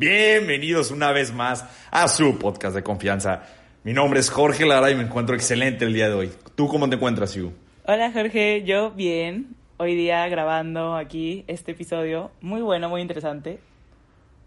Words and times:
Bienvenidos 0.00 0.90
una 0.90 1.10
vez 1.10 1.32
más 1.32 1.64
a 1.90 2.06
su 2.08 2.36
podcast 2.38 2.76
de 2.76 2.82
confianza. 2.82 3.44
Mi 3.82 3.94
nombre 3.94 4.20
es 4.20 4.28
Jorge 4.28 4.66
Lara 4.66 4.90
y 4.90 4.94
me 4.94 5.04
encuentro 5.04 5.34
excelente 5.34 5.86
el 5.86 5.94
día 5.94 6.08
de 6.08 6.12
hoy. 6.14 6.30
¿Tú 6.54 6.68
cómo 6.68 6.86
te 6.90 6.96
encuentras, 6.96 7.32
Yu? 7.32 7.50
Hola 7.86 8.12
Jorge, 8.12 8.62
yo 8.66 8.90
bien. 8.90 9.56
Hoy 9.78 9.94
día 9.94 10.28
grabando 10.28 10.96
aquí 10.96 11.44
este 11.46 11.72
episodio. 11.72 12.30
Muy 12.42 12.60
bueno, 12.60 12.90
muy 12.90 13.00
interesante. 13.00 13.58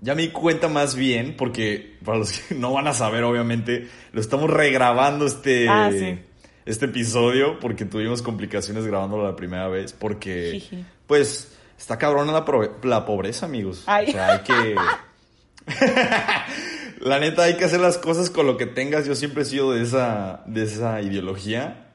Ya 0.01 0.13
me 0.13 0.21
di 0.21 0.27
cuenta 0.29 0.67
más 0.67 0.95
bien, 0.95 1.35
porque 1.35 1.97
para 2.05 2.19
los 2.19 2.31
que 2.41 2.53
no 2.53 2.71
van 2.73 2.85
a 2.85 2.93
saber, 2.93 3.23
obviamente, 3.23 3.87
lo 4.13 4.21
estamos 4.21 4.51
regrabando 4.51 5.25
este, 5.25 5.67
Ah, 5.67 5.89
sí. 5.91 6.19
este 6.67 6.85
episodio 6.85 7.59
porque 7.59 7.85
tuvimos 7.85 8.21
complicaciones 8.21 8.85
grabándolo 8.85 9.23
la 9.23 9.35
primera 9.35 9.67
vez. 9.67 9.93
Porque, 9.93 10.51
Jiji. 10.53 10.85
pues, 11.07 11.57
está 11.75 11.97
cabrona 11.97 12.31
la, 12.33 12.45
la 12.83 13.03
pobreza, 13.03 13.47
amigos. 13.47 13.81
Ay. 13.87 14.09
O 14.09 14.11
sea, 14.11 14.27
hay 14.33 14.39
que. 14.41 14.75
La 17.01 17.19
neta, 17.19 17.43
hay 17.43 17.55
que 17.55 17.63
hacer 17.65 17.79
las 17.79 17.97
cosas 17.97 18.29
con 18.29 18.45
lo 18.45 18.57
que 18.57 18.65
tengas. 18.65 19.05
Yo 19.05 19.15
siempre 19.15 19.43
he 19.43 19.45
sido 19.45 19.71
de 19.71 19.83
esa, 19.83 20.41
de 20.47 20.63
esa 20.63 21.01
ideología. 21.01 21.85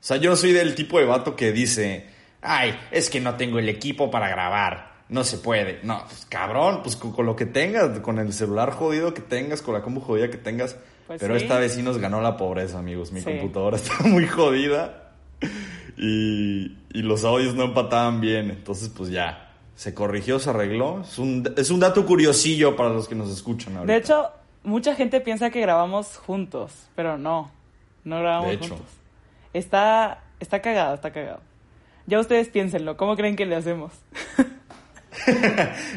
O 0.00 0.04
sea, 0.06 0.16
yo 0.16 0.30
no 0.30 0.36
soy 0.36 0.52
del 0.52 0.74
tipo 0.74 0.98
de 0.98 1.04
vato 1.04 1.36
que 1.36 1.52
dice, 1.52 2.06
ay, 2.42 2.76
es 2.90 3.08
que 3.08 3.20
no 3.20 3.36
tengo 3.36 3.58
el 3.60 3.68
equipo 3.68 4.10
para 4.10 4.28
grabar. 4.28 4.96
No 5.08 5.22
se 5.22 5.38
puede. 5.38 5.78
No, 5.84 6.02
pues 6.08 6.26
cabrón, 6.28 6.80
pues 6.82 6.96
con, 6.96 7.12
con 7.12 7.24
lo 7.26 7.36
que 7.36 7.46
tengas, 7.46 8.00
con 8.00 8.18
el 8.18 8.32
celular 8.32 8.72
jodido 8.72 9.14
que 9.14 9.22
tengas, 9.22 9.62
con 9.62 9.74
la 9.74 9.82
compu 9.82 10.00
jodida 10.00 10.28
que 10.30 10.38
tengas. 10.38 10.76
Pues 11.06 11.20
Pero 11.20 11.38
sí. 11.38 11.44
esta 11.44 11.60
vez 11.60 11.74
sí 11.74 11.82
nos 11.82 11.98
ganó 11.98 12.20
la 12.20 12.36
pobreza, 12.36 12.80
amigos. 12.80 13.12
Mi 13.12 13.20
Sí. 13.20 13.26
computadora 13.26 13.76
está 13.78 14.02
muy 14.02 14.26
jodida. 14.26 15.12
Y, 15.96 16.76
y 16.92 17.02
los 17.02 17.24
audios 17.24 17.54
no 17.54 17.62
empataban 17.62 18.20
bien. 18.20 18.50
Entonces, 18.50 18.88
pues 18.88 19.10
ya. 19.10 19.45
Se 19.76 19.94
corrigió, 19.94 20.38
se 20.40 20.50
arregló. 20.50 21.02
Es 21.02 21.18
un, 21.18 21.48
es 21.56 21.70
un 21.70 21.78
dato 21.80 22.04
curiosillo 22.04 22.74
para 22.76 22.88
los 22.88 23.06
que 23.08 23.14
nos 23.14 23.30
escuchan 23.30 23.76
ahorita. 23.76 23.92
De 23.92 23.98
hecho, 23.98 24.30
mucha 24.64 24.94
gente 24.96 25.20
piensa 25.20 25.50
que 25.50 25.60
grabamos 25.60 26.16
juntos, 26.16 26.72
pero 26.96 27.16
no. 27.18 27.52
No 28.04 28.18
grabamos 28.20 28.48
De 28.48 28.54
hecho. 28.54 28.68
juntos. 28.70 28.86
Está, 29.52 30.24
está 30.40 30.60
cagado, 30.62 30.94
está 30.94 31.12
cagado. 31.12 31.40
Ya 32.06 32.18
ustedes 32.20 32.48
piénsenlo, 32.48 32.96
¿cómo 32.96 33.16
creen 33.16 33.36
que 33.36 33.46
le 33.46 33.54
hacemos? 33.56 33.92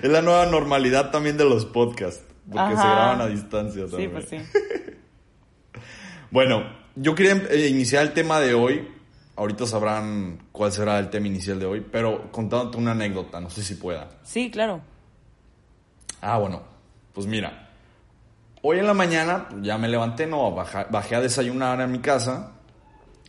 Es 0.01 0.09
la 0.09 0.21
nueva 0.21 0.45
normalidad 0.45 1.11
también 1.11 1.37
de 1.37 1.45
los 1.45 1.65
podcasts. 1.65 2.23
Porque 2.51 2.69
se 2.75 2.81
graban 2.81 3.21
a 3.21 3.27
distancia 3.27 3.85
Sí, 3.85 3.91
también. 3.91 4.11
pues 4.11 4.29
sí. 4.29 4.37
Bueno, 6.31 6.63
yo 6.95 7.15
quería 7.15 7.33
eh, 7.49 7.67
iniciar 7.69 8.03
el 8.03 8.13
tema 8.13 8.39
de 8.39 8.53
hoy. 8.53 8.87
Ahorita 9.39 9.65
sabrán 9.65 10.37
cuál 10.51 10.69
será 10.73 10.99
el 10.99 11.09
tema 11.09 11.27
inicial 11.27 11.57
de 11.59 11.65
hoy, 11.65 11.79
pero 11.79 12.29
contándote 12.29 12.77
una 12.77 12.91
anécdota, 12.91 13.39
no 13.39 13.49
sé 13.49 13.63
si 13.63 13.75
pueda. 13.75 14.09
Sí, 14.21 14.51
claro. 14.51 14.81
Ah, 16.19 16.37
bueno, 16.39 16.61
pues 17.13 17.25
mira. 17.25 17.69
Hoy 18.61 18.79
en 18.79 18.85
la 18.87 18.93
mañana 18.93 19.47
ya 19.61 19.77
me 19.77 19.87
levanté, 19.87 20.27
no, 20.27 20.51
baja- 20.53 20.87
bajé 20.91 21.15
a 21.15 21.21
desayunar 21.21 21.79
a 21.79 21.87
mi 21.87 21.99
casa. 21.99 22.51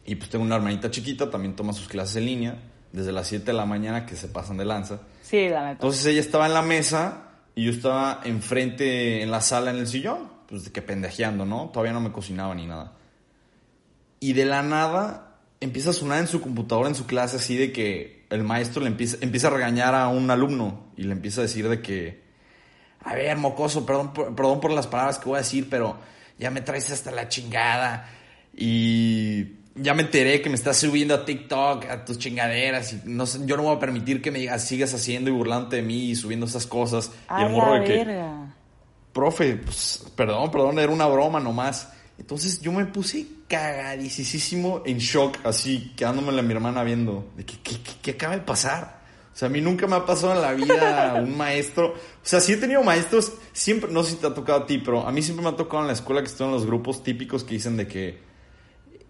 Y 0.04 0.16
pues 0.16 0.28
tengo 0.30 0.44
una 0.44 0.56
hermanita 0.56 0.90
chiquita, 0.90 1.30
también 1.30 1.54
toma 1.54 1.72
sus 1.72 1.86
clases 1.86 2.16
en 2.16 2.24
línea, 2.26 2.56
desde 2.90 3.12
las 3.12 3.28
7 3.28 3.44
de 3.46 3.52
la 3.52 3.64
mañana 3.64 4.04
que 4.04 4.16
se 4.16 4.26
pasan 4.26 4.56
de 4.56 4.64
lanza. 4.64 4.98
Sí, 5.22 5.48
la 5.48 5.60
neta. 5.60 5.72
Entonces 5.74 6.04
ella 6.06 6.20
estaba 6.20 6.46
en 6.48 6.54
la 6.54 6.62
mesa 6.62 7.28
y 7.54 7.66
yo 7.66 7.70
estaba 7.70 8.20
enfrente 8.24 9.22
en 9.22 9.30
la 9.30 9.40
sala 9.40 9.70
en 9.70 9.76
el 9.76 9.86
sillón, 9.86 10.28
pues 10.48 10.64
de 10.64 10.72
que 10.72 10.82
pendejeando, 10.82 11.44
¿no? 11.46 11.68
Todavía 11.72 11.92
no 11.92 12.00
me 12.00 12.10
cocinaba 12.10 12.52
ni 12.56 12.66
nada. 12.66 12.94
Y 14.18 14.32
de 14.32 14.44
la 14.46 14.64
nada 14.64 15.29
empieza 15.60 15.90
a 15.90 15.92
sonar 15.92 16.18
en 16.20 16.26
su 16.26 16.40
computadora, 16.40 16.88
en 16.88 16.94
su 16.94 17.06
clase, 17.06 17.36
así 17.36 17.56
de 17.56 17.72
que 17.72 18.26
el 18.30 18.42
maestro 18.44 18.82
le 18.82 18.88
empieza, 18.88 19.16
empieza 19.20 19.48
a 19.48 19.50
regañar 19.50 19.94
a 19.94 20.08
un 20.08 20.30
alumno 20.30 20.92
y 20.96 21.02
le 21.04 21.12
empieza 21.12 21.40
a 21.40 21.42
decir 21.42 21.68
de 21.68 21.80
que, 21.82 22.22
a 23.02 23.14
ver, 23.14 23.36
mocoso, 23.36 23.84
perdón, 23.86 24.12
por- 24.12 24.34
perdón 24.34 24.60
por 24.60 24.70
las 24.72 24.86
palabras 24.86 25.18
que 25.18 25.26
voy 25.28 25.36
a 25.36 25.42
decir, 25.42 25.68
pero 25.70 25.96
ya 26.38 26.50
me 26.50 26.60
traes 26.62 26.90
hasta 26.90 27.10
la 27.10 27.28
chingada. 27.28 28.08
Y 28.56 29.56
ya 29.74 29.94
me 29.94 30.02
enteré 30.02 30.42
que 30.42 30.48
me 30.48 30.54
estás 30.54 30.76
subiendo 30.78 31.14
a 31.14 31.24
TikTok, 31.24 31.84
a 31.86 32.04
tus 32.04 32.18
chingaderas. 32.18 32.92
Y 32.92 33.00
no 33.04 33.26
sé, 33.26 33.40
yo 33.46 33.56
no 33.56 33.62
voy 33.64 33.76
a 33.76 33.78
permitir 33.78 34.20
que 34.22 34.30
me 34.30 34.38
digas, 34.38 34.64
sigas 34.66 34.92
haciendo 34.94 35.30
y 35.30 35.32
burlándote 35.32 35.76
de 35.76 35.82
mí 35.82 36.10
y 36.10 36.16
subiendo 36.16 36.46
esas 36.46 36.66
cosas. 36.66 37.10
A 37.28 37.40
y 37.42 37.44
el 37.46 37.52
morro 37.52 37.74
la 37.74 37.80
de 37.80 37.86
que, 37.86 38.04
verga. 38.04 38.54
profe, 39.12 39.56
pues, 39.56 40.04
perdón, 40.16 40.50
perdón, 40.50 40.78
era 40.78 40.92
una 40.92 41.06
broma 41.06 41.40
nomás. 41.40 41.90
Entonces 42.20 42.60
yo 42.60 42.70
me 42.70 42.84
puse 42.84 43.26
cagadísimo 43.48 44.82
en 44.86 44.98
shock, 44.98 45.38
así, 45.44 45.92
quedándome 45.96 46.38
a 46.38 46.42
mi 46.42 46.52
hermana 46.52 46.84
viendo, 46.84 47.30
de 47.36 47.44
que, 47.44 47.58
¿qué, 47.62 47.76
qué- 47.82 47.92
qué 48.02 48.10
acaba 48.12 48.34
de 48.36 48.42
pasar? 48.42 49.00
O 49.32 49.36
sea, 49.40 49.46
a 49.46 49.50
mí 49.50 49.60
nunca 49.60 49.86
me 49.86 49.96
ha 49.96 50.04
pasado 50.04 50.34
en 50.34 50.42
la 50.42 50.52
vida 50.52 51.14
un 51.22 51.36
maestro. 51.36 51.88
O 51.94 51.94
sea, 52.22 52.40
sí 52.40 52.52
he 52.52 52.56
tenido 52.56 52.82
maestros, 52.82 53.32
siempre, 53.52 53.90
no 53.90 54.02
sé 54.02 54.12
si 54.12 54.16
te 54.18 54.26
ha 54.26 54.34
tocado 54.34 54.60
a 54.60 54.66
ti, 54.66 54.78
pero 54.78 55.06
a 55.06 55.12
mí 55.12 55.22
siempre 55.22 55.42
me 55.42 55.50
ha 55.50 55.56
tocado 55.56 55.82
en 55.82 55.86
la 55.86 55.92
escuela 55.94 56.20
que 56.20 56.26
estoy 56.28 56.46
en 56.46 56.52
los 56.52 56.66
grupos 56.66 57.02
típicos 57.02 57.42
que 57.44 57.54
dicen 57.54 57.76
de 57.76 57.86
que 57.88 58.18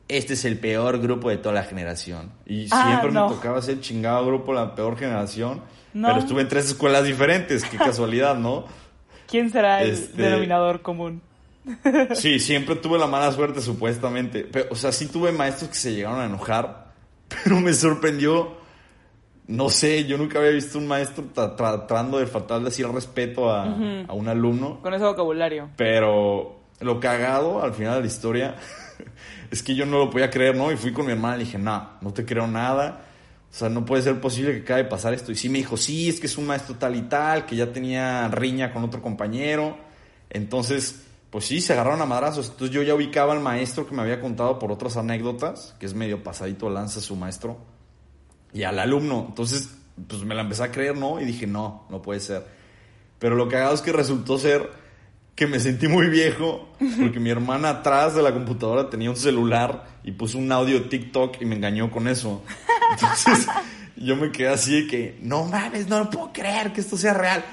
este 0.09 0.35
es 0.35 0.45
el 0.45 0.59
peor 0.59 0.99
grupo 1.01 1.31
de 1.31 1.37
toda 1.39 1.55
la 1.55 1.63
generación. 1.65 2.33
Y 2.47 2.67
Ah, 2.71 2.85
siempre 2.87 3.13
no. 3.13 3.29
me 3.29 3.35
tocaba 3.35 3.61
ser 3.63 3.81
chingado 3.81 4.27
grupo 4.27 4.53
la 4.53 4.75
peor 4.75 4.97
generación. 4.99 5.63
No. 5.95 6.09
Pero 6.09 6.21
estuve 6.21 6.43
en 6.43 6.49
tres 6.49 6.67
escuelas 6.67 7.05
diferentes, 7.05 7.65
qué 7.65 7.77
casualidad, 7.79 8.37
¿no? 8.37 8.67
¿Quién 9.27 9.51
será 9.51 9.83
el 9.83 9.91
Este- 9.91 10.23
denominador 10.23 10.83
común? 10.83 11.23
Sí, 12.15 12.39
siempre 12.41 12.77
tuve 12.77 12.99
la 12.99 13.07
mala 13.07 13.31
suerte, 13.33 13.61
supuestamente. 13.61 14.45
Pero, 14.51 14.69
o 14.71 14.75
sea, 14.77 14.93
sí 14.93 15.07
tuve 15.07 15.31
maestros 15.33 15.71
que 15.71 15.77
se 15.77 15.93
llegaron 15.95 16.21
a 16.21 16.25
enojar, 16.27 16.93
pero 17.45 17.61
me 17.61 17.73
sorprendió. 17.75 18.59
No 19.47 19.69
sé, 19.69 20.05
yo 20.05 20.17
nunca 20.17 20.39
había 20.39 20.53
visto 20.53 20.79
un 20.79 20.87
maestro 20.87 21.25
tra- 21.35 21.57
tra- 21.57 21.87
tratando 21.89 22.19
de 22.19 22.69
así 22.69 22.83
el 22.83 22.93
respeto 22.93 23.51
a, 23.51 23.65
a 23.65 24.13
un 24.13 24.29
alumno. 24.29 24.81
Con 24.81 24.95
ese 24.95 25.05
vocabulario. 25.05 25.69
Pero 25.77 26.61
lo 26.79 27.01
cagado 27.01 27.61
al 27.63 27.75
final 27.75 27.95
de 27.97 28.01
la 28.03 28.07
historia 28.07 28.55
es 29.51 29.63
que 29.65 29.75
yo 29.75 29.87
no 29.87 29.99
lo 29.99 30.11
podía 30.11 30.31
creer, 30.31 30.55
¿no? 30.57 30.71
Y 30.71 30.77
fui 30.77 30.93
con 30.93 31.05
mi 31.07 31.13
hermana 31.13 31.35
y 31.35 31.39
le 31.41 31.45
dije, 31.47 31.59
no, 31.59 31.91
no 32.01 32.13
te 32.13 32.25
creo 32.25 32.47
nada. 32.47 33.07
O 33.51 33.53
sea, 33.55 33.69
no 33.69 33.85
puede 33.85 34.03
ser 34.03 34.21
posible 34.21 34.53
que 34.55 34.61
acabe 34.63 34.85
de 34.85 34.89
pasar 34.89 35.13
esto. 35.15 35.33
Y 35.33 35.35
sí 35.35 35.49
me 35.49 35.59
dijo, 35.59 35.77
sí, 35.77 36.09
es 36.09 36.21
que 36.21 36.27
es 36.27 36.39
un 36.39 36.47
maestro 36.47 36.77
tal 36.77 36.95
y 36.95 37.03
tal, 37.03 37.45
que 37.45 37.57
ya 37.57 37.73
tenía 37.73 38.29
riña 38.29 38.73
con 38.73 38.85
otro 38.85 39.03
compañero. 39.03 39.77
Entonces, 40.31 41.07
pues 41.31 41.45
sí, 41.45 41.61
se 41.61 41.73
agarraron 41.73 42.03
a 42.03 42.07
madrazos. 42.07 42.51
Entonces 42.51 42.75
yo 42.75 42.83
ya 42.83 42.95
ubicaba 42.95 43.33
al 43.33 43.41
maestro 43.41 43.87
que 43.87 43.95
me 43.95 44.03
había 44.03 44.21
contado 44.21 44.59
por 44.59 44.73
otras 44.73 44.97
anécdotas, 44.97 45.77
que 45.79 45.87
es 45.87 45.95
medio 45.95 46.23
pasadito 46.23 46.69
lanza 46.69 47.01
su 47.01 47.17
maestro, 47.17 47.59
y 48.53 48.65
al 48.65 48.79
alumno. 48.79 49.27
Entonces, 49.29 49.71
pues 50.09 50.25
me 50.25 50.35
la 50.35 50.43
empecé 50.43 50.65
a 50.65 50.73
creer, 50.73 50.97
¿no? 50.97 51.21
Y 51.21 51.25
dije, 51.25 51.47
no, 51.47 51.87
no 51.89 52.03
puede 52.03 52.21
ser. 52.21 52.45
Pero 53.19 53.37
lo 53.37 53.49
cagado 53.49 53.75
es 53.75 53.81
que 53.81 53.93
resultó 53.93 54.39
ser 54.39 54.71
que 55.37 55.47
me 55.47 55.61
sentí 55.61 55.89
muy 55.89 56.09
viejo 56.09 56.69
porque 57.01 57.21
mi 57.21 57.31
hermana 57.31 57.71
atrás 57.71 58.15
de 58.15 58.23
la 58.23 58.33
computadora 58.33 58.91
tenía 58.91 59.09
un 59.09 59.17
celular 59.17 59.87
y 60.05 60.13
puso 60.13 60.37
un 60.37 60.51
audio 60.53 60.89
TikTok 60.89 61.41
y 61.41 61.47
me 61.47 61.55
engañó 61.55 61.91
con 61.91 62.09
eso. 62.09 62.43
Entonces 62.93 63.47
yo 63.97 64.17
me 64.17 64.33
quedé 64.33 64.49
así 64.49 64.83
de 64.83 64.87
que, 64.87 65.19
no 65.23 65.45
mames, 65.45 65.89
no 65.89 66.11
puedo 66.11 66.33
creer 66.33 66.73
que 66.73 66.81
esto 66.81 66.97
sea 66.97 67.15
real. 67.15 67.45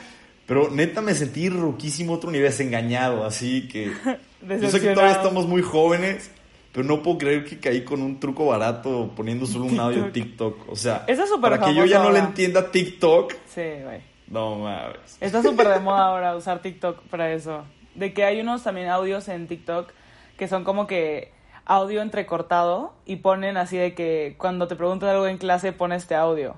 Pero 0.47 0.69
neta 0.71 1.01
me 1.01 1.13
sentí 1.13 1.49
ruquísimo 1.49 2.13
otro 2.13 2.31
nivel, 2.31 2.51
engañado, 2.59 3.25
así 3.25 3.67
que... 3.67 3.91
Yo 4.61 4.69
sé 4.69 4.79
que 4.79 4.93
todavía 4.93 5.15
estamos 5.15 5.45
muy 5.45 5.61
jóvenes, 5.61 6.31
pero 6.71 6.87
no 6.87 7.03
puedo 7.03 7.17
creer 7.17 7.43
que 7.43 7.59
caí 7.59 7.83
con 7.83 8.01
un 8.01 8.19
truco 8.19 8.45
barato 8.45 9.11
poniendo 9.15 9.45
solo 9.45 9.65
un 9.65 9.79
audio 9.79 10.05
de 10.05 10.11
TikTok. 10.11 10.69
O 10.69 10.75
sea, 10.75 11.03
es 11.07 11.19
para 11.41 11.59
que 11.59 11.75
yo 11.75 11.85
ya 11.85 11.99
no 11.99 12.11
le 12.11 12.19
entienda 12.19 12.71
TikTok, 12.71 13.33
Sí, 13.53 13.63
güey. 13.83 14.01
no 14.27 14.55
mames. 14.55 15.17
Está 15.19 15.41
súper 15.43 15.67
de 15.67 15.79
moda 15.79 16.05
ahora 16.07 16.35
usar 16.35 16.61
TikTok 16.61 17.01
para 17.09 17.33
eso. 17.33 17.65
De 17.95 18.13
que 18.13 18.23
hay 18.23 18.39
unos 18.39 18.63
también 18.63 18.87
audios 18.89 19.27
en 19.27 19.47
TikTok 19.47 19.91
que 20.37 20.47
son 20.47 20.63
como 20.63 20.87
que 20.87 21.31
audio 21.65 22.01
entrecortado 22.01 22.93
y 23.05 23.17
ponen 23.17 23.57
así 23.57 23.75
de 23.75 23.95
que 23.95 24.35
cuando 24.37 24.67
te 24.67 24.75
preguntan 24.75 25.09
algo 25.09 25.27
en 25.27 25.37
clase 25.39 25.73
pones 25.73 26.03
este 26.03 26.15
audio. 26.15 26.55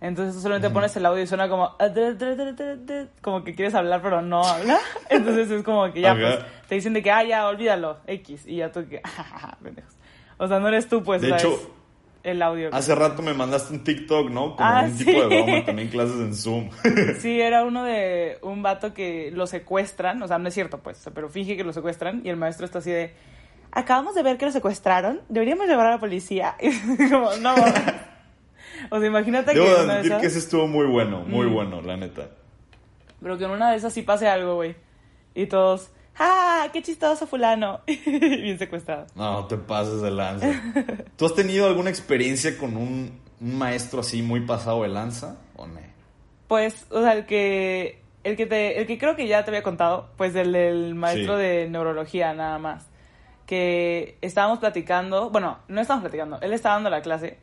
Entonces 0.00 0.34
tú 0.34 0.40
solamente 0.42 0.68
pones 0.70 0.94
el 0.96 1.06
audio 1.06 1.22
y 1.22 1.26
suena 1.26 1.48
como 1.48 1.74
como 3.22 3.44
que 3.44 3.54
quieres 3.54 3.74
hablar 3.74 4.00
pero 4.02 4.20
no 4.22 4.44
habla. 4.44 4.78
Entonces 5.10 5.50
es 5.50 5.62
como 5.62 5.90
que 5.92 6.00
ya 6.02 6.14
pues 6.14 6.38
te 6.68 6.74
dicen 6.74 6.92
de 6.92 7.02
que 7.02 7.10
ah 7.10 7.24
ya 7.24 7.46
olvídalo 7.48 7.98
X 8.06 8.44
y 8.46 8.56
ya 8.56 8.70
tú 8.70 8.86
que 8.88 9.00
pendejos. 9.62 9.94
O 10.38 10.46
sea, 10.48 10.58
no 10.60 10.68
eres 10.68 10.88
tú 10.88 11.02
pues. 11.02 11.22
De 11.22 11.30
¿sabes? 11.30 11.44
hecho, 11.44 11.74
el 12.24 12.42
audio. 12.42 12.68
Hace 12.72 12.94
rato 12.94 13.22
me 13.22 13.32
mandaste 13.32 13.72
un 13.72 13.84
TikTok, 13.84 14.28
¿no? 14.30 14.54
Como 14.56 14.68
Ah, 14.68 14.82
un 14.84 14.96
tipo 14.98 15.12
de 15.12 15.28
sí. 15.28 15.42
broma, 15.42 15.64
también 15.64 15.88
clases 15.92 16.16
en 16.16 16.34
Zoom. 16.34 16.70
Sí, 17.20 17.40
era 17.40 17.64
uno 17.64 17.84
de 17.84 18.38
un 18.42 18.62
vato 18.62 18.92
que 18.92 19.30
lo 19.32 19.46
secuestran, 19.46 20.22
o 20.22 20.28
sea, 20.28 20.36
no 20.38 20.48
es 20.48 20.54
cierto, 20.54 20.78
pues, 20.78 21.08
pero 21.14 21.28
finge 21.30 21.56
que 21.56 21.64
lo 21.64 21.72
secuestran 21.72 22.20
y 22.24 22.28
el 22.28 22.36
maestro 22.36 22.66
está 22.66 22.80
así 22.80 22.90
de, 22.90 23.14
acabamos 23.72 24.14
de 24.14 24.22
ver 24.24 24.36
que 24.38 24.44
lo 24.44 24.52
secuestraron, 24.52 25.22
deberíamos 25.28 25.68
llevar 25.68 25.86
a 25.86 25.90
la 25.92 25.98
policía. 26.00 26.56
Y 26.60 27.08
como, 27.08 27.30
no, 27.36 27.54
o 28.90 28.98
sea, 28.98 29.06
imagínate 29.06 29.54
Debo 29.54 29.64
que 29.66 29.70
de 29.70 29.76
en 29.78 29.84
una 29.84 29.92
de 29.94 29.98
admitir 30.00 30.12
esas, 30.12 30.20
que 30.20 30.26
ese 30.28 30.38
estuvo 30.38 30.66
muy 30.66 30.86
bueno, 30.86 31.20
muy 31.26 31.46
Mm. 31.46 31.52
bueno, 31.54 31.82
la 31.82 31.96
neta. 31.96 32.28
pero 33.22 33.38
que 33.38 33.44
en 33.44 33.50
una 33.50 33.70
de 33.70 33.76
esas 33.76 33.92
sí 33.92 34.02
pase 34.02 34.28
algo, 34.28 34.54
güey. 34.56 34.74
Y 35.34 35.46
todos, 35.46 35.90
¡ah, 36.18 36.68
qué 36.72 36.82
chistoso 36.82 37.26
fulano! 37.26 37.80
Bien 38.06 38.58
secuestrado. 38.58 39.06
No, 39.14 39.32
no 39.32 39.46
te 39.46 39.56
pases 39.56 40.00
de 40.02 40.10
lanza. 40.10 40.48
¿Tú 41.16 41.26
has 41.26 41.34
tenido 41.34 41.66
alguna 41.66 41.90
experiencia 41.90 42.56
con 42.58 42.76
un, 42.76 43.20
un 43.40 43.58
maestro 43.58 44.00
así 44.00 44.22
muy 44.22 44.40
pasado 44.40 44.82
de 44.82 44.88
lanza 44.88 45.36
o 45.56 45.66
no? 45.66 45.80
Pues, 46.48 46.86
o 46.90 47.02
sea, 47.02 47.12
el 47.14 47.26
que, 47.26 48.00
el 48.22 48.36
que 48.36 48.46
te, 48.46 48.78
el 48.80 48.86
que 48.86 48.98
creo 48.98 49.16
que 49.16 49.26
ya 49.26 49.44
te 49.44 49.50
había 49.50 49.62
contado, 49.64 50.08
pues 50.16 50.34
el 50.36 50.52
del 50.52 50.94
maestro 50.94 51.36
Sí. 51.36 51.42
de 51.42 51.68
neurología 51.68 52.32
nada 52.34 52.58
más. 52.58 52.86
Que 53.46 54.16
estábamos 54.22 54.58
platicando, 54.58 55.30
bueno, 55.30 55.58
no 55.68 55.80
estábamos 55.80 56.02
platicando, 56.04 56.40
él 56.40 56.52
estaba 56.52 56.74
dando 56.76 56.90
la 56.90 57.00
clase 57.02 57.38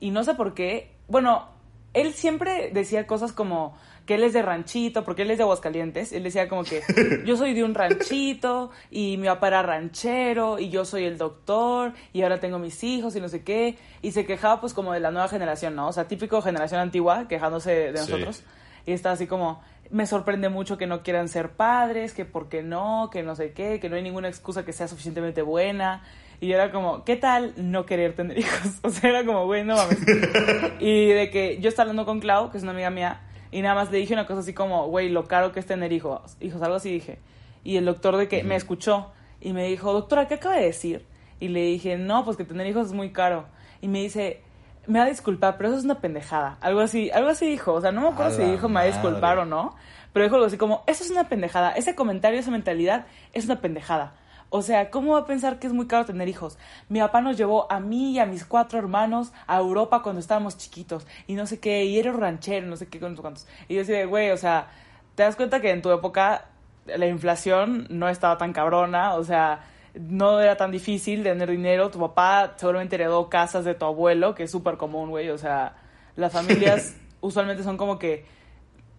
y 0.00 0.10
no 0.10 0.24
sé 0.24 0.34
por 0.34 0.54
qué, 0.54 0.90
bueno, 1.08 1.48
él 1.94 2.12
siempre 2.12 2.70
decía 2.72 3.06
cosas 3.06 3.32
como 3.32 3.76
que 4.06 4.14
él 4.14 4.22
es 4.24 4.32
de 4.32 4.40
ranchito, 4.40 5.04
porque 5.04 5.22
él 5.22 5.30
es 5.30 5.36
de 5.38 5.42
Aguascalientes, 5.44 6.12
él 6.12 6.22
decía 6.22 6.48
como 6.48 6.64
que 6.64 6.80
yo 7.26 7.36
soy 7.36 7.52
de 7.52 7.62
un 7.64 7.74
ranchito 7.74 8.70
y 8.90 9.16
mi 9.18 9.26
papá 9.26 9.48
era 9.48 9.62
ranchero 9.62 10.58
y 10.58 10.70
yo 10.70 10.84
soy 10.84 11.04
el 11.04 11.18
doctor 11.18 11.92
y 12.12 12.22
ahora 12.22 12.40
tengo 12.40 12.58
mis 12.58 12.82
hijos 12.84 13.14
y 13.16 13.20
no 13.20 13.28
sé 13.28 13.42
qué, 13.42 13.76
y 14.00 14.12
se 14.12 14.24
quejaba 14.24 14.60
pues 14.60 14.72
como 14.72 14.92
de 14.92 15.00
la 15.00 15.10
nueva 15.10 15.28
generación, 15.28 15.74
¿no? 15.74 15.88
O 15.88 15.92
sea, 15.92 16.08
típico 16.08 16.40
generación 16.40 16.80
antigua 16.80 17.26
quejándose 17.28 17.70
de 17.92 17.98
Sí. 17.98 18.10
nosotros 18.12 18.42
y 18.86 18.92
está 18.92 19.10
así 19.10 19.26
como, 19.26 19.60
me 19.90 20.06
sorprende 20.06 20.48
mucho 20.48 20.78
que 20.78 20.86
no 20.86 21.02
quieran 21.02 21.28
ser 21.28 21.50
padres, 21.50 22.14
que 22.14 22.24
por 22.24 22.48
qué 22.48 22.62
no, 22.62 23.10
que 23.12 23.22
no 23.22 23.34
sé 23.36 23.52
qué, 23.52 23.78
que 23.80 23.90
no 23.90 23.96
hay 23.96 24.02
ninguna 24.02 24.28
excusa 24.28 24.64
que 24.64 24.72
sea 24.72 24.88
suficientemente 24.88 25.42
buena. 25.42 26.02
Y 26.40 26.48
yo 26.48 26.54
era 26.54 26.70
como, 26.70 27.04
¿qué 27.04 27.16
tal 27.16 27.52
no 27.56 27.84
querer 27.84 28.14
tener 28.14 28.38
hijos? 28.38 28.78
O 28.82 28.90
sea, 28.90 29.10
era 29.10 29.24
como, 29.24 29.46
güey, 29.46 29.64
no 29.64 29.76
mames. 29.76 29.98
y 30.80 31.06
de 31.08 31.30
que 31.30 31.58
yo 31.60 31.68
estaba 31.68 31.84
hablando 31.84 32.06
con 32.06 32.20
Clau, 32.20 32.50
que 32.50 32.58
es 32.58 32.62
una 32.62 32.72
amiga 32.72 32.90
mía, 32.90 33.20
y 33.50 33.62
nada 33.62 33.74
más 33.74 33.90
le 33.90 33.98
dije 33.98 34.14
una 34.14 34.26
cosa 34.26 34.40
así 34.40 34.52
como, 34.52 34.86
güey, 34.88 35.08
lo 35.08 35.26
caro 35.26 35.52
que 35.52 35.60
es 35.60 35.66
tener 35.66 35.92
hijos. 35.92 36.36
Hijos, 36.40 36.62
algo 36.62 36.76
así 36.76 36.92
dije. 36.92 37.18
Y 37.64 37.76
el 37.76 37.84
doctor 37.84 38.16
de 38.16 38.28
que 38.28 38.44
me 38.44 38.56
escuchó 38.56 39.10
y 39.40 39.52
me 39.52 39.66
dijo, 39.66 39.92
doctora, 39.92 40.28
¿qué 40.28 40.34
acaba 40.34 40.56
de 40.56 40.64
decir? 40.64 41.04
Y 41.40 41.48
le 41.48 41.62
dije, 41.62 41.96
no, 41.96 42.24
pues 42.24 42.36
que 42.36 42.44
tener 42.44 42.66
hijos 42.66 42.88
es 42.88 42.92
muy 42.92 43.10
caro. 43.10 43.46
Y 43.80 43.88
me 43.88 44.00
dice, 44.00 44.42
me 44.86 44.98
va 44.98 45.06
a 45.06 45.08
disculpar, 45.08 45.56
pero 45.56 45.68
eso 45.68 45.78
es 45.78 45.84
una 45.84 46.00
pendejada. 46.00 46.58
Algo 46.60 46.80
así, 46.80 47.10
algo 47.10 47.30
así 47.30 47.48
dijo. 47.48 47.74
O 47.74 47.80
sea, 47.80 47.92
no 47.92 48.00
me 48.00 48.08
acuerdo 48.08 48.36
si 48.36 48.42
dijo 48.42 48.68
me 48.68 48.76
va 48.76 48.80
a 48.80 48.86
disculpar 48.86 49.36
madre. 49.36 49.40
o 49.42 49.44
no. 49.44 49.76
Pero 50.12 50.24
dijo 50.24 50.36
algo 50.36 50.46
así 50.46 50.56
como, 50.56 50.82
eso 50.86 51.04
es 51.04 51.10
una 51.10 51.28
pendejada. 51.28 51.72
Ese 51.72 51.94
comentario, 51.94 52.40
esa 52.40 52.50
mentalidad 52.50 53.06
es 53.32 53.44
una 53.44 53.60
pendejada. 53.60 54.14
O 54.50 54.62
sea, 54.62 54.90
¿cómo 54.90 55.12
va 55.12 55.20
a 55.20 55.26
pensar 55.26 55.58
que 55.58 55.66
es 55.66 55.72
muy 55.72 55.86
caro 55.86 56.06
tener 56.06 56.28
hijos? 56.28 56.58
Mi 56.88 57.00
papá 57.00 57.20
nos 57.20 57.36
llevó 57.36 57.70
a 57.70 57.80
mí 57.80 58.12
y 58.12 58.18
a 58.18 58.26
mis 58.26 58.44
cuatro 58.44 58.78
hermanos 58.78 59.32
a 59.46 59.58
Europa 59.58 60.02
cuando 60.02 60.20
estábamos 60.20 60.56
chiquitos. 60.56 61.06
Y 61.26 61.34
no 61.34 61.46
sé 61.46 61.60
qué, 61.60 61.84
y 61.84 61.98
era 61.98 62.12
ranchero, 62.12 62.66
no 62.66 62.76
sé 62.76 62.88
qué, 62.88 62.98
con 62.98 63.14
cuántos. 63.16 63.46
Y 63.68 63.74
yo 63.74 63.80
decía, 63.80 64.06
güey, 64.06 64.30
o 64.30 64.36
sea, 64.38 64.68
te 65.14 65.22
das 65.22 65.36
cuenta 65.36 65.60
que 65.60 65.70
en 65.70 65.82
tu 65.82 65.90
época 65.90 66.46
la 66.86 67.06
inflación 67.06 67.86
no 67.90 68.08
estaba 68.08 68.38
tan 68.38 68.52
cabrona, 68.54 69.14
o 69.14 69.24
sea, 69.24 69.66
no 69.94 70.40
era 70.40 70.56
tan 70.56 70.70
difícil 70.70 71.22
tener 71.22 71.50
dinero. 71.50 71.90
Tu 71.90 71.98
papá 71.98 72.54
seguramente 72.56 72.96
heredó 72.96 73.28
casas 73.28 73.64
de 73.64 73.74
tu 73.74 73.84
abuelo, 73.84 74.34
que 74.34 74.44
es 74.44 74.50
súper 74.50 74.76
común, 74.76 75.10
güey. 75.10 75.28
O 75.30 75.38
sea, 75.38 75.76
las 76.16 76.32
familias 76.38 76.96
usualmente 77.20 77.62
son 77.62 77.76
como 77.76 77.98
que 77.98 78.24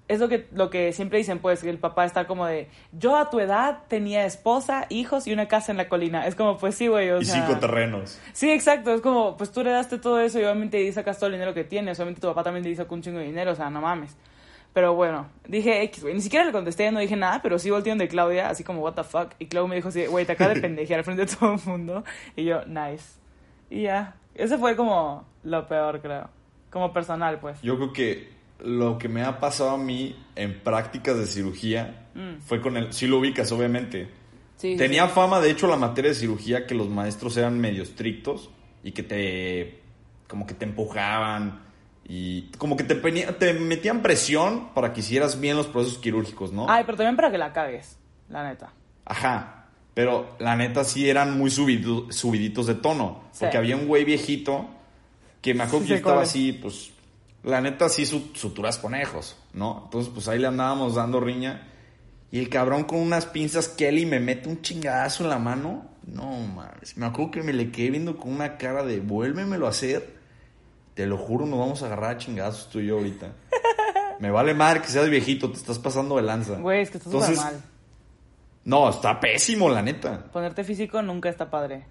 es 0.09 0.19
lo 0.19 0.27
que, 0.27 0.47
lo 0.51 0.71
que 0.71 0.91
siempre 0.91 1.19
dicen, 1.19 1.37
pues, 1.37 1.61
que 1.61 1.69
el 1.69 1.77
papá 1.77 2.03
está 2.03 2.25
como 2.25 2.47
de, 2.47 2.67
yo 2.91 3.15
a 3.15 3.29
tu 3.29 3.39
edad 3.39 3.83
tenía 3.87 4.25
esposa, 4.25 4.87
hijos 4.89 5.27
y 5.27 5.33
una 5.33 5.47
casa 5.47 5.71
en 5.71 5.77
la 5.77 5.87
colina. 5.87 6.25
Es 6.25 6.33
como, 6.33 6.57
pues 6.57 6.73
sí, 6.73 6.87
güey, 6.87 7.11
o 7.11 7.21
Y 7.21 7.25
sea... 7.25 7.45
cinco 7.45 7.59
terrenos. 7.59 8.19
Sí, 8.33 8.51
exacto, 8.51 8.91
es 8.91 9.01
como, 9.01 9.37
pues 9.37 9.51
tú 9.51 9.61
heredaste 9.61 9.99
todo 9.99 10.19
eso 10.19 10.39
y 10.39 10.43
obviamente 10.43 10.77
ahí 10.77 10.91
sacas 10.91 11.19
todo 11.19 11.27
el 11.27 11.33
dinero 11.33 11.53
que 11.53 11.63
tienes, 11.63 11.99
obviamente 11.99 12.21
tu 12.21 12.27
papá 12.27 12.43
también 12.43 12.63
te 12.63 12.75
sacó 12.75 12.95
un 12.95 13.03
chingo 13.03 13.19
de 13.19 13.25
dinero, 13.25 13.51
o 13.51 13.55
sea, 13.55 13.69
no 13.69 13.81
mames. 13.81 14.17
Pero 14.73 14.95
bueno, 14.95 15.27
dije 15.47 15.83
X, 15.83 16.01
güey, 16.01 16.15
ni 16.15 16.21
siquiera 16.21 16.43
le 16.43 16.51
contesté, 16.51 16.91
no 16.91 16.99
dije 16.99 17.15
nada, 17.15 17.41
pero 17.43 17.59
sí 17.59 17.69
volteé 17.69 17.93
de 17.95 18.07
Claudia, 18.07 18.49
así 18.49 18.63
como, 18.63 18.81
what 18.81 18.93
the 18.93 19.03
fuck, 19.03 19.33
y 19.37 19.45
Claudia 19.45 19.69
me 19.69 19.75
dijo 19.75 19.89
así, 19.89 20.07
güey, 20.07 20.25
te 20.25 20.31
acabas 20.31 20.55
de 20.55 20.61
pendejear 20.67 20.99
al 20.99 21.03
frente 21.05 21.27
de 21.27 21.35
todo 21.35 21.53
el 21.53 21.59
mundo, 21.65 22.03
y 22.35 22.45
yo, 22.45 22.65
nice. 22.65 23.19
Y 23.69 23.83
ya, 23.83 24.15
ese 24.33 24.57
fue 24.57 24.75
como 24.75 25.27
lo 25.43 25.67
peor, 25.67 26.01
creo, 26.01 26.29
como 26.71 26.91
personal, 26.93 27.39
pues. 27.39 27.61
Yo 27.61 27.75
creo 27.77 27.93
que 27.93 28.38
lo 28.63 28.97
que 28.97 29.07
me 29.09 29.23
ha 29.23 29.39
pasado 29.39 29.71
a 29.71 29.77
mí 29.77 30.15
en 30.35 30.59
prácticas 30.61 31.17
de 31.17 31.25
cirugía 31.27 32.05
Mm. 32.15 32.41
fue 32.41 32.59
con 32.59 32.75
el... 32.75 32.91
Sí 32.91 33.05
lo 33.07 33.19
ubicas, 33.19 33.51
obviamente. 33.51 34.09
Sí, 34.57 34.75
Tenía 34.75 35.05
sí. 35.07 35.11
fama, 35.13 35.39
de 35.39 35.51
hecho, 35.51 35.67
la 35.67 35.77
materia 35.77 36.09
de 36.09 36.15
cirugía 36.15 36.65
que 36.65 36.73
los 36.75 36.89
maestros 36.89 37.37
eran 37.37 37.59
medio 37.59 37.83
estrictos 37.83 38.49
y 38.83 38.91
que 38.91 39.03
te... 39.03 39.79
como 40.27 40.45
que 40.47 40.53
te 40.55 40.65
empujaban 40.65 41.61
y 42.03 42.49
como 42.57 42.75
que 42.75 42.83
te, 42.83 42.95
te 42.95 43.53
metían 43.53 44.01
presión 44.01 44.69
para 44.73 44.91
que 44.91 45.01
hicieras 45.01 45.39
bien 45.39 45.55
los 45.55 45.67
procesos 45.67 45.99
quirúrgicos, 45.99 46.51
¿no? 46.51 46.65
Ay, 46.67 46.83
pero 46.85 46.97
también 46.97 47.15
para 47.15 47.29
que 47.31 47.37
la 47.37 47.53
cagues, 47.53 47.99
la 48.27 48.43
neta. 48.49 48.73
Ajá. 49.05 49.67
Pero 49.93 50.35
la 50.39 50.55
neta 50.55 50.83
sí 50.83 51.07
eran 51.07 51.37
muy 51.37 51.51
subido- 51.51 52.11
subiditos 52.11 52.65
de 52.65 52.73
tono. 52.75 53.23
Sí. 53.31 53.41
Porque 53.41 53.57
había 53.57 53.75
un 53.75 53.85
güey 53.87 54.03
viejito 54.03 54.67
que 55.41 55.53
me 55.53 55.63
acuerdo 55.63 55.85
que 55.85 55.89
yo 55.91 55.95
estaba 55.95 56.23
así, 56.23 56.53
pues, 56.53 56.91
la 57.43 57.61
neta 57.61 57.89
sí 57.89 58.05
su- 58.05 58.31
suturas 58.35 58.77
conejos, 58.77 59.37
¿no? 59.53 59.83
Entonces, 59.85 60.11
pues 60.13 60.27
ahí 60.27 60.39
le 60.39 60.47
andábamos 60.47 60.95
dando 60.95 61.19
riña. 61.19 61.67
Y 62.31 62.39
el 62.39 62.49
cabrón 62.49 62.83
con 62.83 62.99
unas 62.99 63.25
pinzas 63.25 63.69
Kelly 63.69 64.05
me 64.05 64.19
mete 64.19 64.49
un 64.49 64.61
chingadazo 64.61 65.23
en 65.23 65.29
la 65.29 65.39
mano. 65.39 65.85
No 66.05 66.29
mames. 66.31 66.95
Me 66.97 67.05
acuerdo 67.05 67.31
que 67.31 67.43
me 67.43 67.53
le 67.53 67.71
quedé 67.71 67.89
viendo 67.91 68.17
con 68.17 68.31
una 68.33 68.57
cara 68.57 68.83
de 68.83 68.99
vuélvemelo 68.99 69.65
a 69.65 69.69
hacer. 69.69 70.17
Te 70.93 71.05
lo 71.07 71.17
juro, 71.17 71.45
nos 71.45 71.59
vamos 71.59 71.81
a 71.81 71.87
agarrar 71.87 72.11
a 72.11 72.17
chingazos 72.17 72.69
tú 72.69 72.79
y 72.79 72.87
yo 72.87 72.97
ahorita. 72.97 73.31
me 74.19 74.29
vale 74.31 74.53
madre 74.53 74.81
que 74.81 74.87
seas 74.89 75.09
viejito, 75.09 75.49
te 75.51 75.57
estás 75.57 75.79
pasando 75.79 76.17
de 76.17 76.23
lanza. 76.23 76.55
Güey, 76.57 76.81
es 76.81 76.91
que 76.91 76.97
está 76.97 77.09
súper 77.09 77.29
Entonces, 77.29 77.45
mal. 77.45 77.63
No, 78.65 78.89
está 78.89 79.19
pésimo, 79.19 79.69
la 79.69 79.81
neta. 79.81 80.25
Ponerte 80.31 80.63
físico 80.63 81.01
nunca 81.01 81.29
está 81.29 81.49
padre. 81.49 81.85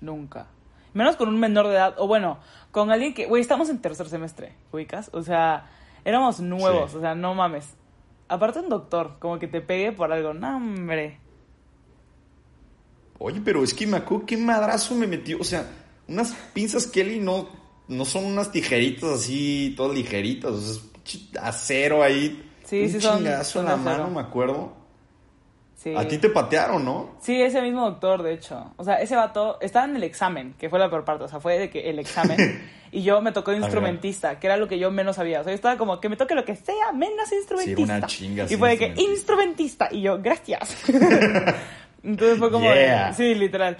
Nunca. 0.00 0.48
Menos 0.92 1.16
con 1.16 1.28
un 1.28 1.38
menor 1.38 1.68
de 1.68 1.74
edad. 1.74 1.94
O 1.98 2.06
bueno, 2.08 2.38
con 2.78 2.90
alguien 2.90 3.12
que. 3.14 3.26
Güey, 3.26 3.40
estamos 3.42 3.68
en 3.68 3.78
tercer 3.80 4.08
semestre, 4.08 4.54
ubicas. 4.72 5.10
O 5.12 5.22
sea, 5.22 5.68
éramos 6.04 6.40
nuevos. 6.40 6.92
Sí. 6.92 6.96
O 6.98 7.00
sea, 7.00 7.14
no 7.14 7.34
mames. 7.34 7.74
Aparte, 8.28 8.60
un 8.60 8.68
doctor, 8.68 9.16
como 9.18 9.38
que 9.38 9.48
te 9.48 9.60
pegue 9.60 9.92
por 9.92 10.12
algo. 10.12 10.34
No, 10.34 10.56
hombre. 10.56 11.18
Oye, 13.18 13.40
pero 13.44 13.64
es 13.64 13.74
que 13.74 13.86
me 13.86 13.96
acuerdo 13.96 14.26
qué 14.26 14.36
madrazo 14.36 14.94
me 14.94 15.06
metió. 15.06 15.38
O 15.40 15.44
sea, 15.44 15.66
unas 16.06 16.32
pinzas 16.54 16.86
Kelly 16.86 17.18
no, 17.18 17.48
no 17.88 18.04
son 18.04 18.24
unas 18.26 18.52
tijeritas 18.52 19.10
así, 19.10 19.74
todas 19.76 19.96
ligeritas. 19.96 20.50
O 20.52 20.60
sea, 20.60 20.82
es 21.04 21.28
acero 21.40 22.02
ahí. 22.02 22.44
Sí, 22.64 22.82
un 22.82 22.88
sí 22.90 23.00
son- 23.00 23.18
chingazo 23.18 23.50
son 23.52 23.62
en 23.62 23.68
la 23.68 23.74
acero. 23.74 24.04
mano, 24.04 24.10
me 24.14 24.20
acuerdo. 24.20 24.72
Sí. 25.74 25.94
A 25.96 26.06
ti 26.06 26.18
te 26.18 26.28
patearon, 26.28 26.84
¿no? 26.84 27.16
Sí, 27.20 27.40
ese 27.40 27.62
mismo 27.62 27.82
doctor, 27.88 28.22
de 28.22 28.34
hecho. 28.34 28.72
O 28.76 28.84
sea, 28.84 28.96
ese 29.00 29.14
vato 29.16 29.58
estaba 29.60 29.86
en 29.86 29.94
el 29.96 30.02
examen, 30.04 30.54
que 30.58 30.68
fue 30.68 30.78
la 30.78 30.90
peor 30.90 31.04
parte. 31.04 31.24
O 31.24 31.28
sea, 31.28 31.40
fue 31.40 31.58
de 31.58 31.70
que 31.70 31.88
el 31.88 31.98
examen. 31.98 32.36
y 32.90 33.02
yo 33.02 33.20
me 33.20 33.32
tocó 33.32 33.52
instrumentista, 33.52 34.38
que 34.40 34.46
era 34.46 34.56
lo 34.56 34.68
que 34.68 34.78
yo 34.78 34.90
menos 34.90 35.16
sabía. 35.16 35.40
O 35.40 35.44
sea, 35.44 35.52
yo 35.52 35.54
estaba 35.56 35.76
como 35.76 36.00
que 36.00 36.08
me 36.08 36.16
toque 36.16 36.34
lo 36.34 36.44
que 36.44 36.56
sea, 36.56 36.92
menos 36.92 37.30
instrumentista. 37.32 37.82
una 37.98 38.06
chinga 38.06 38.44
Y 38.48 38.56
fue 38.56 38.70
de 38.70 38.78
que 38.78 38.94
instrumentista. 39.02 39.88
Y 39.90 40.02
yo, 40.02 40.18
gracias. 40.20 40.76
Entonces 42.02 42.38
fue 42.38 42.50
como. 42.50 42.68
de- 42.70 42.76
Yeah. 42.76 43.12
sí, 43.12 43.34
literal. 43.34 43.76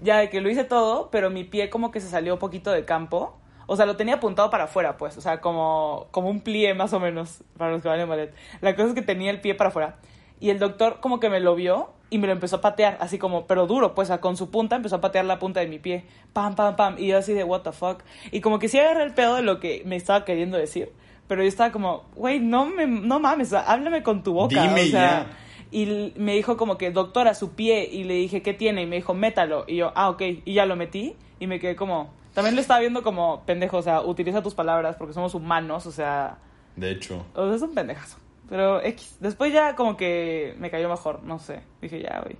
Ya 0.00 0.18
de 0.18 0.28
que 0.30 0.40
lo 0.40 0.50
hice 0.50 0.64
todo, 0.64 1.10
pero 1.10 1.30
mi 1.30 1.44
pie 1.44 1.70
como 1.70 1.90
que 1.90 2.00
se 2.00 2.08
salió 2.08 2.34
un 2.34 2.38
poquito 2.40 2.70
de 2.72 2.84
campo. 2.84 3.38
O 3.66 3.76
sea, 3.76 3.86
lo 3.86 3.96
tenía 3.96 4.16
apuntado 4.16 4.50
para 4.50 4.64
afuera, 4.64 4.96
pues. 4.98 5.16
O 5.16 5.20
sea, 5.20 5.40
como, 5.40 6.08
como 6.10 6.28
un 6.28 6.40
plie 6.40 6.74
más 6.74 6.92
o 6.92 7.00
menos, 7.00 7.42
para 7.56 7.70
los 7.70 7.80
que 7.82 7.88
van 7.88 8.00
en 8.00 8.08
ballet. 8.08 8.34
La 8.60 8.74
cosa 8.74 8.88
es 8.88 8.94
que 8.94 9.02
tenía 9.02 9.30
el 9.30 9.40
pie 9.40 9.54
para 9.54 9.68
afuera. 9.68 9.96
Y 10.42 10.50
el 10.50 10.58
doctor 10.58 10.98
como 10.98 11.20
que 11.20 11.30
me 11.30 11.38
lo 11.38 11.54
vio 11.54 11.90
y 12.10 12.18
me 12.18 12.26
lo 12.26 12.32
empezó 12.32 12.56
a 12.56 12.60
patear, 12.60 12.98
así 12.98 13.16
como, 13.16 13.46
pero 13.46 13.68
duro, 13.68 13.94
pues, 13.94 14.10
con 14.20 14.36
su 14.36 14.50
punta 14.50 14.74
empezó 14.74 14.96
a 14.96 15.00
patear 15.00 15.24
la 15.24 15.38
punta 15.38 15.60
de 15.60 15.68
mi 15.68 15.78
pie. 15.78 16.04
Pam, 16.32 16.56
pam, 16.56 16.74
pam. 16.74 16.96
Y 16.98 17.06
yo 17.06 17.16
así 17.16 17.32
de, 17.32 17.44
what 17.44 17.60
the 17.60 17.70
fuck. 17.70 18.02
Y 18.32 18.40
como 18.40 18.58
que 18.58 18.68
sí 18.68 18.76
agarré 18.76 19.04
el 19.04 19.14
pedo 19.14 19.36
de 19.36 19.42
lo 19.42 19.60
que 19.60 19.84
me 19.86 19.94
estaba 19.94 20.24
queriendo 20.24 20.58
decir. 20.58 20.90
Pero 21.28 21.42
yo 21.42 21.48
estaba 21.48 21.70
como, 21.70 22.06
güey, 22.16 22.40
no, 22.40 22.66
me, 22.66 22.88
no 22.88 23.20
mames, 23.20 23.52
háblame 23.52 24.02
con 24.02 24.24
tu 24.24 24.32
boca. 24.32 24.60
Dime 24.60 24.82
o 24.82 24.86
sea, 24.86 25.26
ya. 25.26 25.26
y 25.70 26.12
me 26.16 26.34
dijo 26.34 26.56
como 26.56 26.76
que, 26.76 26.90
doctora, 26.90 27.34
su 27.34 27.52
pie. 27.52 27.88
Y 27.90 28.02
le 28.02 28.14
dije, 28.14 28.42
¿qué 28.42 28.52
tiene? 28.52 28.82
Y 28.82 28.86
me 28.86 28.96
dijo, 28.96 29.14
métalo. 29.14 29.64
Y 29.68 29.76
yo, 29.76 29.92
ah, 29.94 30.10
ok. 30.10 30.22
Y 30.44 30.54
ya 30.54 30.66
lo 30.66 30.74
metí. 30.74 31.14
Y 31.38 31.46
me 31.46 31.60
quedé 31.60 31.76
como... 31.76 32.12
También 32.34 32.56
lo 32.56 32.60
estaba 32.60 32.80
viendo 32.80 33.04
como, 33.04 33.44
pendejo, 33.46 33.76
o 33.76 33.82
sea, 33.82 34.00
utiliza 34.00 34.42
tus 34.42 34.54
palabras 34.54 34.96
porque 34.96 35.14
somos 35.14 35.36
humanos, 35.36 35.86
o 35.86 35.92
sea... 35.92 36.38
De 36.74 36.90
hecho. 36.90 37.24
O 37.34 37.46
sea, 37.46 37.54
es 37.54 37.62
un 37.62 37.74
pendejazo. 37.74 38.21
Pero 38.52 38.82
X. 38.82 39.16
Después 39.18 39.50
ya 39.50 39.74
como 39.74 39.96
que 39.96 40.54
me 40.58 40.70
cayó 40.70 40.86
mejor, 40.90 41.22
no 41.22 41.38
sé. 41.38 41.62
Dije, 41.80 42.02
ya, 42.02 42.20
güey. 42.22 42.36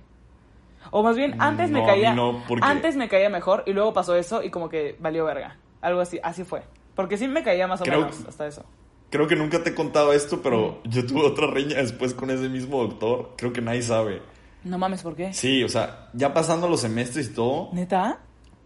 O 0.91 1.01
más 1.01 1.15
bien, 1.15 1.41
antes 1.41 1.71
No, 1.71 1.79
me 1.79 1.85
caía... 1.87 2.13
no, 2.13 2.43
porque- 2.47 2.63
Antes 2.63 2.95
me 2.95 3.09
caía 3.09 3.31
mejor 3.31 3.63
y 3.65 3.73
luego 3.73 3.93
pasó 3.93 4.15
eso 4.15 4.43
y 4.43 4.51
como 4.51 4.69
que 4.69 4.95
valió 4.99 5.25
verga. 5.25 5.57
Algo 5.81 6.01
así, 6.01 6.19
así 6.21 6.43
fue. 6.43 6.61
Porque 6.93 7.17
sí 7.17 7.27
me 7.27 7.41
caía 7.41 7.65
más 7.65 7.81
o 7.81 7.83
Creo 7.83 8.01
menos 8.01 8.23
hasta 8.27 8.45
eso. 8.45 8.63
Creo 9.09 9.27
que 9.27 9.35
nunca 9.35 9.63
te 9.63 9.71
he 9.71 9.73
contado 9.73 10.13
esto, 10.13 10.39
pero 10.43 10.81
yo 10.83 11.03
tuve 11.03 11.25
otra 11.25 11.47
riña 11.47 11.77
después 11.77 12.13
con 12.13 12.29
ese 12.29 12.47
mismo 12.47 12.83
doctor. 12.83 13.33
Creo 13.35 13.51
que 13.51 13.61
nadie 13.61 13.81
sabe. 13.81 14.21
No 14.63 14.77
mames, 14.77 15.01
¿por 15.01 15.15
qué? 15.15 15.33
Sí, 15.33 15.63
o 15.63 15.67
sea, 15.67 16.09
ya 16.13 16.31
pasando 16.31 16.69
los 16.69 16.81
semestres 16.81 17.29
y 17.29 17.33
todo, 17.33 17.69
¿Neta? 17.73 18.19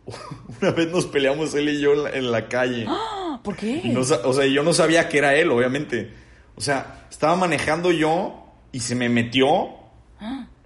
una 0.62 0.72
vez 0.72 0.92
nos 0.92 1.06
peleamos 1.06 1.56
él 1.56 1.70
y 1.70 1.80
yo 1.80 1.94
en 1.94 2.04
la, 2.04 2.10
en 2.10 2.30
la 2.30 2.50
calle. 2.50 2.86
¿Por 3.42 3.56
qué? 3.56 3.84
No 3.86 4.02
o 4.02 4.34
sea, 4.34 4.46
yo 4.48 4.64
no 4.64 4.74
sabía 4.74 5.08
que 5.08 5.20
era 5.20 5.34
él, 5.34 5.50
obviamente. 5.50 6.27
O 6.58 6.62
sea, 6.62 7.06
estaba 7.10 7.36
manejando 7.36 7.92
yo 7.92 8.46
y 8.72 8.80
se 8.80 8.96
me 8.96 9.08
metió. 9.10 9.70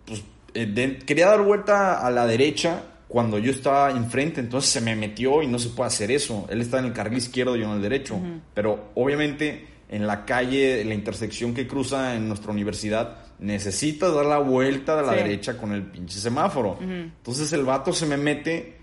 Pues, 0.06 0.24
eh, 0.54 0.66
de- 0.66 0.98
quería 1.00 1.28
dar 1.28 1.42
vuelta 1.42 2.06
a 2.06 2.10
la 2.10 2.26
derecha 2.26 2.84
cuando 3.08 3.38
yo 3.38 3.52
estaba 3.52 3.92
enfrente, 3.92 4.40
entonces 4.40 4.72
se 4.72 4.80
me 4.82 4.96
metió 4.96 5.44
y 5.44 5.48
no 5.48 5.60
se 5.60 5.70
puede 5.70 5.88
hacer 5.88 6.12
eso. 6.12 6.48
Él 6.50 6.62
está 6.62 6.80
en 6.80 6.86
el 6.86 6.94
carril 6.94 7.18
izquierdo 7.18 7.56
y 7.58 7.60
yo 7.60 7.66
en 7.66 7.74
el 7.76 7.82
derecho. 7.82 8.18
Pero 8.54 8.92
obviamente 8.96 9.68
en 9.90 10.08
la 10.08 10.24
calle, 10.26 10.80
en 10.82 10.88
la 10.88 10.96
intersección 10.96 11.54
que 11.54 11.68
cruza 11.68 12.16
en 12.16 12.30
nuestra 12.30 12.52
universidad, 12.54 13.18
necesitas 13.40 14.14
dar 14.16 14.26
la 14.26 14.38
vuelta 14.38 14.98
a 14.98 15.02
la 15.02 15.12
Sí. 15.12 15.18
derecha 15.18 15.58
con 15.58 15.74
el 15.74 15.84
pinche 15.84 16.20
semáforo. 16.20 16.78
Entonces 16.82 17.52
el 17.52 17.66
vato 17.66 17.92
se 17.92 18.06
me 18.06 18.16
mete 18.16 18.78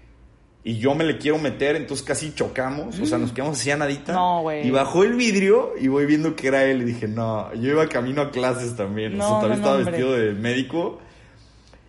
y 0.68 0.76
yo 0.76 0.94
me 0.94 1.02
le 1.02 1.16
quiero 1.16 1.38
meter, 1.38 1.76
entonces 1.76 2.04
casi 2.04 2.34
chocamos, 2.34 3.00
o 3.00 3.06
sea, 3.06 3.16
nos 3.16 3.32
quedamos 3.32 3.58
así 3.58 3.70
a 3.70 3.78
nadita. 3.78 4.12
No, 4.12 4.42
güey. 4.42 4.66
Y 4.66 4.70
bajó 4.70 5.02
el 5.02 5.14
vidrio 5.14 5.72
y 5.80 5.88
voy 5.88 6.04
viendo 6.04 6.36
que 6.36 6.46
era 6.48 6.62
él 6.64 6.82
y 6.82 6.84
dije, 6.84 7.08
no, 7.08 7.50
yo 7.54 7.70
iba 7.70 7.88
camino 7.88 8.20
a 8.20 8.30
clases 8.30 8.76
también, 8.76 9.14
o 9.14 9.16
No, 9.16 9.28
sea, 9.28 9.40
también 9.40 9.50
no, 9.50 9.56
estaba 9.56 9.76
hombre. 9.76 9.92
vestido 9.92 10.12
de 10.12 10.32
médico 10.34 10.98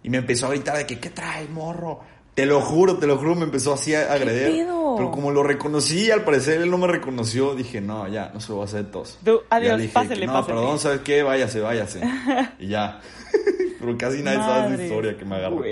y 0.01 0.09
me 0.09 0.19
empezó 0.19 0.45
a 0.45 0.51
gritar 0.51 0.77
de 0.77 0.86
que, 0.86 0.98
¿qué 0.98 1.09
traes, 1.09 1.50
morro? 1.50 2.00
Te 2.36 2.45
lo 2.45 2.62
juro, 2.62 2.95
te 2.95 3.05
lo 3.05 3.17
juro, 3.17 3.36
me 3.36 3.43
empezó 3.43 3.74
así 3.74 3.93
a 3.93 4.13
agredir. 4.13 4.65
Pero 4.65 5.12
como 5.12 5.31
lo 5.31 5.43
reconocí, 5.43 6.09
al 6.09 6.24
parecer 6.24 6.62
él 6.62 6.71
no 6.71 6.77
me 6.77 6.88
reconoció, 6.88 7.55
dije, 7.55 7.81
no, 7.81 8.07
ya, 8.07 8.31
no 8.33 8.39
se 8.39 8.48
lo 8.48 8.55
voy 8.55 8.62
a 8.62 8.65
hacer 8.67 8.86
tos. 8.91 9.19
Adiós, 9.50 9.77
dije 9.77 9.91
pásele, 9.93 10.21
que, 10.21 10.27
no, 10.27 10.33
pásele. 10.36 10.55
perdón, 10.55 10.79
¿sabes 10.79 11.01
qué? 11.01 11.21
Váyase, 11.21 11.59
váyase. 11.59 12.00
y 12.59 12.67
ya. 12.69 13.01
Pero 13.81 13.98
casi 13.98 14.24
nadie 14.24 14.39
sabe 14.39 14.74
esa 14.75 14.83
historia 14.83 15.17
que 15.17 15.25
me 15.25 15.36
agarró. 15.36 15.63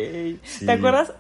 Sí. 0.44 0.66
¿Te 0.66 0.72
acuerdas? 0.74 1.14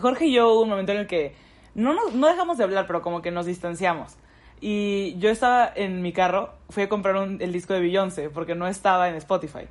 Jorge 0.00 0.26
y 0.26 0.32
yo 0.32 0.52
hubo 0.52 0.62
un 0.62 0.68
momento 0.70 0.92
en 0.92 0.98
el 0.98 1.06
que 1.06 1.34
no, 1.74 1.94
nos, 1.94 2.14
no 2.14 2.26
dejamos 2.26 2.58
de 2.58 2.64
hablar, 2.64 2.86
pero 2.86 3.02
como 3.02 3.22
que 3.22 3.30
nos 3.30 3.46
distanciamos. 3.46 4.16
Y 4.60 5.16
yo 5.18 5.30
estaba 5.30 5.70
en 5.74 6.02
mi 6.02 6.12
carro, 6.12 6.50
fui 6.70 6.84
a 6.84 6.88
comprar 6.88 7.16
un- 7.16 7.40
el 7.42 7.52
disco 7.52 7.74
de 7.74 7.80
Beyoncé 7.80 8.30
porque 8.30 8.54
no 8.54 8.66
estaba 8.68 9.08
en 9.08 9.16
Spotify. 9.16 9.66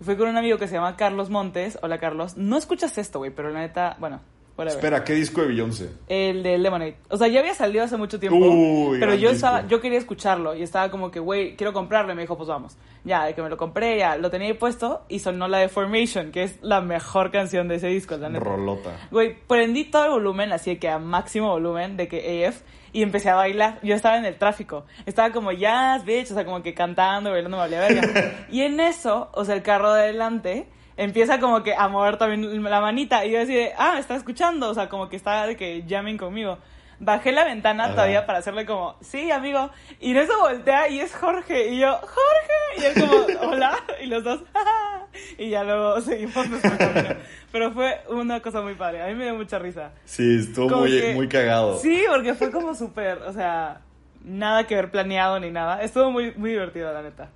Y 0.00 0.04
fui 0.04 0.16
con 0.16 0.28
un 0.28 0.36
amigo 0.36 0.58
que 0.58 0.66
se 0.68 0.74
llama 0.74 0.96
Carlos 0.96 1.30
Montes. 1.30 1.78
Hola, 1.82 1.98
Carlos. 1.98 2.36
No 2.36 2.56
escuchas 2.58 2.98
esto, 2.98 3.20
güey, 3.20 3.30
pero 3.30 3.50
la 3.50 3.60
neta, 3.60 3.96
bueno, 4.00 4.20
whatever. 4.56 4.76
Espera, 4.76 5.04
¿qué 5.04 5.14
disco 5.14 5.40
de 5.40 5.48
Beyoncé? 5.48 5.90
El 6.08 6.42
de 6.42 6.58
Lemonade. 6.58 6.96
O 7.08 7.16
sea, 7.16 7.28
ya 7.28 7.40
había 7.40 7.54
salido 7.54 7.84
hace 7.84 7.96
mucho 7.96 8.18
tiempo. 8.18 8.38
Uy, 8.38 8.98
pero 9.00 9.14
yo 9.14 9.30
disco. 9.30 9.34
estaba, 9.34 9.66
yo 9.66 9.80
quería 9.80 9.98
escucharlo. 9.98 10.54
Y 10.54 10.62
estaba 10.62 10.90
como 10.90 11.10
que, 11.10 11.20
güey, 11.20 11.56
quiero 11.56 11.72
comprarlo. 11.72 12.12
Y 12.12 12.16
me 12.16 12.22
dijo, 12.22 12.36
pues 12.36 12.48
vamos. 12.48 12.76
Ya, 13.04 13.24
de 13.24 13.34
que 13.34 13.42
me 13.42 13.48
lo 13.50 13.56
compré, 13.56 13.98
ya 13.98 14.16
lo 14.16 14.30
tenía 14.30 14.48
ahí 14.48 14.54
puesto. 14.54 15.02
Y 15.08 15.18
sonó 15.18 15.48
la 15.48 15.58
de 15.58 15.68
Formation, 15.68 16.32
que 16.32 16.44
es 16.44 16.58
la 16.62 16.80
mejor 16.80 17.30
canción 17.30 17.68
de 17.68 17.76
ese 17.76 17.88
disco, 17.88 18.16
la 18.16 18.28
neta. 18.28 18.44
Rolota. 18.44 19.08
Güey, 19.10 19.36
prendí 19.46 19.84
todo 19.84 20.06
el 20.06 20.10
volumen, 20.12 20.52
así 20.52 20.76
que 20.76 20.88
a 20.88 20.98
máximo 20.98 21.48
volumen 21.50 21.96
de 21.96 22.08
que 22.08 22.46
AF. 22.46 22.62
Y 22.92 23.02
empecé 23.02 23.28
a 23.28 23.34
bailar. 23.34 23.80
Yo 23.82 23.94
estaba 23.94 24.18
en 24.18 24.24
el 24.24 24.36
tráfico. 24.36 24.84
Estaba 25.04 25.32
como 25.32 25.50
jazz, 25.50 26.04
bitch. 26.04 26.30
O 26.30 26.34
sea, 26.34 26.44
como 26.44 26.62
que 26.62 26.74
cantando, 26.74 27.30
bailando, 27.30 27.58
me 27.58 27.68
verga. 27.68 28.46
y 28.50 28.62
en 28.62 28.78
eso, 28.78 29.30
o 29.32 29.44
sea, 29.44 29.56
el 29.56 29.62
carro 29.62 29.92
de 29.92 30.02
adelante 30.02 30.68
empieza 30.96 31.40
como 31.40 31.62
que 31.62 31.74
a 31.74 31.88
mover 31.88 32.16
también 32.16 32.62
la 32.62 32.80
manita. 32.80 33.24
Y 33.24 33.32
yo 33.32 33.40
así 33.40 33.54
de, 33.54 33.72
ah, 33.78 33.92
me 33.94 34.00
está 34.00 34.14
escuchando. 34.16 34.68
O 34.70 34.74
sea, 34.74 34.88
como 34.88 35.08
que 35.08 35.16
está 35.16 35.46
de 35.46 35.56
que 35.56 35.84
jamming 35.88 36.16
conmigo. 36.18 36.58
Bajé 37.00 37.32
la 37.32 37.44
ventana 37.44 37.86
Ajá. 37.86 37.92
todavía 37.94 38.24
para 38.24 38.38
hacerle 38.38 38.64
como, 38.66 38.96
sí, 39.00 39.30
amigo. 39.30 39.70
Y 40.00 40.12
en 40.12 40.18
eso 40.18 40.38
voltea 40.38 40.88
y 40.88 41.00
es 41.00 41.14
Jorge. 41.14 41.68
Y 41.68 41.78
yo, 41.80 41.92
Jorge. 41.98 42.78
Y 42.78 42.84
él 42.84 42.94
como, 43.00 43.50
hola. 43.50 43.76
Y 44.02 44.06
los 44.06 44.22
dos, 44.22 44.42
"Ja". 44.52 45.06
Y 45.38 45.50
ya 45.50 45.64
luego 45.64 46.00
seguimos 46.00 46.48
nuestro 46.48 46.76
camino. 46.78 47.16
Pero 47.50 47.72
fue 47.72 48.00
una 48.08 48.40
cosa 48.40 48.60
muy 48.62 48.74
padre. 48.74 49.02
A 49.02 49.06
mí 49.08 49.14
me 49.14 49.24
dio 49.24 49.34
mucha 49.34 49.58
risa. 49.58 49.90
Sí, 50.04 50.38
estuvo 50.40 50.68
Como 50.68 50.80
muy, 50.82 51.00
que- 51.00 51.14
muy 51.14 51.28
cagado. 51.28 51.76
Sí, 51.78 52.04
porque 52.08 52.34
fue 52.34 52.50
como 52.52 52.74
súper, 52.74 53.18
o 53.18 53.32
sea, 53.32 53.80
nada 54.24 54.66
que 54.66 54.76
ver 54.76 54.90
planeado 54.90 55.38
ni 55.40 55.50
nada. 55.50 55.82
Estuvo 55.82 56.10
muy, 56.10 56.32
muy 56.36 56.50
divertido, 56.50 56.92
la 56.92 57.02
neta. 57.02 57.28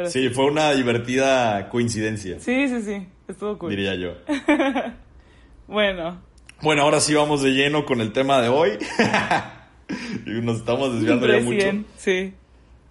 Pero 0.00 0.10
Sí, 0.10 0.30
fue 0.30 0.46
una 0.46 0.72
divertida 0.72 1.68
coincidencia, 1.68 2.40
sí, 2.40 2.68
sí, 2.68 2.82
sí, 2.82 3.06
estuvo 3.28 3.58
cool. 3.58 3.70
diría 3.70 3.94
yo. 3.96 4.12
Bueno, 5.68 6.20
Bueno, 6.62 6.82
ahora 6.82 7.00
sí 7.00 7.14
vamos 7.14 7.42
de 7.42 7.50
lleno 7.50 7.84
con 7.84 8.00
el 8.00 8.12
tema 8.12 8.40
de 8.40 8.48
hoy. 8.48 8.78
Nos 10.26 10.56
estamos 10.58 10.94
desviando 10.94 11.26
ya 11.26 11.40
mucho. 11.40 11.84
sí. 11.96 12.34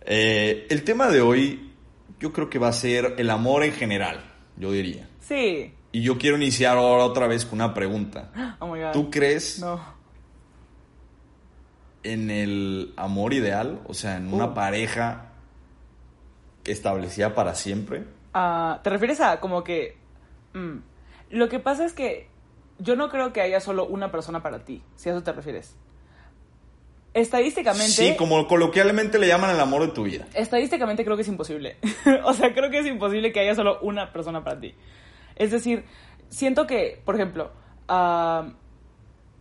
Eh, 0.05 0.65
el 0.69 0.83
tema 0.83 1.07
de 1.09 1.21
hoy 1.21 1.71
yo 2.19 2.31
creo 2.31 2.49
que 2.49 2.57
va 2.59 2.69
a 2.69 2.73
ser 2.73 3.15
el 3.17 3.29
amor 3.29 3.63
en 3.63 3.73
general, 3.73 4.21
yo 4.57 4.71
diría. 4.71 5.09
Sí. 5.19 5.73
Y 5.91 6.01
yo 6.03 6.17
quiero 6.17 6.37
iniciar 6.37 6.77
ahora 6.77 7.03
otra 7.05 7.27
vez 7.27 7.45
con 7.45 7.59
una 7.59 7.73
pregunta. 7.73 8.31
Oh 8.59 8.67
my 8.73 8.79
god. 8.81 8.91
¿Tú 8.93 9.09
crees 9.11 9.59
No. 9.59 9.79
en 12.03 12.29
el 12.31 12.93
amor 12.95 13.33
ideal? 13.33 13.81
O 13.87 13.93
sea, 13.93 14.17
en 14.17 14.33
una 14.33 14.47
Uh. 14.47 14.53
pareja 14.53 15.28
establecida 16.65 17.35
para 17.35 17.55
siempre. 17.55 18.03
Ah, 18.33 18.79
¿Te 18.83 18.89
refieres 18.89 19.19
a 19.21 19.39
como 19.39 19.63
que... 19.63 19.97
mm, 20.53 20.77
lo 21.31 21.49
que 21.49 21.59
pasa 21.59 21.85
es 21.85 21.93
que 21.93 22.27
yo 22.79 22.95
no 22.95 23.09
creo 23.09 23.33
que 23.33 23.41
haya 23.41 23.59
solo 23.59 23.85
una 23.85 24.11
persona 24.11 24.41
para 24.41 24.65
ti, 24.65 24.83
si 24.95 25.09
a 25.09 25.13
eso 25.13 25.23
te 25.23 25.31
refieres. 25.31 25.75
Estadísticamente... 27.13 27.87
Sí, 27.87 28.15
como 28.17 28.47
coloquialmente 28.47 29.19
le 29.19 29.27
llaman 29.27 29.49
el 29.49 29.59
amor 29.59 29.81
de 29.81 29.89
tu 29.89 30.03
vida. 30.03 30.27
Estadísticamente 30.33 31.03
creo 31.03 31.15
que 31.15 31.23
es 31.23 31.27
imposible. 31.27 31.77
o 32.23 32.33
sea, 32.33 32.53
creo 32.53 32.69
que 32.69 32.79
es 32.79 32.85
imposible 32.85 33.31
que 33.31 33.39
haya 33.39 33.55
solo 33.55 33.79
una 33.81 34.13
persona 34.13 34.43
para 34.43 34.59
ti. 34.59 34.75
Es 35.35 35.51
decir, 35.51 35.85
siento 36.29 36.67
que, 36.67 37.01
por 37.03 37.15
ejemplo, 37.15 37.51
ah, 37.87 38.49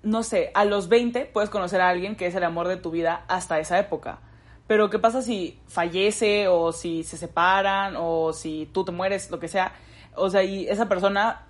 no 0.03 0.23
sé, 0.23 0.51
a 0.55 0.65
los 0.65 0.89
20 0.89 1.27
puedes 1.27 1.51
conocer 1.51 1.81
a 1.81 1.89
alguien 1.89 2.17
que 2.17 2.27
es 2.27 2.35
el 2.35 2.45
amor 2.45 2.69
de 2.69 2.77
tu 2.77 2.91
vida 2.91 3.25
hasta 3.29 3.61
esa 3.61 3.79
época. 3.79 4.21
Pero 4.69 4.91
¿qué 4.91 4.99
pasa 5.01 5.23
si 5.23 5.59
fallece 5.67 6.47
o 6.47 6.71
si 6.73 7.03
se 7.03 7.17
separan 7.17 7.95
o 7.99 8.33
si 8.33 8.69
tú 8.73 8.85
te 8.85 8.93
mueres, 8.93 9.31
lo 9.31 9.41
que 9.41 9.49
sea? 9.49 9.73
O 10.15 10.31
sea, 10.31 10.45
y 10.45 10.69
esa 10.69 10.89
persona 10.89 11.47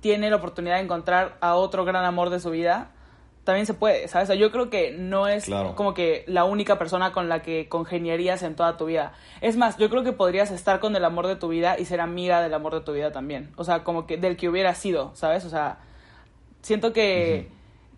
tiene 0.00 0.28
la 0.30 0.36
oportunidad 0.36 0.76
de 0.76 0.82
encontrar 0.82 1.36
a 1.40 1.54
otro 1.54 1.84
gran 1.84 2.04
amor 2.04 2.30
de 2.30 2.40
su 2.40 2.50
vida, 2.50 2.90
también 3.44 3.66
se 3.66 3.74
puede, 3.74 4.08
¿sabes? 4.08 4.30
O 4.30 4.32
sea, 4.32 4.40
yo 4.40 4.50
creo 4.50 4.70
que 4.70 4.92
no 4.92 5.28
es 5.28 5.44
Claro. 5.44 5.74
como 5.76 5.92
que 5.92 6.24
la 6.26 6.44
única 6.44 6.78
persona 6.78 7.12
con 7.12 7.28
la 7.28 7.42
que 7.42 7.68
congeniarías 7.68 8.42
en 8.42 8.56
toda 8.56 8.78
tu 8.78 8.86
vida. 8.86 9.12
Es 9.42 9.56
más, 9.58 9.76
yo 9.76 9.90
creo 9.90 10.02
que 10.02 10.12
podrías 10.12 10.50
estar 10.50 10.80
con 10.80 10.96
el 10.96 11.04
amor 11.04 11.26
de 11.26 11.36
tu 11.36 11.48
vida 11.48 11.78
y 11.78 11.84
ser 11.84 12.00
amiga 12.00 12.40
del 12.40 12.54
amor 12.54 12.72
de 12.74 12.80
tu 12.80 12.92
vida 12.94 13.12
también. 13.12 13.52
O 13.56 13.64
sea, 13.64 13.84
como 13.84 14.06
que 14.06 14.16
del 14.16 14.38
que 14.38 14.48
hubiera 14.48 14.74
sido, 14.74 15.10
¿sabes? 15.14 15.44
O 15.44 15.50
sea, 15.50 15.78
siento 16.62 16.94
que, 16.94 17.48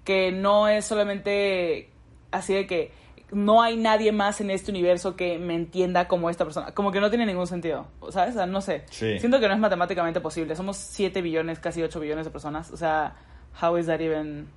que 0.03 0.33
no 0.33 0.67
es 0.67 0.85
solamente 0.85 1.91
así 2.33 2.53
de 2.55 2.67
que 2.67 2.91
no 3.33 3.63
hay 3.63 3.77
nadie 3.77 4.13
más 4.13 4.41
en 4.41 4.51
este 4.51 4.71
universo 4.71 5.17
que 5.17 5.39
me 5.39 5.55
entienda 5.55 6.07
como 6.07 6.31
esta 6.31 6.45
persona. 6.45 6.73
Como 6.73 6.93
que 6.93 7.01
no 7.01 7.11
tiene 7.11 7.27
ningún 7.27 7.47
sentido, 7.47 7.87
¿sabes? 8.11 8.35
O 8.35 8.39
sea, 8.39 8.47
no 8.47 8.61
sé. 8.61 8.85
Sí. 8.91 9.19
Siento 9.19 9.41
que 9.41 9.49
no 9.49 9.55
es 9.55 9.61
matemáticamente 9.61 10.21
posible. 10.21 10.55
Somos 10.55 10.77
7 10.77 11.23
billones, 11.23 11.59
casi 11.59 11.83
8 11.83 11.99
billones 11.99 12.25
de 12.25 12.31
personas. 12.31 12.71
O 12.71 12.77
sea, 12.77 13.17
how 13.61 13.77
is 13.77 13.87
that 13.87 14.01
even... 14.01 14.49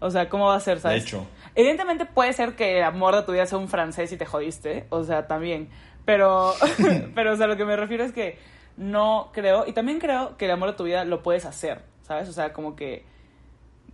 O 0.00 0.10
sea, 0.10 0.28
¿cómo 0.28 0.46
va 0.46 0.54
a 0.54 0.60
ser, 0.60 0.80
sabes? 0.80 1.02
De 1.02 1.08
hecho. 1.08 1.26
Evidentemente 1.54 2.06
puede 2.06 2.32
ser 2.32 2.54
que 2.54 2.78
el 2.78 2.84
amor 2.84 3.16
de 3.16 3.22
tu 3.22 3.32
vida 3.32 3.44
sea 3.46 3.58
un 3.58 3.68
francés 3.68 4.10
y 4.12 4.16
te 4.16 4.24
jodiste. 4.24 4.86
O 4.90 5.04
sea, 5.04 5.26
también. 5.26 5.68
Pero, 6.04 6.54
pero, 7.14 7.32
o 7.32 7.36
sea, 7.36 7.46
lo 7.46 7.56
que 7.56 7.64
me 7.64 7.76
refiero 7.76 8.04
es 8.04 8.12
que 8.12 8.38
no 8.78 9.30
creo... 9.34 9.66
Y 9.66 9.72
también 9.72 9.98
creo 9.98 10.36
que 10.38 10.46
el 10.46 10.52
amor 10.52 10.70
de 10.70 10.76
tu 10.76 10.84
vida 10.84 11.04
lo 11.04 11.22
puedes 11.22 11.44
hacer, 11.44 11.82
¿sabes? 12.02 12.28
O 12.28 12.32
sea, 12.32 12.54
como 12.54 12.74
que 12.74 13.04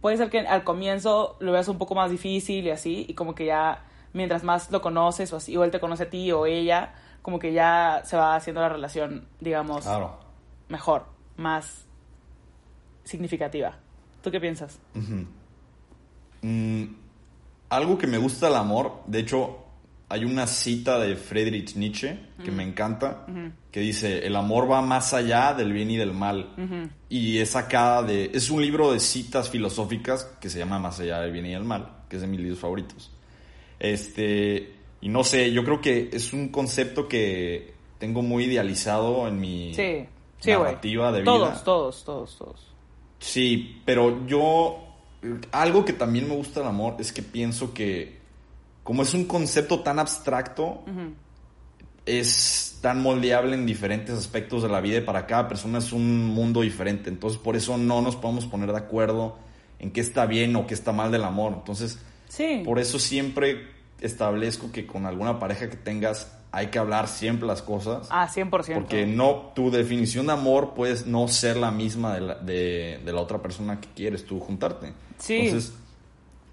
puede 0.00 0.18
ser 0.18 0.30
que 0.30 0.40
al 0.40 0.62
comienzo 0.62 1.36
lo 1.40 1.50
veas 1.50 1.66
un 1.66 1.78
poco 1.78 1.94
más 1.94 2.10
difícil 2.10 2.66
y 2.66 2.70
así, 2.70 3.06
y 3.08 3.14
como 3.14 3.34
que 3.34 3.46
ya 3.46 3.82
mientras 4.14 4.42
más 4.42 4.70
lo 4.70 4.80
conoces 4.80 5.30
o 5.34 5.36
así, 5.36 5.54
o 5.56 5.64
él 5.64 5.70
te 5.70 5.80
conoce 5.80 6.04
a 6.04 6.10
ti 6.10 6.32
o 6.32 6.46
ella, 6.46 6.94
como 7.20 7.38
que 7.38 7.52
ya 7.52 8.00
se 8.04 8.16
va 8.16 8.34
haciendo 8.36 8.62
la 8.62 8.70
relación, 8.70 9.28
digamos, 9.40 9.84
Claro. 9.84 10.18
mejor, 10.68 11.04
más 11.36 11.84
significativa. 13.04 13.76
¿Tú 14.22 14.30
qué 14.30 14.40
piensas? 14.40 14.78
Mm, 16.42 16.84
algo 17.70 17.98
que 17.98 18.06
me 18.06 18.18
gusta 18.18 18.46
del 18.46 18.56
amor, 18.56 19.02
de 19.06 19.20
hecho, 19.20 19.58
hay 20.08 20.24
una 20.24 20.46
cita 20.46 20.98
de 20.98 21.16
Friedrich 21.16 21.76
Nietzsche 21.76 22.18
que 22.44 22.50
me 22.50 22.62
encanta, 22.62 23.26
que 23.72 23.80
dice, 23.80 24.24
el 24.26 24.36
amor 24.36 24.70
va 24.70 24.80
más 24.82 25.12
allá 25.14 25.54
del 25.54 25.72
bien 25.72 25.90
y 25.90 25.96
del 25.96 26.12
mal. 26.12 26.54
Y 27.08 27.38
es 27.38 27.50
sacada 27.50 28.02
de, 28.02 28.30
es 28.34 28.50
un 28.50 28.60
libro 28.62 28.92
de 28.92 29.00
citas 29.00 29.48
filosóficas 29.50 30.24
que 30.40 30.50
se 30.50 30.58
llama 30.58 30.78
Más 30.78 31.00
allá 31.00 31.20
del 31.20 31.32
bien 31.32 31.46
y 31.46 31.52
del 31.52 31.64
mal, 31.64 32.04
que 32.08 32.16
es 32.16 32.22
de 32.22 32.28
mis 32.28 32.38
libros 32.40 32.60
favoritos. 32.60 33.10
Este, 33.84 34.72
y 35.02 35.08
no 35.10 35.24
sé, 35.24 35.52
yo 35.52 35.62
creo 35.64 35.80
que 35.80 36.08
es 36.12 36.32
un 36.32 36.48
concepto 36.48 37.06
que 37.06 37.74
tengo 37.98 38.22
muy 38.22 38.44
idealizado 38.44 39.28
en 39.28 39.38
mi 39.40 39.74
Sí, 39.74 40.06
sí, 40.40 40.52
güey. 40.54 40.58
narrativa 40.64 41.12
de 41.12 41.20
vida. 41.20 41.24
Todos, 41.32 41.64
todos, 41.64 42.04
todos, 42.04 42.38
todos. 42.38 42.66
Sí, 43.18 43.82
pero 43.84 44.26
yo 44.26 44.78
algo 45.52 45.84
que 45.84 45.92
también 45.92 46.28
me 46.28 46.34
gusta 46.34 46.60
del 46.60 46.68
amor 46.70 46.96
es 46.98 47.12
que 47.12 47.22
pienso 47.22 47.74
que 47.74 48.18
como 48.82 49.02
es 49.02 49.12
un 49.14 49.24
concepto 49.26 49.80
tan 49.80 49.98
abstracto, 49.98 50.82
es 52.06 52.78
tan 52.82 53.02
moldeable 53.02 53.54
en 53.54 53.64
diferentes 53.66 54.14
aspectos 54.14 54.62
de 54.62 54.68
la 54.68 54.80
vida 54.80 54.98
y 54.98 55.00
para 55.02 55.26
cada 55.26 55.48
persona 55.48 55.78
es 55.78 55.92
un 55.92 56.26
mundo 56.26 56.60
diferente. 56.60 57.08
Entonces, 57.08 57.38
por 57.38 57.56
eso 57.56 57.78
no 57.78 58.02
nos 58.02 58.16
podemos 58.16 58.44
poner 58.46 58.72
de 58.72 58.78
acuerdo 58.78 59.36
en 59.78 59.90
qué 59.90 60.00
está 60.02 60.26
bien 60.26 60.54
o 60.56 60.66
qué 60.66 60.74
está 60.74 60.92
mal 60.92 61.10
del 61.10 61.24
amor. 61.24 61.52
Entonces, 61.54 61.98
Sí. 62.28 62.62
por 62.64 62.78
eso 62.78 62.98
siempre 62.98 63.73
establezco 64.00 64.70
que 64.72 64.86
con 64.86 65.06
alguna 65.06 65.38
pareja 65.38 65.68
que 65.70 65.76
tengas 65.76 66.30
hay 66.52 66.68
que 66.68 66.78
hablar 66.78 67.08
siempre 67.08 67.46
las 67.48 67.62
cosas. 67.62 68.06
Ah, 68.10 68.28
100%. 68.32 68.74
Porque 68.74 69.06
no, 69.06 69.52
tu 69.56 69.70
definición 69.72 70.26
de 70.26 70.32
amor 70.34 70.74
puede 70.74 70.96
no 71.06 71.26
ser 71.26 71.56
la 71.56 71.70
misma 71.72 72.14
de 72.14 72.20
la, 72.20 72.34
de, 72.36 73.00
de 73.04 73.12
la 73.12 73.20
otra 73.20 73.42
persona 73.42 73.80
que 73.80 73.88
quieres 73.94 74.24
tú 74.24 74.38
juntarte. 74.38 74.92
Sí. 75.18 75.36
Entonces, 75.46 75.72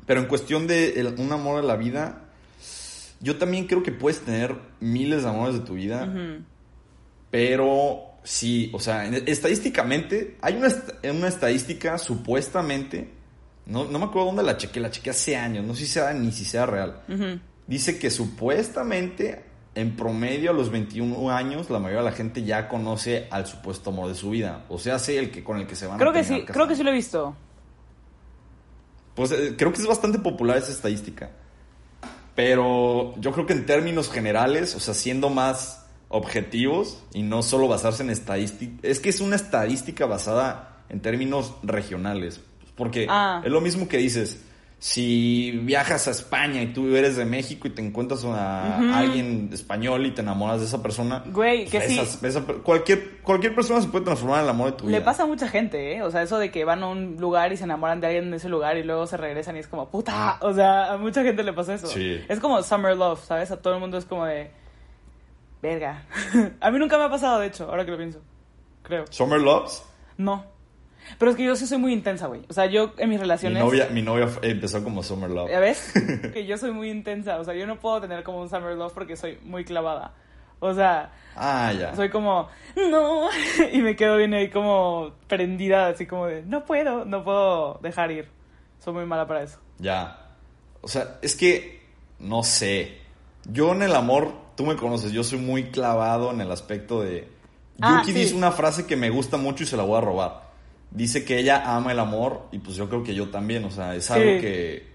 pero 0.07 0.19
en 0.21 0.25
cuestión 0.27 0.65
de 0.65 0.99
el- 0.99 1.15
un 1.19 1.31
amor 1.31 1.61
de 1.61 1.67
la 1.67 1.75
vida, 1.75 2.23
yo 3.19 3.37
también 3.37 3.67
creo 3.67 3.83
que 3.83 3.91
puedes 3.91 4.21
tener 4.21 4.55
miles 4.79 5.21
de 5.21 5.29
amores 5.29 5.53
de 5.53 5.61
tu 5.61 5.75
vida, 5.75 6.11
pero 7.29 8.01
sí, 8.23 8.69
o 8.73 8.79
sea, 8.79 9.05
en- 9.05 9.23
estadísticamente, 9.27 10.37
hay 10.41 10.55
una, 10.55 10.69
una 11.11 11.27
estadística 11.27 11.97
supuestamente, 11.97 13.09
no, 13.65 13.85
no 13.85 13.99
me 13.99 14.05
acuerdo 14.05 14.27
dónde 14.27 14.43
la 14.43 14.57
chequé, 14.57 14.79
la 14.79 14.91
chequé 14.91 15.11
hace 15.11 15.35
años, 15.35 15.65
no 15.65 15.73
sé 15.73 15.85
si 15.85 15.91
sea 15.93 16.13
ni 16.13 16.31
si 16.31 16.45
sea 16.45 16.65
real. 16.65 17.01
Dice 17.67 17.99
que 17.99 18.09
supuestamente 18.09 19.45
en 19.75 19.95
promedio 19.95 20.51
a 20.51 20.53
los 20.53 20.69
21 20.69 21.31
años 21.31 21.69
la 21.69 21.79
mayoría 21.79 22.03
de 22.03 22.09
la 22.09 22.15
gente 22.15 22.43
ya 22.43 22.67
conoce 22.67 23.27
al 23.31 23.45
supuesto 23.47 23.91
amor 23.91 24.09
de 24.09 24.15
su 24.15 24.31
vida. 24.31 24.65
O 24.69 24.77
sea, 24.77 24.99
sé 24.99 25.17
el 25.17 25.31
que 25.31 25.43
con 25.43 25.57
el 25.57 25.67
que 25.67 25.75
se 25.75 25.87
van 25.87 25.97
Creo 25.97 26.11
a 26.11 26.13
que 26.13 26.23
sí, 26.23 26.43
creo 26.45 26.67
que 26.67 26.75
sí 26.75 26.83
lo 26.83 26.89
he 26.89 26.93
visto. 26.93 27.35
Pues 29.15 29.31
eh, 29.31 29.55
creo 29.57 29.71
que 29.71 29.79
es 29.79 29.87
bastante 29.87 30.19
popular 30.19 30.57
esa 30.57 30.71
estadística. 30.71 31.29
Pero 32.35 33.13
yo 33.19 33.31
creo 33.31 33.45
que 33.45 33.53
en 33.53 33.65
términos 33.65 34.09
generales, 34.09 34.75
o 34.75 34.79
sea, 34.79 34.93
siendo 34.93 35.29
más 35.29 35.85
objetivos 36.07 37.03
y 37.13 37.23
no 37.23 37.41
solo 37.41 37.67
basarse 37.67 38.03
en 38.03 38.09
estadística, 38.09 38.73
es 38.81 38.99
que 38.99 39.09
es 39.09 39.21
una 39.21 39.35
estadística 39.35 40.05
basada 40.05 40.83
en 40.89 41.01
términos 41.01 41.55
regionales. 41.63 42.41
Porque 42.83 43.05
Ah. 43.09 43.41
es 43.45 43.51
lo 43.51 43.61
mismo 43.61 43.87
que 43.87 43.97
dices, 43.97 44.43
si 44.79 45.51
viajas 45.63 46.07
a 46.07 46.11
España 46.11 46.59
y 46.63 46.73
tú 46.73 46.95
eres 46.95 47.15
de 47.15 47.23
México 47.23 47.67
y 47.67 47.71
te 47.71 47.85
encuentras 47.85 48.25
a 48.25 48.97
alguien 48.97 49.51
español 49.53 50.03
y 50.07 50.11
te 50.11 50.21
enamoras 50.21 50.59
de 50.59 50.65
esa 50.65 50.81
persona, 50.81 51.21
Güey, 51.27 51.67
que 51.67 51.79
sí. 51.81 51.93
esas- 51.99 52.23
esa- 52.23 52.41
cualquier, 52.41 53.19
cualquier 53.21 53.53
persona 53.53 53.79
se 53.79 53.89
puede 53.89 54.05
transformar 54.05 54.39
en 54.39 54.45
el 54.45 54.49
amor 54.49 54.71
de 54.71 54.77
tu 54.77 54.85
vida. 54.87 54.97
Le 54.97 55.03
pasa 55.05 55.21
a 55.21 55.25
mucha 55.27 55.47
gente, 55.47 55.93
¿eh? 55.95 56.01
O 56.01 56.09
sea, 56.09 56.23
eso 56.23 56.39
de 56.39 56.49
que 56.49 56.65
van 56.65 56.81
a 56.81 56.87
un 56.87 57.17
lugar 57.19 57.53
y 57.53 57.57
se 57.57 57.65
enamoran 57.65 58.01
de 58.01 58.07
alguien 58.07 58.31
de 58.31 58.37
ese 58.37 58.49
lugar 58.49 58.75
y 58.77 58.83
luego 58.83 59.05
se 59.05 59.17
regresan 59.17 59.55
y 59.55 59.59
es 59.59 59.67
como, 59.67 59.87
puta. 59.91 60.37
O 60.41 60.51
sea, 60.51 60.93
a 60.93 60.97
mucha 60.97 61.21
gente 61.21 61.43
le 61.43 61.53
pasa 61.53 61.75
eso. 61.75 61.85
Sí. 61.85 62.19
Es 62.27 62.39
como 62.39 62.63
Summer 62.63 62.97
Love, 62.97 63.23
¿sabes? 63.23 63.51
A 63.51 63.57
todo 63.61 63.75
el 63.75 63.79
mundo 63.79 63.99
es 63.99 64.05
como 64.05 64.25
de. 64.25 64.49
Verga. 65.61 66.05
a 66.59 66.71
mí 66.71 66.79
nunca 66.79 66.97
me 66.97 67.03
ha 67.03 67.09
pasado, 67.11 67.39
de 67.39 67.45
hecho, 67.47 67.65
ahora 67.69 67.85
que 67.85 67.91
lo 67.91 67.97
pienso. 67.97 68.19
Creo. 68.81 69.05
Summer 69.11 69.39
Loves. 69.39 69.83
No. 70.17 70.43
Pero 71.17 71.31
es 71.31 71.37
que 71.37 71.43
yo 71.43 71.55
sí 71.55 71.67
soy 71.67 71.77
muy 71.77 71.93
intensa, 71.93 72.27
güey. 72.27 72.41
O 72.49 72.53
sea, 72.53 72.65
yo 72.65 72.93
en 72.97 73.09
mis 73.09 73.17
Mi 73.17 73.21
relaciones. 73.23 73.63
novia, 73.63 73.87
mi 73.91 74.01
novia 74.01 74.27
empezó 74.41 74.83
como 74.83 75.03
Summer 75.03 75.29
Love. 75.29 75.49
¿Ya 75.51 75.59
ves? 75.59 75.91
que 76.33 76.45
yo 76.45 76.57
soy 76.57 76.71
muy 76.71 76.89
intensa. 76.89 77.39
O 77.39 77.43
sea, 77.43 77.53
yo 77.53 77.65
no 77.67 77.79
puedo 77.79 78.01
tener 78.01 78.23
como 78.23 78.41
un 78.41 78.49
Summer 78.49 78.75
Love 78.75 78.93
porque 78.93 79.15
soy 79.15 79.37
muy 79.43 79.63
clavada. 79.65 80.13
O 80.59 80.73
sea, 80.73 81.11
Ah, 81.35 81.73
ya. 81.73 81.95
soy 81.95 82.09
como, 82.09 82.47
no. 82.75 83.29
y 83.71 83.81
me 83.81 83.95
quedo 83.95 84.17
bien 84.17 84.33
ahí 84.33 84.49
como 84.49 85.11
prendida, 85.27 85.87
así 85.87 86.05
como 86.05 86.27
de, 86.27 86.43
no 86.43 86.65
puedo, 86.65 87.03
no 87.05 87.23
puedo 87.23 87.79
dejar 87.81 88.11
ir. 88.11 88.27
Soy 88.79 88.93
muy 88.93 89.05
mala 89.05 89.27
para 89.27 89.41
eso. 89.43 89.57
Ya. 89.79 90.17
O 90.81 90.87
sea, 90.87 91.17
es 91.21 91.35
que, 91.35 91.81
no 92.19 92.43
sé. 92.43 92.99
Yo 93.45 93.71
en 93.73 93.81
el 93.81 93.95
amor, 93.95 94.31
tú 94.55 94.65
me 94.65 94.75
conoces, 94.75 95.11
yo 95.11 95.23
soy 95.23 95.39
muy 95.39 95.65
clavado 95.71 96.31
en 96.31 96.41
el 96.41 96.51
aspecto 96.51 97.01
de... 97.01 97.27
Ah, 97.81 98.01
Yuki 98.01 98.13
sí. 98.13 98.19
dice 98.19 98.35
una 98.35 98.51
frase 98.51 98.85
que 98.85 98.95
me 98.95 99.09
gusta 99.09 99.37
mucho 99.37 99.63
y 99.63 99.67
se 99.67 99.75
la 99.77 99.81
voy 99.83 99.97
a 99.97 100.01
robar. 100.01 100.50
Dice 100.91 101.23
que 101.25 101.39
ella 101.39 101.63
ama 101.75 101.91
el 101.93 101.99
amor 101.99 102.47
y 102.51 102.59
pues 102.59 102.75
yo 102.75 102.87
creo 102.89 103.03
que 103.03 103.13
yo 103.15 103.29
también. 103.29 103.63
O 103.65 103.71
sea, 103.71 103.95
es 103.95 104.11
algo 104.11 104.29
Sí. 104.35 104.39
que, 104.41 104.91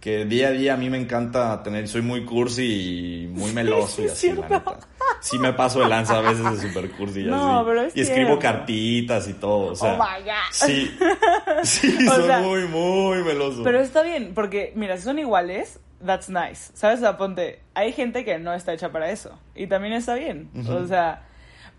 que 0.00 0.24
día 0.26 0.48
a 0.48 0.50
día 0.52 0.74
a 0.74 0.76
mí 0.76 0.88
me 0.90 0.98
encanta 0.98 1.62
tener. 1.62 1.88
Soy 1.88 2.02
muy 2.02 2.24
cursi 2.24 3.24
y 3.24 3.26
muy 3.26 3.52
meloso 3.52 4.02
y 4.02 4.04
es 4.06 4.12
así, 4.12 4.32
la 4.32 4.48
neta. 4.48 4.78
Sí 5.20 5.38
me 5.38 5.52
paso 5.52 5.80
de 5.80 5.88
lanza 5.88 6.18
a 6.18 6.20
veces 6.20 6.44
de 6.62 6.68
super 6.68 6.90
cursi 6.92 7.20
y 7.20 7.24
No, 7.28 7.58
así. 7.60 7.66
pero 7.68 7.82
es 7.82 7.96
y 7.96 8.00
escribo 8.02 8.26
cierto. 8.28 8.42
cartitas 8.42 9.28
y 9.28 9.32
todo. 9.34 9.72
O 9.72 9.74
sea, 9.76 9.94
Oh 9.94 9.96
my 9.96 10.22
God. 10.24 10.32
Sí. 10.52 10.90
Sí, 11.62 12.06
O 12.08 12.12
soy 12.14 12.24
sea, 12.26 12.38
muy, 12.40 12.64
muy 12.68 13.22
meloso. 13.24 13.62
Pero 13.64 13.80
está 13.80 14.02
bien, 14.02 14.32
porque 14.34 14.72
mira, 14.76 14.96
si 14.98 15.02
son 15.04 15.18
iguales, 15.18 15.78
that's 16.04 16.28
nice. 16.28 16.70
¿Sabes? 16.74 16.98
O 16.98 17.02
sea, 17.02 17.16
ponte, 17.16 17.60
hay 17.74 17.92
gente 17.92 18.24
que 18.24 18.38
no 18.38 18.52
está 18.52 18.72
hecha 18.74 18.92
para 18.92 19.10
eso. 19.10 19.38
Y 19.54 19.66
también 19.66 19.94
está 19.94 20.14
bien. 20.14 20.50
O 20.68 20.86
sea, 20.86 21.22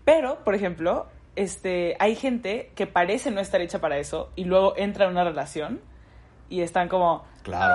pero, 0.04 0.42
por 0.44 0.54
ejemplo, 0.54 1.06
este, 1.36 1.96
hay 2.00 2.16
gente 2.16 2.70
que 2.74 2.86
parece 2.86 3.30
no 3.30 3.40
estar 3.40 3.60
hecha 3.60 3.80
para 3.80 3.98
eso 3.98 4.30
y 4.36 4.44
luego 4.44 4.74
entra 4.76 5.04
en 5.04 5.12
una 5.12 5.24
relación 5.24 5.80
y 6.48 6.62
están 6.62 6.88
como, 6.88 7.24
Claro. 7.42 7.74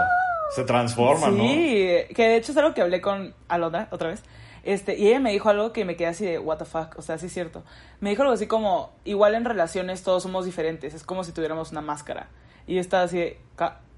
Se 0.56 0.66
transforma, 0.66 1.28
sí, 1.28 1.32
¿no? 1.32 2.14
que 2.16 2.28
de 2.28 2.36
hecho 2.36 2.52
es 2.52 2.58
algo 2.58 2.74
que 2.74 2.82
hablé 2.82 3.00
con 3.00 3.34
Alondra 3.48 3.88
otra 3.92 4.10
vez. 4.10 4.22
Este, 4.64 4.98
y 4.98 5.08
ella 5.08 5.20
me 5.22 5.32
dijo 5.32 5.50
algo 5.50 5.72
que 5.72 5.86
me 5.86 5.96
quedé 5.96 6.08
así 6.08 6.26
de, 6.26 6.38
what 6.40 6.58
the 6.58 6.66
fuck, 6.66 6.98
o 6.98 7.02
sea, 7.02 7.18
sí 7.18 7.28
es 7.28 7.34
cierto. 7.34 7.64
Me 8.02 8.10
dijo 8.10 8.22
algo 8.24 8.34
así 8.34 8.48
como, 8.48 8.92
igual 9.06 9.34
en 9.36 9.46
relaciones 9.46 10.04
todos 10.04 10.24
somos 10.24 10.46
diferentes, 10.46 10.94
es 10.94 11.04
como 11.04 11.24
si 11.24 11.32
tuviéramos 11.32 11.72
una 11.72 11.80
máscara. 11.82 12.28
Y 12.68 12.76
yo 12.76 12.82
estaba 12.82 13.04
así 13.04 13.18
de, 13.18 13.40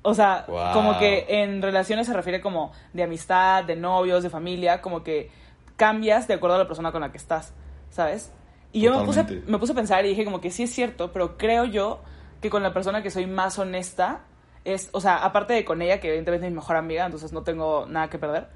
o 0.04 0.13
sea, 0.13 0.45
Wow. 0.47 0.73
como 0.73 0.99
que 0.99 1.26
en 1.28 1.62
relaciones 1.62 2.06
se 2.08 2.13
refiere 2.13 2.39
como 2.39 2.71
de 2.93 3.04
amistad, 3.04 3.63
de 3.63 3.76
novios, 3.76 4.21
de 4.23 4.30
familia, 4.30 4.80
como 4.82 5.04
que 5.04 5.32
cambias 5.76 6.28
de 6.28 6.36
acuerdo 6.36 6.56
a 6.56 6.60
la 6.60 6.67
persona 6.67 6.91
con 6.91 7.02
la 7.02 7.12
que 7.12 7.17
estás, 7.17 7.52
¿sabes? 7.89 8.32
Y 8.73 8.81
yo 8.81 8.97
me 8.99 9.05
puse, 9.05 9.23
me 9.47 9.57
puse 9.57 9.71
a 9.71 9.75
pensar 9.75 10.05
y 10.05 10.09
dije 10.09 10.25
como 10.25 10.41
que 10.41 10.51
sí 10.51 10.63
es 10.63 10.73
cierto, 10.73 11.12
pero 11.12 11.38
creo 11.38 11.65
yo 11.65 12.01
que 12.41 12.49
con 12.49 12.63
la 12.63 12.73
persona 12.73 13.01
que 13.01 13.09
soy 13.12 13.27
más 13.27 13.57
honesta 13.57 14.21
es, 14.65 14.89
o 14.91 14.99
sea, 14.99 15.23
aparte 15.23 15.53
de 15.53 15.63
con 15.63 15.81
ella, 15.81 15.99
que 15.99 16.07
evidentemente 16.07 16.47
es 16.47 16.51
mi 16.51 16.55
mejor 16.57 16.75
amiga, 16.75 17.05
entonces 17.05 17.31
no 17.31 17.43
tengo 17.43 17.86
nada 17.88 18.09
que 18.09 18.17
perder, 18.17 18.47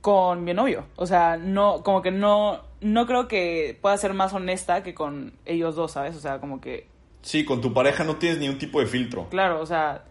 con 0.00 0.44
mi 0.44 0.54
novio. 0.54 0.86
O 0.96 1.06
sea, 1.06 1.36
no, 1.36 1.82
como 1.82 2.02
que 2.02 2.10
no, 2.10 2.62
no 2.80 3.06
creo 3.06 3.28
que 3.28 3.78
pueda 3.82 3.96
ser 3.96 4.14
más 4.14 4.32
honesta 4.32 4.82
que 4.82 4.94
con 4.94 5.34
ellos 5.44 5.74
dos, 5.74 5.92
¿sabes? 5.92 6.16
O 6.16 6.20
sea, 6.20 6.38
como 6.38 6.60
que, 6.60 6.88
Sí, 7.22 7.44
con 7.44 7.60
tu 7.60 7.72
pareja 7.72 8.02
no 8.02 8.16
tienes 8.16 8.38
ni 8.38 8.48
un 8.48 8.58
tipo 8.58 8.80
de 8.80 8.86
filtro. 8.86 9.28
claro, 9.30 9.60
o 9.60 9.66
sea, 9.66 10.04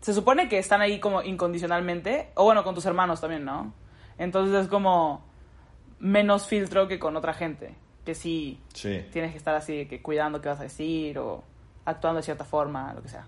se 0.00 0.12
supone 0.12 0.48
que 0.48 0.58
están 0.58 0.80
ahí 0.80 0.98
como 0.98 1.22
incondicionalmente, 1.22 2.30
o 2.34 2.44
bueno, 2.44 2.64
con 2.64 2.74
tus 2.74 2.86
hermanos 2.86 3.20
también, 3.20 3.44
¿no? 3.44 3.72
Entonces 4.18 4.62
es 4.62 4.68
como 4.68 5.24
menos 5.98 6.46
filtro 6.46 6.88
que 6.88 6.98
con 6.98 7.16
otra 7.16 7.34
gente, 7.34 7.74
que 8.10 8.14
sí 8.16 8.58
Sí. 8.74 9.02
tienes 9.12 9.30
que 9.32 9.38
estar 9.38 9.54
así, 9.54 9.86
que 9.86 10.02
cuidando 10.02 10.40
qué 10.40 10.48
vas 10.48 10.60
a 10.60 10.64
decir 10.64 11.18
o 11.18 11.44
actuando 11.84 12.18
de 12.18 12.24
cierta 12.24 12.44
forma, 12.44 12.92
lo 12.94 13.02
que 13.02 13.08
sea. 13.08 13.26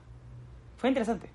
Fue 0.76 0.88
interesante. 0.88 1.28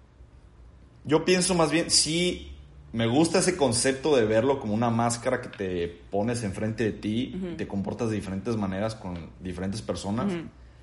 Yo 1.05 1.23
pienso 1.23 1.55
más 1.55 1.71
bien, 1.71 1.89
sí, 1.89 2.51
me 2.91 3.07
gusta 3.07 3.39
ese 3.39 3.55
concepto 3.55 4.15
de 4.15 4.25
verlo 4.25 4.59
como 4.59 4.73
una 4.73 4.89
máscara 4.89 5.39
que 5.41 5.47
te 5.49 5.87
pones 5.87 6.43
enfrente 6.43 6.83
de 6.83 6.91
ti 6.91 7.33
y 7.33 7.55
te 7.55 7.67
comportas 7.67 8.09
de 8.09 8.15
diferentes 8.17 8.55
maneras 8.57 8.95
con 8.95 9.29
diferentes 9.39 9.81
personas. 9.81 10.33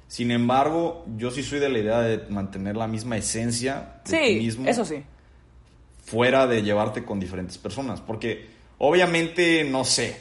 Sin 0.08 0.30
embargo, 0.30 1.04
yo 1.16 1.30
sí 1.30 1.42
soy 1.42 1.58
de 1.60 1.68
la 1.68 1.78
idea 1.78 2.00
de 2.00 2.26
mantener 2.30 2.76
la 2.76 2.86
misma 2.86 3.16
esencia 3.18 4.00
de 4.06 4.10
ti 4.10 4.16
Sí, 4.28 4.36
mismo 4.38 4.66
eso 4.68 4.84
sí. 4.84 5.02
fuera 6.04 6.46
de 6.46 6.62
llevarte 6.62 7.04
con 7.04 7.20
diferentes 7.20 7.58
personas. 7.58 8.00
Porque 8.00 8.46
obviamente, 8.78 9.64
no 9.64 9.84
sé, 9.84 10.16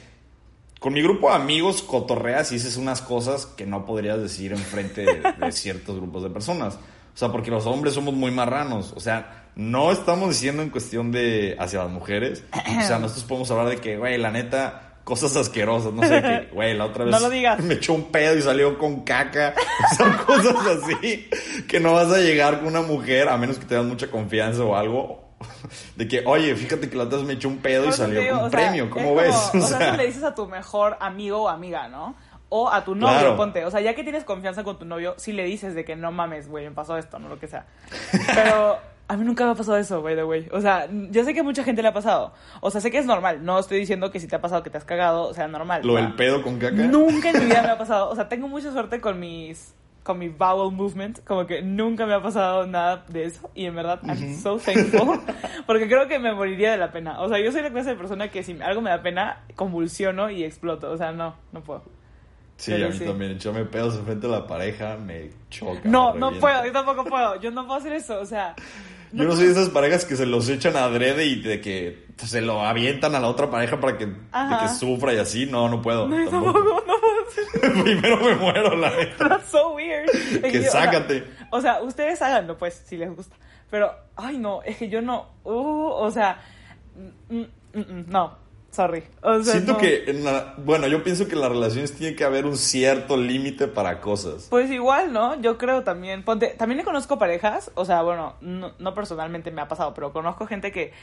con 0.83 0.91
mi 0.91 1.01
grupo 1.01 1.29
de 1.29 1.35
amigos 1.35 1.81
cotorreas 1.81 2.51
y 2.51 2.55
dices 2.55 2.75
unas 2.75 3.01
cosas 3.01 3.45
que 3.45 3.65
no 3.65 3.85
podrías 3.85 4.21
decir 4.21 4.51
enfrente 4.51 5.05
de, 5.05 5.23
de 5.39 5.51
ciertos 5.53 5.95
grupos 5.95 6.23
de 6.23 6.29
personas. 6.29 6.75
O 6.75 7.17
sea, 7.17 7.31
porque 7.31 7.51
los 7.51 7.65
hombres 7.67 7.93
somos 7.93 8.13
muy 8.13 8.31
marranos. 8.31 8.91
O 8.93 8.99
sea, 8.99 9.45
no 9.55 9.93
estamos 9.93 10.27
diciendo 10.31 10.61
en 10.61 10.69
cuestión 10.69 11.09
de 11.13 11.55
hacia 11.57 11.79
las 11.83 11.89
mujeres. 11.89 12.43
O 12.51 12.81
sea, 12.85 12.99
nosotros 12.99 13.23
podemos 13.23 13.49
hablar 13.51 13.69
de 13.69 13.77
que, 13.77 13.95
güey, 13.95 14.17
la 14.17 14.29
neta, 14.29 14.95
cosas 15.05 15.37
asquerosas. 15.37 15.93
No 15.93 16.01
sé, 16.03 16.21
que, 16.21 16.49
güey, 16.53 16.75
la 16.75 16.83
otra 16.87 17.05
vez 17.05 17.13
No 17.13 17.19
lo 17.21 17.29
digas. 17.29 17.61
me 17.61 17.75
echó 17.75 17.93
un 17.93 18.11
pedo 18.11 18.37
y 18.37 18.41
salió 18.41 18.77
con 18.77 19.05
caca. 19.05 19.55
O 19.93 19.95
sea, 19.95 20.17
cosas 20.25 20.55
así 20.83 21.29
que 21.65 21.79
no 21.79 21.93
vas 21.93 22.11
a 22.11 22.17
llegar 22.17 22.59
con 22.59 22.67
una 22.67 22.81
mujer, 22.81 23.29
a 23.29 23.37
menos 23.37 23.57
que 23.57 23.63
te 23.65 23.75
das 23.75 23.85
mucha 23.85 24.11
confianza 24.11 24.65
o 24.65 24.75
algo. 24.75 25.22
De 25.95 26.07
que, 26.07 26.23
oye, 26.25 26.55
fíjate 26.55 26.89
que 26.89 26.95
la 26.97 27.03
otra 27.03 27.17
vez 27.19 27.27
me 27.27 27.33
echó 27.33 27.47
un 27.49 27.57
pedo 27.57 27.87
y 27.87 27.91
salió 27.91 28.19
digo, 28.21 28.35
con 28.35 28.43
un 28.45 28.51
sea, 28.51 28.59
premio. 28.59 28.89
¿Cómo 28.89 29.09
como- 29.09 29.21
ves? 29.21 29.35
O 29.53 29.59
sea, 29.61 29.87
eso 29.89 29.97
le 29.97 30.05
dices 30.07 30.23
a 30.23 30.33
tu 30.35 30.47
mejor 30.47 30.97
amigo 30.99 31.43
o 31.43 31.49
amiga, 31.49 31.87
¿no? 31.87 32.15
O 32.49 32.69
a 32.69 32.83
tu 32.83 32.93
novio, 32.95 33.17
Claro. 33.19 33.35
ponte. 33.37 33.65
O 33.65 33.71
sea, 33.71 33.81
ya 33.81 33.95
que 33.95 34.03
tienes 34.03 34.23
confianza 34.23 34.63
con 34.63 34.77
tu 34.77 34.85
novio, 34.85 35.15
sí 35.17 35.31
le 35.33 35.43
dices 35.45 35.73
de 35.73 35.83
que 35.85 35.95
no 35.95 36.11
mames, 36.11 36.47
güey, 36.49 36.65
me 36.65 36.71
pasó 36.71 36.97
esto, 36.97 37.17
no 37.17 37.27
lo 37.27 37.39
que 37.39 37.47
sea. 37.47 37.65
Pero 38.35 38.77
a 39.07 39.17
mí 39.17 39.25
nunca 39.25 39.43
me 39.45 39.51
ha 39.51 39.55
pasado 39.55 39.77
eso, 39.77 40.01
güey, 40.01 40.15
de 40.15 40.23
güey. 40.23 40.47
O 40.51 40.61
sea, 40.61 40.87
yo 40.91 41.23
sé 41.23 41.33
que 41.33 41.39
a 41.39 41.43
mucha 41.43 41.63
gente 41.63 41.81
le 41.81 41.87
ha 41.87 41.93
pasado. 41.93 42.33
O 42.61 42.69
sea, 42.69 42.79
sé 42.79 42.91
que 42.91 42.99
es 42.99 43.05
normal. 43.07 43.43
No 43.43 43.57
estoy 43.59 43.79
diciendo 43.79 44.11
que 44.11 44.19
si 44.19 44.27
te 44.27 44.35
ha 44.35 44.41
pasado 44.41 44.61
que 44.63 44.69
te 44.69 44.77
has 44.77 44.85
cagado, 44.85 45.23
o 45.27 45.33
sea, 45.33 45.47
normal. 45.47 45.81
Lo 45.83 45.95
del 45.95 46.13
pedo 46.13 46.43
con 46.43 46.59
caca. 46.59 46.75
Nunca 46.75 47.31
en 47.31 47.39
mi 47.39 47.45
vida 47.47 47.63
me 47.63 47.69
ha 47.69 47.77
pasado. 47.77 48.09
O 48.11 48.15
sea, 48.15 48.29
tengo 48.29 48.47
mucha 48.47 48.71
suerte 48.71 49.01
con 49.01 49.19
mis 49.19 49.73
con 50.03 50.19
mi 50.19 50.29
bowel 50.29 50.75
movement, 50.75 51.23
como 51.23 51.47
que 51.47 51.61
nunca 51.61 52.05
me 52.05 52.13
ha 52.13 52.21
pasado 52.21 52.67
nada 52.67 53.05
de 53.07 53.25
eso 53.25 53.49
y 53.55 53.65
en 53.65 53.75
verdad 53.75 53.99
I'm 54.03 54.35
so 54.35 54.57
thankful 54.57 55.19
porque 55.65 55.87
creo 55.87 56.07
que 56.07 56.19
me 56.19 56.33
moriría 56.33 56.71
de 56.71 56.77
la 56.77 56.91
pena. 56.91 57.21
O 57.21 57.29
sea, 57.29 57.39
yo 57.39 57.51
soy 57.51 57.61
la 57.61 57.71
clase 57.71 57.91
de 57.91 57.95
persona 57.95 58.29
que 58.29 58.43
si 58.43 58.61
algo 58.61 58.81
me 58.81 58.89
da 58.89 59.01
pena, 59.01 59.43
convulsiono 59.55 60.29
y 60.29 60.43
exploto. 60.43 60.91
O 60.91 60.97
sea, 60.97 61.11
no, 61.11 61.35
no 61.51 61.61
puedo. 61.61 61.83
Sí, 62.57 62.71
Pero 62.71 62.87
a 62.87 62.89
mí 62.89 62.97
sí. 62.97 63.05
también. 63.05 63.31
Echarme 63.31 63.65
pedos 63.65 63.95
enfrente 63.95 64.27
de 64.27 64.33
la 64.33 64.45
pareja 64.45 64.95
me 64.97 65.31
choca. 65.49 65.81
No, 65.85 66.13
me 66.13 66.19
no 66.19 66.31
puedo, 66.39 66.65
yo 66.65 66.71
tampoco 66.71 67.03
puedo. 67.05 67.39
Yo 67.41 67.51
no 67.51 67.65
puedo 67.65 67.79
hacer 67.79 67.93
eso, 67.93 68.19
o 68.19 68.25
sea, 68.25 68.55
Yo 69.11 69.23
no 69.23 69.35
soy 69.35 69.45
de 69.47 69.51
esas 69.53 69.69
parejas 69.69 70.05
que 70.05 70.15
se 70.15 70.25
los 70.25 70.47
echan 70.49 70.75
adrede 70.75 71.25
y 71.25 71.41
de 71.41 71.61
que 71.61 72.05
se 72.17 72.41
lo 72.41 72.61
avientan 72.61 73.15
a 73.15 73.19
la 73.19 73.27
otra 73.27 73.49
pareja 73.49 73.79
para 73.79 73.97
que, 73.97 74.05
de 74.05 74.15
Ajá. 74.31 74.59
que 74.59 74.69
sufra 74.73 75.13
y 75.13 75.17
así. 75.17 75.45
No, 75.45 75.67
no 75.67 75.81
puedo. 75.81 76.07
no, 76.07 76.23
yo 76.23 76.29
tampoco. 76.29 76.59
tampoco, 76.59 76.92
Primero 77.83 78.17
me 78.17 78.35
muero, 78.35 78.75
la 78.75 78.89
neta. 78.89 79.15
That's 79.29 79.49
so 79.49 79.73
weird. 79.75 80.09
Es 80.09 80.39
Que 80.51 80.59
o 80.59 80.61
sea, 80.63 80.71
sácate. 80.71 81.23
O 81.51 81.61
sea, 81.61 81.81
ustedes 81.81 82.21
háganlo, 82.21 82.57
pues, 82.57 82.83
si 82.85 82.97
les 82.97 83.15
gusta. 83.15 83.35
Pero, 83.69 83.91
ay, 84.15 84.37
no, 84.37 84.61
es 84.63 84.77
que 84.77 84.89
yo 84.89 85.01
no. 85.01 85.27
Uh, 85.43 85.87
o 85.89 86.11
sea, 86.11 86.39
mm, 87.29 87.35
mm, 87.39 87.79
mm, 87.79 88.05
no, 88.09 88.37
sorry. 88.71 89.03
O 89.21 89.41
sea, 89.41 89.53
Siento 89.53 89.73
no. 89.73 89.77
que, 89.79 90.03
en 90.09 90.23
la- 90.23 90.53
bueno, 90.57 90.87
yo 90.87 91.03
pienso 91.03 91.27
que 91.27 91.33
en 91.33 91.41
las 91.41 91.49
relaciones 91.49 91.93
tiene 91.95 92.15
que 92.15 92.23
haber 92.23 92.45
un 92.45 92.57
cierto 92.57 93.17
límite 93.17 93.67
para 93.67 93.99
cosas. 93.99 94.47
Pues 94.49 94.69
igual, 94.69 95.11
¿no? 95.11 95.39
Yo 95.41 95.57
creo 95.57 95.83
también. 95.83 96.23
Ponte, 96.23 96.47
también 96.49 96.77
le 96.77 96.83
conozco 96.83 97.17
parejas, 97.17 97.71
o 97.75 97.83
sea, 97.85 98.03
bueno, 98.03 98.35
no, 98.41 98.73
no 98.77 98.93
personalmente 98.93 99.49
me 99.51 99.61
ha 99.61 99.67
pasado, 99.67 99.93
pero 99.95 100.13
conozco 100.13 100.45
gente 100.45 100.71
que 100.71 100.93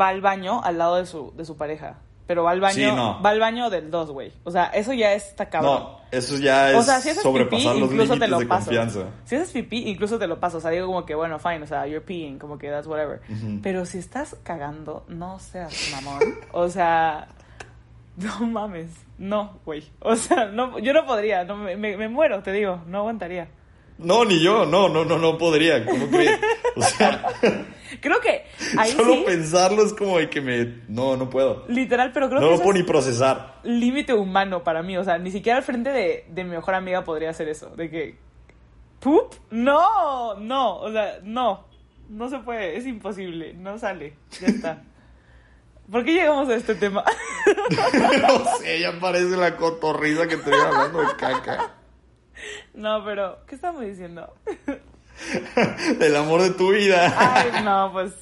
va 0.00 0.08
al 0.08 0.20
baño 0.20 0.62
al 0.64 0.78
lado 0.78 0.96
de 0.96 1.06
su, 1.06 1.32
de 1.36 1.44
su 1.44 1.56
pareja. 1.56 1.98
Pero 2.26 2.42
va 2.42 2.50
al 2.50 2.60
baño, 2.60 2.74
Sí, 2.74 2.84
no. 2.84 3.22
va 3.22 3.30
al 3.30 3.38
baño 3.38 3.70
del 3.70 3.90
dos, 3.90 4.10
güey. 4.10 4.32
O 4.42 4.50
sea, 4.50 4.64
eso 4.66 4.92
ya 4.92 5.12
está 5.12 5.48
cabrón. 5.48 5.82
No, 5.84 6.00
eso 6.10 6.36
ya 6.38 6.70
es 6.72 6.76
o 6.76 6.82
sea, 6.82 7.00
si 7.00 7.10
haces 7.10 7.22
pipí, 7.22 7.22
sobrepasar 7.22 7.76
los 7.76 7.90
incluso 7.92 8.18
te 8.18 8.26
lo 8.28 8.38
de 8.40 8.46
paso. 8.46 8.64
confianza. 8.66 9.00
Si 9.24 9.36
haces 9.36 9.52
pipí, 9.52 9.88
incluso 9.88 10.18
te 10.18 10.26
lo 10.26 10.40
paso. 10.40 10.58
O 10.58 10.60
sea, 10.60 10.72
digo 10.72 10.86
como 10.86 11.06
que, 11.06 11.14
bueno, 11.14 11.38
fine, 11.38 11.62
o 11.62 11.66
sea, 11.68 11.86
you're 11.86 12.04
peeing, 12.04 12.38
como 12.38 12.58
que 12.58 12.68
that's 12.68 12.88
whatever. 12.88 13.20
Pero 13.62 13.86
si 13.86 13.98
estás 13.98 14.36
cagando, 14.42 15.04
no 15.08 15.38
seas 15.38 15.72
mamón. 15.92 16.20
o 16.52 16.68
sea, 16.68 17.28
no 18.16 18.46
mames. 18.46 18.90
No, 19.18 19.60
güey. 19.64 19.84
O 20.00 20.16
sea, 20.16 20.46
no, 20.46 20.78
yo 20.80 20.92
no 20.92 21.06
podría, 21.06 21.44
no, 21.44 21.56
me, 21.56 21.76
me- 21.76 21.96
me 21.96 22.08
muero, 22.08 22.42
te 22.42 22.50
digo, 22.52 22.82
no 22.88 22.98
aguantaría. 22.98 23.48
No, 23.98 24.24
ni 24.26 24.42
yo, 24.42 24.66
no, 24.66 24.88
no, 24.90 25.04
no, 25.06 25.16
no 25.16 25.38
podría. 25.38 25.86
¿Cómo 25.86 26.06
crees? 26.08 26.38
O 26.76 26.82
sea, 26.82 27.22
Creo 28.00 28.20
que 28.20 28.44
ahí 28.78 28.92
solo 28.92 29.12
sí, 29.14 29.22
pensarlo 29.26 29.84
es 29.84 29.92
como 29.92 30.18
de 30.18 30.28
que 30.30 30.40
me. 30.40 30.82
No, 30.88 31.16
no 31.16 31.28
puedo. 31.30 31.64
literal, 31.68 32.12
pero 32.12 32.28
creo 32.28 32.40
No 32.40 32.46
que 32.46 32.50
lo 32.50 32.54
eso 32.56 32.62
puedo 32.64 32.78
ni 32.78 32.84
procesar. 32.84 33.60
límite 33.64 34.14
humano 34.14 34.62
para 34.64 34.82
mí. 34.82 34.96
O 34.96 35.04
sea, 35.04 35.18
ni 35.18 35.30
siquiera 35.30 35.58
al 35.58 35.64
frente 35.64 35.90
de, 35.90 36.24
de 36.28 36.44
mi 36.44 36.50
mejor 36.50 36.74
amiga 36.74 37.04
podría 37.04 37.30
hacer 37.30 37.48
eso. 37.48 37.70
De 37.76 37.90
que, 37.90 38.18
¿poop? 39.00 39.34
No, 39.50 40.34
no, 40.36 40.76
o 40.78 40.90
sea, 40.92 41.18
no. 41.22 41.64
No 42.08 42.28
se 42.28 42.38
puede, 42.38 42.76
es 42.76 42.86
imposible, 42.86 43.52
no 43.54 43.78
sale, 43.78 44.14
ya 44.40 44.46
está. 44.46 44.82
¿Por 45.90 46.04
qué 46.04 46.14
llegamos 46.14 46.48
a 46.48 46.54
este 46.54 46.74
tema? 46.76 47.04
no 48.22 48.44
sé, 48.58 48.80
ya 48.80 48.98
parece 49.00 49.36
la 49.36 49.56
cotorriza 49.56 50.22
que 50.28 50.36
te 50.36 50.50
estoy 50.50 50.54
hablando 50.54 51.00
de 51.00 51.16
caca. 51.16 51.74
no, 52.74 53.04
pero, 53.04 53.38
¿qué 53.46 53.54
estamos 53.56 53.82
diciendo? 53.82 54.32
El 56.00 56.16
amor 56.16 56.42
de 56.42 56.50
tu 56.50 56.72
vida. 56.72 57.14
Ay, 57.18 57.62
no, 57.64 57.90
pues. 57.92 58.12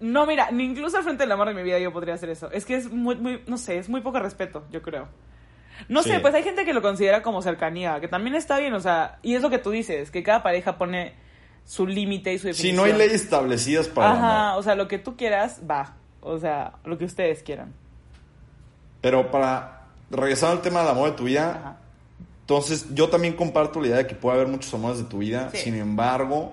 No, 0.00 0.26
mira, 0.26 0.50
ni 0.50 0.64
incluso 0.64 0.96
al 0.96 1.04
frente 1.04 1.22
del 1.22 1.32
amor 1.32 1.48
de 1.48 1.54
mi 1.54 1.62
vida 1.62 1.78
yo 1.78 1.92
podría 1.92 2.14
hacer 2.14 2.28
eso. 2.30 2.50
Es 2.50 2.64
que 2.64 2.74
es 2.74 2.90
muy, 2.90 3.14
muy, 3.16 3.42
no 3.46 3.56
sé, 3.56 3.78
es 3.78 3.88
muy 3.88 4.00
poco 4.00 4.18
respeto, 4.18 4.64
yo 4.72 4.82
creo. 4.82 5.08
No 5.88 6.02
sé, 6.02 6.18
pues 6.20 6.34
hay 6.34 6.42
gente 6.42 6.64
que 6.64 6.72
lo 6.74 6.82
considera 6.82 7.22
como 7.22 7.40
cercanía, 7.42 8.00
que 8.00 8.08
también 8.08 8.34
está 8.36 8.58
bien, 8.58 8.72
o 8.74 8.80
sea, 8.80 9.18
y 9.22 9.34
es 9.34 9.42
lo 9.42 9.50
que 9.50 9.58
tú 9.58 9.70
dices, 9.70 10.10
que 10.10 10.22
cada 10.22 10.42
pareja 10.42 10.76
pone 10.76 11.14
su 11.64 11.86
límite 11.86 12.32
y 12.32 12.38
su 12.38 12.42
Si 12.42 12.48
definición. 12.48 12.76
no 12.76 12.84
hay 12.84 12.92
leyes 12.92 13.22
establecidas 13.22 13.88
para 13.88 14.12
Ajá, 14.12 14.48
amor. 14.50 14.60
o 14.60 14.62
sea, 14.64 14.74
lo 14.74 14.88
que 14.88 14.98
tú 14.98 15.16
quieras, 15.16 15.60
va. 15.68 15.94
O 16.20 16.38
sea, 16.38 16.72
lo 16.84 16.98
que 16.98 17.04
ustedes 17.04 17.42
quieran. 17.42 17.72
Pero 19.00 19.30
para 19.30 19.86
regresar 20.10 20.50
al 20.52 20.62
tema 20.62 20.80
del 20.80 20.90
amor 20.90 21.10
de 21.10 21.16
tu 21.16 21.24
vida, 21.24 21.50
Ajá. 21.50 21.76
Entonces 22.42 22.86
yo 22.94 23.08
también 23.08 23.34
comparto 23.34 23.80
la 23.80 23.86
idea 23.88 23.96
de 23.98 24.06
que 24.06 24.14
puede 24.14 24.36
haber 24.36 24.48
muchos 24.48 24.72
amores 24.74 24.98
de 24.98 25.04
tu 25.04 25.18
vida. 25.18 25.50
Sí. 25.52 25.58
Sin 25.58 25.74
embargo, 25.74 26.52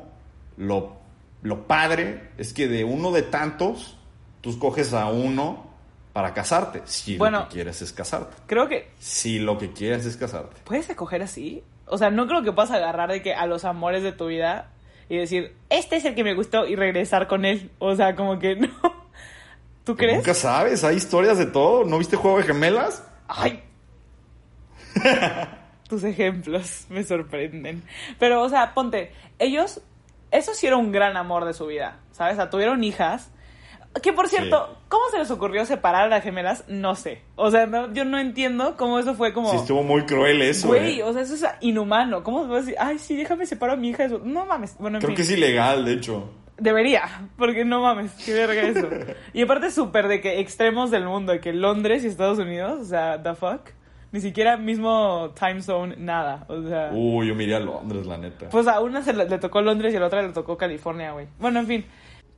lo, 0.57 0.95
lo 1.41 1.67
padre 1.67 2.29
es 2.37 2.53
que 2.53 2.67
de 2.67 2.83
uno 2.85 3.11
de 3.11 3.21
tantos, 3.23 3.97
tú 4.41 4.49
escoges 4.51 4.93
a 4.93 5.07
uno 5.07 5.67
para 6.13 6.33
casarte. 6.33 6.81
Si 6.85 7.17
Bueno. 7.17 7.39
lo 7.41 7.47
que 7.49 7.53
quieres 7.55 7.81
es 7.81 7.91
casarte. 7.93 8.35
Creo 8.47 8.67
que 8.67 8.89
Si 8.99 9.39
lo 9.39 9.57
que 9.57 9.71
quieres 9.73 10.05
es 10.05 10.15
casarte. 10.17 10.55
puedes 10.63 10.89
escoger 10.89 11.21
así. 11.21 11.63
O 11.85 11.97
sea, 11.97 12.09
no 12.11 12.27
creo 12.27 12.43
que 12.43 12.51
puedas 12.51 12.71
agarrar 12.71 13.09
de 13.11 13.21
que 13.21 13.33
a 13.33 13.45
los 13.47 13.65
amores 13.65 14.03
de 14.03 14.11
tu 14.11 14.27
vida 14.27 14.69
y 15.09 15.17
decir, 15.17 15.55
este 15.69 15.95
es 15.97 16.05
el 16.05 16.13
que 16.15 16.23
me 16.23 16.35
gustó 16.35 16.67
y 16.67 16.75
regresar 16.75 17.27
con 17.27 17.45
él. 17.45 17.71
O 17.79 17.95
sea, 17.95 18.15
como 18.15 18.37
que 18.39 18.55
no. 18.57 18.67
¿Tú 19.83 19.95
Pues 19.95 19.97
crees? 19.97 20.17
Nunca 20.17 20.33
sabes, 20.35 20.83
hay 20.83 20.97
historias 20.97 21.37
de 21.39 21.47
todo. 21.47 21.83
¿No 21.83 21.97
viste 21.97 22.15
Juego 22.15 22.37
de 22.37 22.43
Gemelas? 22.43 23.03
Ay. 23.27 23.63
Tus 25.89 26.03
ejemplos 26.03 26.85
me 26.89 27.03
sorprenden. 27.03 27.83
Pero, 28.19 28.41
o 28.43 28.49
sea, 28.49 28.73
ponte, 28.73 29.11
ellos, 29.39 29.81
eso 30.31 30.53
sí 30.53 30.67
era 30.67 30.77
un 30.77 30.91
gran 30.91 31.17
amor 31.17 31.45
de 31.45 31.53
su 31.53 31.65
vida, 31.65 31.99
¿sabes? 32.11 32.33
O 32.33 32.35
sea, 32.37 32.49
tuvieron 32.49 32.83
hijas. 32.83 33.31
Que 34.03 34.13
por 34.13 34.27
cierto, 34.27 34.67
Sí. 34.69 34.77
¿cómo 34.87 35.03
se 35.09 35.17
les 35.17 35.31
ocurrió 35.31 35.65
separar 35.65 36.03
a 36.03 36.07
las 36.07 36.23
gemelas? 36.23 36.63
No 36.67 36.93
sé. 36.93 37.23
O 37.35 37.49
sea, 37.49 37.65
no- 37.65 37.91
yo 37.91 38.05
no 38.05 38.19
entiendo 38.19 38.77
cómo 38.77 38.99
eso 38.99 39.15
fue 39.15 39.33
como. 39.33 39.49
Sí, 39.49 39.57
estuvo 39.57 39.81
muy 39.81 40.03
cruel 40.05 40.43
eso. 40.43 40.67
Güey, 40.67 40.99
eh. 40.99 41.03
o 41.03 41.11
sea, 41.11 41.23
eso 41.23 41.33
es 41.33 41.43
inhumano. 41.61 42.23
¿Cómo 42.23 42.43
se 42.43 42.47
puede 42.49 42.61
decir? 42.61 42.75
Ay, 42.79 42.99
sí, 42.99 43.15
déjame 43.17 43.47
separar 43.47 43.77
a 43.77 43.79
mi 43.79 43.89
hija. 43.89 44.03
de 44.03 44.09
su-". 44.09 44.19
No 44.23 44.45
mames. 44.45 44.75
Bueno, 44.77 44.97
en 44.97 45.01
Creo 45.01 45.07
fin. 45.09 45.15
que 45.15 45.21
es 45.23 45.31
ilegal, 45.31 45.85
de 45.85 45.93
hecho. 45.93 46.29
Debería, 46.59 47.29
porque 47.37 47.65
no 47.65 47.81
mames, 47.81 48.11
qué 48.25 48.33
verga 48.33 48.61
eso. 48.61 48.87
Y 49.33 49.41
aparte 49.41 49.71
súper 49.71 50.07
de 50.07 50.21
que 50.21 50.39
extremos 50.39 50.91
del 50.91 51.05
mundo, 51.05 51.31
de 51.31 51.39
que 51.39 51.51
Londres 51.53 52.03
y 52.03 52.07
Estados 52.07 52.37
Unidos, 52.37 52.81
o 52.81 52.85
sea, 52.85 53.23
the 53.23 53.33
fuck. 53.33 53.61
Ni 54.11 54.21
siquiera 54.21 54.57
mismo 54.57 55.31
time 55.39 55.61
zone, 55.61 55.95
nada. 55.97 56.45
O 56.47 56.61
sea, 56.67 56.89
Uy, 56.91 57.27
yo 57.27 57.35
me 57.35 57.43
iría 57.43 57.57
a 57.57 57.59
Londres, 57.59 58.07
la 58.07 58.17
neta. 58.17 58.49
pues 58.49 58.67
a 58.67 58.79
una 58.79 59.03
se 59.03 59.13
le, 59.13 59.29
le 59.29 59.37
tocó 59.37 59.61
Londres 59.61 59.93
y 59.93 59.97
a 59.97 59.99
la 59.99 60.07
otra 60.07 60.21
le 60.23 60.29
tocó 60.33 60.57
California, 60.57 61.11
güey. 61.11 61.27
Bueno, 61.39 61.59
en 61.59 61.67
fin. 61.67 61.85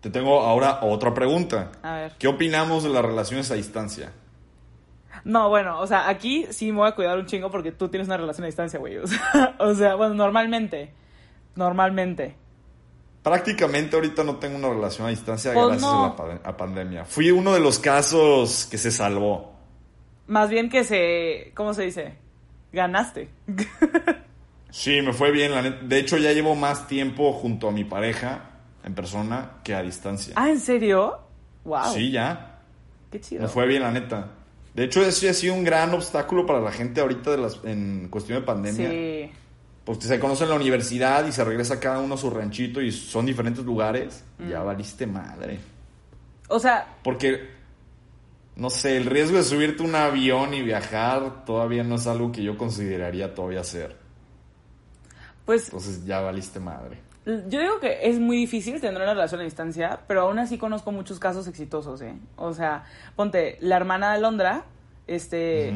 Te 0.01 0.09
tengo 0.09 0.41
ahora 0.41 0.79
otra 0.81 1.13
pregunta. 1.13 1.71
A 1.83 1.95
ver. 1.95 2.11
¿Qué 2.19 2.27
opinamos 2.27 2.83
de 2.83 2.89
las 2.89 3.05
relaciones 3.05 3.49
a 3.51 3.53
distancia? 3.53 4.11
No, 5.23 5.49
bueno, 5.49 5.79
o 5.79 5.85
sea, 5.87 6.09
aquí 6.09 6.47
sí 6.49 6.71
me 6.71 6.79
voy 6.79 6.87
a 6.89 6.95
cuidar 6.95 7.17
un 7.19 7.25
chingo 7.27 7.51
porque 7.51 7.71
tú 7.71 7.87
tienes 7.89 8.07
una 8.07 8.17
relación 8.17 8.43
a 8.43 8.47
distancia, 8.47 8.79
güey. 8.79 8.97
O 9.03 9.07
sea, 9.07 9.55
o 9.59 9.73
sea, 9.75 9.95
bueno, 9.95 10.13
normalmente. 10.15 10.91
Normalmente. 11.55 12.35
Prácticamente 13.23 13.95
ahorita 13.95 14.23
no 14.23 14.37
tengo 14.37 14.57
una 14.57 14.69
relación 14.69 15.05
a 15.05 15.11
distancia 15.11 15.53
Pues 15.53 15.67
gracias 15.67 15.81
no. 15.91 16.15
a 16.17 16.39
la 16.43 16.57
pandemia. 16.57 17.05
Fui 17.05 17.29
uno 17.29 17.53
de 17.53 17.59
los 17.59 17.77
casos 17.77 18.65
que 18.69 18.77
se 18.79 18.89
salvó. 18.89 19.50
Más 20.31 20.49
bien 20.49 20.69
que 20.69 20.85
se. 20.85 21.51
¿Cómo 21.55 21.73
se 21.73 21.83
dice? 21.83 22.13
Ganaste. 22.71 23.27
Sí, 24.69 25.01
me 25.01 25.11
fue 25.11 25.29
bien. 25.31 25.51
La 25.51 25.61
De 25.61 25.99
hecho, 25.99 26.17
ya 26.17 26.31
llevo 26.31 26.55
más 26.55 26.87
tiempo 26.87 27.33
junto 27.33 27.67
a 27.67 27.71
mi 27.73 27.83
pareja 27.83 28.51
en 28.85 28.95
persona 28.95 29.57
que 29.61 29.75
a 29.75 29.83
distancia. 29.83 30.33
ah, 30.37 30.49
¿en 30.49 30.61
serio? 30.61 31.19
Wow. 31.65 31.93
Sí, 31.93 32.11
ya. 32.11 32.61
Qué 33.11 33.19
chido. 33.19 33.41
Me 33.41 33.49
fue 33.49 33.67
bien, 33.67 33.81
la 33.81 33.91
neta. 33.91 34.29
De 34.73 34.85
hecho, 34.85 35.03
eso 35.05 35.29
ha 35.29 35.33
sido 35.33 35.53
un 35.53 35.65
gran 35.65 35.93
obstáculo 35.93 36.45
para 36.45 36.61
la 36.61 36.71
gente 36.71 37.01
ahorita 37.01 37.31
de 37.31 37.37
las, 37.37 37.59
en 37.65 38.07
cuestión 38.09 38.39
de 38.39 38.45
pandemia. 38.45 38.89
Sí. 38.89 39.31
Pues 39.83 39.97
se 39.99 40.17
conocen 40.17 40.45
en 40.45 40.51
la 40.51 40.55
universidad 40.55 41.27
y 41.27 41.33
se 41.33 41.43
regresa 41.43 41.77
cada 41.77 41.99
uno 41.99 42.13
a 42.13 42.17
su 42.17 42.29
ranchito 42.29 42.79
y 42.79 42.93
son 42.93 43.25
diferentes 43.25 43.65
lugares. 43.65 44.23
Ya 44.49 44.63
valiste 44.63 45.05
madre. 45.05 45.59
O 46.47 46.57
sea, 46.57 46.87
Porque, 47.03 47.49
no 48.61 48.69
sé, 48.69 48.95
el 48.95 49.05
riesgo 49.07 49.37
de 49.37 49.43
subirte 49.43 49.81
un 49.81 49.95
avión 49.95 50.53
y 50.53 50.61
viajar 50.61 51.43
todavía 51.45 51.83
no 51.83 51.95
es 51.95 52.05
algo 52.05 52.31
que 52.31 52.43
yo 52.43 52.57
consideraría 52.57 53.33
todavía 53.33 53.61
hacer. 53.61 53.95
pues 55.45 55.65
Entonces 55.65 56.05
ya 56.05 56.21
valiste 56.21 56.59
madre. 56.59 56.99
yo 57.25 57.59
digo 57.59 57.79
que 57.79 58.07
es 58.07 58.19
muy 58.19 58.37
difícil 58.37 58.79
tener 58.79 59.01
una 59.01 59.13
relación 59.13 59.41
a 59.41 59.43
distancia, 59.43 60.01
pero 60.07 60.21
aún 60.21 60.39
así 60.39 60.57
conozco 60.57 60.91
muchos 60.91 61.19
casos 61.19 61.47
exitosos, 61.47 62.01
¿eh? 62.01 62.13
O 62.35 62.53
sea, 62.53 62.83
ponte, 63.15 63.57
la 63.61 63.77
hermana 63.77 64.13
de 64.13 64.21
Londra, 64.21 64.65
este, 65.07 65.73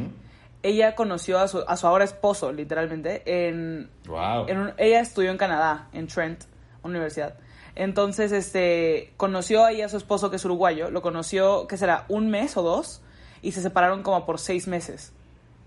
ella 0.63 0.95
conoció 0.95 1.39
a 1.39 1.47
su, 1.47 1.63
a 1.67 1.75
su 1.77 1.87
ahora 1.87 2.05
esposo, 2.05 2.51
literalmente, 2.51 3.23
en, 3.25 3.89
Wow. 4.07 4.47
en 4.47 4.57
un- 4.59 4.73
ella 4.77 4.99
estudió 5.01 5.31
en 5.31 5.37
Canadá, 5.37 5.87
en 5.91 6.07
Trent 6.07 6.43
Universidad. 6.83 7.35
Entonces, 7.75 8.31
este, 8.31 9.13
conoció 9.17 9.65
ahí 9.65 9.81
a 9.81 9.89
su 9.89 9.97
esposo 9.97 10.29
que 10.29 10.38
es 10.38 10.45
uruguayo, 10.45 10.89
lo 10.89 11.01
conoció, 11.01 11.67
¿qué 11.67 11.77
será? 11.77 12.05
Un 12.07 12.29
mes 12.29 12.55
o 12.55 12.63
dos, 12.63 13.01
y 13.41 13.51
se 13.51 13.61
separaron 13.61 14.01
como 14.01 14.25
por 14.25 14.39
seis 14.39 14.67
meses. 14.67 15.13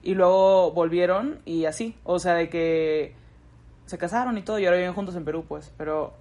Y 0.02 0.14
luego 0.14 0.72
volvieron 0.72 1.40
y 1.44 1.66
así, 1.66 1.96
o 2.04 2.18
sea, 2.18 2.34
de 2.34 2.48
que 2.48 3.14
se 3.86 3.98
casaron 3.98 4.38
y 4.38 4.42
todo, 4.42 4.58
y 4.58 4.64
ahora 4.64 4.78
viven 4.78 4.94
juntos 4.94 5.16
en 5.16 5.24
Perú, 5.24 5.44
pues, 5.46 5.72
pero, 5.76 6.14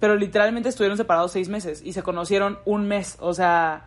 pero 0.00 0.16
literalmente 0.16 0.68
estuvieron 0.68 0.96
separados 0.96 1.32
seis 1.32 1.48
meses 1.48 1.80
y 1.84 1.92
se 1.92 2.02
conocieron 2.02 2.58
un 2.64 2.86
mes, 2.88 3.16
o 3.20 3.34
sea, 3.34 3.84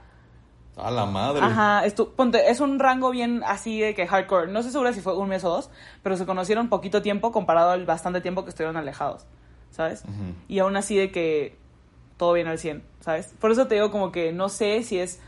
A 0.77 0.91
la 0.91 1.05
madre. 1.05 1.41
Ajá, 1.41 1.83
ponte, 2.15 2.51
es 2.51 2.59
un 2.59 2.79
rango 2.79 3.09
bien 3.09 3.43
así 3.45 3.79
de 3.79 3.95
que 3.95 4.05
hardcore. 4.05 4.51
No 4.51 4.61
sé 4.61 4.71
segura 4.71 4.93
si 4.93 5.01
fue 5.01 5.17
un 5.17 5.27
mes 5.27 5.43
o 5.43 5.49
dos, 5.49 5.71
pero 6.03 6.15
se 6.17 6.25
conocieron 6.25 6.69
poquito 6.69 7.01
tiempo 7.01 7.31
comparado 7.31 7.71
al 7.71 7.85
bastante 7.85 8.21
tiempo 8.21 8.43
que 8.43 8.49
estuvieron 8.49 8.77
alejados, 8.77 9.25
¿sabes? 9.71 10.03
Y 10.47 10.59
aún 10.59 10.75
así 10.77 10.97
de 10.97 11.11
que 11.11 11.55
todo 12.17 12.33
bien 12.33 12.47
al 12.47 12.57
100, 12.59 12.83
¿sabes? 12.99 13.33
Por 13.39 13.51
eso 13.51 13.67
te 13.67 13.75
digo 13.75 13.91
como 13.91 14.11
que 14.11 14.31
no 14.33 14.49
sé 14.49 14.81
si 14.83 14.99
es 14.99 15.19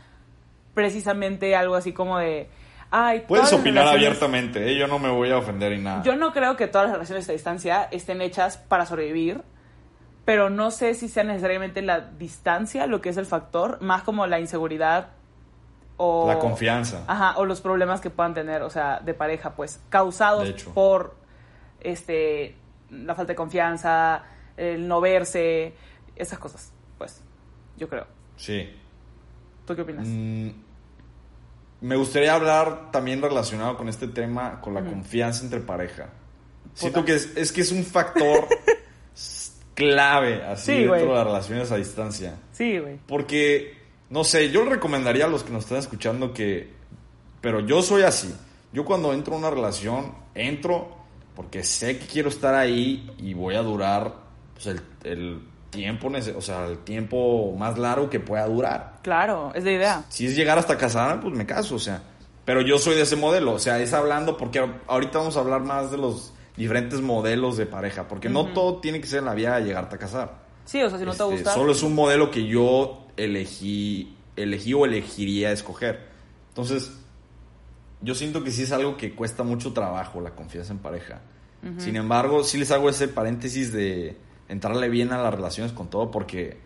precisamente 0.74 1.54
algo 1.56 1.74
así 1.74 1.92
como 1.92 2.18
de... 2.18 2.48
Ay, 2.92 3.24
Puedes 3.28 3.52
opinar 3.52 3.84
relaciones- 3.84 3.94
abiertamente, 4.08 4.72
¿eh? 4.72 4.76
Yo 4.76 4.88
no 4.88 4.98
me 4.98 5.10
voy 5.10 5.30
a 5.30 5.38
ofender 5.38 5.72
ni 5.76 5.82
nada. 5.84 6.02
Yo 6.02 6.16
no 6.16 6.32
creo 6.32 6.56
que 6.56 6.66
todas 6.66 6.88
las 6.88 6.94
relaciones 6.94 7.28
a 7.28 7.32
distancia 7.32 7.88
estén 7.92 8.20
hechas 8.20 8.56
para 8.56 8.84
sobrevivir, 8.86 9.42
pero 10.24 10.50
no 10.50 10.72
sé 10.72 10.94
si 10.94 11.08
sea 11.08 11.22
necesariamente 11.22 11.82
la 11.82 12.00
distancia 12.00 12.86
lo 12.88 13.00
que 13.00 13.10
es 13.10 13.16
el 13.16 13.26
factor, 13.26 13.80
más 13.80 14.02
como 14.02 14.26
la 14.26 14.40
inseguridad 14.40 15.10
o... 15.98 16.26
La 16.26 16.40
confianza. 16.40 17.04
Ajá, 17.06 17.34
o 17.38 17.44
los 17.44 17.60
problemas 17.60 18.00
que 18.00 18.10
puedan 18.10 18.34
tener, 18.34 18.62
o 18.62 18.70
sea, 18.70 18.98
de 18.98 19.14
pareja, 19.14 19.54
pues, 19.54 19.80
causados 19.88 20.50
por 20.74 21.14
este 21.80 22.56
la 22.90 23.14
falta 23.14 23.32
de 23.32 23.36
confianza, 23.36 24.24
el 24.56 24.86
no 24.86 25.00
verse, 25.00 25.74
esas 26.16 26.38
cosas, 26.38 26.72
pues, 26.98 27.22
yo 27.76 27.88
creo. 27.88 28.06
Sí. 28.36 28.68
¿Tú 29.66 29.74
qué 29.74 29.82
opinas? 29.82 30.06
Mm, 30.06 30.50
me 31.80 31.96
gustaría 31.96 32.34
hablar 32.34 32.90
también 32.90 33.22
relacionado 33.22 33.76
con 33.76 33.88
este 33.88 34.08
tema, 34.08 34.60
con 34.60 34.74
la 34.74 34.84
confianza 34.84 35.44
entre 35.44 35.60
pareja. 35.60 36.10
Siento 36.74 37.04
que 37.04 37.14
es, 37.14 37.36
es 37.36 37.52
que 37.52 37.62
es 37.62 37.72
un 37.72 37.84
factor 37.84 38.46
clave 39.74 40.44
así 40.44 40.72
Sí, 40.72 40.78
dentro 40.78 41.10
de 41.10 41.14
las 41.14 41.24
relaciones 41.24 41.72
a 41.72 41.76
distancia. 41.76 42.36
Sí, 42.52 42.78
güey. 42.78 42.98
Porque, 43.06 43.78
no 44.10 44.24
sé, 44.24 44.50
yo 44.50 44.64
recomendaría 44.64 45.24
a 45.24 45.28
los 45.28 45.42
que 45.42 45.52
nos 45.52 45.64
están 45.64 45.78
escuchando 45.78 46.32
que... 46.32 46.70
Pero 47.40 47.60
yo 47.60 47.82
soy 47.82 48.02
así. 48.02 48.34
Yo 48.72 48.84
cuando 48.84 49.12
entro 49.14 49.34
a 49.34 49.38
una 49.38 49.50
relación, 49.50 50.14
entro 50.34 50.99
porque 51.40 51.64
sé 51.64 51.98
que 51.98 52.04
quiero 52.04 52.28
estar 52.28 52.54
ahí 52.54 53.10
y 53.16 53.32
voy 53.32 53.54
a 53.54 53.62
durar 53.62 54.12
pues, 54.52 54.66
el, 54.66 54.82
el 55.04 55.40
tiempo, 55.70 56.12
o 56.36 56.42
sea, 56.42 56.66
el 56.66 56.80
tiempo 56.80 57.56
más 57.56 57.78
largo 57.78 58.10
que 58.10 58.20
pueda 58.20 58.46
durar. 58.46 58.98
Claro, 59.02 59.50
es 59.54 59.64
la 59.64 59.72
idea. 59.72 60.04
Si 60.10 60.26
es 60.26 60.36
llegar 60.36 60.58
hasta 60.58 60.76
casarme, 60.76 61.22
pues 61.22 61.34
me 61.34 61.46
caso, 61.46 61.76
o 61.76 61.78
sea. 61.78 62.02
Pero 62.44 62.60
yo 62.60 62.76
soy 62.76 62.94
de 62.94 63.02
ese 63.02 63.16
modelo, 63.16 63.54
o 63.54 63.58
sea, 63.58 63.78
es 63.78 63.94
hablando 63.94 64.36
porque 64.36 64.62
ahorita 64.86 65.16
vamos 65.16 65.38
a 65.38 65.40
hablar 65.40 65.62
más 65.62 65.90
de 65.90 65.96
los 65.96 66.34
diferentes 66.58 67.00
modelos 67.00 67.56
de 67.56 67.64
pareja, 67.64 68.06
porque 68.06 68.28
no 68.28 68.48
todo 68.48 68.76
tiene 68.80 69.00
que 69.00 69.06
ser 69.06 69.20
en 69.20 69.24
la 69.24 69.34
vida 69.34 69.56
de 69.56 69.64
llegarte 69.64 69.96
a 69.96 69.98
casar. 69.98 70.42
Sí, 70.66 70.82
o 70.82 70.90
sea, 70.90 70.98
si 70.98 71.06
no 71.06 71.12
te 71.12 71.22
Este, 71.22 71.36
gusta... 71.36 71.54
Solo 71.54 71.72
es 71.72 71.82
un 71.82 71.94
modelo 71.94 72.30
que 72.30 72.46
yo 72.46 73.06
elegí, 73.16 74.14
elegí 74.36 74.74
o 74.74 74.84
elegiría 74.84 75.52
escoger. 75.52 76.06
Entonces, 76.48 76.92
yo 78.02 78.14
siento 78.14 78.42
que 78.42 78.50
sí 78.50 78.62
es 78.62 78.72
algo 78.72 78.96
que 78.96 79.14
cuesta 79.14 79.42
mucho 79.42 79.72
trabajo 79.72 80.20
la 80.20 80.30
confianza 80.30 80.72
en 80.72 80.78
pareja. 80.78 81.20
Sin 81.76 81.96
embargo, 81.96 82.42
sí 82.42 82.56
les 82.56 82.70
hago 82.70 82.88
ese 82.88 83.06
paréntesis 83.06 83.70
de 83.70 84.16
entrarle 84.48 84.88
bien 84.88 85.12
a 85.12 85.22
las 85.22 85.34
relaciones 85.34 85.72
con 85.72 85.90
todo 85.90 86.10
porque, 86.10 86.56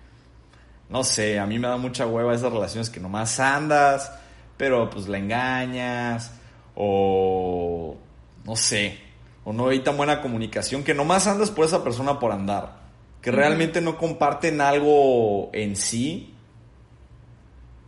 no 0.89 1.03
sé, 1.03 1.41
a 1.41 1.47
mí 1.47 1.59
me 1.59 1.67
da 1.67 1.77
mucha 1.77 2.07
hueva 2.07 2.33
esas 2.33 2.53
relaciones 2.53 2.91
que 2.91 3.01
nomás 3.01 3.41
andas, 3.41 4.13
pero 4.57 4.89
pues 4.91 5.09
la 5.09 5.19
engañas 5.19 6.31
o 6.77 7.97
no 8.45 8.55
sé, 8.55 8.99
o 9.43 9.53
no 9.53 9.69
hay 9.69 9.81
tan 9.81 9.97
buena 9.97 10.23
comunicación 10.23 10.85
que 10.85 10.95
nomás 10.95 11.27
andas 11.27 11.51
por 11.51 11.65
esa 11.65 11.83
persona 11.83 12.21
por 12.21 12.31
andar, 12.31 12.77
que 13.21 13.33
realmente 13.33 13.81
no 13.81 13.99
comparten 13.99 14.61
algo 14.61 15.51
en 15.53 15.75
sí 15.75 16.34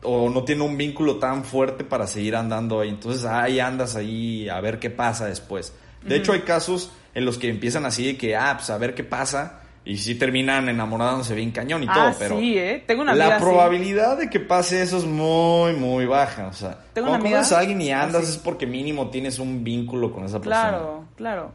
o 0.03 0.31
no 0.31 0.45
tiene 0.45 0.63
un 0.63 0.77
vínculo 0.77 1.17
tan 1.19 1.45
fuerte 1.45 1.85
para 1.85 2.07
seguir 2.07 2.37
andando 2.37 2.81
ahí. 2.81 2.89
Entonces 2.89 3.25
ahí 3.25 3.61
andas 3.61 3.97
ahí 3.97 4.49
a 4.49 4.61
ver 4.61 4.79
qué 4.79 4.91
pasa 4.91 5.27
después. 5.27 5.73
De 6.03 6.17
hecho 6.17 6.33
hay 6.33 6.43
casos 6.43 6.93
en 7.15 7.25
los 7.25 7.39
que 7.39 7.49
empiezan 7.49 7.85
así 7.87 8.07
de 8.07 8.17
que, 8.17 8.37
ah, 8.37 8.55
pues 8.57 8.71
a 8.71 8.79
ver 8.79 8.95
qué 8.95 9.05
pasa. 9.05 9.61
Y 9.85 9.99
sí 9.99 10.17
terminan 10.17 10.69
enamorándose 10.69 11.35
bien 11.35 11.53
cañón 11.53 11.85
y 11.85 11.87
ah, 11.89 11.95
todo, 11.95 12.13
pero 12.19 12.39
sí, 12.39 12.59
¿eh? 12.59 12.83
Tengo 12.85 13.03
una 13.03 13.13
amiga 13.13 13.29
la 13.29 13.37
así. 13.37 13.45
probabilidad 13.45 14.19
de 14.19 14.29
que 14.29 14.41
pase 14.41 14.83
eso 14.83 14.99
es 14.99 15.05
muy, 15.05 15.75
muy 15.75 16.07
baja. 16.07 16.49
O 16.49 16.53
sea, 16.53 16.81
Tengo 16.93 17.09
cuando 17.09 17.25
conoces 17.29 17.53
a 17.53 17.61
alguien 17.61 17.81
y 17.81 17.93
andas 17.93 18.25
así. 18.25 18.33
es 18.33 18.39
porque 18.39 18.67
mínimo 18.67 19.11
tienes 19.11 19.39
un 19.39 19.63
vínculo 19.63 20.13
con 20.13 20.25
esa 20.25 20.41
persona. 20.41 20.69
Claro, 20.69 21.05
claro. 21.15 21.53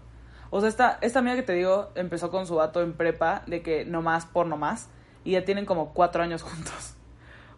O 0.49 0.61
sea, 0.61 0.69
esta, 0.69 0.97
esta 1.01 1.19
amiga 1.19 1.35
que 1.35 1.43
te 1.43 1.53
digo 1.53 1.89
empezó 1.95 2.31
con 2.31 2.47
su 2.47 2.55
vato 2.55 2.81
en 2.81 2.93
prepa 2.93 3.43
de 3.47 3.61
que 3.61 3.83
nomás 3.83 4.25
por 4.25 4.45
nomás 4.47 4.87
y 5.25 5.31
ya 5.31 5.43
tienen 5.43 5.65
como 5.65 5.93
cuatro 5.93 6.23
años 6.23 6.41
juntos. 6.41 6.95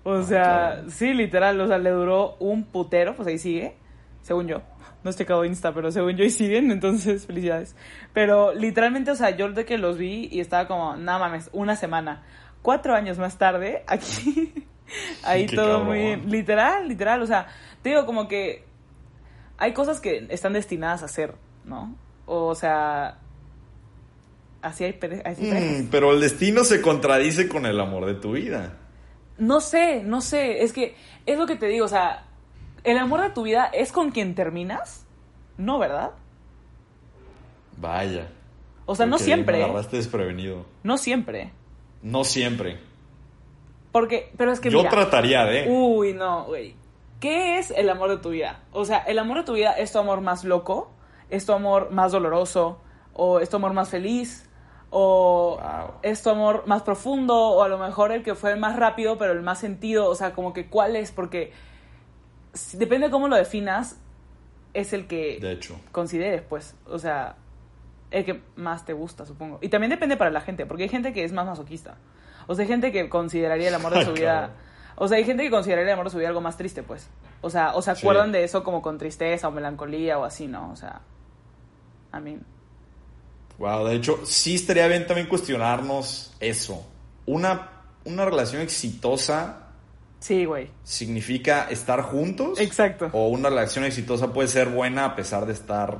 O 0.04 0.22
sea, 0.24 0.74
claro. 0.74 0.89
sí, 0.89 1.13
literal, 1.13 1.60
o 1.62 1.68
sea, 1.68 1.78
le 1.78 1.89
duró 1.89 2.36
un 2.39 2.66
putero, 2.66 3.16
pues 3.16 3.28
ahí 3.28 3.38
sigue, 3.38 3.76
según 4.22 4.48
yo. 4.48 4.62
No 5.04 5.10
estoy 5.10 5.26
cagado 5.26 5.46
Insta, 5.46 5.74
pero 5.74 5.92
según 5.92 6.16
yo 6.16 6.24
ahí 6.24 6.30
siguen, 6.30 6.72
entonces 6.72 7.26
felicidades. 7.28 7.76
Pero 8.13 8.54
literalmente, 8.54 9.12
o 9.12 9.16
sea, 9.16 9.32
yo 9.32 9.52
de 9.52 9.66
que 9.66 9.78
los 9.78 9.98
vi 9.98 10.28
y 10.32 10.39
estaba 10.39 10.68
como, 10.68 10.96
nada 10.98 11.20
mames, 11.20 11.50
una 11.54 11.76
semana. 11.76 12.24
Cuatro 12.62 12.96
años 12.96 13.18
más 13.18 13.38
tarde, 13.38 13.84
aquí, 13.88 14.54
ahí 15.24 15.46
Qué 15.46 15.56
todo 15.56 15.80
cabrón. 15.80 15.88
muy... 15.88 16.16
Literal, 16.30 16.88
literal, 16.88 17.22
o 17.22 17.28
sea, 17.28 17.48
te 17.82 17.89
digo 17.89 18.06
como 18.06 18.28
que 18.28 18.66
hay 19.58 19.74
cosas 19.74 20.02
que 20.02 20.28
están 20.30 20.54
destinadas 20.54 21.04
a 21.04 21.08
ser, 21.08 21.36
¿no? 21.63 21.96
O 22.26 22.56
sea, 22.56 23.20
así 24.62 24.84
hay, 24.84 25.00
así. 25.24 25.52
Mm, 25.52 25.88
pero 25.92 26.12
el 26.12 26.20
destino 26.20 26.63
se 26.63 26.82
contradice 26.82 27.48
con 27.48 27.66
el 27.66 27.80
amor 27.80 28.06
de 28.06 28.16
tu 28.16 28.34
vida. 28.34 28.80
No 29.38 29.62
sé, 29.62 30.04
no 30.04 30.22
sé, 30.22 30.63
es 30.63 30.74
que 30.74 30.96
es 31.26 31.38
lo 31.38 31.46
que 31.46 31.56
te 31.56 31.67
digo, 31.67 31.86
o 31.86 31.89
sea, 31.89 32.26
el 32.84 32.98
amor 32.98 33.22
de 33.22 33.30
tu 33.30 33.43
vida 33.43 33.65
es 33.65 33.91
con 33.91 34.12
quien 34.12 34.36
terminas, 34.36 35.06
no, 35.58 35.80
¿verdad? 35.80 36.12
Vaya. 37.78 38.28
O 38.86 38.96
sea, 38.96 39.06
no 39.06 39.17
siempre, 39.17 39.58
Me 39.58 39.63
agarraste 39.63 39.98
desprevenido. 39.98 40.65
no 40.84 40.98
siempre. 40.98 41.52
No 42.02 42.24
siempre. 42.24 42.80
Porque, 43.91 44.32
pero 44.38 44.52
es 44.52 44.60
que 44.60 44.69
Yo 44.69 44.80
mira, 44.80 44.89
trataría 44.89 45.46
de. 45.46 45.69
Uy, 45.69 46.13
no, 46.13 46.46
güey. 46.46 46.76
¿Qué 47.19 47.58
es 47.58 47.72
el 47.72 47.89
amor 47.89 48.10
de 48.10 48.17
tu 48.17 48.32
vida? 48.32 48.63
O 48.74 48.84
sea, 48.84 48.98
el 48.98 49.17
amor 49.19 49.38
de 49.38 49.43
tu 49.43 49.54
vida 49.54 49.72
es 49.72 49.93
tu 49.93 50.00
amor 50.00 50.19
más 50.19 50.43
loco, 50.43 50.91
es 51.30 51.46
tu 51.46 51.54
amor 51.54 51.91
más 51.91 52.12
doloroso, 52.12 52.80
o 53.13 53.39
es 53.39 53.50
tu 53.50 53.56
amor 53.56 53.72
más 53.74 53.89
feliz, 53.89 54.50
o 54.95 55.58
Wow. 55.60 55.91
es 56.03 56.21
tu 56.21 56.29
amor 56.29 56.63
más 56.67 56.84
profundo, 56.84 57.36
o 57.36 57.63
a 57.63 57.67
lo 57.67 57.77
mejor 57.79 58.12
el 58.12 58.21
que 58.23 58.36
fue 58.36 58.51
el 58.51 58.60
más 58.60 58.75
rápido, 58.75 59.17
pero 59.17 59.32
el 59.34 59.41
más 59.41 59.58
sentido. 59.60 60.08
O 60.08 60.13
sea, 60.15 60.34
como 60.34 60.53
que 60.53 60.67
cuál 60.67 60.95
es, 60.95 61.12
porque 61.12 61.51
si- 62.53 62.77
depende 62.77 63.08
de 63.08 63.12
cómo 63.12 63.27
lo 63.27 63.36
definas, 63.36 63.99
es 64.73 64.93
el 64.93 65.08
que 65.08 65.39
De 65.39 65.51
hecho. 65.53 65.79
consideres, 65.91 66.41
pues. 66.43 66.75
O 66.88 66.99
sea, 66.99 67.36
el 68.12 68.23
que 68.25 68.41
más 68.56 68.86
te 68.86 68.93
gusta, 68.93 69.25
supongo. 69.25 69.58
Y 69.62 69.69
también 69.69 69.89
depende 69.89 70.15
para 70.17 70.29
la 70.29 70.41
gente, 70.41 70.65
porque 70.67 70.84
hay 70.84 70.89
gente 70.89 71.12
que 71.13 71.23
es 71.23 71.32
más 71.34 71.45
masoquista. 71.47 71.95
O 72.47 72.53
sea, 72.56 72.63
hay 72.63 72.67
gente 72.69 72.91
que 72.91 73.10
consideraría 73.10 73.69
el 73.69 73.75
amor 73.75 73.93
de 73.93 74.03
su 74.06 74.13
vida. 74.13 74.51
O 74.95 75.08
sea, 75.08 75.17
hay 75.17 75.25
gente 75.25 75.41
que 75.43 75.49
consideraría 75.49 75.93
el 75.93 75.93
amor 75.93 76.06
de 76.06 76.12
su 76.12 76.17
vida 76.19 76.27
algo 76.27 76.41
más 76.41 76.56
triste, 76.58 76.84
pues. 76.84 77.10
O 77.41 77.49
sea, 77.49 77.73
o 77.75 77.82
se 77.82 77.95
Sí. 77.95 78.01
acuerdan 78.06 78.32
de 78.32 78.43
eso 78.43 78.63
como 78.63 78.84
con 78.84 78.99
tristeza 78.99 79.47
o 79.47 79.51
melancolía 79.51 80.19
o 80.19 80.23
así, 80.23 80.47
¿no? 80.47 80.69
O 80.71 80.75
sea, 80.75 81.01
a 82.12 82.19
mí. 82.19 82.38
Wow, 83.58 83.86
de 83.88 83.96
hecho, 83.96 84.20
sí 84.26 84.56
estaría 84.56 84.88
bien 84.88 85.06
también 85.08 85.28
cuestionarnos 85.28 86.34
eso. 86.39 86.86
Una, 87.26 87.70
una 88.06 88.26
relación 88.26 88.62
exitosa 88.62 89.60
Sí, 90.20 90.46
güey. 90.46 90.70
significa 90.84 91.68
estar 91.70 92.02
juntos. 92.02 92.60
Exacto. 92.60 93.10
O 93.13 93.28
una 93.28 93.50
relación 93.50 93.84
exitosa 93.86 94.32
puede 94.34 94.48
ser 94.48 94.70
buena 94.70 95.06
a 95.06 95.16
pesar 95.16 95.46
de 95.46 95.54
estar 95.54 96.00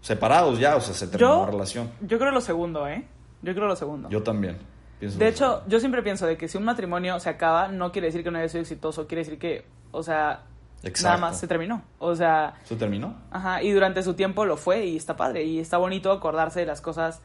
separados 0.00 0.58
ya, 0.58 0.76
o 0.76 0.80
sea, 0.80 0.94
se 0.94 1.06
terminó 1.08 1.34
Yo, 1.40 1.44
la 1.46 1.50
relación. 1.50 1.90
yo 2.02 2.18
creo 2.18 2.30
lo 2.30 2.40
segundo, 2.40 2.86
¿eh? 2.86 3.04
Yo 3.42 3.54
creo 3.54 3.66
lo 3.66 3.76
segundo. 3.76 4.08
Yo 4.10 4.22
también. 4.22 4.58
pienso 5.00 5.18
De 5.18 5.28
hecho, 5.28 5.44
segundo. 5.50 5.64
yo 5.68 5.80
siempre 5.80 6.02
pienso 6.02 6.26
de 6.26 6.36
que 6.36 6.46
si 6.48 6.56
un 6.58 6.64
matrimonio 6.64 7.18
se 7.20 7.28
acaba, 7.30 7.68
no 7.68 7.90
quiere 7.92 8.06
decir 8.08 8.22
que 8.22 8.30
no 8.30 8.38
haya 8.38 8.48
sido 8.48 8.62
exitoso, 8.62 9.06
quiere 9.06 9.24
decir 9.24 9.38
que, 9.38 9.64
o 9.90 10.02
sea, 10.02 10.42
Exacto. 10.82 11.02
nada 11.04 11.18
más 11.30 11.40
se 11.40 11.48
terminó. 11.48 11.82
O 11.98 12.14
sea, 12.14 12.54
¿Se 12.64 12.76
terminó? 12.76 13.16
Ajá, 13.30 13.62
y 13.62 13.72
durante 13.72 14.02
su 14.02 14.14
tiempo 14.14 14.44
lo 14.44 14.56
fue 14.56 14.86
y 14.86 14.96
está 14.96 15.16
padre 15.16 15.44
y 15.44 15.58
está 15.58 15.76
bonito 15.78 16.12
acordarse 16.12 16.60
de 16.60 16.66
las 16.66 16.80
cosas 16.80 17.20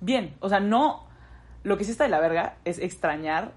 bien. 0.00 0.34
O 0.40 0.48
sea, 0.48 0.60
no, 0.60 1.06
lo 1.62 1.78
que 1.78 1.84
sí 1.84 1.90
está 1.92 2.04
de 2.04 2.10
la 2.10 2.20
verga 2.20 2.56
es 2.64 2.78
extrañar 2.78 3.52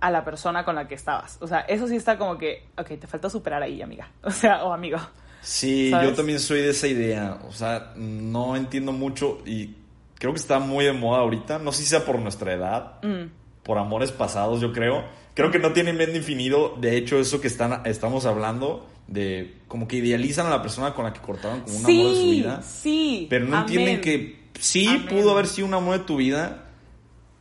a 0.00 0.10
la 0.10 0.24
persona 0.24 0.64
con 0.64 0.74
la 0.74 0.86
que 0.86 0.94
estabas. 0.94 1.38
O 1.40 1.46
sea, 1.46 1.60
eso 1.60 1.88
sí 1.88 1.96
está 1.96 2.18
como 2.18 2.36
que, 2.36 2.66
ok, 2.76 2.88
te 3.00 3.06
falta 3.06 3.30
superar 3.30 3.62
ahí, 3.62 3.80
amiga. 3.80 4.08
O 4.22 4.30
sea, 4.30 4.64
o 4.64 4.72
amigo. 4.72 4.98
Sí, 5.40 5.90
¿Sabes? 5.90 6.10
yo 6.10 6.14
también 6.16 6.40
soy 6.40 6.60
de 6.60 6.70
esa 6.70 6.86
idea. 6.86 7.38
O 7.48 7.52
sea, 7.52 7.92
no 7.96 8.56
entiendo 8.56 8.92
mucho 8.92 9.38
y 9.46 9.76
creo 10.18 10.32
que 10.32 10.38
está 10.38 10.58
muy 10.58 10.84
de 10.84 10.92
moda 10.92 11.20
ahorita. 11.20 11.58
No 11.58 11.72
sé 11.72 11.82
si 11.82 11.88
sea 11.88 12.04
por 12.04 12.18
nuestra 12.18 12.52
edad, 12.52 12.98
Mm, 13.02 13.30
por 13.62 13.78
amores 13.78 14.12
pasados, 14.12 14.60
yo 14.60 14.72
creo. 14.72 15.04
Creo 15.34 15.50
que 15.50 15.58
no 15.58 15.72
tienen 15.72 15.98
bien 15.98 16.12
definido, 16.12 16.76
de 16.80 16.96
hecho, 16.96 17.18
eso 17.18 17.40
que 17.40 17.48
están, 17.48 17.82
estamos 17.86 18.24
hablando, 18.24 18.86
de 19.08 19.56
como 19.68 19.88
que 19.88 19.96
idealizan 19.96 20.46
a 20.46 20.50
la 20.50 20.62
persona 20.62 20.94
con 20.94 21.04
la 21.04 21.12
que 21.12 21.20
cortaron 21.20 21.60
como 21.62 21.76
un 21.78 21.84
amor 21.84 21.96
de 21.96 22.14
su 22.14 22.20
sí, 22.20 22.30
vida. 22.30 22.62
sí. 22.62 23.26
Pero 23.28 23.46
no 23.46 23.56
amén. 23.56 23.68
entienden 23.68 24.00
que 24.00 24.44
sí 24.60 24.86
Amén. 24.86 25.06
pudo 25.08 25.32
haber 25.32 25.46
sido 25.48 25.66
un 25.66 25.74
amor 25.74 25.98
de 25.98 26.04
tu 26.04 26.16
vida, 26.16 26.66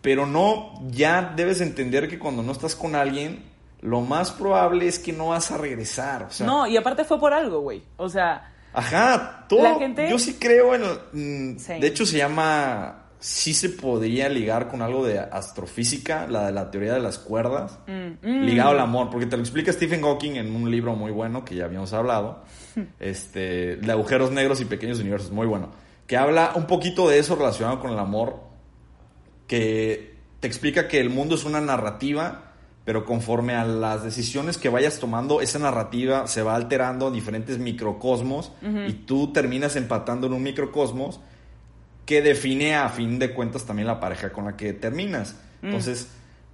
pero 0.02 0.26
no, 0.26 0.74
ya 0.90 1.34
debes 1.36 1.62
entender 1.62 2.10
que 2.10 2.18
cuando 2.20 2.42
no 2.44 2.52
estás 2.52 2.76
con 2.76 2.96
alguien, 2.96 3.44
lo 3.82 4.02
más 4.02 4.32
probable 4.32 4.88
es 4.88 4.98
que 4.98 5.14
no 5.14 5.28
vas 5.30 5.52
a 5.52 5.58
regresar. 5.58 6.24
O 6.24 6.32
sea, 6.32 6.46
no, 6.48 6.66
y 6.68 6.76
aparte 6.78 7.04
fue 7.06 7.20
por 7.20 7.34
algo, 7.34 7.60
güey. 7.62 7.84
O 7.98 8.10
sea, 8.10 8.50
Ajá, 8.74 9.46
todo. 9.48 9.62
La 9.62 9.76
gente- 9.76 10.10
Yo 10.10 10.18
sí 10.18 10.38
creo 10.40 10.74
en. 10.74 10.82
mm, 11.54 11.60
Sí. 11.60 11.74
De 11.80 11.88
hecho, 11.88 12.06
se 12.08 12.18
llama. 12.18 13.03
Sí 13.24 13.54
se 13.54 13.70
podría 13.70 14.28
ligar 14.28 14.68
con 14.68 14.82
algo 14.82 15.06
de 15.06 15.18
astrofísica, 15.18 16.28
la 16.28 16.48
de 16.48 16.52
la 16.52 16.70
teoría 16.70 16.94
de 16.94 17.00
las 17.00 17.20
cuerdas. 17.20 17.80
mm, 17.88 18.28
mm. 18.28 18.42
Ligado 18.44 18.72
al 18.72 18.82
amor, 18.82 19.10
porque 19.10 19.28
te 19.28 19.38
lo 19.38 19.42
explica 19.42 19.72
Stephen 19.72 20.02
Hawking 20.02 20.32
en 20.32 20.54
un 20.54 20.70
libro 20.70 20.94
muy 20.98 21.10
bueno 21.10 21.46
que 21.46 21.56
ya 21.56 21.64
habíamos 21.64 21.94
hablado. 21.94 22.44
este, 23.00 23.78
de 23.78 23.92
agujeros 23.94 24.32
negros 24.32 24.60
y 24.60 24.66
pequeños 24.66 25.00
universos, 25.00 25.32
muy 25.32 25.48
bueno. 25.48 25.70
Que 26.06 26.18
habla 26.18 26.52
un 26.56 26.68
poquito 26.68 27.08
de 27.08 27.18
eso 27.18 27.38
relacionado 27.38 27.80
con 27.80 27.92
el 27.92 28.00
amor. 28.00 28.42
Que 29.48 30.18
te 30.42 30.48
explica 30.48 30.90
que 30.90 31.00
el 31.00 31.10
mundo 31.10 31.36
es 31.36 31.46
una 31.46 31.62
narrativa, 31.62 32.52
pero 32.84 33.06
conforme 33.06 33.56
a 33.56 33.64
las 33.64 34.04
decisiones 34.04 34.58
que 34.58 34.68
vayas 34.68 35.00
tomando, 35.00 35.40
esa 35.40 35.60
narrativa 35.60 36.28
se 36.28 36.42
va 36.42 36.56
alterando 36.56 37.08
en 37.08 37.14
diferentes 37.14 37.58
microcosmos 37.58 38.52
y 38.86 38.92
tú 38.92 39.32
terminas 39.32 39.78
empatando 39.78 40.28
en 40.28 40.34
un 40.34 40.44
microcosmos 40.44 41.22
que 42.06 42.22
define 42.22 42.76
a 42.76 42.90
fin 42.90 43.20
de 43.20 43.34
cuentas 43.34 43.66
también 43.66 43.88
la 43.88 44.00
pareja 44.00 44.32
con 44.32 44.46
la 44.46 44.58
que 44.58 44.74
terminas. 44.74 45.36
Entonces, 45.62 46.10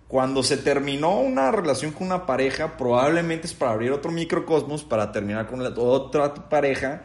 cuando 0.08 0.44
se 0.44 0.58
terminó 0.58 1.20
una 1.20 1.52
relación 1.52 1.92
con 1.92 2.08
una 2.08 2.26
pareja, 2.26 2.78
probablemente 2.78 3.48
es 3.48 3.54
para 3.54 3.72
abrir 3.72 3.92
otro 3.92 4.12
microcosmos 4.12 4.84
para 4.84 5.12
terminar 5.12 5.48
con 5.48 5.64
la 5.64 5.70
otra 5.70 6.34
pareja 6.50 7.04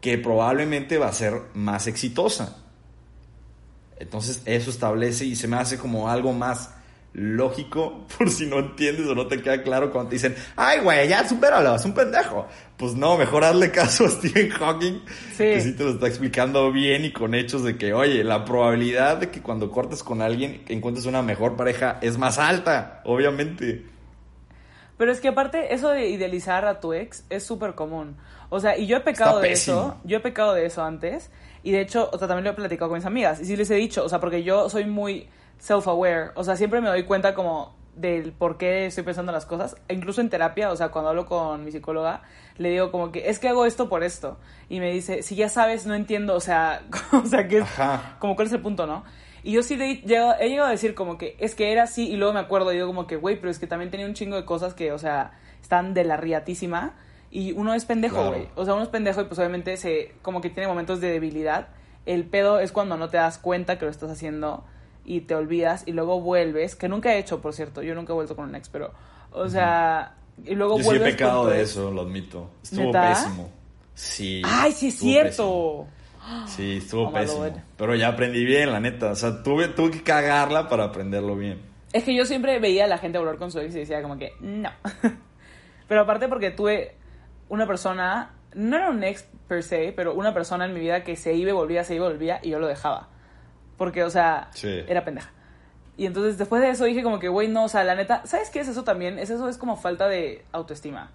que 0.00 0.18
probablemente 0.18 0.98
va 0.98 1.08
a 1.08 1.12
ser 1.12 1.40
más 1.54 1.86
exitosa. 1.86 2.58
Entonces, 3.98 4.42
eso 4.44 4.70
establece 4.70 5.24
y 5.24 5.36
se 5.36 5.48
me 5.48 5.56
hace 5.56 5.78
como 5.78 6.08
algo 6.08 6.32
más 6.32 6.70
lógico, 7.14 8.06
por 8.18 8.28
si 8.28 8.46
no 8.46 8.58
entiendes 8.58 9.06
o 9.06 9.14
no 9.14 9.26
te 9.26 9.40
queda 9.40 9.62
claro 9.62 9.90
cuando 9.90 10.10
te 10.10 10.16
dicen, 10.16 10.34
ay, 10.56 10.80
güey, 10.80 11.08
ya 11.08 11.26
supéralo, 11.26 11.74
es 11.74 11.84
un 11.84 11.94
pendejo. 11.94 12.46
Pues 12.76 12.94
no, 12.94 13.16
mejor 13.16 13.44
hazle 13.44 13.70
caso 13.70 14.04
a 14.06 14.10
Stephen 14.10 14.50
Hawking, 14.50 15.00
Sí. 15.32 15.38
que 15.44 15.60
sí 15.60 15.72
te 15.76 15.84
lo 15.84 15.90
está 15.90 16.08
explicando 16.08 16.70
bien 16.72 17.04
y 17.04 17.12
con 17.12 17.34
hechos 17.34 17.62
de 17.62 17.78
que, 17.78 17.94
oye, 17.94 18.24
la 18.24 18.44
probabilidad 18.44 19.16
de 19.18 19.30
que 19.30 19.40
cuando 19.40 19.70
cortes 19.70 20.02
con 20.02 20.20
alguien 20.20 20.62
encuentres 20.68 21.06
una 21.06 21.22
mejor 21.22 21.56
pareja 21.56 21.98
es 22.02 22.18
más 22.18 22.38
alta, 22.38 23.00
obviamente. 23.04 23.86
Pero 24.96 25.10
es 25.10 25.20
que 25.20 25.28
aparte, 25.28 25.72
eso 25.74 25.88
de 25.90 26.08
idealizar 26.10 26.64
a 26.66 26.80
tu 26.80 26.92
ex 26.92 27.24
es 27.30 27.42
súper 27.44 27.74
común. 27.74 28.16
O 28.48 28.60
sea, 28.60 28.76
y 28.78 28.86
yo 28.86 28.96
he 28.96 29.00
pecado 29.00 29.40
de 29.40 29.52
eso. 29.52 29.96
Yo 30.04 30.18
he 30.18 30.20
pecado 30.20 30.54
de 30.54 30.66
eso 30.66 30.84
antes. 30.84 31.30
Y 31.64 31.72
de 31.72 31.80
hecho, 31.80 32.10
o 32.12 32.18
sea, 32.18 32.28
también 32.28 32.44
lo 32.44 32.50
he 32.50 32.54
platicado 32.54 32.90
con 32.90 32.98
mis 32.98 33.06
amigas. 33.06 33.40
Y 33.40 33.44
sí 33.44 33.56
les 33.56 33.70
he 33.70 33.74
dicho, 33.74 34.04
o 34.04 34.08
sea, 34.08 34.20
porque 34.20 34.44
yo 34.44 34.68
soy 34.68 34.84
muy 34.84 35.28
self-aware. 35.60 36.32
O 36.34 36.44
sea, 36.44 36.56
siempre 36.56 36.80
me 36.80 36.88
doy 36.88 37.04
cuenta 37.04 37.34
como 37.34 37.74
del 37.96 38.32
por 38.32 38.56
qué 38.58 38.86
estoy 38.86 39.04
pensando 39.04 39.30
las 39.32 39.46
cosas. 39.46 39.76
E 39.88 39.94
incluso 39.94 40.20
en 40.20 40.28
terapia, 40.30 40.70
o 40.70 40.76
sea, 40.76 40.88
cuando 40.88 41.10
hablo 41.10 41.26
con 41.26 41.64
mi 41.64 41.70
psicóloga, 41.70 42.22
le 42.58 42.70
digo 42.70 42.90
como 42.90 43.12
que 43.12 43.28
es 43.28 43.38
que 43.38 43.48
hago 43.48 43.66
esto 43.66 43.88
por 43.88 44.02
esto. 44.02 44.38
Y 44.68 44.80
me 44.80 44.90
dice, 44.90 45.22
si 45.22 45.36
ya 45.36 45.48
sabes, 45.48 45.86
no 45.86 45.94
entiendo, 45.94 46.34
o 46.34 46.40
sea, 46.40 46.82
o 47.12 47.24
sea, 47.26 47.46
que 47.48 47.58
es 47.58 47.66
como 48.18 48.34
cuál 48.36 48.48
es 48.48 48.52
el 48.54 48.60
punto, 48.62 48.86
¿no? 48.86 49.04
Y 49.42 49.52
yo 49.52 49.62
sí 49.62 49.76
de- 49.76 50.02
llego- 50.02 50.34
he 50.40 50.48
llegado 50.48 50.68
a 50.68 50.72
decir 50.72 50.94
como 50.94 51.18
que 51.18 51.36
es 51.38 51.54
que 51.54 51.70
era 51.70 51.82
así 51.84 52.08
y 52.10 52.16
luego 52.16 52.32
me 52.32 52.40
acuerdo 52.40 52.72
y 52.72 52.76
digo 52.76 52.86
como 52.86 53.06
que, 53.06 53.16
güey, 53.16 53.36
pero 53.36 53.50
es 53.50 53.58
que 53.58 53.66
también 53.66 53.90
tenía 53.90 54.06
un 54.06 54.14
chingo 54.14 54.36
de 54.36 54.44
cosas 54.46 54.74
que, 54.74 54.90
o 54.92 54.98
sea, 54.98 55.32
están 55.60 55.92
de 55.94 56.04
la 56.04 56.16
riatísima 56.16 56.94
y 57.30 57.52
uno 57.52 57.74
es 57.74 57.84
pendejo, 57.84 58.16
Claro. 58.16 58.30
güey. 58.30 58.48
O 58.56 58.64
sea, 58.64 58.74
uno 58.74 58.82
es 58.82 58.88
pendejo 58.88 59.20
y 59.20 59.24
pues 59.24 59.38
obviamente 59.38 59.76
se, 59.76 60.14
como 60.22 60.40
que 60.40 60.48
tiene 60.50 60.66
momentos 60.66 61.00
de 61.00 61.10
debilidad. 61.10 61.68
El 62.06 62.24
pedo 62.24 62.58
es 62.58 62.72
cuando 62.72 62.96
no 62.96 63.08
te 63.10 63.18
das 63.18 63.36
cuenta 63.38 63.78
que 63.78 63.84
lo 63.84 63.90
estás 63.90 64.10
haciendo 64.10 64.64
y 65.04 65.22
te 65.22 65.34
olvidas 65.34 65.82
y 65.86 65.92
luego 65.92 66.20
vuelves, 66.20 66.74
que 66.76 66.88
nunca 66.88 67.14
he 67.14 67.18
hecho, 67.18 67.40
por 67.40 67.52
cierto, 67.52 67.82
yo 67.82 67.94
nunca 67.94 68.12
he 68.12 68.16
vuelto 68.16 68.34
con 68.36 68.48
un 68.48 68.54
ex, 68.54 68.68
pero, 68.68 68.92
o 69.32 69.48
sea, 69.48 70.14
y 70.44 70.54
luego 70.54 70.76
Yo 70.78 70.82
sí 70.82 70.88
he 70.88 70.92
vuelves 70.98 71.12
pecado 71.14 71.40
con 71.42 71.48
tu 71.48 71.54
de 71.54 71.60
ex. 71.60 71.70
eso, 71.70 71.90
lo 71.90 72.02
admito. 72.02 72.50
Estuvo 72.62 72.84
¿Neta? 72.86 73.08
pésimo. 73.10 73.50
Sí. 73.94 74.42
Ay, 74.44 74.72
sí 74.72 74.88
es 74.88 74.98
cierto. 74.98 75.86
pésimo. 75.86 75.88
Sí, 76.46 76.76
estuvo 76.78 77.08
Oh, 77.08 77.12
pésimo. 77.12 77.44
Pero 77.76 77.94
ya 77.94 78.08
aprendí 78.08 78.44
bien, 78.44 78.72
la 78.72 78.80
neta. 78.80 79.10
O 79.10 79.14
sea, 79.14 79.42
tuve, 79.42 79.68
tuve 79.68 79.90
que 79.90 80.02
cagarla 80.02 80.68
para 80.68 80.84
aprenderlo 80.84 81.36
bien. 81.36 81.60
Es 81.92 82.02
que 82.02 82.16
yo 82.16 82.24
siempre 82.24 82.58
veía 82.58 82.84
a 82.86 82.88
la 82.88 82.98
gente 82.98 83.18
volver 83.18 83.36
con 83.36 83.52
su 83.52 83.60
ex 83.60 83.74
y 83.76 83.80
decía 83.80 84.02
como 84.02 84.16
que 84.16 84.32
no. 84.40 84.70
pero 85.88 86.00
aparte 86.00 86.26
porque 86.28 86.50
tuve 86.50 86.96
una 87.48 87.66
persona, 87.66 88.32
no 88.54 88.76
era 88.76 88.90
un 88.90 89.04
ex 89.04 89.24
per 89.46 89.62
se, 89.62 89.92
pero 89.94 90.14
una 90.14 90.32
persona 90.34 90.64
en 90.64 90.74
mi 90.74 90.80
vida 90.80 91.04
que 91.04 91.14
se 91.14 91.34
iba 91.34 91.50
y 91.50 91.52
volvía, 91.52 91.84
se 91.84 91.94
iba 91.94 92.06
y 92.06 92.08
volvía 92.08 92.40
y 92.42 92.50
yo 92.50 92.58
lo 92.58 92.66
dejaba. 92.66 93.10
Porque, 93.76 94.04
o 94.04 94.10
sea, 94.10 94.48
Sí. 94.52 94.68
era 94.86 95.04
pendeja. 95.04 95.30
Y 95.96 96.06
entonces 96.06 96.38
después 96.38 96.60
de 96.62 96.70
eso 96.70 96.84
dije 96.84 97.02
como 97.02 97.18
que, 97.20 97.28
güey, 97.28 97.48
no, 97.48 97.64
o 97.64 97.68
sea, 97.68 97.84
la 97.84 97.94
neta, 97.94 98.22
¿sabes 98.26 98.50
qué 98.50 98.60
es 98.60 98.68
eso 98.68 98.82
también? 98.84 99.18
Es 99.18 99.30
eso 99.30 99.48
es 99.48 99.58
como 99.58 99.76
falta 99.76 100.08
de 100.08 100.44
autoestima. 100.52 101.10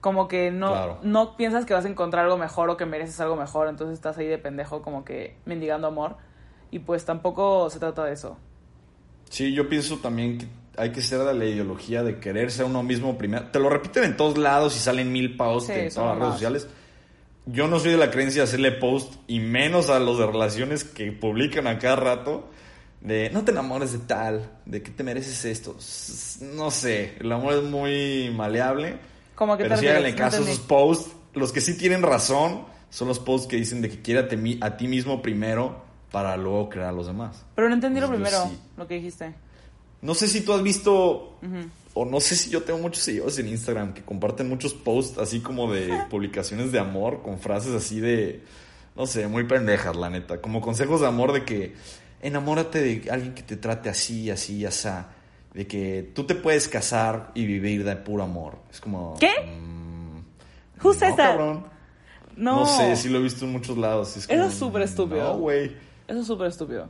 Como 0.00 0.28
que 0.28 0.50
no, 0.50 0.68
Claro. 0.68 0.98
no 1.02 1.36
piensas 1.36 1.66
que 1.66 1.74
vas 1.74 1.84
a 1.84 1.88
encontrar 1.88 2.24
algo 2.24 2.38
mejor 2.38 2.70
o 2.70 2.76
que 2.76 2.86
mereces 2.86 3.20
algo 3.20 3.36
mejor, 3.36 3.68
entonces 3.68 3.94
estás 3.94 4.16
ahí 4.18 4.26
de 4.26 4.38
pendejo 4.38 4.82
como 4.82 5.04
que 5.04 5.36
mendigando 5.44 5.88
amor. 5.88 6.16
Y 6.70 6.78
pues 6.78 7.04
tampoco 7.04 7.68
se 7.70 7.80
trata 7.80 8.04
de 8.04 8.12
eso. 8.12 8.38
Sí, 9.28 9.52
yo 9.52 9.68
pienso 9.68 9.98
también 9.98 10.38
que 10.38 10.46
hay 10.76 10.92
que 10.92 11.02
ser 11.02 11.18
de 11.20 11.34
la 11.34 11.44
ideología 11.44 12.02
de 12.02 12.18
quererse 12.20 12.62
a 12.62 12.66
uno 12.66 12.82
mismo 12.82 13.18
primero. 13.18 13.46
Te 13.50 13.58
lo 13.58 13.68
repiten 13.68 14.04
en 14.04 14.16
todos 14.16 14.38
lados 14.38 14.74
y 14.76 14.78
salen 14.78 15.12
mil 15.12 15.36
posts 15.36 15.66
Sí, 15.72 15.78
en 15.78 15.92
todas 15.92 16.08
las 16.10 16.18
redes 16.18 16.32
sociales. 16.34 16.68
Yo 17.52 17.68
no 17.68 17.78
soy 17.80 17.92
de 17.92 17.96
la 17.96 18.10
creencia 18.10 18.42
de 18.42 18.48
hacerle 18.48 18.72
post 18.72 19.14
y 19.26 19.40
menos 19.40 19.90
a 19.90 19.98
los 19.98 20.18
de 20.18 20.26
relaciones 20.26 20.84
que 20.84 21.10
publican 21.12 21.66
a 21.66 21.78
cada 21.78 21.96
rato 21.96 22.48
de 23.00 23.30
no 23.30 23.44
te 23.44 23.50
enamores 23.50 23.92
de 23.92 23.98
tal, 23.98 24.50
de 24.66 24.82
que 24.82 24.90
te 24.90 25.02
mereces 25.02 25.44
esto. 25.44 25.76
No 26.54 26.70
sé, 26.70 27.14
el 27.18 27.32
amor 27.32 27.54
es 27.54 27.62
muy 27.62 28.30
maleable. 28.34 28.98
Como 29.34 29.56
que 29.56 29.64
pero 29.64 29.76
refieres? 29.76 30.12
No 30.12 30.18
caso 30.18 30.36
a 30.38 30.40
esos 30.40 30.58
posts. 30.60 31.12
Los 31.32 31.52
que 31.52 31.60
sí 31.60 31.78
tienen 31.78 32.02
razón 32.02 32.66
son 32.90 33.08
los 33.08 33.18
posts 33.18 33.46
que 33.46 33.56
dicen 33.56 33.80
de 33.80 33.88
que 33.88 34.02
quiérate 34.02 34.38
a 34.60 34.76
ti 34.76 34.88
mismo 34.88 35.22
primero 35.22 35.82
para 36.10 36.36
luego 36.36 36.68
crear 36.68 36.88
a 36.88 36.92
los 36.92 37.06
demás. 37.06 37.44
Pero 37.54 37.68
no 37.68 37.74
entendí 37.74 38.00
lo 38.00 38.08
primero, 38.08 38.44
sí. 38.48 38.58
lo 38.76 38.86
que 38.86 38.94
dijiste. 38.94 39.34
No 40.02 40.14
sé 40.14 40.28
si 40.28 40.42
tú 40.42 40.52
has 40.52 40.62
visto, 40.62 41.38
Ujú. 41.42 41.68
O 41.94 42.04
no 42.04 42.20
sé 42.20 42.36
si 42.36 42.50
yo 42.50 42.62
tengo 42.62 42.78
muchos 42.78 43.02
seguidores 43.02 43.38
en 43.38 43.48
Instagram 43.48 43.94
que 43.94 44.02
comparten 44.02 44.48
muchos 44.48 44.74
posts 44.74 45.18
así 45.18 45.40
como 45.40 45.72
de 45.72 45.92
publicaciones 46.08 46.70
de 46.72 46.78
amor 46.78 47.22
con 47.22 47.38
frases 47.38 47.74
así 47.74 48.00
de, 48.00 48.42
no 48.96 49.06
sé, 49.06 49.26
muy 49.26 49.44
pendejas, 49.44 49.96
la 49.96 50.10
neta. 50.10 50.40
Como 50.40 50.60
consejos 50.60 51.00
de 51.00 51.08
amor 51.08 51.32
de 51.32 51.44
que 51.44 51.74
enamórate 52.22 52.80
de 52.80 53.10
alguien 53.10 53.34
que 53.34 53.42
te 53.42 53.56
trate 53.56 53.88
así, 53.88 54.30
así, 54.30 54.64
así. 54.64 54.88
De 55.52 55.66
que 55.66 56.12
tú 56.14 56.24
te 56.24 56.36
puedes 56.36 56.68
casar 56.68 57.32
y 57.34 57.44
vivir 57.44 57.82
de 57.84 57.96
puro 57.96 58.22
amor. 58.22 58.58
Es 58.70 58.80
como... 58.80 59.16
¿Qué? 59.18 59.32
mm, 59.50 60.80
Who 60.84 60.94
says 60.94 61.10
no, 61.10 61.16
that? 61.16 61.30
cabrón. 61.30 61.66
No, 62.36 62.60
No 62.60 62.66
sé, 62.66 62.94
sí 62.94 63.08
lo 63.08 63.18
he 63.18 63.22
visto 63.22 63.44
en 63.44 63.52
muchos 63.52 63.76
lados. 63.76 64.16
Es 64.16 64.30
Eso 64.30 64.44
es 64.44 64.54
súper 64.54 64.82
estúpido. 64.82 65.24
No, 65.24 65.38
güey. 65.38 65.76
Eso 66.06 66.20
es 66.20 66.26
súper 66.26 66.46
estúpido. 66.46 66.88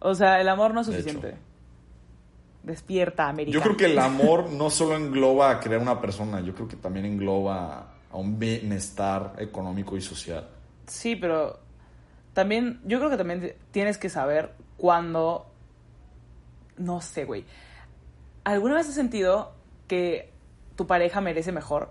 O 0.00 0.14
sea, 0.14 0.40
el 0.40 0.48
amor 0.48 0.74
no 0.74 0.80
es 0.80 0.86
suficiente. 0.86 1.36
Despierta, 2.66 3.28
América. 3.28 3.54
Yo 3.54 3.62
creo 3.62 3.76
que 3.76 3.84
el 3.84 3.96
amor 3.96 4.50
no 4.50 4.70
solo 4.70 4.96
engloba 4.96 5.52
a 5.52 5.60
crear 5.60 5.80
una 5.80 6.00
persona, 6.00 6.40
yo 6.40 6.52
creo 6.52 6.66
que 6.66 6.74
también 6.74 7.06
engloba 7.06 7.92
a 8.10 8.16
un 8.16 8.40
bienestar 8.40 9.34
económico 9.38 9.96
y 9.96 10.00
social. 10.00 10.48
Sí, 10.88 11.14
pero 11.14 11.60
también, 12.34 12.80
yo 12.84 12.98
creo 12.98 13.08
que 13.08 13.16
también 13.16 13.54
tienes 13.70 13.98
que 13.98 14.08
saber 14.08 14.50
cuándo, 14.76 15.46
no 16.76 17.00
sé, 17.00 17.24
güey. 17.24 17.44
¿Alguna 18.42 18.74
vez 18.74 18.88
has 18.88 18.96
sentido 18.96 19.52
que 19.86 20.32
tu 20.74 20.88
pareja 20.88 21.20
merece 21.20 21.52
mejor? 21.52 21.90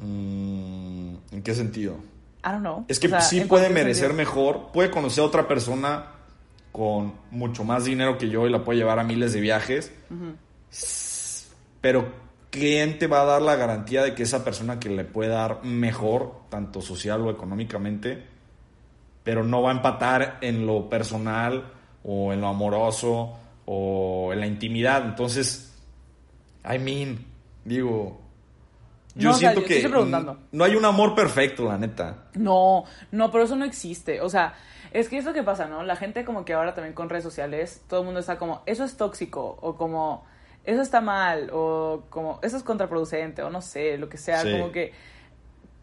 Mm, 0.00 1.14
¿En 1.30 1.42
qué 1.42 1.54
sentido? 1.54 1.96
I 2.42 2.52
don't 2.52 2.60
know. 2.60 2.86
Es 2.88 2.98
que 2.98 3.08
O 3.08 3.10
sea, 3.10 3.20
sí 3.20 3.42
puede 3.42 3.68
merecer 3.68 4.08
sentido. 4.08 4.16
mejor, 4.16 4.72
puede 4.72 4.90
conocer 4.90 5.22
a 5.22 5.26
otra 5.26 5.46
persona 5.46 6.11
con 6.72 7.12
mucho 7.30 7.64
más 7.64 7.84
dinero 7.84 8.16
que 8.16 8.30
yo 8.30 8.46
y 8.46 8.50
la 8.50 8.64
puede 8.64 8.78
llevar 8.78 8.98
a 8.98 9.04
miles 9.04 9.34
de 9.34 9.40
viajes, 9.40 9.92
pero 11.82 12.10
¿quién 12.50 12.98
te 12.98 13.06
va 13.06 13.20
a 13.20 13.26
dar 13.26 13.42
la 13.42 13.56
garantía 13.56 14.02
de 14.02 14.14
que 14.14 14.22
esa 14.22 14.42
persona 14.42 14.80
que 14.80 14.88
le 14.88 15.04
puede 15.04 15.28
dar 15.30 15.62
mejor, 15.64 16.46
tanto 16.48 16.80
social 16.80 17.20
o 17.20 17.30
económicamente, 17.30 18.26
pero 19.22 19.44
no 19.44 19.62
va 19.62 19.70
a 19.70 19.74
empatar 19.74 20.38
en 20.40 20.66
lo 20.66 20.88
personal 20.88 21.70
o 22.02 22.32
en 22.32 22.40
lo 22.40 22.48
amoroso 22.48 23.34
o 23.66 24.32
en 24.32 24.40
la 24.40 24.46
intimidad? 24.46 25.04
Entonces, 25.04 25.78
I 26.64 26.78
mean, 26.78 27.26
digo, 27.66 28.21
yo 29.14 29.28
No, 29.28 29.34
o 29.34 29.38
sea, 29.38 29.50
siento 29.50 29.60
yo 29.60 29.66
que 29.66 29.76
estoy 29.76 29.90
preguntando. 29.90 30.38
no 30.52 30.64
hay 30.64 30.74
un 30.76 30.84
amor 30.84 31.14
perfecto, 31.14 31.64
la 31.66 31.78
neta. 31.78 32.24
No, 32.34 32.84
no, 33.10 33.30
pero 33.30 33.44
eso 33.44 33.56
no 33.56 33.64
existe. 33.64 34.20
O 34.20 34.28
sea, 34.28 34.54
es 34.92 35.08
que 35.08 35.18
es 35.18 35.24
lo 35.24 35.32
que 35.32 35.42
pasa, 35.42 35.66
¿no? 35.66 35.82
La 35.82 35.96
gente 35.96 36.24
como 36.24 36.44
que 36.44 36.54
ahora 36.54 36.74
también 36.74 36.94
con 36.94 37.08
redes 37.08 37.24
sociales, 37.24 37.82
todo 37.88 38.00
el 38.00 38.06
mundo 38.06 38.20
está 38.20 38.38
como, 38.38 38.62
eso 38.66 38.84
es 38.84 38.96
tóxico, 38.96 39.58
o 39.60 39.76
como, 39.76 40.24
eso 40.64 40.80
está 40.82 41.00
mal, 41.00 41.50
o 41.52 42.04
como, 42.10 42.38
eso 42.42 42.56
es 42.56 42.62
contraproducente, 42.62 43.42
o 43.42 43.50
no 43.50 43.60
sé, 43.62 43.98
lo 43.98 44.08
que 44.08 44.16
sea, 44.18 44.40
Sí. 44.42 44.52
como 44.52 44.70
que... 44.72 44.92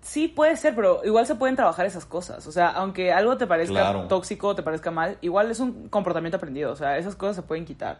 Sí, 0.01 0.29
puede 0.29 0.55
ser, 0.55 0.75
pero 0.75 1.01
igual 1.03 1.25
se 1.25 1.35
pueden 1.35 1.57
trabajar 1.57 1.85
esas 1.85 2.05
cosas. 2.05 2.47
O 2.47 2.53
sea, 2.53 2.69
aunque 2.69 3.11
algo 3.11 3.35
te 3.35 3.45
parezca 3.45 3.73
Claro. 3.73 4.07
tóxico, 4.07 4.55
te 4.55 4.63
parezca 4.63 4.91
mal, 4.91 5.17
igual 5.19 5.51
es 5.51 5.59
un 5.59 5.89
comportamiento 5.89 6.37
aprendido. 6.37 6.71
O 6.71 6.75
sea, 6.77 6.97
esas 6.97 7.15
cosas 7.17 7.35
se 7.35 7.41
pueden 7.41 7.65
quitar. 7.65 7.99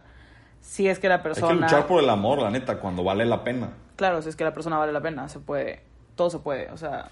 si 0.62 0.88
es 0.88 0.98
que 0.98 1.08
la 1.08 1.16
Hay 1.16 1.20
persona... 1.22 1.48
que 1.54 1.60
luchar 1.72 1.86
por 1.86 2.02
el 2.02 2.08
amor, 2.10 2.40
la 2.42 2.50
neta, 2.50 2.78
cuando 2.78 3.02
vale 3.04 3.24
la 3.26 3.42
pena. 3.44 3.70
Claro, 4.00 4.22
si 4.22 4.30
es 4.30 4.36
que 4.36 4.44
la 4.44 4.54
persona 4.54 4.78
vale 4.78 4.92
la 4.92 5.02
pena, 5.02 5.28
se 5.28 5.40
puede, 5.40 5.80
todo 6.16 6.30
se 6.30 6.38
puede, 6.38 6.70
o 6.70 6.78
sea... 6.78 7.10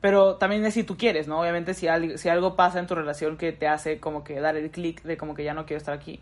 Pero 0.00 0.36
también 0.36 0.64
es 0.64 0.72
si 0.72 0.82
tú 0.84 0.96
quieres, 0.96 1.28
¿no? 1.28 1.38
Obviamente 1.38 1.74
si, 1.74 1.86
al- 1.86 2.16
si 2.18 2.30
algo 2.30 2.56
pasa 2.56 2.78
en 2.78 2.86
tu 2.86 2.94
relación 2.94 3.36
que 3.36 3.52
te 3.52 3.68
hace 3.68 4.00
como 4.00 4.24
que 4.24 4.40
dar 4.40 4.56
el 4.56 4.70
clic 4.70 5.02
de 5.02 5.18
como 5.18 5.34
que 5.34 5.44
ya 5.44 5.52
no 5.52 5.66
quiero 5.66 5.76
estar 5.76 5.92
aquí, 5.92 6.18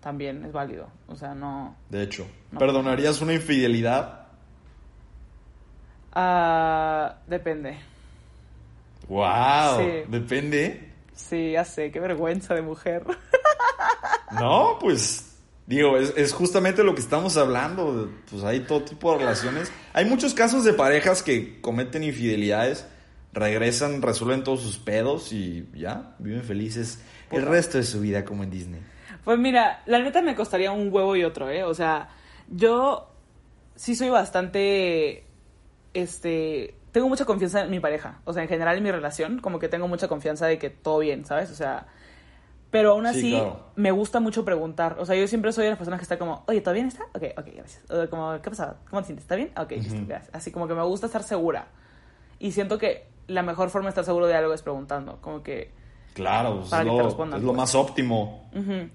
también 0.00 0.44
es 0.44 0.52
válido. 0.52 0.88
O 1.08 1.16
sea, 1.16 1.34
no... 1.34 1.74
De 1.88 2.02
hecho, 2.02 2.26
No. 2.52 2.58
¿perdonarías 2.58 3.22
una 3.22 3.32
infidelidad? 3.32 4.26
Ah, 6.12 7.14
depende. 7.26 7.78
¡Wow! 9.08 9.78
Sí. 9.78 9.90
Depende. 10.08 10.92
Sí, 11.14 11.52
ya 11.52 11.64
sé, 11.64 11.90
qué 11.90 11.98
vergüenza 12.00 12.54
de 12.54 12.60
mujer. 12.62 13.04
No, 14.32 14.76
pues 14.80 15.29
digo, 15.76 15.96
es, 15.96 16.12
es 16.16 16.32
justamente 16.32 16.82
lo 16.82 16.94
que 16.94 17.00
estamos 17.00 17.36
hablando. 17.36 18.10
Pues 18.28 18.42
hay 18.42 18.60
todo 18.60 18.82
tipo 18.82 19.12
de 19.12 19.18
relaciones. 19.18 19.72
Hay 19.92 20.04
muchos 20.04 20.34
casos 20.34 20.64
de 20.64 20.72
parejas 20.72 21.22
que 21.22 21.60
cometen 21.60 22.02
infidelidades, 22.02 22.86
regresan, 23.32 24.02
resuelven 24.02 24.42
todos 24.42 24.62
sus 24.62 24.78
pedos 24.78 25.32
y 25.32 25.68
ya, 25.74 26.16
viven 26.18 26.42
felices 26.42 27.00
el 27.30 27.46
resto 27.46 27.78
de 27.78 27.84
su 27.84 28.00
vida 28.00 28.24
como 28.24 28.42
en 28.42 28.50
Disney. 28.50 28.80
Pues 29.24 29.38
mira, 29.38 29.82
la 29.86 30.00
neta 30.00 30.22
me 30.22 30.34
costaría 30.34 30.72
un 30.72 30.92
huevo 30.92 31.14
y 31.14 31.22
otro, 31.22 31.48
¿eh? 31.48 31.62
O 31.62 31.74
sea, 31.74 32.08
yo 32.48 33.08
sí 33.76 33.94
soy 33.94 34.08
bastante, 34.08 35.24
este, 35.94 36.74
tengo 36.90 37.08
mucha 37.08 37.24
confianza 37.24 37.60
en 37.60 37.70
mi 37.70 37.78
pareja. 37.78 38.20
O 38.24 38.32
sea, 38.32 38.42
en 38.42 38.48
general 38.48 38.76
en 38.76 38.82
mi 38.82 38.90
relación, 38.90 39.38
como 39.38 39.60
que 39.60 39.68
tengo 39.68 39.86
mucha 39.86 40.08
confianza 40.08 40.46
de 40.48 40.58
que 40.58 40.68
todo 40.68 40.98
bien, 40.98 41.24
¿sabes? 41.24 41.52
O 41.52 41.54
sea, 41.54 41.86
pero 42.70 42.92
aún 42.92 43.04
Sí, 43.04 43.10
así 43.18 43.30
claro. 43.32 43.60
me 43.76 43.90
gusta 43.90 44.20
mucho 44.20 44.44
preguntar. 44.44 44.96
O 44.98 45.04
sea, 45.06 45.16
yo 45.16 45.26
siempre 45.26 45.52
soy 45.52 45.64
de 45.64 45.70
las 45.70 45.78
personas 45.78 45.98
que 45.98 46.04
está 46.04 46.18
como, 46.18 46.44
oye, 46.46 46.60
¿todo 46.60 46.74
bien 46.74 46.86
está? 46.86 47.04
Ok, 47.14 47.24
ok, 47.36 47.46
gracias. 47.56 47.82
O 47.90 48.08
como, 48.10 48.40
¿qué 48.40 48.50
pasaba? 48.50 48.76
¿Cómo 48.88 49.02
te 49.02 49.06
sientes? 49.06 49.24
¿Está 49.24 49.36
bien? 49.36 49.50
Ok, 49.56 49.70
listo, 49.72 50.00
gracias. 50.06 50.34
Así 50.34 50.50
como 50.52 50.68
que 50.68 50.74
me 50.74 50.82
gusta 50.84 51.06
estar 51.06 51.22
segura. 51.22 51.66
Y 52.38 52.52
siento 52.52 52.78
que 52.78 53.06
la 53.26 53.42
mejor 53.42 53.70
forma 53.70 53.86
de 53.86 53.90
estar 53.90 54.04
seguro 54.04 54.26
de 54.26 54.34
algo 54.34 54.52
es 54.54 54.62
preguntando. 54.62 55.18
Como 55.20 55.42
que, 55.42 55.72
Claro, 56.14 56.58
pues, 56.58 56.70
Para 56.70 56.82
es, 56.82 56.88
que 56.88 56.92
te 56.92 56.98
lo, 56.98 57.04
respondan, 57.04 57.38
es 57.38 57.44
lo 57.44 57.50
pues. 57.52 57.56
más 57.58 57.74
óptimo. 57.74 58.50
Ujú. 58.54 58.88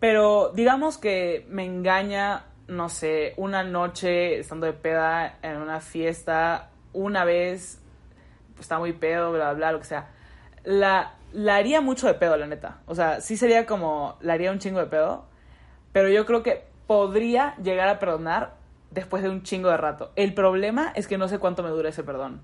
Pero 0.00 0.50
digamos 0.54 0.96
que 0.98 1.44
me 1.50 1.64
engaña, 1.64 2.44
no 2.68 2.88
sé, 2.88 3.34
una 3.36 3.62
noche 3.64 4.38
estando 4.38 4.66
de 4.66 4.72
peda 4.72 5.38
en 5.42 5.56
una 5.56 5.80
fiesta, 5.80 6.70
una 6.92 7.24
vez, 7.24 7.80
pues, 8.54 8.62
está 8.62 8.78
muy 8.78 8.92
pedo, 8.92 9.32
bla, 9.32 9.46
bla, 9.46 9.54
bla, 9.54 9.72
lo 9.72 9.78
que 9.80 9.86
sea. 9.86 10.08
La, 10.64 11.14
la 11.32 11.56
haría 11.56 11.80
mucho 11.80 12.06
de 12.06 12.14
pedo, 12.14 12.36
la 12.36 12.46
neta. 12.46 12.78
O 12.86 12.94
sea, 12.94 13.20
sí 13.20 13.36
sería 13.36 13.66
como, 13.66 14.16
la 14.20 14.34
haría 14.34 14.50
un 14.50 14.58
chingo 14.58 14.78
de 14.80 14.86
pedo, 14.86 15.26
pero 15.92 16.08
yo 16.08 16.26
creo 16.26 16.42
que 16.42 16.66
podría 16.86 17.54
llegar 17.56 17.88
a 17.88 17.98
perdonar 17.98 18.54
después 18.90 19.22
de 19.22 19.28
un 19.28 19.42
chingo 19.42 19.68
de 19.68 19.76
rato. 19.76 20.12
El 20.16 20.34
problema 20.34 20.92
es 20.94 21.06
que 21.06 21.18
no 21.18 21.28
sé 21.28 21.38
cuánto 21.38 21.62
me 21.62 21.70
dura 21.70 21.90
ese 21.90 22.02
perdón. 22.02 22.40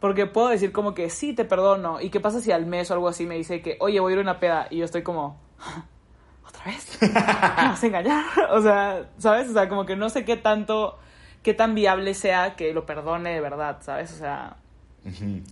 Porque 0.00 0.26
puedo 0.26 0.48
decir 0.48 0.72
como 0.72 0.94
que 0.94 1.10
sí, 1.10 1.34
te 1.34 1.44
perdono. 1.44 2.00
¿Y 2.00 2.10
qué 2.10 2.20
pasa 2.20 2.40
si 2.40 2.52
al 2.52 2.66
mes 2.66 2.90
o 2.90 2.94
algo 2.94 3.08
así 3.08 3.26
me 3.26 3.36
dice 3.36 3.60
que, 3.60 3.76
oye, 3.80 4.00
voy 4.00 4.12
a 4.12 4.14
ir 4.14 4.18
a 4.18 4.22
una 4.22 4.40
peda? 4.40 4.66
Y 4.70 4.78
yo 4.78 4.86
estoy 4.86 5.02
como, 5.02 5.38
¿otra 6.48 6.64
vez? 6.64 6.98
¿Me 7.02 7.08
vas 7.12 7.82
a 7.82 7.86
engañar? 7.86 8.24
O 8.50 8.62
sea, 8.62 9.10
¿sabes? 9.18 9.50
O 9.50 9.52
sea, 9.52 9.68
como 9.68 9.84
que 9.84 9.96
no 9.96 10.08
sé 10.08 10.24
qué 10.24 10.36
tanto, 10.36 10.98
qué 11.42 11.52
tan 11.54 11.74
viable 11.74 12.14
sea 12.14 12.56
que 12.56 12.72
lo 12.72 12.86
perdone 12.86 13.34
de 13.34 13.40
verdad, 13.40 13.78
¿sabes? 13.82 14.12
O 14.12 14.16
sea, 14.16 14.56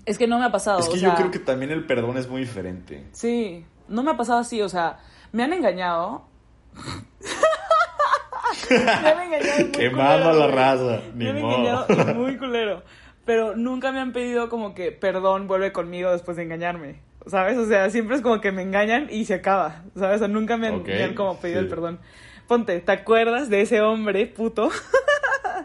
Es 0.04 0.18
que 0.18 0.26
no 0.26 0.38
me 0.38 0.44
ha 0.44 0.52
pasado. 0.52 0.78
Es 0.80 0.88
o 0.88 0.92
que 0.92 0.98
sea, 0.98 1.10
yo 1.10 1.14
creo 1.16 1.30
que 1.30 1.38
también 1.38 1.70
el 1.70 1.84
perdón 1.86 2.16
es 2.18 2.28
muy 2.28 2.40
diferente. 2.42 3.04
Sí, 3.12 3.64
no 3.88 4.02
me 4.02 4.10
ha 4.10 4.16
pasado 4.16 4.38
así, 4.40 4.60
o 4.62 4.68
sea, 4.68 4.98
me 5.32 5.42
han 5.42 5.52
engañado. 5.52 6.26
me 8.70 8.76
han 9.08 9.20
engañado. 9.22 9.58
muy 9.60 9.70
Quemando 9.72 10.30
culero, 10.30 10.44
a 10.44 10.46
la 10.46 10.54
raza, 10.54 11.00
ni 11.14 11.24
Me 11.24 11.30
han 11.30 11.40
modo. 11.40 11.56
engañado 11.56 12.14
muy 12.14 12.36
culero. 12.36 12.82
Pero 13.24 13.56
nunca 13.56 13.92
me 13.92 14.00
han 14.00 14.12
pedido 14.12 14.48
como 14.48 14.74
que 14.74 14.90
perdón, 14.92 15.48
vuelve 15.48 15.72
conmigo 15.72 16.10
después 16.10 16.36
de 16.36 16.44
engañarme. 16.44 17.00
¿Sabes? 17.26 17.58
O 17.58 17.66
sea, 17.66 17.90
siempre 17.90 18.16
es 18.16 18.22
como 18.22 18.40
que 18.40 18.52
me 18.52 18.62
engañan 18.62 19.08
y 19.10 19.26
se 19.26 19.34
acaba. 19.34 19.82
¿Sabes? 19.94 20.16
O 20.16 20.18
sea, 20.20 20.28
nunca 20.28 20.56
me 20.56 20.68
han, 20.68 20.76
Ok, 20.76 20.86
me 20.86 21.02
han 21.04 21.14
como 21.14 21.38
pedido 21.38 21.60
sí. 21.60 21.64
el 21.64 21.68
perdón. 21.70 21.98
Ponte, 22.46 22.80
¿te 22.80 22.92
acuerdas 22.92 23.50
de 23.50 23.60
ese 23.60 23.82
hombre 23.82 24.26
puto? 24.26 24.70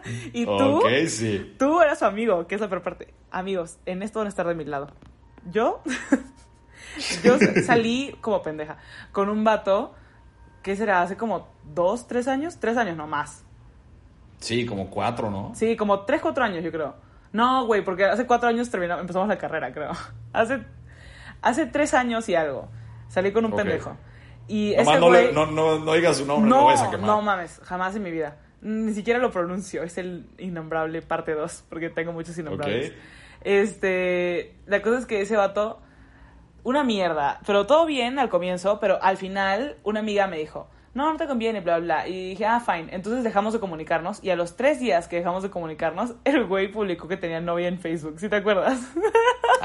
y 0.32 0.44
tú, 0.44 0.52
Ok, 0.78 0.86
sí. 1.08 1.54
tú 1.58 1.80
eras 1.80 1.98
su 1.98 2.04
amigo, 2.04 2.46
que 2.46 2.54
es 2.54 2.60
la 2.60 2.68
peor 2.68 2.82
parte. 2.82 3.14
Amigos, 3.30 3.78
en 3.86 4.02
esto 4.02 4.20
van 4.20 4.26
a 4.26 4.28
estar 4.28 4.46
de 4.46 4.54
mi 4.54 4.64
lado. 4.64 4.88
Yo, 5.50 5.82
yo 7.22 7.36
salí 7.66 8.16
como 8.20 8.42
pendeja 8.42 8.76
con 9.12 9.28
un 9.28 9.44
vato 9.44 9.94
que 10.62 10.76
será 10.76 11.02
hace 11.02 11.16
como 11.16 11.48
dos, 11.74 12.06
tres 12.06 12.28
años, 12.28 12.58
tres 12.58 12.76
años 12.76 12.96
no 12.96 13.06
más. 13.06 13.44
Sí, 14.38 14.66
como 14.66 14.90
cuatro, 14.90 15.30
¿no? 15.30 15.52
Sí, 15.54 15.76
como 15.76 16.00
tres, 16.00 16.20
cuatro 16.20 16.44
años, 16.44 16.62
yo 16.64 16.70
creo. 16.70 16.94
No, 17.32 17.66
güey, 17.66 17.82
porque 17.84 18.04
hace 18.04 18.26
cuatro 18.26 18.48
años 18.48 18.70
terminamos, 18.70 19.00
empezamos 19.02 19.28
la 19.28 19.38
carrera, 19.38 19.72
creo. 19.72 19.90
Hace, 20.32 20.64
hace 21.42 21.66
tres 21.66 21.94
años 21.94 22.28
y 22.28 22.34
algo. 22.34 22.68
Salí 23.08 23.32
con 23.32 23.44
un 23.44 23.52
Ok. 23.52 23.58
pendejo. 23.58 23.96
Y 24.48 24.74
Nomás 24.76 24.94
ese 24.96 25.00
no, 25.00 25.10
le- 25.10 25.32
no, 25.32 25.46
no, 25.46 25.78
no 25.78 25.92
digas 25.94 26.16
su 26.18 26.26
nombre, 26.26 26.48
no, 26.48 26.56
no, 26.56 26.60
lo 26.62 26.66
vayas 26.66 26.82
a 26.82 26.90
quemar. 26.90 27.06
no 27.06 27.22
mames, 27.22 27.60
jamás 27.64 27.94
en 27.96 28.02
mi 28.02 28.10
vida. 28.10 28.36
Ni 28.64 28.92
siquiera 28.94 29.20
lo 29.20 29.30
pronuncio. 29.30 29.82
Es 29.82 29.96
el 29.98 30.26
innombrable 30.38 31.02
parte 31.02 31.32
2, 31.32 31.66
porque 31.68 31.90
tengo 31.90 32.12
muchos 32.12 32.36
innombrables. 32.36 32.90
Ok. 32.90 32.96
Este, 33.44 34.56
la 34.66 34.82
cosa 34.82 34.98
es 34.98 35.06
que 35.06 35.20
ese 35.20 35.36
vato, 35.36 35.80
una 36.64 36.82
mierda, 36.82 37.40
pero 37.46 37.66
todo 37.66 37.86
bien 37.86 38.18
al 38.18 38.30
comienzo, 38.30 38.80
pero 38.80 39.00
al 39.02 39.18
final 39.18 39.76
una 39.84 40.00
amiga 40.00 40.26
me 40.26 40.38
dijo, 40.38 40.68
no, 40.94 41.10
no 41.10 41.16
te 41.18 41.26
conviene, 41.26 41.60
bla, 41.60 41.78
bla, 41.78 42.02
bla. 42.02 42.08
Y 42.08 42.30
dije, 42.30 42.46
ah, 42.46 42.60
fine. 42.60 42.88
Entonces 42.92 43.22
dejamos 43.24 43.52
de 43.52 43.60
comunicarnos 43.60 44.22
y 44.22 44.30
a 44.30 44.36
los 44.36 44.56
tres 44.56 44.80
días 44.80 45.08
que 45.08 45.16
dejamos 45.16 45.42
de 45.42 45.50
comunicarnos, 45.50 46.14
el 46.24 46.46
güey 46.46 46.72
publicó 46.72 47.06
que 47.06 47.16
tenía 47.16 47.40
novia 47.40 47.68
en 47.68 47.78
Facebook, 47.78 48.18
¿sí 48.18 48.28
te 48.28 48.36
acuerdas? 48.36 48.80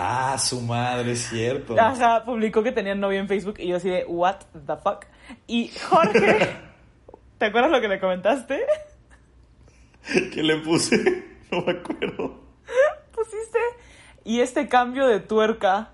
Ah, 0.02 0.38
su 0.38 0.62
madre, 0.62 1.12
es 1.12 1.28
cierto. 1.28 1.76
Ajá, 1.78 2.24
publicó 2.24 2.64
que 2.64 2.72
tenía 2.72 2.95
novia 2.95 3.20
en 3.20 3.28
Facebook 3.28 3.56
y 3.58 3.68
yo 3.68 3.76
así 3.76 3.89
de, 3.89 4.06
what 4.06 4.38
the 4.66 4.78
fuck. 4.78 5.06
Y 5.45 5.72
Jorge, 5.89 6.56
¿te 7.38 7.45
acuerdas 7.45 7.70
lo 7.70 7.82
que 7.82 7.89
le 7.89 8.00
comentaste? 8.00 8.66
¿Qué 10.34 10.43
le 10.43 10.58
puse? 10.58 11.28
No 11.52 11.62
me 11.64 11.72
acuerdo. 11.72 12.43
Pusiste, 13.12 13.58
y 14.24 14.41
este 14.41 14.68
cambio 14.68 15.08
de 15.08 15.20
tuerca. 15.20 15.93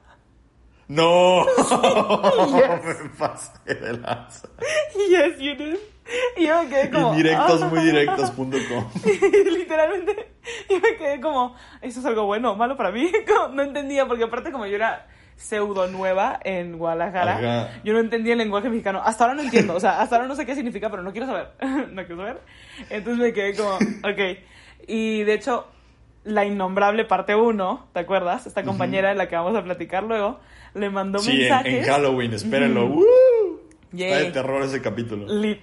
No, 0.89 1.45
Yes. 1.58 3.03
me 3.03 3.10
pasé 3.18 3.74
de 3.74 3.93
lanza. 3.93 4.49
Yes, 5.10 5.39
you 5.39 5.56
did. 5.56 5.78
Y 6.36 6.45
yo 6.47 6.62
me 6.62 6.70
quedé 6.70 6.91
como. 6.91 7.12
Indirectos, 7.12 7.62
ah. 7.64 7.72
Literalmente, 9.49 10.34
yo 10.70 10.80
me 10.82 10.97
quedé 10.97 11.22
como, 11.22 11.56
¿eso 11.82 12.01
es 12.01 12.06
algo 12.06 12.26
bueno 12.26 12.51
o 12.51 12.56
malo 12.58 12.76
para 12.76 12.91
mí? 12.91 13.10
Como, 13.26 13.56
no 13.56 13.64
entendía, 13.64 14.06
porque 14.06 14.26
aparte, 14.26 14.51
como 14.51 14.66
yo 14.66 14.76
era 14.76 15.08
pseudo 15.36 15.88
nueva 15.88 16.40
en 16.44 16.78
Guadalajara, 16.78 17.38
Ajá. 17.38 17.82
yo 17.84 17.94
no 17.94 18.00
entendía 18.00 18.34
el 18.34 18.40
lenguaje 18.40 18.70
mexicano. 18.70 19.02
Hasta 19.04 19.26
ahora 19.26 19.36
no 19.36 19.42
entiendo, 19.44 19.76
o 19.76 19.80
sea, 19.80 20.02
hasta 20.02 20.16
ahora 20.16 20.28
no 20.28 20.36
sé 20.36 20.46
qué 20.46 20.56
significa, 20.56 20.90
pero 20.90 21.04
no 21.04 21.12
quiero 21.12 21.28
saber. 21.28 21.50
no 21.92 22.06
quiero 22.06 22.18
saber. 22.22 22.42
Entonces 22.90 23.22
me 23.22 23.34
quedé 23.34 23.56
como, 23.56 23.76
ok. 23.76 24.40
Y 24.88 25.24
de 25.24 25.34
hecho, 25.34 25.68
la 26.24 26.46
innombrable 26.46 27.06
parte 27.06 27.36
1, 27.36 27.88
¿te 27.94 28.00
acuerdas? 28.00 28.48
Esta 28.48 28.64
compañera 28.64 29.10
de 29.10 29.16
la 29.16 29.28
que 29.28 29.36
vamos 29.36 29.56
a 29.56 29.64
platicar 29.64 30.04
luego, 30.04 30.40
le 30.74 30.90
mandó 30.90 31.20
Sí, 31.20 31.32
en, 31.32 31.40
mensajes. 31.40 31.74
en 31.74 31.84
Halloween, 31.94 32.34
espérenlo. 32.34 32.96
Está 33.94 34.18
de 34.18 34.32
terror 34.32 34.62
ese 34.64 34.82
capítulo. 34.82 35.26
Lit. 35.28 35.62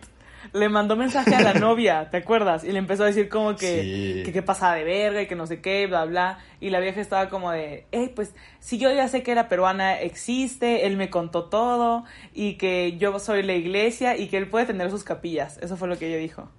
Le 0.53 0.68
mandó 0.68 0.96
mensaje 0.96 1.34
a 1.34 1.40
la 1.40 1.55
novia, 1.61 2.11
¿te 2.11 2.18
acuerdas? 2.18 2.62
Y 2.64 2.72
le 2.72 2.78
empezó 2.78 3.05
a 3.05 3.07
decir 3.07 3.28
como 3.30 3.57
que, 3.57 3.82
Sí. 3.82 4.22
que 4.24 4.32
qué 4.32 4.42
pasaba 4.42 4.74
de 4.74 4.84
verga 4.84 5.22
y 5.22 5.26
que 5.26 5.34
no 5.34 5.46
sé 5.46 5.61
qué, 5.62 5.86
bla, 5.86 6.05
bla. 6.05 6.38
Y 6.61 6.68
la 6.70 6.78
vieja 6.80 7.00
estaba 7.00 7.28
como 7.30 7.50
de, 7.50 7.86
hey, 7.90 8.12
pues 8.14 8.34
si 8.59 8.76
yo 8.78 8.92
ya 8.92 9.09
sé 9.09 9.22
que 9.22 9.34
la 9.34 9.48
peruana 9.48 9.98
existe, 10.00 10.86
él 10.86 10.96
me 10.98 11.09
contó 11.09 11.44
todo 11.44 12.05
y 12.34 12.55
que 12.55 12.96
yo 12.98 13.18
soy 13.18 13.42
la 13.42 13.55
iglesia 13.55 14.16
y 14.16 14.28
que 14.28 14.36
él 14.36 14.48
puede 14.48 14.66
tener 14.66 14.90
sus 14.90 15.05
capillas. 15.05 15.59
Eso 15.62 15.76
fue 15.78 15.88
lo 15.88 15.98
que 15.98 16.09
ella 16.09 16.18
dijo. 16.18 16.50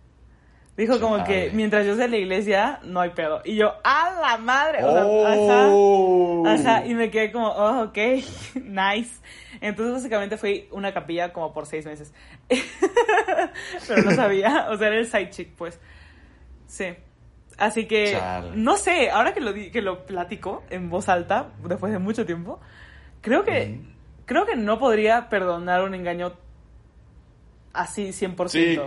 Dijo 0.75 0.99
como 0.99 1.23
que 1.23 1.51
mientras 1.53 1.85
yo 1.85 1.95
sea 1.95 2.07
la 2.07 2.17
iglesia, 2.17 2.79
no 2.83 2.99
hay 2.99 3.11
pedo. 3.11 3.41
Y 3.45 3.53
yo, 3.57 3.73
¡a 3.83 4.11
la 4.19 4.37
madre! 4.39 4.83
O 4.83 4.91
sea, 4.91 5.03
Oh. 5.69 6.43
Ajá, 6.47 6.77
ajá, 6.77 6.85
y 6.87 6.95
me 6.95 7.11
quedé 7.11 7.31
como, 7.31 7.49
oh, 7.49 7.83
ok, 7.83 7.97
nice. 8.55 9.21
Entonces 9.61 9.93
básicamente 9.93 10.35
fui 10.35 10.67
una 10.71 10.91
capilla 10.91 11.31
como 11.31 11.53
por 11.53 11.67
seis 11.67 11.85
meses. 11.85 12.11
Pero 13.87 14.03
no 14.03 14.11
sabía, 14.11 14.67
o 14.69 14.77
sea, 14.77 14.87
era 14.87 14.97
el 14.97 15.07
side 15.07 15.29
chick, 15.29 15.49
pues. 15.55 15.79
Sí. 16.67 16.95
Así 17.57 17.85
que, 17.85 18.11
Chale. 18.13 18.51
no 18.55 18.77
sé, 18.77 19.11
ahora 19.11 19.33
que 19.33 19.39
lo, 19.41 19.53
di- 19.53 19.69
que 19.69 19.81
lo 19.81 20.05
platico 20.05 20.63
en 20.69 20.89
voz 20.89 21.07
alta, 21.07 21.49
después 21.67 21.91
de 21.93 21.99
mucho 21.99 22.25
tiempo, 22.25 22.59
creo 23.21 23.43
que, 23.43 23.79
creo 24.25 24.45
que 24.47 24.55
no 24.55 24.79
podría 24.79 25.29
perdonar 25.29 25.83
un 25.83 25.93
engaño 25.93 26.33
así 27.73 28.09
100%. 28.11 28.47
Sí, 28.49 28.79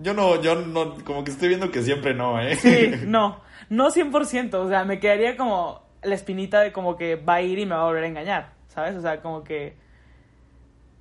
yo 0.00 0.14
no, 0.14 0.40
yo 0.40 0.54
no, 0.54 0.94
como 1.04 1.24
que 1.24 1.30
estoy 1.32 1.48
viendo 1.48 1.70
que 1.70 1.82
siempre 1.82 2.14
no, 2.14 2.40
¿eh? 2.40 2.56
Sí, 2.56 2.92
no, 3.06 3.40
no 3.68 3.90
100%, 3.90 4.54
o 4.54 4.68
sea, 4.68 4.84
me 4.84 5.00
quedaría 5.00 5.36
como 5.36 5.82
la 6.02 6.14
espinita 6.14 6.60
de 6.60 6.72
como 6.72 6.96
que 6.96 7.16
va 7.16 7.34
a 7.34 7.42
ir 7.42 7.58
y 7.58 7.66
me 7.66 7.74
va 7.74 7.82
a 7.82 7.84
volver 7.84 8.04
a 8.04 8.08
engañar, 8.08 8.52
¿sabes? 8.68 8.96
O 8.96 9.00
sea, 9.02 9.20
como 9.20 9.42
que... 9.44 9.76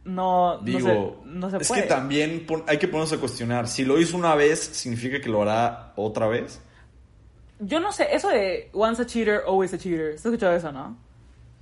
no, 0.08 0.60
Digo, 0.64 1.22
no, 1.26 1.32
se, 1.32 1.38
no 1.38 1.50
se 1.52 1.58
es 1.58 1.68
puede. 1.68 1.84
que 1.84 1.88
también 1.88 2.48
hay 2.68 2.78
que 2.78 2.88
ponernos 2.88 3.12
a 3.14 3.18
cuestionar. 3.18 3.68
Si 3.68 3.84
lo 3.84 4.00
hizo 4.00 4.16
una 4.18 4.36
vez, 4.36 4.60
¿significa 4.60 5.20
que 5.20 5.30
lo 5.30 5.42
hará 5.42 5.92
otra 5.98 6.28
vez? 6.28 6.62
Yo 7.60 7.80
no 7.80 7.92
sé, 7.92 8.08
eso 8.16 8.30
de 8.30 8.70
once 8.74 9.02
a 9.02 9.06
cheater, 9.06 9.42
always 9.48 9.74
a 9.74 9.78
cheater. 9.78 10.14
¿Has 10.14 10.26
escuchado 10.26 10.56
eso, 10.56 10.72
no? 10.72 10.96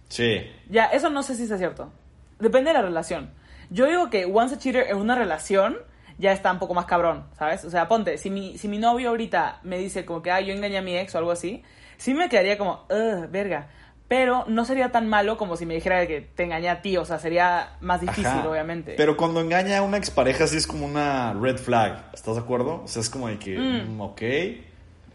Sí. 0.09 0.41
Ya, 0.69 0.85
eso 0.85 1.09
no 1.09 1.23
sé 1.23 1.35
si 1.35 1.43
es 1.43 1.57
cierto. 1.57 1.91
Depende 2.39 2.69
de 2.69 2.75
la 2.75 2.81
relación. 2.81 3.31
Yo 3.69 3.87
digo 3.87 4.09
que 4.09 4.25
once 4.25 4.55
a 4.55 4.57
cheater 4.59 4.87
en 4.89 4.97
una 4.97 5.15
relación 5.15 5.77
ya 6.17 6.31
está 6.31 6.51
un 6.51 6.59
poco 6.59 6.73
más 6.73 6.85
cabrón, 6.85 7.25
¿sabes? 7.37 7.65
O 7.65 7.69
sea, 7.69 7.87
ponte, 7.87 8.17
si 8.17 8.29
mi, 8.29 8.57
si 8.57 8.67
mi 8.67 8.77
novio 8.77 9.09
ahorita 9.09 9.59
me 9.63 9.77
dice 9.79 10.05
como 10.05 10.21
que, 10.21 10.31
ah, 10.31 10.39
yo 10.39 10.53
engañé 10.53 10.77
a 10.77 10.81
mi 10.81 10.95
ex 10.97 11.15
o 11.15 11.17
algo 11.17 11.31
así, 11.31 11.63
sí 11.97 12.13
me 12.13 12.29
quedaría 12.29 12.57
como, 12.57 12.85
ugh, 12.89 13.27
verga. 13.31 13.69
Pero 14.07 14.45
no 14.47 14.65
sería 14.65 14.91
tan 14.91 15.07
malo 15.09 15.35
como 15.35 15.57
si 15.57 15.65
me 15.65 15.73
dijera 15.73 16.05
que 16.05 16.21
te 16.21 16.43
engañé 16.43 16.69
a 16.69 16.81
ti, 16.83 16.95
o 16.97 17.05
sea, 17.05 17.17
sería 17.17 17.77
más 17.81 18.01
difícil, 18.01 18.27
Ajá. 18.27 18.47
obviamente. 18.47 18.93
Pero 18.97 19.17
cuando 19.17 19.41
engaña 19.41 19.79
a 19.79 19.81
una 19.81 19.97
expareja, 19.97 20.45
sí 20.45 20.57
es 20.57 20.67
como 20.67 20.85
una 20.85 21.33
red 21.33 21.57
flag. 21.57 22.11
¿Estás 22.13 22.35
de 22.35 22.41
acuerdo? 22.41 22.83
O 22.83 22.87
sea, 22.87 23.01
es 23.01 23.09
como 23.09 23.27
de 23.27 23.39
que, 23.39 23.57
Mm. 23.57 23.95
mm, 23.97 24.01
ok. 24.01 24.21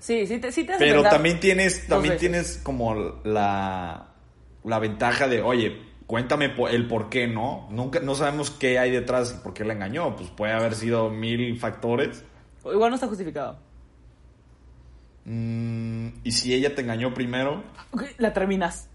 Sí, 0.01 0.27
sí 0.27 0.39
te, 0.39 0.51
sí 0.51 0.65
te 0.65 0.73
Pero 0.79 1.03
también 1.05 1.39
tienes, 1.39 1.87
también 1.87 2.17
tienes 2.17 2.59
como 2.65 2.95
la, 3.23 4.09
la 4.65 4.79
ventaja 4.81 5.29
de, 5.29 5.41
oye, 5.43 5.81
cuéntame 6.07 6.53
el 6.71 6.89
por 6.89 7.11
qué, 7.11 7.29
¿no? 7.29 7.69
Nunca, 7.71 8.01
no 8.01 8.17
sabemos 8.17 8.51
qué 8.51 8.79
hay 8.81 8.91
detrás 8.91 9.37
y 9.39 9.43
por 9.43 9.55
qué 9.55 9.65
la 9.65 9.75
engañó. 9.75 10.17
Pues 10.17 10.31
puede 10.31 10.53
haber 10.53 10.75
sido 10.75 11.11
mil 11.11 11.59
factores. 11.61 12.25
Igual 12.65 12.91
no 12.91 12.95
está 12.97 13.07
justificado. 13.07 13.59
Mm, 15.25 16.09
y 16.25 16.33
si 16.33 16.55
ella 16.55 16.75
te 16.75 16.83
engañó 16.83 17.13
primero, 17.15 17.63
La 18.19 18.33
terminas. 18.33 18.89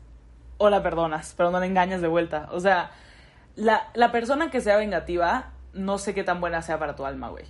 O 0.57 0.69
la 0.69 0.81
perdonas, 0.81 1.33
pero 1.35 1.51
no 1.51 1.59
la 1.59 1.65
engañas 1.65 2.01
de 2.01 2.07
vuelta. 2.07 2.47
O 2.51 2.59
sea, 2.59 2.91
la, 3.55 3.89
la 3.93 4.11
persona 4.11 4.49
que 4.49 4.61
sea 4.61 4.77
vengativa, 4.77 5.51
no 5.73 5.97
sé 5.97 6.13
qué 6.13 6.23
tan 6.23 6.39
buena 6.39 6.61
sea 6.61 6.79
para 6.79 6.95
tu 6.95 7.05
alma, 7.05 7.29
güey. 7.29 7.45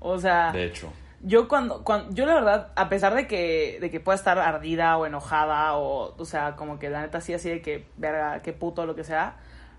O 0.00 0.18
sea, 0.18 0.50
de 0.52 0.64
hecho. 0.64 0.92
yo 1.22 1.46
cuando, 1.48 1.84
cuando, 1.84 2.12
yo 2.14 2.26
la 2.26 2.34
verdad, 2.34 2.72
a 2.74 2.88
pesar 2.88 3.14
de 3.14 3.26
que, 3.28 3.78
de 3.80 3.90
que 3.90 4.00
pueda 4.00 4.16
estar 4.16 4.38
ardida 4.38 4.96
o 4.96 5.06
enojada, 5.06 5.76
o, 5.76 6.14
o 6.16 6.24
sea, 6.24 6.56
como 6.56 6.78
que 6.78 6.90
la 6.90 7.02
neta 7.02 7.20
sí 7.20 7.32
así 7.32 7.48
de 7.48 7.62
que, 7.62 7.86
verga, 7.96 8.42
qué 8.42 8.52
puto, 8.52 8.86
lo 8.86 8.96
que 8.96 9.04
sea, 9.04 9.36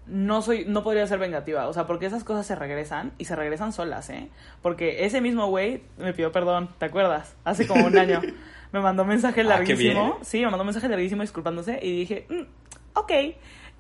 no 0.10 0.42
soy, 0.42 0.66
no 0.66 0.84
podría 0.84 1.06
ser 1.08 1.20
vengativa. 1.20 1.68
O 1.68 1.74
sea, 1.74 1.88
porque 1.88 2.06
esas 2.08 2.24
cosas 2.24 2.46
se 2.46 2.56
regresan 2.56 3.14
y 3.18 3.26
se 3.26 3.36
regresan 3.36 3.72
solas, 3.74 4.10
¿eh? 4.10 4.30
Porque 4.62 5.06
ese 5.06 5.22
mismo 5.22 5.48
güey 5.48 5.84
me 5.98 6.14
pidió 6.14 6.32
perdón, 6.32 6.70
¿te 6.78 6.86
acuerdas? 6.86 7.36
Hace 7.44 7.68
como 7.68 7.86
un 7.86 7.98
año. 7.98 8.22
Me 8.72 8.82
mandó 8.82 9.02
un 9.02 9.10
mensaje 9.10 9.42
Ah, 9.42 9.46
larguísimo. 9.46 10.20
Sí, 10.22 10.42
me 10.42 10.46
mandó 10.46 10.60
un 10.62 10.68
mensaje 10.68 10.88
larguísimo 10.88 11.24
disculpándose 11.24 11.80
y 11.82 12.02
dije, 12.02 12.28
"Mm, 12.30 12.42
ok. 12.94 13.12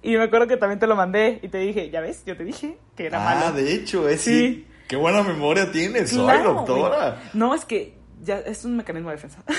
Y 0.01 0.17
me 0.17 0.23
acuerdo 0.23 0.47
que 0.47 0.57
también 0.57 0.79
te 0.79 0.87
lo 0.87 0.95
mandé 0.95 1.37
y 1.43 1.47
te 1.49 1.59
dije, 1.59 1.91
ya 1.91 2.01
ves, 2.01 2.23
yo 2.25 2.35
te 2.35 2.43
dije 2.43 2.75
que 2.95 3.05
era 3.05 3.21
ah, 3.21 3.35
malo. 3.35 3.51
de 3.55 3.71
hecho, 3.71 4.09
es 4.09 4.21
Sí. 4.21 4.65
Qué 4.87 4.95
buena 4.95 5.21
memoria 5.21 5.71
tienes, 5.71 6.09
soy 6.09 6.23
Claro, 6.23 6.55
doctora. 6.55 7.09
güey. 7.11 7.21
No, 7.35 7.53
es 7.53 7.65
que 7.65 7.93
ya 8.23 8.39
es 8.39 8.65
un 8.65 8.77
mecanismo 8.77 9.11
de 9.11 9.17
defensa. 9.17 9.43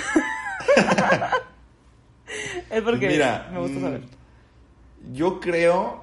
es 2.70 2.82
porque 2.82 3.06
Mira, 3.08 3.48
me 3.52 3.60
gusta 3.60 3.78
mm, 3.78 3.82
saber. 3.82 4.00
Yo 5.12 5.38
creo, 5.38 6.02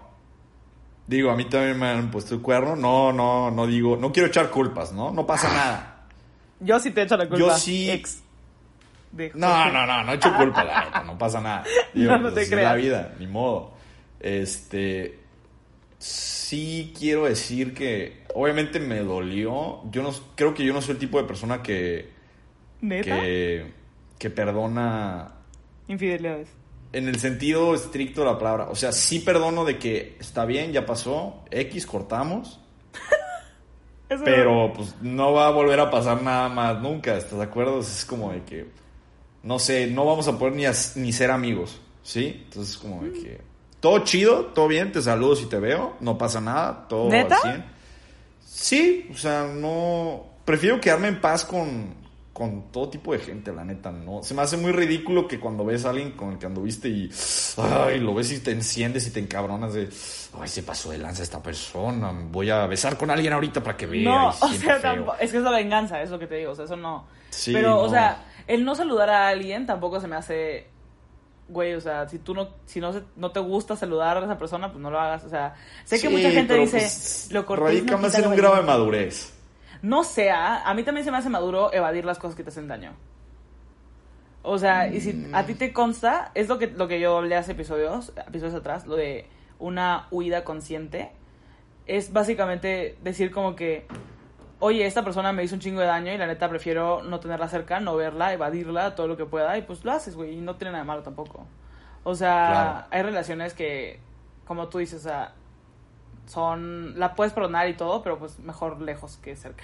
digo, 1.08 1.32
a 1.32 1.36
mí 1.36 1.46
también 1.46 1.80
me 1.80 1.88
han 1.88 2.12
puesto 2.12 2.36
el 2.36 2.42
cuerno. 2.42 2.76
No, 2.76 3.12
no, 3.14 3.50
no 3.52 3.66
digo, 3.68 3.98
no 3.98 4.12
quiero 4.12 4.28
echar 4.28 4.50
culpas, 4.50 4.92
¿no? 4.94 5.12
No 5.12 5.26
pasa 5.26 5.48
nada. 5.50 6.06
Yo 6.60 6.80
sí 6.80 6.92
te 6.92 7.04
echo 7.04 7.18
la 7.18 7.26
culpa. 7.28 7.40
yo 7.40 7.58
sí- 7.58 7.90
Ex. 7.90 8.24
de 9.12 9.32
No, 9.36 9.72
no, 9.72 9.86
no, 9.86 10.04
no 10.04 10.14
echo 10.14 10.34
culpa, 10.36 10.64
la 10.64 10.86
neta, 10.86 11.04
no 11.04 11.18
pasa 11.18 11.40
nada. 11.42 11.64
Digo, 11.94 12.12
No, 12.12 12.18
no 12.18 12.22
pues, 12.24 12.36
te 12.36 12.42
es 12.44 12.50
creas. 12.50 12.72
la 12.72 12.76
vida, 12.76 13.16
ni 13.20 13.28
modo. 13.28 13.74
Este, 14.20 15.20
sí 16.00 16.94
quiero 16.98 17.26
decir 17.26 17.74
que, 17.74 18.24
obviamente 18.34 18.80
me 18.80 19.00
dolió. 19.00 19.82
Yo 19.92 20.02
no, 20.04 20.12
creo 20.36 20.54
que 20.54 20.64
yo 20.66 20.74
no 20.74 20.82
soy 20.82 20.94
el 20.94 21.00
tipo 21.00 21.20
de 21.22 21.28
persona 21.28 21.62
que, 21.62 22.10
¿Neta? 22.82 23.04
que, 23.22 23.72
que 24.18 24.30
perdona 24.30 25.32
Infidelidades. 25.88 26.50
En 26.98 27.08
el 27.08 27.20
sentido 27.20 27.76
estricto 27.76 28.22
de 28.22 28.28
la 28.28 28.40
palabra. 28.40 28.68
O 28.70 28.76
sea, 28.76 28.92
sí 28.92 29.20
perdono 29.20 29.66
de 29.66 29.78
que 29.78 30.18
está 30.20 30.46
bien, 30.46 30.72
ya 30.72 30.86
pasó, 30.86 31.44
X, 31.52 31.86
cortamos. 31.86 32.60
Pero 34.08 34.74
pues 34.74 34.96
no 35.02 35.34
va 35.34 35.48
a 35.48 35.52
volver 35.52 35.80
a 35.80 35.92
pasar 35.92 36.22
nada 36.22 36.50
más 36.50 36.82
nunca, 36.82 37.16
¿estás 37.16 37.38
de 37.38 37.44
acuerdo? 37.44 37.80
Es 37.82 38.06
como 38.06 38.32
de 38.32 38.44
que, 38.44 38.68
no 39.44 39.60
sé, 39.60 39.88
no 39.88 40.06
vamos 40.06 40.28
a 40.28 40.40
poder 40.40 40.56
ni, 40.56 40.64
ni 41.02 41.14
ser 41.14 41.30
amigos, 41.30 41.80
¿sí? 42.04 42.44
Entonces 42.46 42.76
es 42.76 42.78
como 42.78 43.04
de 43.04 43.12
que, 43.12 43.42
todo 43.80 44.00
chido, 44.00 44.46
todo 44.46 44.68
bien, 44.68 44.92
te 44.92 45.02
saludo 45.02 45.36
si 45.36 45.46
te 45.46 45.60
veo, 45.60 45.98
no 46.00 46.18
pasa 46.18 46.42
nada, 46.42 46.88
todo 46.88 47.10
¿Neta? 47.10 47.36
al 47.36 47.42
100. 47.42 47.66
Sí, 48.46 49.10
o 49.14 49.18
sea, 49.18 49.44
no, 49.44 50.26
prefiero 50.46 50.80
quedarme 50.80 51.10
en 51.10 51.22
paz 51.22 51.44
con, 51.44 51.94
con 52.38 52.72
todo 52.72 52.88
tipo 52.88 53.14
de 53.14 53.18
gente, 53.20 53.52
la 53.52 53.66
neta, 53.66 53.92
¿no? 53.92 54.22
Se 54.22 54.36
me 54.36 54.44
hace 54.44 54.58
muy 54.58 54.72
ridículo 54.72 55.28
que 55.28 55.40
cuando 55.40 55.66
ves 55.66 55.86
a 55.86 55.90
alguien 55.90 56.12
con 56.12 56.34
el 56.34 56.38
que 56.38 56.46
anduviste 56.46 56.88
y, 56.88 57.10
ay, 57.58 58.00
lo 58.00 58.14
ves 58.14 58.32
y 58.32 58.40
te 58.42 58.52
enciendes 58.52 59.08
y 59.08 59.10
te 59.12 59.20
encabronas 59.20 59.74
de, 59.74 59.90
ay, 60.40 60.48
se 60.48 60.62
pasó 60.62 60.92
de 60.92 61.00
lanza 61.00 61.24
esta 61.24 61.42
persona, 61.42 62.14
voy 62.30 62.52
a 62.52 62.68
besar 62.68 62.96
con 62.96 63.10
alguien 63.10 63.34
ahorita 63.34 63.64
para 63.64 63.76
que 63.76 63.88
vea. 63.88 64.04
No, 64.04 64.28
o 64.30 64.34
sea, 64.34 64.50
feo". 64.76 64.82
tampoco, 64.82 65.16
es 65.20 65.32
que 65.32 65.38
es 65.38 65.44
la 65.44 65.50
venganza, 65.50 66.00
es 66.00 66.12
lo 66.12 66.20
que 66.20 66.28
te 66.28 66.36
digo, 66.36 66.52
o 66.52 66.56
sea, 66.56 66.66
eso 66.66 66.76
no. 66.76 67.08
Sí, 67.32 67.54
Pero, 67.54 67.80
o 67.82 67.90
sea, 67.90 68.24
el 68.46 68.64
no 68.64 68.76
saludar 68.76 69.10
a 69.10 69.30
alguien 69.30 69.66
tampoco 69.66 70.00
se 70.00 70.08
me 70.08 70.16
hace, 70.16 70.68
güey, 71.50 71.74
o 71.74 71.82
sea, 71.82 72.08
si 72.08 72.20
tú 72.20 72.36
no, 72.36 72.50
si 72.68 72.80
no, 72.80 72.94
se- 72.94 73.02
no 73.16 73.32
te 73.32 73.40
gusta 73.40 73.76
saludar 73.76 74.16
a 74.18 74.24
esa 74.26 74.38
persona, 74.38 74.72
pues 74.72 74.80
no 74.80 74.92
lo 74.92 75.00
hagas, 75.00 75.24
o 75.24 75.30
sea, 75.30 75.56
sé 75.86 75.96
que 76.00 76.08
Sí, 76.08 76.14
mucha 76.14 76.30
gente 76.30 76.54
dice, 76.54 76.78
pues, 76.78 77.30
lo 77.32 77.48
cortés 77.48 77.66
Radica 77.66 77.92
no 77.96 77.98
más 78.04 78.14
en 78.14 78.28
un 78.28 78.36
grado 78.36 78.54
de 78.58 78.62
valiente". 78.62 78.72
madurez. 78.80 79.34
No 79.82 80.04
sea, 80.04 80.68
a 80.68 80.74
mí 80.74 80.84
también 80.84 81.06
se 81.06 81.12
me 81.12 81.18
hace 81.18 81.30
maduro 81.30 81.72
evadir 81.74 82.06
las 82.06 82.18
cosas 82.20 82.36
que 82.36 82.44
te 82.44 82.50
hacen 82.50 82.68
daño. 82.68 82.94
O 84.44 84.58
sea, 84.58 84.88
y 84.88 85.02
si 85.02 85.30
a 85.34 85.46
ti 85.46 85.56
te 85.56 85.74
consta, 85.74 86.32
es 86.34 86.48
lo 86.48 86.58
que, 86.58 86.68
lo 86.68 86.88
que 86.88 87.00
yo 87.00 87.18
hablé 87.18 87.36
hace 87.36 87.52
episodios, 87.52 88.14
episodios 88.28 88.56
atrás, 88.56 88.88
lo 88.88 88.96
de 88.96 89.28
una 89.60 90.08
huida 90.10 90.44
consciente, 90.46 91.12
es 91.86 92.14
básicamente 92.14 92.98
decir 93.04 93.32
como 93.32 93.56
que, 93.56 93.86
oye, 94.60 94.86
esta 94.86 95.04
persona 95.04 95.34
me 95.34 95.44
hizo 95.44 95.56
un 95.56 95.62
chingo 95.62 95.82
de 95.82 95.88
daño 95.88 96.14
y 96.14 96.18
la 96.18 96.28
neta 96.28 96.48
prefiero 96.50 97.04
no 97.04 97.20
tenerla 97.20 97.50
cerca, 97.50 97.80
no 97.82 97.96
verla, 97.98 98.32
evadirla, 98.34 98.96
todo 98.96 99.08
lo 99.08 99.18
que 99.18 99.26
pueda, 99.26 99.58
y 99.58 99.64
pues 99.64 99.84
lo 99.84 99.92
haces, 99.92 100.16
güey, 100.16 100.38
y 100.38 100.42
no 100.42 100.56
tiene 100.56 100.72
nada 100.72 100.84
de 100.84 100.88
malo 100.88 101.04
tampoco. 101.04 101.46
O 102.06 102.16
sea, 102.16 102.48
Claro. 102.50 102.88
hay 102.92 103.02
relaciones 103.02 103.54
que, 103.54 104.00
como 104.46 104.70
tú 104.70 104.78
dices, 104.78 105.02
o 105.02 105.04
sea, 105.10 105.34
son, 106.28 107.00
la 107.00 107.16
puedes 107.16 107.34
perdonar 107.34 107.68
y 107.70 107.76
todo, 107.76 108.04
pero 108.04 108.20
pues 108.20 108.40
mejor 108.40 108.82
lejos 108.82 109.18
que 109.18 109.36
cerca. 109.36 109.64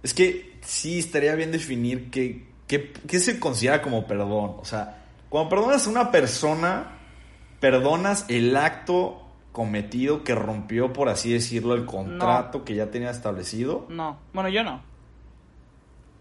Es 0.00 0.14
que 0.14 0.58
sí 0.62 1.00
estaría 1.00 1.34
bien 1.34 1.50
definir 1.50 2.10
qué, 2.10 2.46
qué, 2.68 2.92
qué 2.92 3.18
se 3.18 3.40
considera 3.40 3.82
como 3.82 4.06
perdón. 4.06 4.54
O 4.58 4.64
sea, 4.64 5.04
cuando 5.28 5.50
perdonas 5.50 5.86
a 5.86 5.90
una 5.90 6.10
persona, 6.12 6.92
perdonas 7.58 8.24
el 8.28 8.56
acto 8.56 9.22
cometido 9.52 10.22
que 10.22 10.34
rompió, 10.34 10.92
por 10.92 11.08
así 11.08 11.32
decirlo, 11.32 11.74
el 11.74 11.84
contrato 11.84 12.64
que 12.64 12.76
ya 12.76 12.92
tenía 12.92 13.10
establecido. 13.10 13.86
No, 13.88 14.18
bueno, 14.32 14.48
yo 14.48 14.62
no. 14.62 14.82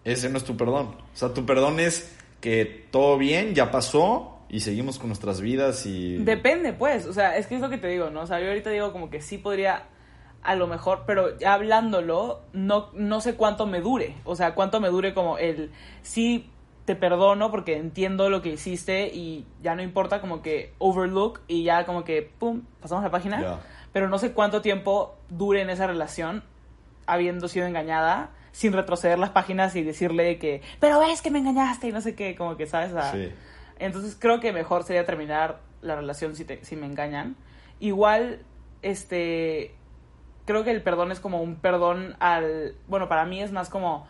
Ese 0.03 0.29
no 0.29 0.37
es 0.37 0.43
tu 0.43 0.57
perdón. 0.57 0.95
O 1.13 1.15
sea, 1.15 1.33
tu 1.33 1.45
perdón 1.45 1.79
es 1.79 2.15
que 2.41 2.87
todo 2.89 3.17
bien, 3.17 3.53
ya 3.53 3.69
pasó 3.69 4.36
y 4.49 4.61
seguimos 4.61 4.97
con 4.97 5.07
nuestras 5.07 5.41
vidas 5.41 5.85
y... 5.85 6.17
Depende, 6.17 6.73
pues, 6.73 7.05
o 7.05 7.13
sea, 7.13 7.37
es 7.37 7.47
que 7.47 7.55
es 7.55 7.61
lo 7.61 7.69
que 7.69 7.77
te 7.77 7.87
digo, 7.87 8.09
¿no? 8.09 8.21
O 8.21 8.27
sea, 8.27 8.39
yo 8.39 8.47
ahorita 8.47 8.69
digo 8.69 8.91
como 8.93 9.09
que 9.09 9.21
sí 9.21 9.37
podría, 9.37 9.83
a 10.41 10.55
lo 10.55 10.67
mejor, 10.67 11.03
pero 11.05 11.37
ya 11.37 11.53
hablándolo, 11.53 12.41
no, 12.53 12.89
no 12.93 13.21
sé 13.21 13.35
cuánto 13.35 13.65
me 13.65 13.81
dure. 13.81 14.15
O 14.23 14.35
sea, 14.35 14.55
cuánto 14.55 14.79
me 14.79 14.87
dure 14.89 15.13
como 15.13 15.37
el, 15.37 15.71
sí 16.01 16.49
te 16.85 16.95
perdono 16.95 17.51
porque 17.51 17.75
entiendo 17.75 18.29
lo 18.29 18.41
que 18.41 18.49
hiciste 18.49 19.07
y 19.13 19.45
ya 19.61 19.75
no 19.75 19.81
importa 19.81 20.21
como 20.21 20.41
que 20.41 20.73
overlook 20.77 21.41
y 21.49 21.63
ya 21.63 21.85
como 21.85 22.05
que, 22.05 22.21
pum, 22.21 22.61
pasamos 22.81 23.03
la 23.03 23.11
página. 23.11 23.59
Pero 23.91 24.07
no 24.07 24.17
sé 24.17 24.31
cuánto 24.31 24.61
tiempo 24.61 25.17
dure 25.27 25.61
en 25.61 25.69
esa 25.69 25.87
relación 25.87 26.43
habiendo 27.05 27.49
sido 27.49 27.65
engañada 27.65 28.31
sin 28.53 28.71
retroceder 28.71 29.19
las 29.19 29.31
páginas 29.31 29.75
y 29.75 29.83
decirle 29.83 30.39
que, 30.39 30.61
pero 30.79 30.99
ves 30.99 31.21
que 31.21 31.29
me 31.29 31.39
engañaste 31.39 31.89
y 31.89 31.91
no 31.91 32.01
sé 32.01 32.15
qué, 32.15 32.35
como 32.35 32.55
que, 32.57 32.65
¿sabes? 32.67 32.91
Sea, 32.91 33.11
Sí. 33.11 33.31
Entonces 33.79 34.17
creo 34.19 34.39
que 34.39 34.51
mejor 34.53 34.83
sería 34.83 35.05
terminar 35.05 35.59
la 35.81 35.95
relación 35.95 36.35
si, 36.35 36.45
te- 36.45 36.63
si 36.65 36.75
me 36.75 36.85
engañan. 36.85 37.35
Igual, 37.79 38.41
este, 38.81 39.75
creo 40.45 40.63
que 40.63 40.71
el 40.71 40.81
perdón 40.81 41.11
es 41.11 41.19
como 41.19 41.41
un 41.41 41.55
perdón 41.55 42.15
al, 42.19 42.75
bueno, 42.87 43.07
para 43.07 43.25
mí 43.25 43.41
es 43.41 43.51
más 43.51 43.69
como, 43.69 44.07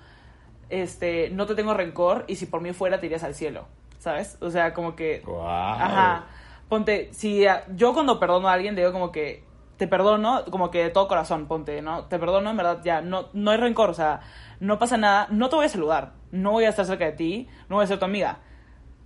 este, 0.69 1.29
no 1.31 1.45
te 1.45 1.55
tengo 1.55 1.73
rencor 1.73 2.25
y 2.27 2.35
si 2.35 2.45
por 2.45 2.61
mí 2.61 2.73
fuera 2.73 2.99
te 2.99 3.05
irías 3.07 3.23
al 3.23 3.35
cielo, 3.35 3.67
¿sabes? 3.99 4.37
O 4.41 4.51
sea, 4.51 4.73
como 4.73 4.95
que, 4.95 5.21
Guau. 5.25 5.79
ajá, 5.79 6.25
ponte, 6.69 7.09
si 7.13 7.45
yo 7.75 7.93
cuando 7.93 8.19
perdono 8.19 8.49
a 8.49 8.53
alguien 8.53 8.75
digo 8.75 8.91
como 8.91 9.11
que, 9.11 9.43
te 9.77 9.87
perdono, 9.87 10.43
como 10.49 10.71
que 10.71 10.83
de 10.83 10.89
todo 10.89 11.07
corazón, 11.07 11.45
ponte, 11.47 11.81
¿no? 11.83 12.05
Te 12.05 12.17
perdono, 12.17 12.49
en 12.49 12.57
verdad, 12.57 12.81
ya, 12.83 13.01
no, 13.01 13.29
no 13.33 13.51
hay 13.51 13.57
rencor, 13.57 13.89
o 13.91 13.93
sea, 13.93 14.21
no 14.59 14.79
pasa 14.79 14.97
nada, 14.97 15.27
no 15.29 15.49
te 15.49 15.55
voy 15.55 15.65
a 15.65 15.69
saludar, 15.69 16.13
no 16.31 16.51
voy 16.51 16.65
a 16.65 16.69
estar 16.69 16.85
cerca 16.85 17.05
de 17.05 17.11
ti, 17.11 17.47
no 17.69 17.75
voy 17.75 17.83
a 17.83 17.87
ser 17.87 17.99
tu 17.99 18.05
amiga, 18.05 18.39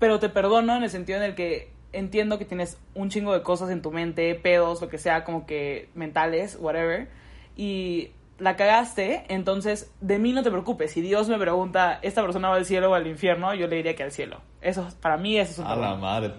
pero 0.01 0.17
te 0.17 0.29
perdono 0.29 0.75
en 0.75 0.81
el 0.81 0.89
sentido 0.89 1.19
en 1.19 1.23
el 1.23 1.35
que 1.35 1.71
entiendo 1.93 2.39
que 2.39 2.45
tienes 2.45 2.79
un 2.95 3.11
chingo 3.11 3.33
de 3.33 3.43
cosas 3.43 3.69
en 3.69 3.83
tu 3.83 3.91
mente, 3.91 4.33
pedos, 4.33 4.81
lo 4.81 4.89
que 4.89 4.97
sea, 4.97 5.23
como 5.23 5.45
que 5.45 5.89
mentales, 5.93 6.57
whatever, 6.59 7.07
y 7.55 8.09
la 8.39 8.55
cagaste, 8.55 9.25
entonces 9.29 9.93
de 10.01 10.17
mí 10.17 10.33
no 10.33 10.41
te 10.41 10.49
preocupes. 10.49 10.91
Si 10.91 11.01
Dios 11.01 11.29
me 11.29 11.37
pregunta, 11.37 11.99
¿esta 12.01 12.23
persona 12.23 12.49
va 12.49 12.55
al 12.55 12.65
cielo 12.65 12.89
o 12.89 12.93
al 12.95 13.05
infierno? 13.05 13.53
Yo 13.53 13.67
le 13.67 13.75
diría 13.75 13.95
que 13.95 14.01
al 14.01 14.11
cielo. 14.11 14.41
Eso, 14.59 14.89
para 15.01 15.17
mí, 15.17 15.37
eso 15.37 15.51
es 15.51 15.59
un 15.59 15.67
A 15.67 15.75
la 15.75 15.81
perdón. 15.81 16.01
madre. 16.01 16.33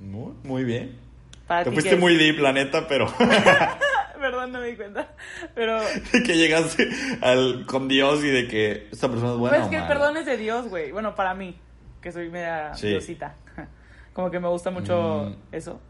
Muy, 0.00 0.34
muy 0.44 0.62
bien. 0.62 0.96
Para 1.48 1.64
Te 1.64 1.72
fuiste 1.72 1.90
¿qué 1.90 1.96
es? 1.96 2.00
muy 2.00 2.14
deep, 2.14 2.38
la 2.38 2.52
neta, 2.52 2.86
pero 2.86 3.12
Perdón, 4.20 4.52
no 4.52 4.60
me 4.60 4.68
di 4.68 4.76
cuenta. 4.76 5.08
Pero. 5.56 5.78
que 6.24 6.36
llegaste 6.36 6.88
al, 7.20 7.66
con 7.66 7.88
Dios 7.88 8.22
y 8.22 8.28
de 8.28 8.46
que 8.46 8.88
esta 8.92 9.08
persona 9.08 9.32
es 9.32 9.38
buena 9.38 9.56
pues 9.56 9.66
o 9.66 9.70
que 9.70 9.76
el 9.76 9.86
perdón 9.88 10.16
es 10.18 10.26
de 10.26 10.36
Dios, 10.36 10.68
güey. 10.68 10.92
Bueno, 10.92 11.16
para 11.16 11.34
mí, 11.34 11.56
que 12.00 12.12
soy 12.12 12.30
media 12.30 12.74
Sí. 12.74 12.88
diosita. 12.88 13.34
Como 14.12 14.30
que 14.30 14.40
me 14.40 14.48
gusta 14.48 14.70
mucho 14.70 15.30
Mm. 15.30 15.54
eso. 15.54 15.80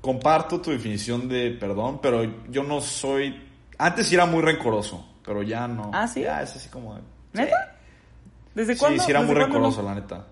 Comparto 0.00 0.60
tu 0.60 0.70
definición 0.70 1.28
de 1.28 1.50
perdón, 1.50 2.00
pero 2.00 2.22
yo 2.48 2.62
no 2.62 2.80
soy... 2.80 3.48
Antes 3.78 4.06
sí 4.08 4.14
era 4.14 4.26
muy 4.26 4.42
rencoroso, 4.42 5.06
pero 5.24 5.42
ya 5.42 5.68
no. 5.68 5.90
¿Ah, 5.94 6.06
sí? 6.06 6.22
Ya 6.22 6.42
es 6.42 6.56
así 6.56 6.68
como... 6.68 6.94
de- 6.94 7.02
¿Neta? 7.34 7.76
¿Desde 8.54 8.74
Sí, 8.74 8.80
cuándo? 8.80 9.02
sí 9.02 9.10
era 9.10 9.20
muy 9.20 9.28
¿Desde 9.34 9.40
cuándo 9.48 9.56
rencoroso, 9.68 9.82
la 9.82 9.94
neta. 9.94 10.26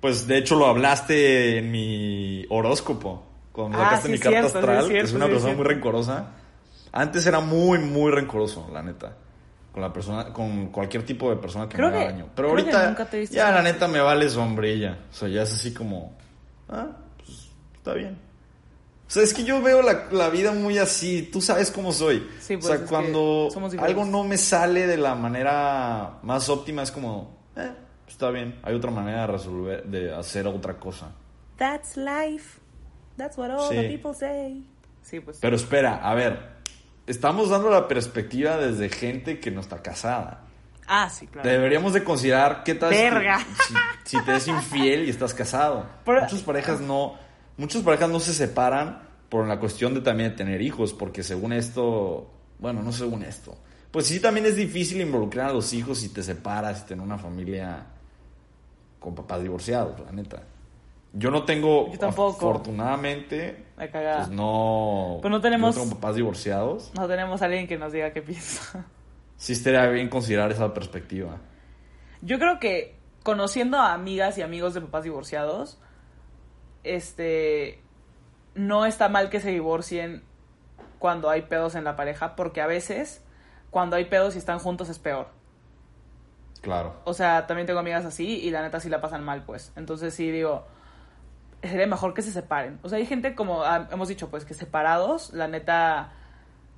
Pues 0.00 0.26
de 0.26 0.38
hecho 0.38 0.56
lo 0.56 0.66
hablaste 0.66 1.58
en 1.58 1.70
mi 1.70 2.44
horóscopo. 2.50 3.24
Cuando 3.52 3.78
Ah, 3.78 3.84
sacaste 3.84 4.06
sí, 4.08 4.12
mi 4.12 4.18
carta 4.18 4.30
cierto, 4.40 4.48
sí, 4.50 4.58
astral, 4.58 4.84
es 4.84 4.90
que 4.90 5.00
es 5.00 5.12
una 5.12 5.26
sí, 5.26 5.30
persona 5.32 5.54
muy 5.54 5.64
rencorosa. 5.64 6.26
Antes 6.92 7.26
era 7.26 7.40
muy, 7.40 7.78
muy 7.78 8.10
rencoroso, 8.10 8.68
la 8.72 8.82
neta. 8.82 9.16
Con 9.72 9.80
la 9.82 9.92
persona, 9.92 10.32
con 10.32 10.66
cualquier 10.68 11.04
tipo 11.06 11.30
de 11.30 11.36
persona 11.36 11.66
que 11.68 11.76
Creo 11.76 11.88
me 11.88 11.96
haga 11.96 12.06
que- 12.06 12.12
daño. 12.12 12.28
Pero 12.36 12.50
ahorita, 12.50 12.96
ya 13.30 13.50
la 13.52 13.62
neta 13.62 13.88
me 13.88 14.00
vale 14.00 14.28
sombrilla. 14.28 14.98
O 15.10 15.14
sea, 15.14 15.28
ya 15.28 15.42
es 15.42 15.52
así 15.54 15.72
como, 15.72 16.12
ah, 16.68 16.88
pues 17.16 17.48
está 17.76 17.94
bien. 17.94 18.18
O 19.06 19.10
sea, 19.12 19.22
es 19.22 19.32
que 19.34 19.44
yo 19.44 19.60
veo 19.62 19.82
la, 19.82 20.08
la 20.10 20.28
vida 20.30 20.52
muy 20.52 20.78
así. 20.78 21.28
Tú 21.32 21.40
sabes 21.40 21.70
cómo 21.70 21.92
soy. 21.92 22.26
Sí, 22.40 22.54
o 22.54 22.58
pues, 22.58 22.66
sea, 22.66 22.74
es 22.76 22.82
que 22.82 22.88
cuando 22.88 23.48
algo 23.80 24.04
no 24.04 24.24
me 24.24 24.36
sale 24.38 24.86
de 24.86 24.96
la 24.98 25.14
manera 25.14 26.18
más 26.22 26.48
óptima, 26.48 26.82
es 26.82 26.90
como, 26.90 27.36
eh, 27.56 27.72
está 28.08 28.30
bien. 28.30 28.58
Hay 28.62 28.74
otra 28.74 28.90
manera 28.90 29.22
de 29.22 29.26
resolver, 29.28 29.84
de 29.84 30.14
hacer 30.14 30.46
otra 30.46 30.74
cosa. 30.78 31.12
That's 31.56 31.96
life. 31.96 32.58
That's 33.16 33.36
what 33.38 33.50
all 33.50 33.68
Sí. 33.68 33.76
the 33.76 33.88
people 33.88 34.14
say. 34.14 34.64
Sí, 35.02 35.20
pues. 35.20 35.38
Pero 35.40 35.56
espera, 35.56 35.96
a 35.96 36.14
ver. 36.14 36.61
Estamos 37.06 37.50
dando 37.50 37.68
la 37.70 37.88
perspectiva 37.88 38.56
desde 38.56 38.88
gente 38.88 39.40
que 39.40 39.50
no 39.50 39.60
está 39.60 39.82
casada. 39.82 40.42
Ah, 40.86 41.08
sí, 41.10 41.26
claro. 41.26 41.48
Deberíamos 41.48 41.92
de 41.92 42.04
considerar 42.04 42.62
qué 42.64 42.74
tal 42.74 42.92
si- 42.92 43.00
Verga. 43.00 43.38
Si, 44.04 44.16
si 44.16 44.24
te 44.24 44.36
es 44.36 44.48
infiel 44.48 45.04
y 45.06 45.10
estás 45.10 45.34
casado. 45.34 45.86
Pero- 46.04 46.20
muchas 46.22 46.42
parejas 46.42 46.80
no, 46.80 47.14
muchas 47.56 47.82
parejas 47.82 48.08
no 48.10 48.20
se 48.20 48.32
separan 48.34 49.02
por 49.28 49.46
la 49.48 49.58
cuestión 49.58 49.94
de 49.94 50.00
también 50.00 50.36
tener 50.36 50.60
hijos, 50.60 50.92
porque 50.92 51.22
según 51.22 51.52
esto, 51.52 52.30
bueno, 52.58 52.82
no 52.82 52.92
según 52.92 53.22
esto, 53.22 53.56
pues 53.90 54.06
sí 54.06 54.20
también 54.20 54.46
es 54.46 54.56
difícil 54.56 55.00
involucrar 55.00 55.50
a 55.50 55.52
los 55.52 55.72
hijos 55.72 55.98
si 56.00 56.10
te 56.10 56.22
separas 56.22 56.82
y 56.82 56.86
tener 56.88 57.04
una 57.04 57.18
familia 57.18 57.86
con 58.98 59.14
papás 59.14 59.42
divorciados, 59.42 59.98
la 60.00 60.12
neta. 60.12 60.42
Yo 61.14 61.30
no 61.30 61.44
tengo, 61.44 61.90
Yo 61.92 61.98
tampoco. 61.98 62.36
afortunadamente, 62.50 63.66
La 63.86 63.90
cagada. 63.90 64.16
pues 64.18 64.30
no, 64.30 65.18
Pues 65.20 65.30
no 65.30 65.40
tenemos- 65.40 65.76
papás 65.76 66.14
divorciados. 66.14 66.92
No 66.94 67.08
tenemos 67.08 67.42
a 67.42 67.46
alguien 67.46 67.66
que 67.66 67.76
nos 67.78 67.92
diga 67.92 68.12
qué 68.12 68.22
piensa. 68.22 68.86
Sí 69.36 69.54
estaría 69.54 69.86
bien 69.88 70.08
considerar 70.08 70.52
esa 70.52 70.72
perspectiva. 70.72 71.38
Yo 72.20 72.38
creo 72.38 72.60
que 72.60 72.94
conociendo 73.24 73.78
a 73.78 73.92
amigas 73.92 74.38
y 74.38 74.42
amigos 74.42 74.74
de 74.74 74.80
papás 74.82 75.02
divorciados, 75.04 75.78
este 76.84 77.80
no 78.54 78.86
está 78.86 79.08
mal 79.08 79.30
que 79.30 79.40
se 79.40 79.50
divorcien 79.50 80.22
cuando 80.98 81.30
hay 81.30 81.42
pedos 81.42 81.74
en 81.74 81.84
la 81.84 81.96
pareja, 81.96 82.36
porque 82.36 82.60
a 82.60 82.66
veces 82.66 83.24
cuando 83.70 83.96
hay 83.96 84.04
pedos 84.04 84.34
y 84.34 84.38
están 84.38 84.58
juntos 84.58 84.88
es 84.88 84.98
peor. 84.98 85.28
Claro. 86.60 86.94
O 87.04 87.14
sea, 87.14 87.46
también 87.48 87.66
tengo 87.66 87.80
amigas 87.80 88.04
así 88.04 88.38
y 88.40 88.50
la 88.50 88.62
neta 88.62 88.78
sí 88.78 88.88
la 88.88 89.00
pasan 89.00 89.24
mal, 89.24 89.42
pues. 89.44 89.72
Entonces 89.74 90.14
sí 90.14 90.30
digo, 90.30 90.64
sería 91.62 91.86
mejor 91.86 92.14
que 92.14 92.22
se 92.22 92.32
separen. 92.32 92.78
O 92.82 92.88
sea, 92.88 92.98
hay 92.98 93.06
gente 93.06 93.34
como 93.34 93.62
ah, 93.62 93.88
hemos 93.92 94.08
dicho, 94.08 94.28
pues 94.30 94.44
que 94.44 94.54
separados, 94.54 95.32
la 95.32 95.48
neta 95.48 96.12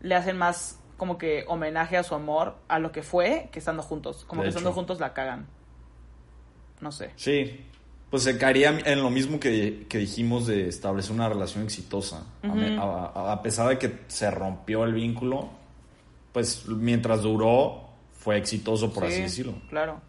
le 0.00 0.14
hacen 0.14 0.36
más 0.36 0.78
como 0.96 1.18
que 1.18 1.44
homenaje 1.48 1.96
a 1.96 2.02
su 2.02 2.14
amor, 2.14 2.56
a 2.68 2.78
lo 2.78 2.92
que 2.92 3.02
fue, 3.02 3.48
que 3.52 3.58
estando 3.58 3.82
juntos. 3.82 4.24
Como 4.26 4.42
De 4.42 4.46
que 4.46 4.48
estando 4.50 4.72
juntos 4.72 5.00
la 5.00 5.12
cagan. 5.12 5.46
No 6.80 6.92
sé. 6.92 7.10
Sí, 7.16 7.64
pues 8.10 8.22
se 8.22 8.38
caería 8.38 8.78
en 8.84 9.02
lo 9.02 9.10
mismo 9.10 9.40
que, 9.40 9.86
que 9.88 9.98
dijimos 9.98 10.46
de 10.46 10.68
establecer 10.68 11.12
una 11.12 11.28
relación 11.28 11.64
exitosa. 11.64 12.24
A 12.42 12.48
me- 12.48 12.76
Ujú. 12.78 12.82
a, 12.82 13.06
a- 13.06 13.32
a 13.32 13.42
pesar 13.42 13.68
de 13.68 13.78
que 13.78 14.00
se 14.08 14.30
rompió 14.30 14.84
el 14.84 14.92
vínculo, 14.94 15.48
pues 16.32 16.66
mientras 16.68 17.22
duró 17.22 17.88
fue 18.12 18.36
exitoso, 18.38 18.92
por 18.92 19.04
así 19.04 19.16
Sí, 19.16 19.22
decirlo. 19.22 19.54
Claro. 19.68 20.00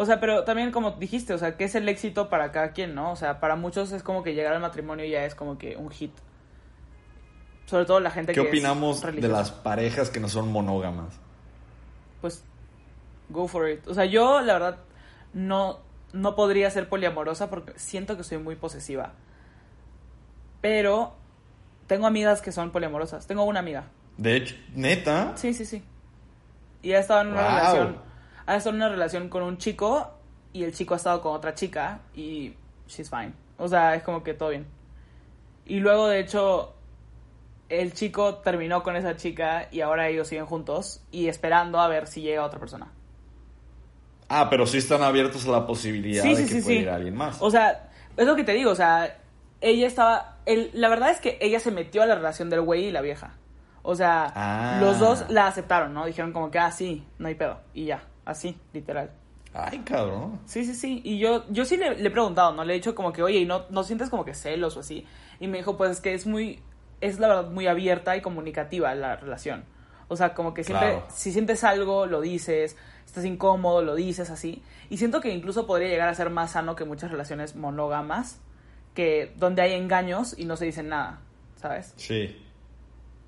O 0.00 0.06
sea, 0.06 0.18
pero 0.18 0.44
también 0.44 0.70
como 0.70 0.92
dijiste, 0.92 1.34
o 1.34 1.38
sea, 1.38 1.58
¿qué 1.58 1.64
es 1.64 1.74
el 1.74 1.86
éxito 1.86 2.30
para 2.30 2.52
cada 2.52 2.72
quien, 2.72 2.94
no? 2.94 3.12
O 3.12 3.16
sea, 3.16 3.38
para 3.38 3.54
muchos 3.54 3.92
es 3.92 4.02
como 4.02 4.22
que 4.22 4.32
llegar 4.32 4.54
al 4.54 4.60
matrimonio 4.62 5.04
ya 5.04 5.26
es 5.26 5.34
como 5.34 5.58
que 5.58 5.76
un 5.76 5.90
hit. 5.90 6.12
Sobre 7.66 7.84
todo 7.84 8.00
la 8.00 8.10
gente 8.10 8.32
¿Qué 8.32 8.40
que 8.40 8.48
opinamos 8.48 9.04
es 9.04 9.16
de 9.20 9.28
las 9.28 9.50
parejas 9.50 10.08
que 10.08 10.18
no 10.18 10.30
son 10.30 10.50
monógamas? 10.50 11.20
Pues, 12.22 12.42
go 13.28 13.46
for 13.46 13.68
it. 13.68 13.86
O 13.88 13.92
sea, 13.92 14.06
yo, 14.06 14.40
la 14.40 14.54
verdad, 14.54 14.78
no, 15.34 15.80
no 16.14 16.34
podría 16.34 16.70
ser 16.70 16.88
poliamorosa 16.88 17.50
porque 17.50 17.78
siento 17.78 18.16
que 18.16 18.24
soy 18.24 18.38
muy 18.38 18.56
posesiva. 18.56 19.12
Pero 20.62 21.12
tengo 21.86 22.06
amigas 22.06 22.40
que 22.40 22.52
son 22.52 22.70
poliamorosas. 22.70 23.26
Tengo 23.26 23.44
una 23.44 23.60
amiga. 23.60 23.84
De 24.16 24.34
hecho, 24.36 24.54
neta, 24.74 25.32
Sí, 25.36 25.52
sí, 25.52 25.66
sí. 25.66 25.82
Y 26.80 26.92
ha 26.94 27.00
estado 27.00 27.20
en 27.20 27.26
una 27.32 27.42
Wow. 27.42 27.50
relación. 27.50 28.09
Ha 28.50 28.56
estado 28.56 28.74
en 28.76 28.82
una 28.82 28.88
relación 28.88 29.28
con 29.28 29.42
un 29.42 29.58
chico 29.58 30.10
y 30.52 30.64
el 30.64 30.72
chico 30.74 30.94
ha 30.94 30.96
estado 30.96 31.20
con 31.20 31.34
otra 31.34 31.54
chica 31.54 32.00
y 32.14 32.54
she's 32.88 33.08
fine. 33.08 33.32
O 33.58 33.68
sea, 33.68 33.94
es 33.94 34.02
como 34.02 34.22
que 34.22 34.34
todo 34.34 34.48
bien. 34.50 34.66
Y 35.66 35.78
luego, 35.80 36.08
de 36.08 36.18
hecho, 36.20 36.74
el 37.68 37.92
chico 37.92 38.36
terminó 38.36 38.82
con 38.82 38.96
esa 38.96 39.16
chica 39.16 39.68
y 39.70 39.80
ahora 39.82 40.08
ellos 40.08 40.26
siguen 40.28 40.46
juntos 40.46 41.00
y 41.12 41.28
esperando 41.28 41.78
a 41.78 41.86
ver 41.88 42.06
si 42.08 42.22
llega 42.22 42.44
otra 42.44 42.58
persona. 42.58 42.88
ah, 44.28 44.48
pero 44.50 44.66
sí 44.66 44.78
están 44.78 45.02
abiertos 45.02 45.46
a 45.46 45.50
la 45.52 45.66
posibilidad 45.66 46.22
Sí, 46.22 46.30
de 46.34 46.36
sí, 46.36 46.42
que 46.54 46.60
sí, 46.60 46.62
pueda 46.62 46.78
ir 46.80 46.88
alguien 46.90 47.16
más. 47.16 47.38
O 47.40 47.50
sea, 47.50 47.90
es 48.16 48.26
lo 48.26 48.34
que 48.36 48.44
te 48.44 48.52
digo, 48.52 48.70
o 48.70 48.74
sea, 48.76 49.16
ella 49.60 49.86
estaba... 49.86 50.38
El, 50.46 50.70
la 50.72 50.88
verdad 50.88 51.10
es 51.10 51.20
que 51.20 51.38
ella 51.40 51.60
se 51.60 51.70
metió 51.70 52.02
a 52.02 52.06
la 52.06 52.14
relación 52.16 52.50
del 52.50 52.62
güey 52.62 52.86
y 52.86 52.90
la 52.90 53.00
vieja. 53.02 53.34
O 53.82 53.94
sea, 53.94 54.32
Ah. 54.34 54.78
los 54.80 54.98
dos 54.98 55.24
la 55.30 55.46
aceptaron, 55.46 55.94
¿no? 55.94 56.04
Dijeron 56.06 56.32
como 56.32 56.50
que, 56.50 56.58
ah, 56.58 56.70
sí, 56.72 57.06
no 57.18 57.28
hay 57.28 57.34
pedo. 57.34 57.60
Y 57.74 57.84
ya, 57.86 58.02
así, 58.30 58.56
literal. 58.72 59.10
Ay, 59.52 59.80
cabrón. 59.80 60.40
Sí, 60.46 60.64
sí, 60.64 60.74
sí. 60.74 61.00
Y 61.04 61.18
yo, 61.18 61.44
yo 61.50 61.64
sí 61.64 61.76
le, 61.76 61.96
le 61.96 62.06
he 62.08 62.10
preguntado, 62.10 62.52
¿no? 62.52 62.64
Le 62.64 62.72
he 62.72 62.76
dicho 62.76 62.94
como 62.94 63.12
que, 63.12 63.22
oye, 63.22 63.38
¿y 63.40 63.44
no, 63.46 63.64
no 63.70 63.82
sientes 63.82 64.08
como 64.08 64.24
que 64.24 64.32
celos 64.34 64.76
o 64.76 64.80
así? 64.80 65.04
Y 65.40 65.48
me 65.48 65.58
dijo, 65.58 65.76
pues 65.76 65.90
es 65.90 66.00
que 66.00 66.14
es 66.14 66.26
muy, 66.26 66.60
es 67.00 67.18
la 67.18 67.26
verdad 67.28 67.50
muy 67.50 67.66
abierta 67.66 68.16
y 68.16 68.20
comunicativa 68.20 68.94
la 68.94 69.16
relación. 69.16 69.64
O 70.06 70.16
sea, 70.16 70.34
como 70.34 70.54
que 70.54 70.62
siempre, 70.64 70.90
Claro. 70.90 71.06
si 71.12 71.32
sientes 71.32 71.64
algo, 71.64 72.06
lo 72.06 72.20
dices, 72.20 72.76
estás 73.06 73.24
incómodo, 73.24 73.82
lo 73.82 73.94
dices 73.96 74.30
así. 74.30 74.62
Y 74.88 74.98
siento 74.98 75.20
que 75.20 75.32
incluso 75.32 75.66
podría 75.66 75.88
llegar 75.88 76.08
a 76.08 76.14
ser 76.14 76.30
más 76.30 76.52
sano 76.52 76.76
que 76.76 76.84
muchas 76.84 77.10
relaciones 77.10 77.56
monógamas, 77.56 78.40
que 78.94 79.32
donde 79.36 79.62
hay 79.62 79.72
engaños 79.74 80.34
y 80.38 80.44
no 80.44 80.56
se 80.56 80.64
dicen 80.66 80.88
nada, 80.88 81.20
¿sabes? 81.56 81.92
Sí. 81.96 82.36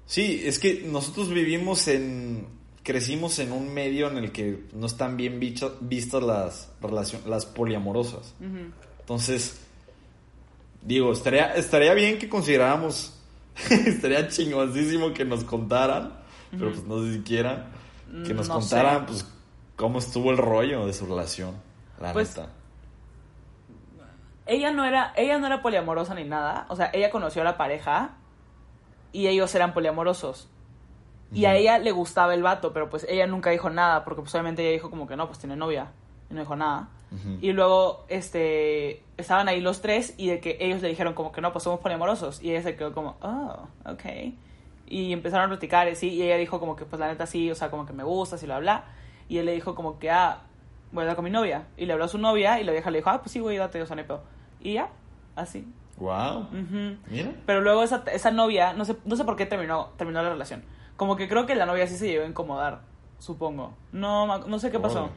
Sí, 0.07 0.43
es 0.45 0.59
que 0.59 0.83
nosotros 0.87 1.31
vivimos 1.31 1.87
en. 1.89 2.47
Crecimos 2.83 3.39
en 3.39 3.53
un 3.53 3.73
medio 3.73 4.09
en 4.09 4.19
el 4.19 4.33
que 4.33 4.65
no 4.73 4.87
están 4.87 5.17
bien 5.17 5.39
bicho- 5.41 5.77
vistas 5.81 6.23
las 6.23 6.73
relaciones, 6.81 7.27
las 7.29 7.47
poliamorosas. 7.47 8.35
Entonces, 9.01 9.61
digo, 10.83 11.13
estaría, 11.13 11.55
estaría 11.55 11.95
bien 11.95 12.19
que 12.19 12.29
consideráramos. 12.29 13.19
estaría 13.71 14.27
chingoncísimo 14.29 15.13
que 15.13 15.25
nos 15.25 15.45
contaran, 15.45 16.15
pero 16.51 16.71
pues 16.73 16.85
no 16.85 17.03
sé 17.05 17.13
si 17.15 17.21
quieran. 17.23 17.67
Que 18.27 18.35
nos 18.35 18.49
No 18.49 18.55
contaran, 18.55 19.01
sé. 19.01 19.07
pues, 19.07 19.27
cómo 19.77 19.99
estuvo 19.99 20.31
el 20.31 20.39
rollo 20.39 20.85
de 20.87 20.93
su 20.93 21.07
relación. 21.07 21.55
La 22.01 22.13
Pues, 22.13 22.37
neta. 22.37 22.51
ella 24.47 24.73
no 24.73 24.85
era 24.85 25.13
ella 25.17 25.39
no 25.39 25.47
era 25.47 25.63
poliamorosa 25.63 26.15
ni 26.15 26.25
nada 26.25 26.67
o 26.69 26.75
sea 26.77 26.91
ella 26.93 27.11
conoció 27.11 27.43
a 27.43 27.45
la 27.45 27.57
pareja 27.57 28.17
y 29.13 29.29
ellos 29.29 29.55
eran 29.55 29.73
poliamorosos 29.73 30.49
y 31.33 31.45
a 31.45 31.55
ella 31.55 31.79
le 31.79 31.93
gustaba 31.93 32.35
el 32.35 32.43
vato 32.43 32.73
pero 32.73 32.91
pues 32.91 33.07
ella 33.09 33.27
nunca 33.27 33.51
dijo 33.51 33.71
nada 33.71 34.05
porque 34.05 34.23
pues 34.23 34.35
obviamente 34.35 34.63
ella 34.63 34.73
dijo 34.73 34.91
como 34.91 35.07
que 35.07 35.17
no 35.17 35.27
pues 35.27 35.39
tiene 35.39 35.57
novia 35.57 35.91
y 36.31 36.35
no 36.35 36.41
dijo 36.41 36.57
nada. 36.57 36.89
Y 37.43 37.53
luego 37.53 38.07
este 38.09 39.03
estaban 39.19 39.47
ahí 39.47 39.61
los 39.61 39.83
tres 39.83 40.15
y 40.17 40.29
de 40.29 40.41
que 40.41 40.57
ellos 40.61 40.81
le 40.81 40.89
dijeron 40.89 41.13
como 41.13 41.31
que 41.31 41.43
no 41.43 41.53
pues 41.53 41.65
somos 41.65 41.81
poliamorosos 41.81 42.43
y 42.43 42.51
ella 42.51 42.63
se 42.63 42.75
quedó 42.75 42.95
como 42.95 43.17
oh 43.21 43.69
ok 43.85 44.33
y 44.87 45.13
empezaron 45.13 45.47
a 45.47 45.49
platicar 45.49 45.89
y 45.89 45.95
sí 45.95 46.09
y 46.09 46.23
ella 46.23 46.39
dijo 46.39 46.59
como 46.59 46.75
que 46.75 46.87
pues 46.87 46.99
la 46.99 47.09
neta 47.09 47.27
sí 47.27 47.51
o 47.51 47.55
sea 47.55 47.71
como 47.71 47.85
que 47.85 47.93
me 47.93 48.03
gusta 48.03 48.37
y 48.41 48.47
bla 48.47 48.61
bla 48.61 48.85
y 49.29 49.37
él 49.37 49.45
le 49.45 49.53
dijo 49.53 49.75
como 49.75 49.99
que 49.99 50.11
ah 50.11 50.41
voy 50.91 51.01
a 51.01 51.03
hablar 51.03 51.17
con 51.17 51.25
mi 51.25 51.31
novia 51.31 51.67
y 51.77 51.85
le 51.85 51.93
habló 51.93 52.07
a 52.07 52.09
su 52.09 52.17
novia 52.17 52.59
y 52.61 52.65
la 52.65 52.73
vieja 52.73 52.91
le 52.91 52.99
dijo 52.99 53.11
ah 53.11 53.21
pues 53.21 53.33
sí 53.33 53.41
güey 53.41 53.59
date 53.59 53.83
o 53.83 53.87
sea 53.87 53.97
no 53.97 54.21
y 54.63 54.75
ya 54.75 54.89
así. 55.37 55.67
Wow. 55.99 56.49
Mira. 57.11 57.33
Pero 57.47 57.61
luego 57.61 57.83
esa, 57.83 58.03
esa 58.13 58.31
novia, 58.31 58.73
no 58.73 58.85
sé, 58.85 58.97
no 59.05 59.17
sé 59.17 59.25
por 59.25 59.37
qué 59.37 59.47
terminó, 59.47 59.91
terminó 59.97 60.23
la 60.23 60.31
relación. 60.31 60.63
Como 60.97 61.17
que 61.17 61.29
creo 61.29 61.47
que 61.47 61.55
la 61.55 61.67
novia 61.67 61.87
sí 61.87 61.97
se 61.97 62.07
llegó 62.09 62.25
a 62.25 62.29
incomodar, 62.29 62.81
supongo. 63.19 63.75
No, 63.93 64.39
no 64.39 64.59
sé 64.59 64.71
qué 64.71 64.79
pasó. 64.79 65.11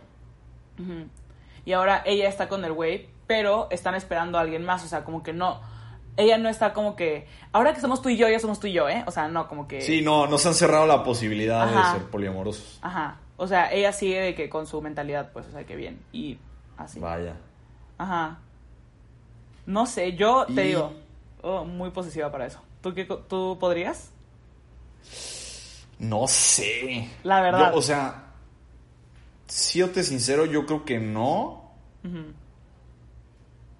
Y 1.65 1.73
ahora 1.73 2.03
ella 2.05 2.27
está 2.27 2.47
con 2.47 2.63
el 2.65 2.73
güey, 2.73 3.09
pero 3.27 3.67
están 3.71 3.95
esperando 3.95 4.37
a 4.37 4.41
alguien 4.41 4.65
más. 4.65 4.83
O 4.83 4.87
sea, 4.87 5.03
como 5.03 5.23
que 5.23 5.33
no. 5.33 5.61
Ella 6.17 6.37
no 6.37 6.47
está 6.49 6.73
como 6.73 6.95
que. 6.95 7.27
Ahora 7.51 7.73
que 7.73 7.81
somos 7.81 8.01
tú 8.01 8.09
y 8.09 8.17
yo, 8.17 8.29
ya 8.29 8.39
somos 8.39 8.59
tú 8.59 8.67
y 8.67 8.73
yo, 8.73 8.87
¿eh? 8.87 9.03
O 9.07 9.11
sea, 9.11 9.27
no, 9.27 9.47
como 9.47 9.67
que. 9.67 9.81
Sí, 9.81 10.01
no, 10.01 10.27
no 10.27 10.37
se 10.37 10.47
han 10.47 10.53
cerrado 10.53 10.85
la 10.87 11.03
posibilidad 11.03 11.63
Ajá. 11.63 11.93
de 11.93 11.99
ser 11.99 12.09
poliamorosos. 12.09 12.79
Ajá. 12.81 13.17
O 13.37 13.47
sea, 13.47 13.71
ella 13.73 13.91
sigue 13.91 14.21
de 14.21 14.35
que 14.35 14.47
con 14.49 14.65
su 14.65 14.81
mentalidad, 14.81 15.31
pues, 15.33 15.45
o 15.47 15.51
sea, 15.51 15.65
que 15.65 15.75
bien. 15.75 15.99
Y 16.13 16.37
así. 16.77 16.99
Vaya. 16.99 17.35
Ajá. 17.97 18.39
No 19.65 19.85
sé, 19.87 20.13
yo 20.15 20.45
te 20.45 20.63
Y- 20.65 20.67
digo, 20.69 20.93
oh, 21.41 21.65
muy 21.65 21.89
posesiva 21.89 22.31
para 22.31 22.45
eso. 22.45 22.61
¿Tú, 22.81 22.93
qué, 22.93 23.05
¿Tú 23.05 23.57
podrías? 23.59 24.11
No 25.99 26.27
sé. 26.27 27.09
La 27.23 27.41
verdad. 27.41 27.71
Yo, 27.71 27.77
o 27.77 27.81
sea, 27.81 28.25
siéndote 29.47 30.03
sincero, 30.03 30.45
yo 30.45 30.65
creo 30.65 30.85
que 30.85 30.99
no. 30.99 31.71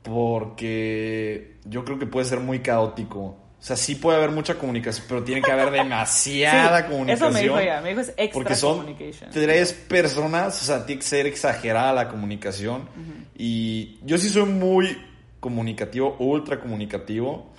Porque 0.01 1.57
yo 1.66 1.84
creo 1.84 1.99
que 1.99 2.05
puede 2.05 2.26
ser 2.26 2.39
muy 2.39 2.59
caótico. 2.59 3.38
O 3.66 3.68
sea, 3.68 3.76
sí 3.76 3.95
puede 3.95 4.18
haber 4.18 4.30
mucha 4.30 4.55
comunicación, 4.59 5.07
pero 5.09 5.24
tiene 5.24 5.41
que 5.41 5.51
haber 5.51 5.72
demasiada 5.72 6.82
Sí, 6.86 6.91
comunicación. 6.91 7.30
Eso 7.30 7.34
me 7.34 7.41
dijo 7.41 7.57
ella, 7.57 7.82
me 7.82 7.89
dijo 7.89 8.01
es 8.01 8.09
extra 8.09 8.32
Porque 8.32 8.55
son 8.55 8.95
tres 9.32 9.74
personas, 9.74 10.61
o 10.61 10.66
sea, 10.66 10.86
tiene 10.86 11.01
que 11.01 11.07
ser 11.07 11.26
exagerada 11.26 11.91
la 11.91 12.07
comunicación. 12.07 12.88
Y 13.36 13.97
yo 14.03 14.20
sí 14.20 14.30
soy 14.30 14.45
muy 14.45 14.97
comunicativo, 15.39 16.16
ultra 16.20 16.59
comunicativo. 16.59 17.53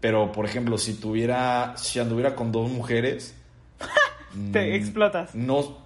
Pero, 0.00 0.30
por 0.30 0.44
ejemplo, 0.46 0.78
si 0.78 0.94
tuviera, 0.94 1.74
si 1.76 1.98
anduviera 1.98 2.36
con 2.36 2.52
dos 2.52 2.70
mujeres, 2.70 3.34
Te 4.52 4.70
mm, 4.70 4.74
explotas. 4.74 5.34
No, 5.34 5.78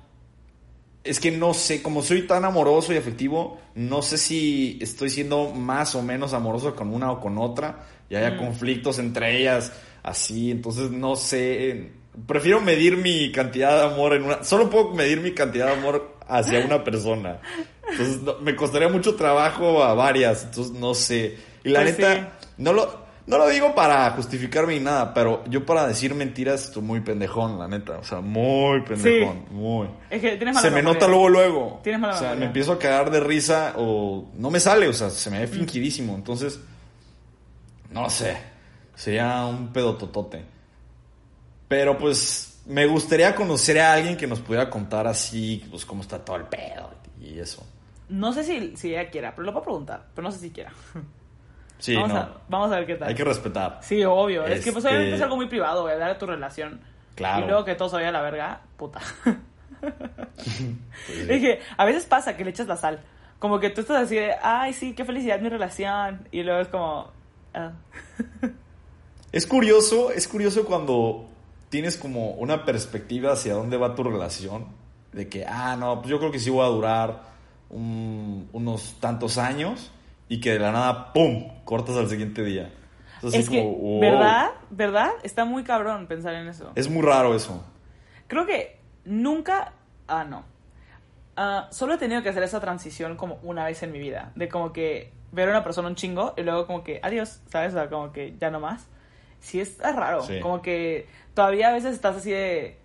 es 1.05 1.19
que 1.21 1.31
no 1.33 1.53
sé, 1.55 1.83
como 1.83 2.03
soy 2.03 2.27
tan 2.27 2.45
amoroso 2.45 2.93
y 2.93 2.97
afectivo, 2.97 3.59
no 3.75 4.03
sé 4.03 4.19
si 4.19 4.79
estoy 4.81 5.11
siendo 5.11 5.51
más 5.51 5.95
o 5.95 6.03
menos 6.03 6.33
amoroso 6.33 6.75
con 6.77 6.93
una 6.95 7.11
o 7.11 7.21
con 7.21 7.39
otra 7.39 7.87
y 8.09 8.15
haya 8.15 8.37
conflictos 8.37 8.99
entre 8.99 9.41
ellas, 9.41 9.73
así, 10.03 10.51
entonces 10.51 10.91
no 10.91 11.17
sé, 11.17 11.91
prefiero 12.27 12.61
medir 12.61 12.97
mi 12.99 13.33
cantidad 13.33 13.79
de 13.81 13.95
amor 13.95 14.13
en 14.15 14.25
una, 14.25 14.45
solo 14.45 14.71
puedo 14.71 14.91
medir 14.91 15.21
mi 15.21 15.33
cantidad 15.33 15.67
de 15.67 15.73
amor 15.73 16.17
hacia 16.29 16.61
una 16.61 16.85
persona, 16.85 17.41
entonces 17.91 18.21
no- 18.23 18.39
me 18.39 18.55
costaría 18.55 18.89
mucho 18.89 19.17
trabajo 19.17 19.83
a 19.83 19.95
varias, 19.95 20.45
entonces 20.45 20.73
no 20.75 20.95
sé, 20.95 21.37
y 21.65 21.71
la 21.71 21.81
Pues 21.83 21.99
neta, 21.99 22.15
sí. 22.41 22.45
no 22.59 22.73
lo, 22.75 23.02
no 23.25 23.39
lo 23.39 23.49
digo 23.49 23.75
para 23.75 24.11
justificarme 24.11 24.75
ni 24.75 24.81
nada, 24.81 25.15
pero 25.15 25.45
yo 25.49 25.65
para 25.65 25.87
decir 25.87 26.15
mentiras 26.15 26.65
estoy 26.65 26.83
muy 26.83 27.01
pendejón, 27.01 27.59
la 27.59 27.69
neta. 27.69 27.99
O 27.99 28.05
sea, 28.05 28.21
muy 28.21 28.81
pendejón, 28.83 29.45
muy. 29.51 29.89
Es 30.11 30.21
que 30.21 30.37
tienes 30.37 30.55
mala 30.55 30.69
Se 30.69 30.75
me 30.75 30.83
nota 30.83 31.07
luego, 31.07 31.29
luego. 31.29 31.81
Tienes 31.85 32.01
mala 32.01 32.15
O 32.15 32.17
sea, 32.17 32.29
memoria. 32.31 32.41
me 32.41 32.47
empiezo 32.47 32.73
a 32.73 32.79
cagar 32.79 33.11
de 33.11 33.21
risa 33.21 33.75
o 33.77 34.29
no 34.35 34.51
me 34.51 34.59
sale, 34.59 34.89
o 34.89 34.93
sea, 34.93 35.09
se 35.11 35.31
me 35.31 35.39
ve 35.39 35.47
fingidísimo. 35.47 36.15
Entonces, 36.17 36.61
no 37.91 38.11
sé, 38.11 38.37
sería 38.97 39.47
un 39.47 39.73
pedototote. 39.73 40.45
Pero 41.69 41.97
pues, 41.97 42.61
me 42.67 42.87
gustaría 42.87 43.35
conocer 43.37 43.79
a 43.79 43.93
alguien 43.93 44.17
que 44.17 44.27
nos 44.27 44.41
pudiera 44.41 44.69
contar 44.69 45.07
así, 45.07 45.65
pues, 45.71 45.87
cómo 45.87 46.03
está 46.03 46.19
todo 46.25 46.37
el 46.37 46.45
pedo 46.45 46.91
y 47.21 47.39
eso. 47.39 47.65
No 48.09 48.33
sé 48.33 48.43
si, 48.43 48.77
si 48.77 48.91
ella 48.91 49.09
quiera, 49.11 49.33
pero 49.35 49.47
lo 49.47 49.53
puedo 49.53 49.65
preguntar, 49.65 50.09
pero 50.13 50.27
no 50.27 50.33
sé 50.33 50.41
si 50.41 50.51
quiera. 50.51 50.73
Sí, 51.83 51.97
vamos, 51.97 52.11
no. 52.13 52.19
a, 52.19 52.29
vamos 52.49 52.71
a 52.73 52.77
ver 52.77 52.87
qué 52.87 52.95
tal. 52.95 53.09
Hay 53.09 53.15
que 53.17 53.25
respetar. 53.25 53.79
Sí, 53.83 54.05
obvio. 54.05 54.45
Es 54.47 54.65
que 54.65 54.71
pues 54.73 54.85
Este- 54.85 54.89
obviamente 54.89 55.17
es 55.17 55.23
algo 55.23 55.35
muy 55.37 55.47
privado, 55.49 55.83
güey, 55.83 55.99
de 55.99 56.15
tu 56.15 56.27
relación. 56.27 56.81
Claro. 57.17 57.45
Y 57.45 57.49
luego 57.49 57.65
que 57.65 57.75
todo 57.75 57.89
se 57.89 57.97
vaya 57.97 58.11
a 58.11 58.13
la 58.13 58.23
verga, 58.23 58.61
puta. 58.77 59.01
Pues. 59.81 61.19
Es 61.29 61.41
que 61.41 61.61
a 61.77 61.85
veces 61.85 62.05
pasa 62.07 62.37
que 62.37 62.45
le 62.45 62.51
echas 62.51 62.69
la 62.69 62.77
sal. 62.77 63.01
Como 63.41 63.59
que 63.59 63.71
tú 63.71 63.81
estás 63.81 64.05
así 64.05 64.15
de, 64.15 64.33
ay, 64.41 64.73
sí, 64.73 64.95
qué 64.95 65.05
felicidad 65.05 65.41
mi 65.41 65.49
relación. 65.49 66.29
Y 66.31 66.45
luego 66.45 66.61
es 66.61 66.69
como, 66.69 67.11
ah. 67.55 67.73
Es 69.33 69.47
curioso, 69.47 70.11
es 70.13 70.29
curioso 70.29 70.65
cuando 70.65 71.27
tienes 71.71 71.97
como 71.97 72.33
una 72.33 72.65
perspectiva 72.65 73.33
hacia 73.33 73.55
dónde 73.55 73.77
va 73.77 73.95
tu 73.97 74.05
relación. 74.05 74.67
De 75.13 75.29
que, 75.29 75.45
ah, 75.47 75.75
no, 75.77 75.97
pues 76.01 76.11
yo 76.11 76.19
creo 76.21 76.31
que 76.31 76.39
sí 76.39 76.49
voy 76.51 76.65
a 76.65 76.69
durar 76.69 77.23
un- 77.71 78.49
unos 78.53 78.97
tantos 79.01 79.39
años 79.39 79.91
y 80.29 80.41
que 80.41 80.53
de 80.53 80.59
la 80.59 80.73
nada, 80.73 81.13
¡pum!, 81.13 81.49
cortas 81.65 81.97
al 81.97 82.09
siguiente 82.09 82.43
día. 82.43 82.73
Entonces, 83.17 83.41
es 83.41 83.47
así 83.47 83.57
que, 83.57 83.63
como, 83.63 83.77
wow. 83.77 84.01
¿verdad? 84.01 84.51
¿Verdad? 84.71 85.11
Está 85.23 85.45
muy 85.45 85.63
cabrón 85.63 86.07
pensar 86.07 86.35
en 86.35 86.49
eso. 86.49 86.73
Es 86.75 86.89
muy 86.89 87.03
raro 87.03 87.35
eso. 87.35 87.65
Creo 88.27 88.47
que 88.47 88.79
nunca, 89.05 89.73
ah, 90.09 90.25
no. 90.25 90.45
Ah, 91.37 91.69
solo 91.71 91.95
he 91.95 91.99
tenido 91.99 92.23
que 92.23 92.29
hacer 92.29 92.43
esa 92.43 92.61
transición 92.61 93.17
como 93.17 93.39
una 93.43 93.65
vez 93.65 93.83
en 93.83 93.93
mi 93.93 93.99
vida. 93.99 94.33
De 94.35 94.49
como 94.49 94.73
que 94.73 95.13
ver 95.33 95.49
a 95.49 95.53
una 95.53 95.65
persona 95.65 95.89
un 95.89 95.95
chingo 95.95 96.35
y 96.37 96.43
luego 96.43 96.67
como 96.67 96.85
que 96.85 97.01
adiós, 97.03 97.41
¿sabes? 97.47 97.73
O 97.75 97.79
sea, 97.79 97.89
como 97.89 98.13
que 98.13 98.35
ya 98.39 98.51
no 98.51 98.61
más. 98.61 98.87
Sí, 99.41 99.61
está 99.61 99.93
raro. 99.93 100.23
Sí. 100.23 100.41
Como 100.41 100.63
que 100.63 101.07
todavía 101.35 101.69
a 101.69 101.73
veces 101.73 101.95
estás 101.95 102.17
así 102.17 102.31
de, 102.31 102.79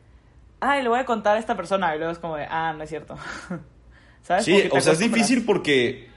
ay, 0.60 0.82
le 0.82 0.90
voy 0.90 1.00
a 1.00 1.06
contar 1.06 1.38
a 1.38 1.40
esta 1.40 1.56
persona 1.56 1.94
y 1.96 1.98
luego 1.98 2.12
es 2.12 2.20
como 2.20 2.36
de, 2.36 2.46
ah, 2.50 2.74
no 2.74 2.84
es 2.84 2.90
cierto. 2.90 3.18
¿Sabes? 4.24 4.46
Sí, 4.46 4.70
o 4.72 4.82
sea, 4.82 4.94
es 4.94 5.00
difícil 5.00 5.46
porque 5.46 6.10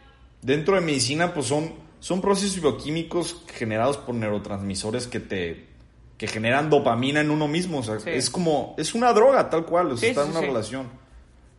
dentro 0.43 0.75
de 0.75 0.81
medicina, 0.81 1.33
pues 1.35 1.47
son, 1.47 1.73
son 2.01 2.21
procesos 2.21 2.61
bioquímicos 2.61 3.43
generados 3.55 3.97
por 3.97 4.15
neurotransmisores 4.15 5.07
que 5.07 5.21
te 5.21 5.69
que 6.17 6.27
generan 6.27 6.69
dopamina 6.69 7.23
en 7.23 7.31
uno 7.31 7.49
mismo. 7.49 7.79
O 7.79 7.83
sea, 7.83 7.99
Sí. 7.99 8.11
es 8.11 8.29
como, 8.29 8.75
es 8.77 8.95
una 8.95 9.11
droga 9.15 9.49
tal 9.49 9.65
cual, 9.65 9.87
o 9.93 9.97
sea, 9.97 10.01
Sí, 10.01 10.07
está 10.09 10.25
sí, 10.25 10.31
en 10.31 10.37
una 10.37 10.47
relación. 10.47 10.87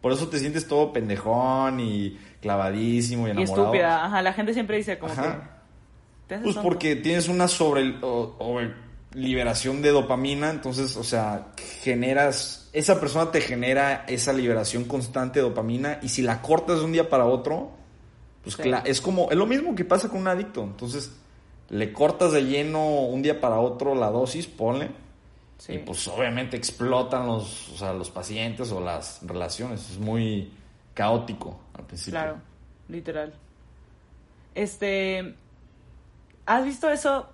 Por 0.01 0.11
eso 0.11 0.27
te 0.27 0.37
sientes 0.37 0.67
todo 0.67 0.93
pendejón 0.93 1.79
y 1.79 2.19
clavadísimo 2.41 3.25
y 3.27 3.29
Y 3.29 3.31
enamorado. 3.31 3.63
estúpida. 3.63 4.05
Ajá, 4.05 4.21
la 4.21 4.33
gente 4.33 4.53
siempre 4.53 4.77
dice 4.77 4.99
como 4.99 5.13
Ajá. 5.13 5.23
que... 6.27 6.35
te 6.35 6.41
Pues 6.43 6.53
tonto. 6.55 6.61
porque 6.69 6.95
tienes 6.95 7.27
una 7.27 7.47
sobre, 7.47 7.95
o- 8.03 8.35
o 8.37 8.59
liberación 9.15 9.81
de 9.81 9.89
dopamina, 9.89 10.51
entonces, 10.51 10.95
o 10.95 11.03
sea, 11.03 11.47
generas, 11.81 12.69
esa 12.71 12.99
persona 12.99 13.31
te 13.31 13.41
genera 13.41 14.05
esa 14.07 14.31
liberación 14.31 14.83
constante 14.85 15.39
de 15.39 15.49
dopamina 15.49 15.97
y 16.03 16.09
si 16.09 16.21
la 16.21 16.41
cortas 16.43 16.79
de 16.79 16.85
un 16.85 16.91
día 16.91 17.09
para 17.09 17.25
otro, 17.25 17.71
pues 18.43 18.55
Sí. 18.55 18.71
es 18.85 19.01
como, 19.01 19.29
es 19.31 19.37
lo 19.37 19.45
mismo 19.45 19.75
que 19.75 19.85
pasa 19.85 20.09
con 20.09 20.19
un 20.21 20.27
adicto, 20.27 20.63
entonces 20.63 21.11
le 21.69 21.93
cortas 21.93 22.31
de 22.33 22.41
lleno 22.43 23.01
un 23.01 23.21
día 23.21 23.39
para 23.39 23.59
otro 23.59 23.95
la 23.95 24.09
dosis, 24.09 24.47
ponle, 24.47 24.89
Sí. 25.57 25.73
y 25.73 25.77
pues 25.79 26.07
obviamente 26.07 26.57
explotan 26.57 27.27
los, 27.27 27.69
o 27.69 27.77
sea, 27.77 27.93
los 27.93 28.09
pacientes 28.09 28.71
o 28.71 28.81
las 28.81 29.19
relaciones, 29.25 29.89
es 29.91 29.99
muy 29.99 30.51
caótico 30.93 31.59
al 31.73 31.85
principio. 31.85 32.19
Claro, 32.19 32.37
literal. 32.89 33.33
Este, 34.55 35.35
¿has 36.45 36.65
visto 36.65 36.89
eso 36.89 37.27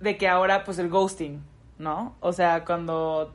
de 0.00 0.16
que 0.16 0.28
ahora 0.28 0.64
pues 0.64 0.78
el 0.78 0.88
ghosting, 0.88 1.40
¿no? 1.78 2.16
O 2.20 2.32
sea, 2.32 2.64
cuando 2.64 3.32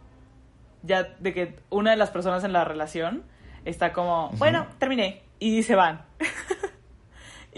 ya 0.83 1.03
de 1.19 1.33
que 1.33 1.55
una 1.69 1.91
de 1.91 1.97
las 1.97 2.09
personas 2.09 2.43
en 2.43 2.53
la 2.53 2.65
relación 2.65 3.23
está 3.65 3.93
como, 3.93 4.29
bueno, 4.37 4.67
terminé 4.79 5.21
y 5.39 5.63
se 5.63 5.75
van. 5.75 6.01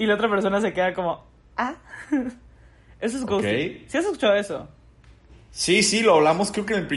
y 0.02 0.06
la 0.08 0.16
otra 0.16 0.30
persona 0.30 0.60
se 0.62 0.74
queda 0.74 0.94
como, 0.94 1.24
ah, 1.58 1.76
eso 3.00 3.18
es 3.18 3.26
ghosting. 3.26 3.82
Ok. 3.84 3.88
¿Sí 3.88 3.98
has 3.98 4.06
escuchado 4.06 4.34
eso? 4.36 4.68
Sí, 5.52 5.84
sí, 5.84 6.02
lo 6.02 6.16
hablamos 6.16 6.52
creo 6.52 6.66
que 6.66 6.76
en 6.76 6.88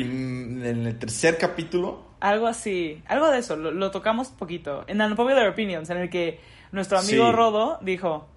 el, 0.62 0.66
en 0.66 0.86
el 0.86 0.98
tercer 0.98 1.38
capítulo. 1.38 2.04
Algo 2.20 2.46
así, 2.46 3.02
algo 3.08 3.30
de 3.30 3.38
eso, 3.38 3.56
lo, 3.56 3.70
lo 3.72 3.90
tocamos 3.90 4.28
poquito. 4.28 4.84
En 4.86 5.00
Unpopular 5.00 5.48
Opinions, 5.48 5.90
en 5.90 5.96
el 5.98 6.10
que 6.10 6.38
nuestro 6.70 6.98
amigo 6.98 7.26
Sí. 7.26 7.32
Rodo 7.32 7.78
dijo... 7.82 8.28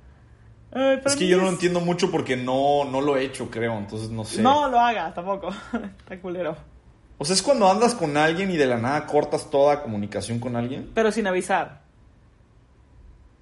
"Ay, 0.71 0.97
para 0.97 1.09
Es 1.11 1.15
que 1.15 1.27
yo 1.27 1.37
no 1.37 1.43
lo 1.43 1.49
es- 1.49 1.53
entiendo 1.55 1.81
mucho 1.81 2.09
porque 2.09 2.35
no, 2.35 2.85
no 2.85 3.01
lo 3.01 3.15
he 3.17 3.23
hecho, 3.23 3.51
creo, 3.51 3.77
entonces 3.77 4.09
no 4.09 4.23
sé. 4.25 4.41
No 4.41 4.67
lo 4.69 4.79
hagas 4.79 5.13
tampoco. 5.13 5.49
Está 5.99 6.19
culero. 6.19 6.55
O 7.17 7.23
sea, 7.25 7.33
es 7.35 7.41
cuando 7.43 7.69
andas 7.69 7.93
con 7.95 8.17
alguien 8.17 8.49
y 8.51 8.57
de 8.57 8.65
la 8.65 8.77
nada 8.77 9.05
cortas 9.05 9.49
toda 9.51 9.83
comunicación 9.83 10.39
con 10.39 10.55
alguien. 10.55 10.89
Pero 10.95 11.11
sin 11.11 11.27
avisar. 11.27 11.81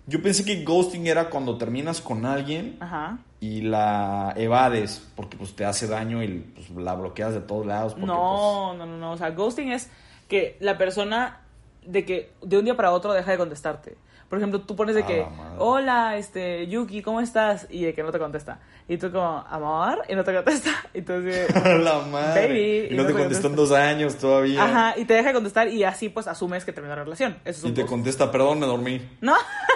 Yo 0.06 0.22
pensé 0.22 0.44
que 0.44 0.64
ghosting 0.64 1.08
era 1.08 1.30
cuando 1.30 1.58
terminas 1.58 2.02
con 2.02 2.26
alguien 2.26 2.78
Ajá. 2.82 3.20
y 3.40 3.62
la 3.62 4.34
evades 4.36 5.08
porque 5.16 5.38
pues 5.38 5.56
te 5.56 5.64
hace 5.66 5.88
daño 5.88 6.22
y 6.22 6.40
pues, 6.40 6.70
la 6.72 6.94
bloqueas 6.96 7.34
de 7.34 7.40
todos 7.40 7.66
lados. 7.66 7.94
Porque, 7.94 8.08
No, 8.08 8.74
no, 8.74 8.86
no, 8.86 8.98
no. 8.98 9.12
O 9.12 9.18
sea, 9.18 9.30
ghosting 9.32 9.72
es 9.72 9.90
que 10.28 10.58
la 10.60 10.78
persona 10.78 11.42
de 11.86 12.06
que 12.06 12.32
de 12.42 12.58
un 12.58 12.66
día 12.66 12.76
para 12.76 12.92
otro 12.92 13.14
deja 13.14 13.32
de 13.32 13.38
contestarte. 13.38 13.96
Por 14.34 14.40
ejemplo, 14.40 14.62
tú 14.62 14.76
pones 14.76 14.96
de 14.96 15.04
A 15.04 15.06
que, 15.06 15.26
hola, 15.60 16.18
este, 16.18 16.66
Yuki, 16.66 17.04
¿cómo 17.04 17.22
estás? 17.22 17.68
Y 17.70 17.84
de 17.84 17.94
que 17.94 18.02
no 18.02 18.12
te 18.12 18.18
contesta. 18.18 18.62
Y 18.88 18.98
tú 18.98 19.12
como, 19.12 19.46
amor, 19.48 20.02
y 20.10 20.16
no 20.16 20.24
te 20.24 20.34
contesta. 20.34 20.72
Y 20.96 21.02
pues, 21.02 21.54
la 21.84 22.00
madre. 22.00 22.48
Baby, 22.48 22.88
y 22.90 22.98
no 22.98 23.06
te 23.06 23.14
contestan 23.14 23.56
dos 23.56 23.72
años 23.72 24.16
todavía. 24.16 24.64
Ajá, 24.64 24.98
y 24.98 25.06
te 25.06 25.14
deja 25.14 25.28
de 25.28 25.34
contestar 25.36 25.68
y 25.68 25.84
así 25.84 26.10
pues 26.10 26.28
asumes 26.28 26.66
que 26.66 26.74
terminó 26.74 26.96
la 26.96 27.04
relación. 27.04 27.38
Eso 27.46 27.68
es 27.68 27.72
Y 27.72 27.76
te 27.76 27.86
contesta, 27.86 28.32
perdón, 28.32 28.60
me 28.60 28.66
dormí. 28.66 29.08
No. 29.22 29.36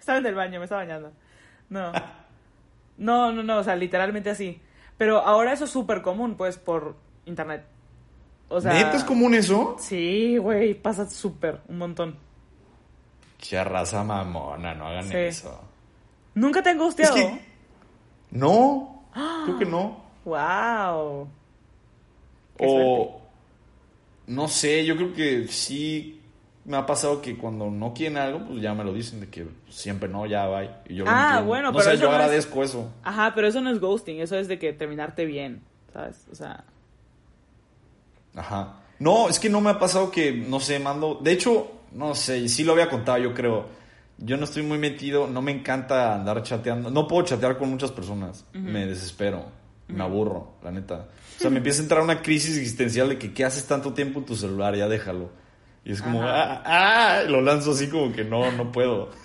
estaba 0.00 0.18
en 0.18 0.26
el 0.26 0.34
baño, 0.34 0.58
me 0.58 0.64
estaba 0.64 0.82
bañando. 0.84 1.12
No. 1.68 1.92
No, 2.98 3.32
no, 3.32 3.42
no, 3.42 3.58
o 3.58 3.64
sea, 3.64 3.76
literalmente 3.76 4.30
así. 4.30 4.60
Pero 4.98 5.18
ahora 5.20 5.52
eso 5.52 5.64
es 5.64 5.70
súper 5.70 6.02
común, 6.02 6.34
pues, 6.34 6.58
por 6.58 6.96
internet. 7.24 7.64
O 8.48 8.60
sea, 8.60 8.72
¿Neta 8.72 8.96
es 8.96 9.04
común 9.04 9.34
eso? 9.34 9.76
Sí, 9.78 10.36
güey, 10.36 10.74
pasa 10.74 11.08
súper, 11.08 11.60
un 11.68 11.78
montón. 11.78 12.16
Qué 13.38 13.62
raza 13.64 14.04
mamona, 14.04 14.74
no 14.74 14.88
hagan 14.88 15.04
Sí. 15.08 15.16
eso. 15.16 15.62
¿Nunca 16.34 16.62
te 16.62 16.70
han 16.70 16.78
gusteado? 16.78 17.16
Es 17.16 17.24
que- 17.24 17.40
No, 18.32 19.04
creo 19.44 19.58
que 19.58 19.64
no. 19.64 20.02
Wow. 20.24 21.28
Qué 22.58 22.66
O 22.68 23.20
no 24.26 24.46
sé, 24.48 24.84
yo 24.84 24.94
creo 24.96 25.14
que 25.14 25.48
sí 25.48 26.19
me 26.70 26.76
ha 26.76 26.86
pasado 26.86 27.20
que 27.20 27.36
cuando 27.36 27.68
no 27.70 27.92
quieren 27.92 28.16
algo, 28.16 28.46
pues 28.46 28.62
ya 28.62 28.72
me 28.74 28.84
lo 28.84 28.92
dicen 28.92 29.20
de 29.20 29.28
que 29.28 29.46
siempre 29.68 30.08
no, 30.08 30.24
ya 30.26 30.46
va. 30.46 30.64
Y 30.88 30.94
yo 30.94 31.04
Ah, 31.06 31.42
bueno, 31.44 31.72
no 31.72 31.72
pero 31.78 31.84
sé, 31.84 31.94
eso 31.94 32.02
yo 32.04 32.08
no 32.10 32.14
es- 32.16 32.20
agradezco 32.22 32.62
eso. 32.62 32.92
Ajá, 33.02 33.32
pero 33.34 33.48
eso 33.48 33.60
no 33.60 33.70
es 33.70 33.80
ghosting, 33.80 34.20
eso 34.20 34.36
es 34.38 34.46
de 34.48 34.58
que 34.58 34.72
terminarte 34.72 35.24
bien, 35.24 35.62
¿sabes? 35.92 36.26
O 36.30 36.34
sea, 36.34 36.64
Ajá. 38.34 38.76
No, 38.98 39.28
es 39.28 39.38
que 39.40 39.48
no 39.48 39.60
me 39.60 39.70
ha 39.70 39.78
pasado 39.78 40.10
que, 40.10 40.32
no 40.32 40.60
sé, 40.60 40.78
mando. 40.78 41.18
De 41.22 41.32
hecho, 41.32 41.72
no 41.92 42.14
sé, 42.14 42.48
sí 42.48 42.64
lo 42.64 42.72
había 42.72 42.88
contado, 42.88 43.18
yo 43.18 43.34
creo. 43.34 43.66
Yo 44.18 44.36
no 44.36 44.44
estoy 44.44 44.62
muy 44.62 44.78
metido, 44.78 45.26
no 45.26 45.40
me 45.42 45.50
encanta 45.50 46.14
andar 46.14 46.42
chateando. 46.42 46.90
No 46.90 47.08
puedo 47.08 47.24
chatear 47.24 47.56
con 47.58 47.70
muchas 47.70 47.90
personas. 47.90 48.44
Me 48.52 48.86
desespero, 48.86 49.46
me 49.88 50.02
aburro, 50.04 50.52
la 50.62 50.70
neta. 50.70 51.06
O 51.38 51.40
sea, 51.40 51.50
me 51.50 51.56
empieza 51.56 51.80
a 51.80 51.84
entrar 51.84 52.02
una 52.02 52.20
crisis 52.20 52.58
existencial 52.58 53.08
de 53.08 53.18
que, 53.18 53.32
¿qué 53.32 53.44
haces 53.46 53.66
tanto 53.66 53.94
tiempo 53.94 54.20
en 54.20 54.26
tu 54.26 54.36
celular? 54.36 54.76
Ya 54.76 54.86
déjalo. 54.88 55.30
Y 55.84 55.92
es 55.92 56.02
como, 56.02 56.22
ah, 56.22 56.62
ah, 56.64 57.22
lo 57.26 57.40
lanzo 57.40 57.72
así 57.72 57.88
como 57.88 58.12
que 58.12 58.24
no, 58.24 58.50
no 58.52 58.70
puedo. 58.72 59.10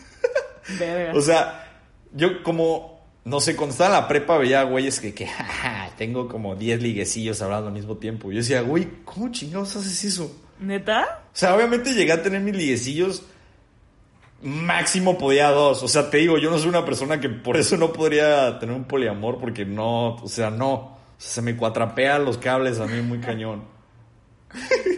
O 1.13 1.21
sea, 1.21 1.79
yo 2.11 2.41
como, 2.41 3.05
no 3.23 3.39
sé, 3.39 3.55
cuando 3.55 3.73
estaba 3.73 3.95
en 3.95 4.01
la 4.01 4.07
prepa 4.07 4.39
veía 4.39 4.63
güeyes 4.63 4.99
que, 4.99 5.13
que 5.13 5.27
jaja, 5.27 5.91
tengo 5.95 6.27
como 6.27 6.55
10 6.55 6.81
liguecillos 6.81 7.39
hablando 7.43 7.67
al 7.67 7.73
mismo 7.73 7.97
tiempo. 7.97 8.31
Yo 8.31 8.39
decía, 8.39 8.61
güey, 8.61 8.87
¿cómo 9.03 9.31
chingados 9.31 9.75
haces 9.75 10.03
eso? 10.05 10.35
¿Neta? 10.59 11.23
O 11.27 11.37
sea, 11.37 11.55
obviamente 11.55 11.93
llegué 11.93 12.13
a 12.13 12.23
tener 12.23 12.41
mis 12.41 12.55
liguecillos. 12.55 13.23
Máximo 14.41 15.17
podía 15.17 15.49
dos. 15.49 15.83
O 15.83 15.87
sea, 15.87 16.09
te 16.09 16.17
digo, 16.17 16.37
yo 16.37 16.49
no 16.49 16.57
soy 16.57 16.69
una 16.69 16.85
persona 16.85 17.19
que 17.19 17.29
por 17.29 17.57
eso 17.57 17.77
no 17.77 17.93
podría 17.93 18.57
tener 18.57 18.75
un 18.75 18.85
poliamor, 18.85 19.39
porque 19.39 19.65
no, 19.65 20.15
o 20.15 20.27
sea, 20.27 20.49
no. 20.49 20.73
O 20.73 21.19
sea, 21.19 21.29
se 21.29 21.41
me 21.41 21.55
cuatrapean 21.55 22.25
los 22.25 22.37
cables 22.37 22.79
a 22.79 22.87
mí 22.87 23.01
muy 23.01 23.19
cañón. 23.19 23.74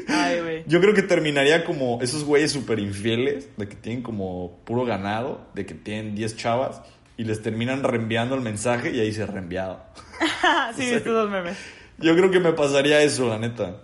Ay, 0.07 0.41
güey. 0.41 0.63
Yo 0.67 0.79
creo 0.81 0.93
que 0.93 1.01
terminaría 1.01 1.65
como 1.65 1.99
esos 2.01 2.23
güeyes 2.23 2.51
súper 2.51 2.79
infieles, 2.79 3.49
de 3.57 3.67
que 3.67 3.75
tienen 3.75 4.03
como 4.03 4.59
puro 4.63 4.85
ganado, 4.85 5.47
de 5.53 5.65
que 5.65 5.73
tienen 5.73 6.15
10 6.15 6.37
chavas 6.37 6.81
y 7.17 7.23
les 7.23 7.41
terminan 7.41 7.83
reenviando 7.83 8.35
el 8.35 8.41
mensaje 8.41 8.91
y 8.91 8.99
ahí 8.99 9.11
se 9.11 9.25
reenviado. 9.25 9.83
sí, 10.75 10.81
viste 10.81 10.97
esos 10.97 11.29
memes. 11.29 11.57
Yo 11.97 12.15
creo 12.15 12.29
que 12.29 12.39
me 12.39 12.53
pasaría 12.53 13.01
eso, 13.01 13.27
la 13.27 13.39
neta. 13.39 13.77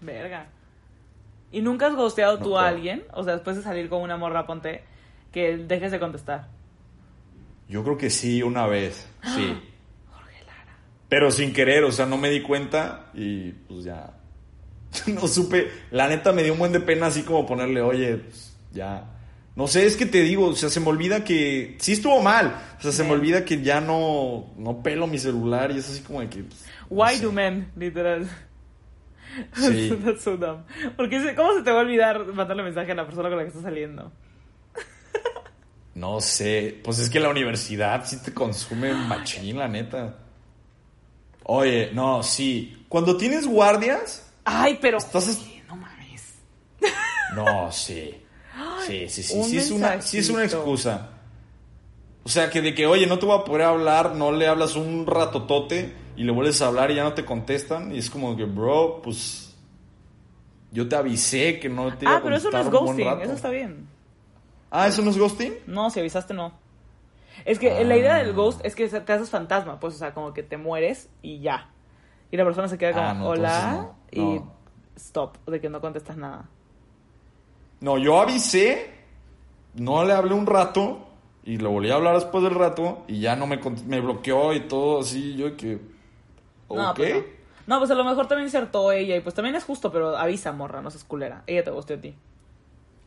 Verga. 0.00 0.46
¿Y 1.50 1.60
nunca 1.62 1.86
has 1.88 1.94
ghosteado 1.94 2.38
No 2.38 2.44
tú 2.44 2.58
a 2.58 2.68
alguien? 2.68 3.04
O 3.12 3.24
sea, 3.24 3.34
después 3.34 3.56
de 3.56 3.62
salir 3.62 3.88
con 3.88 4.02
una 4.02 4.16
morra, 4.16 4.46
ponte, 4.46 4.84
que 5.32 5.56
dejes 5.56 5.90
de 5.90 5.98
contestar. 5.98 6.48
Yo 7.68 7.82
creo 7.82 7.98
que 7.98 8.10
sí, 8.10 8.42
una 8.42 8.66
vez, 8.66 9.08
sí. 9.34 9.60
Pero 11.08 11.30
sin 11.30 11.52
querer, 11.52 11.84
o 11.84 11.92
sea, 11.92 12.06
no 12.06 12.16
me 12.16 12.30
di 12.30 12.42
cuenta 12.42 13.06
y 13.14 13.52
pues 13.52 13.84
ya. 13.84 14.12
No 15.06 15.28
supe. 15.28 15.70
La 15.90 16.08
neta 16.08 16.32
me 16.32 16.42
dio 16.42 16.52
un 16.52 16.58
buen 16.58 16.72
de 16.72 16.80
pena 16.80 17.06
así 17.06 17.22
como 17.22 17.46
ponerle, 17.46 17.82
oye, 17.82 18.16
pues, 18.16 18.56
ya. 18.72 19.12
No 19.54 19.66
sé, 19.66 19.86
es 19.86 19.96
que 19.96 20.04
te 20.04 20.22
digo, 20.22 20.48
o 20.48 20.54
sea, 20.54 20.68
se 20.68 20.80
me 20.80 20.88
olvida 20.88 21.24
que. 21.24 21.76
Sí 21.80 21.92
estuvo 21.92 22.20
mal. 22.22 22.54
O 22.78 22.82
sea, 22.82 22.92
se 22.92 23.04
me 23.04 23.12
olvida 23.12 23.44
que 23.44 23.62
ya 23.62 23.80
no, 23.80 24.52
no 24.58 24.82
pelo 24.82 25.06
mi 25.06 25.18
celular 25.18 25.70
y 25.70 25.78
es 25.78 25.88
así 25.88 26.02
como 26.02 26.20
de 26.20 26.28
que. 26.28 26.42
pues, 26.44 26.64
no 26.90 26.96
Why 26.96 27.16
sé. 27.16 27.22
do 27.24 27.32
men? 27.32 27.70
Literal. 27.76 28.28
Sí. 29.52 29.92
That's 30.02 30.22
so 30.22 30.38
dumb. 30.38 30.62
Porque 30.96 31.34
¿cómo 31.34 31.52
se 31.54 31.62
te 31.62 31.70
va 31.70 31.80
a 31.80 31.82
olvidar 31.82 32.24
mandarle 32.32 32.62
mensaje 32.62 32.92
a 32.92 32.94
la 32.94 33.04
persona 33.04 33.28
con 33.28 33.36
la 33.36 33.44
que 33.44 33.48
estás 33.48 33.64
saliendo? 33.64 34.10
No 35.94 36.20
sé. 36.20 36.80
Pues 36.82 36.98
es 36.98 37.08
que 37.10 37.20
la 37.20 37.28
universidad 37.28 38.04
sí 38.06 38.18
te 38.22 38.32
consume 38.32 38.92
machín, 38.94 39.58
la 39.58 39.68
neta. 39.68 40.16
Oye, 41.44 41.90
no, 41.94 42.22
sí. 42.22 42.84
Cuando 42.88 43.16
tienes 43.16 43.46
guardias. 43.46 44.25
Ay, 44.46 44.78
pero. 44.80 44.98
Oye, 44.98 45.62
no 45.66 45.76
mames. 45.76 46.34
No, 47.34 47.70
sí. 47.72 48.22
Sí, 48.86 49.08
sí, 49.08 49.22
sí. 49.22 49.42
Sí 49.42 49.58
es, 49.58 49.70
una, 49.72 50.00
sí 50.00 50.18
es 50.18 50.30
una 50.30 50.44
excusa. 50.44 51.10
O 52.22 52.28
sea, 52.28 52.48
que 52.48 52.62
de 52.62 52.74
que, 52.74 52.86
oye, 52.86 53.06
no 53.06 53.18
te 53.18 53.26
voy 53.26 53.38
a 53.38 53.44
poder 53.44 53.62
hablar, 53.62 54.14
no 54.14 54.32
le 54.32 54.46
hablas 54.46 54.76
un 54.76 55.06
ratotote 55.06 55.92
y 56.16 56.22
le 56.22 56.32
vuelves 56.32 56.62
a 56.62 56.68
hablar 56.68 56.90
y 56.90 56.94
ya 56.94 57.02
no 57.04 57.12
te 57.12 57.24
contestan. 57.24 57.92
Y 57.94 57.98
es 57.98 58.08
como 58.08 58.36
que, 58.36 58.44
bro, 58.44 59.02
pues. 59.02 59.54
Yo 60.70 60.88
te 60.88 60.94
avisé 60.96 61.58
que 61.58 61.68
no 61.68 61.96
te 61.96 62.04
iba 62.04 62.14
Ah, 62.14 62.16
a 62.18 62.22
pero 62.22 62.36
eso 62.36 62.50
no 62.50 62.58
es 62.58 62.70
ghosting, 62.70 63.20
eso 63.20 63.32
está 63.32 63.50
bien. 63.50 63.88
Ah, 64.70 64.86
¿eso 64.86 65.02
no 65.02 65.10
es 65.10 65.18
ghosting? 65.18 65.54
No, 65.66 65.90
si 65.90 66.00
avisaste, 66.00 66.34
no. 66.34 66.52
Es 67.44 67.58
que 67.58 67.84
la 67.84 67.96
idea 67.96 68.16
del 68.16 68.32
ghost 68.32 68.60
es 68.64 68.74
que 68.74 68.88
te 68.88 69.12
haces 69.12 69.30
fantasma, 69.30 69.78
pues, 69.80 69.94
o 69.94 69.98
sea, 69.98 70.14
como 70.14 70.32
que 70.32 70.42
te 70.42 70.56
mueres 70.56 71.08
y 71.22 71.40
ya. 71.40 71.70
Y 72.30 72.36
la 72.36 72.44
persona 72.44 72.68
se 72.68 72.78
queda 72.78 72.92
como, 72.92 73.06
Ah, 73.06 73.14
no, 73.14 73.26
hola, 73.26 73.68
entonces 73.68 73.95
y 74.16 74.38
no, 74.38 74.52
stop, 74.96 75.38
de 75.46 75.60
que 75.60 75.68
no 75.68 75.80
contestas 75.80 76.16
nada. 76.16 76.48
No, 77.80 77.98
yo 77.98 78.20
avisé, 78.20 78.90
no 79.74 80.04
le 80.04 80.12
hablé 80.12 80.34
un 80.34 80.46
rato 80.46 81.06
y 81.44 81.58
le 81.58 81.68
volví 81.68 81.90
a 81.90 81.94
hablar 81.94 82.14
después 82.14 82.42
del 82.42 82.54
rato 82.54 83.04
y 83.06 83.20
ya 83.20 83.36
no 83.36 83.46
me, 83.46 83.60
me 83.86 84.00
bloqueó 84.00 84.52
y 84.52 84.60
todo 84.60 85.00
así. 85.00 85.36
Yo 85.36 85.56
que. 85.56 85.80
No, 86.68 86.90
¿Ok? 86.90 86.96
pues 86.96 87.14
no. 87.14 87.36
No, 87.66 87.78
pues 87.78 87.90
a 87.90 87.94
lo 87.94 88.04
mejor 88.04 88.28
también 88.28 88.46
insertó 88.46 88.92
ella 88.92 89.16
y 89.16 89.20
pues 89.20 89.34
también 89.34 89.56
es 89.56 89.64
justo, 89.64 89.90
pero 89.90 90.16
avisa, 90.16 90.52
morra, 90.52 90.80
no 90.80 90.90
seas 90.90 91.04
culera. 91.04 91.42
Ella 91.46 91.64
te 91.64 91.70
gustó 91.70 91.94
a 91.94 91.96
ti. 91.96 92.14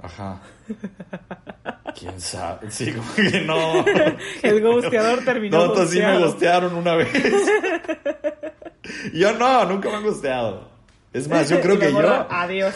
Ajá. 0.02 0.42
¿Quién 1.98 2.20
sabe? 2.20 2.70
Sí, 2.70 2.94
como 2.94 3.14
que 3.16 3.42
no. 3.42 3.86
El 4.44 4.62
ghosteador 4.62 5.24
terminó 5.24 5.58
No, 5.58 5.66
entonces 5.66 5.92
sí 5.92 6.02
me 6.02 6.20
gostearon 6.20 6.76
una 6.76 6.96
vez. 6.96 7.10
yo 9.14 9.34
no, 9.34 9.66
nunca 9.66 9.90
me 9.90 9.96
han 9.96 10.04
gosteado. 10.04 10.70
Es 11.14 11.28
más, 11.28 11.50
yo 11.50 11.60
creo 11.62 11.80
que 11.80 11.92
yo. 11.92 12.28
Adiós. 12.30 12.76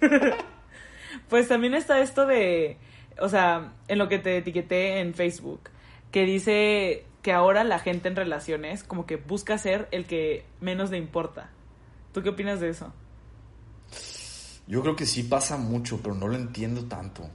pues 1.28 1.48
también 1.48 1.74
está 1.74 2.00
esto 2.00 2.26
de, 2.26 2.76
o 3.20 3.28
sea, 3.28 3.72
en 3.88 3.98
lo 3.98 4.08
que 4.08 4.18
te 4.18 4.36
etiqueté 4.38 5.00
en 5.00 5.14
Facebook, 5.14 5.70
que 6.10 6.24
dice 6.24 7.04
que 7.22 7.32
ahora 7.32 7.64
la 7.64 7.78
gente 7.78 8.08
en 8.08 8.16
relaciones 8.16 8.84
como 8.84 9.06
que 9.06 9.16
busca 9.16 9.58
ser 9.58 9.88
el 9.90 10.06
que 10.06 10.44
menos 10.60 10.90
le 10.90 10.98
importa. 10.98 11.50
¿Tú 12.12 12.22
qué 12.22 12.28
opinas 12.30 12.60
de 12.60 12.68
eso? 12.70 12.92
Yo 14.68 14.82
creo 14.82 14.96
que 14.96 15.06
sí 15.06 15.22
pasa 15.24 15.56
mucho, 15.56 16.00
pero 16.02 16.14
no 16.14 16.28
lo 16.28 16.36
entiendo 16.36 16.84
tanto. 16.86 17.28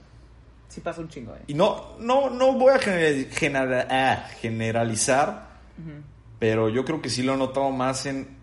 Sí 0.69 0.79
pasa 0.81 1.01
un 1.01 1.09
chingo, 1.09 1.35
eh. 1.35 1.41
Y 1.47 1.53
no, 1.53 1.97
no, 1.99 2.29
no 2.29 2.53
voy 2.53 2.73
a 2.73 2.79
gener- 2.79 3.87
ah, 3.89 4.27
generalizar, 4.39 5.47
pero 6.39 6.69
yo 6.69 6.85
creo 6.85 7.01
que 7.01 7.09
sí 7.09 7.23
lo 7.23 7.33
he 7.33 7.37
notado 7.37 7.69
más 7.71 8.05
en, 8.05 8.37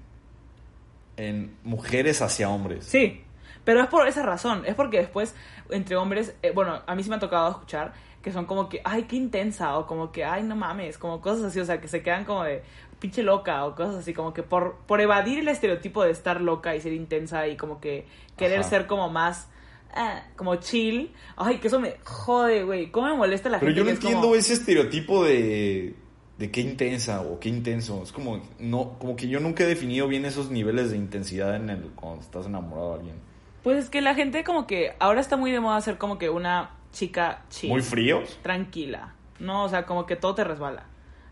en 1.18 1.54
mujeres 1.64 2.22
hacia 2.22 2.48
hombres. 2.48 2.84
Sí, 2.86 3.22
pero 3.64 3.82
es 3.82 3.88
por 3.88 4.08
esa 4.08 4.22
razón. 4.22 4.64
Es 4.66 4.74
porque 4.74 4.98
después, 4.98 5.34
entre 5.70 5.96
hombres, 5.96 6.34
eh, 6.42 6.52
bueno, 6.54 6.80
a 6.86 6.94
mí 6.94 7.02
sí 7.02 7.10
me 7.10 7.16
ha 7.16 7.18
tocado 7.18 7.50
escuchar 7.50 7.92
que 8.22 8.32
son 8.32 8.46
como 8.46 8.68
que, 8.68 8.80
ay, 8.84 9.04
qué 9.04 9.14
intensa, 9.16 9.78
o 9.78 9.86
como 9.86 10.10
que, 10.10 10.24
ay, 10.24 10.42
no 10.42 10.56
mames, 10.56 10.98
como 10.98 11.20
cosas 11.20 11.44
así, 11.44 11.60
o 11.60 11.64
sea, 11.64 11.80
que 11.80 11.86
se 11.88 12.02
quedan 12.02 12.24
como 12.24 12.42
de 12.44 12.62
pinche 12.98 13.22
loca, 13.22 13.64
o 13.64 13.74
cosas 13.76 13.94
así, 13.96 14.12
como 14.12 14.34
que 14.34 14.42
por, 14.42 14.76
por 14.86 15.00
evadir 15.00 15.38
el 15.38 15.46
estereotipo 15.48 16.02
de 16.02 16.10
estar 16.10 16.40
loca 16.40 16.74
y 16.74 16.80
ser 16.80 16.92
intensa 16.94 17.46
y 17.46 17.56
como 17.56 17.80
que 17.80 18.06
querer 18.36 18.60
Ajá. 18.60 18.68
ser 18.68 18.86
como 18.88 19.08
más, 19.08 19.48
ah, 19.94 20.22
como 20.34 20.56
chill. 20.56 21.12
Ay, 21.36 21.58
que 21.58 21.68
eso 21.68 21.78
me 21.78 21.96
jode, 22.04 22.64
güey. 22.64 22.90
¿Cómo 22.90 23.06
me 23.06 23.14
molesta 23.14 23.48
la 23.48 23.60
Pero 23.60 23.68
gente? 23.70 23.78
yo 23.78 23.84
no 23.84 23.90
entiendo 23.90 24.20
como- 24.22 24.34
ese 24.34 24.54
estereotipo 24.54 25.24
de, 25.24 25.94
de 26.38 26.50
qué 26.50 26.60
intensa 26.60 27.20
o 27.20 27.38
qué 27.40 27.48
intenso. 27.48 28.02
Es 28.02 28.12
como, 28.12 28.40
no, 28.58 28.96
como 28.98 29.16
que 29.16 29.28
yo 29.28 29.40
nunca 29.40 29.64
he 29.64 29.66
definido 29.66 30.06
bien 30.08 30.24
esos 30.24 30.50
niveles 30.50 30.90
de 30.90 30.96
intensidad 30.96 31.56
en 31.56 31.68
el, 31.70 31.82
cuando 31.96 32.20
estás 32.22 32.46
enamorado 32.46 32.90
de 32.90 32.94
alguien. 32.98 33.16
Pues 33.64 33.78
es 33.84 33.90
que 33.90 34.00
la 34.00 34.14
gente 34.14 34.44
como 34.44 34.66
que 34.66 34.92
ahora 35.00 35.20
está 35.20 35.36
muy 35.36 35.50
de 35.50 35.60
moda 35.60 35.80
ser 35.80 35.98
como 35.98 36.16
que 36.16 36.30
una 36.30 36.70
chica 36.92 37.42
chill. 37.50 37.70
¿Muy 37.70 37.82
fríos? 37.82 38.38
tranquila. 38.42 39.14
No, 39.40 39.64
o 39.64 39.68
sea, 39.68 39.84
como 39.84 40.06
que 40.06 40.16
todo 40.16 40.34
te 40.34 40.44
resbala. 40.44 40.84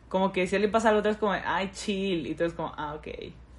Como 0.09 0.33
que 0.33 0.47
si 0.47 0.55
a 0.55 0.59
alguien 0.59 0.71
pasa 0.73 0.89
algo, 0.91 1.03
tú 1.03 1.09
eres 1.09 1.19
como, 1.19 1.33
ay, 1.33 1.71
chill. 1.73 2.27
Y 2.27 2.35
tú 2.35 2.43
eres 2.45 2.55
como, 2.55 2.73
ah, 2.77 2.95
ok. 2.95 3.09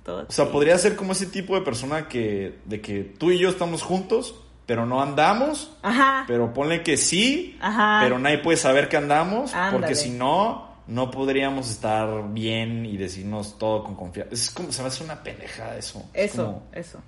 Todo 0.03 0.25
O 0.27 0.31
sea, 0.31 0.45
chill. 0.45 0.51
podría 0.53 0.77
ser 0.77 0.95
como 0.95 1.13
ese 1.13 1.25
tipo 1.27 1.55
de 1.55 1.61
persona 1.61 2.07
que, 2.07 2.59
de 2.65 2.81
que 2.81 3.03
tú 3.03 3.31
y 3.31 3.39
yo 3.39 3.49
estamos 3.49 3.81
juntos, 3.83 4.35
pero 4.65 4.85
no 4.85 5.01
andamos. 5.01 5.75
Ajá. 5.81 6.23
Pero 6.27 6.53
ponle 6.53 6.83
que 6.83 6.97
sí, 6.97 7.57
Ajá. 7.61 7.99
pero 8.03 8.19
nadie 8.19 8.37
puede 8.39 8.57
saber 8.57 8.87
que 8.89 8.97
andamos, 8.97 9.53
Ándale. 9.53 9.77
porque 9.79 9.95
si 9.95 10.09
no, 10.11 10.66
no 10.87 11.11
podríamos 11.11 11.69
estar 11.69 12.31
bien 12.33 12.85
y 12.85 12.97
decirnos 12.97 13.57
todo 13.57 13.83
con 13.83 13.95
confianza. 13.95 14.33
Es 14.33 14.49
como, 14.51 14.71
se 14.71 14.81
me 14.81 14.87
hace 14.87 15.03
una 15.03 15.21
pendejada 15.23 15.77
eso. 15.77 16.03
Es 16.13 16.33
Eso, 16.33 16.45
como, 16.45 16.63
eso. 16.73 16.99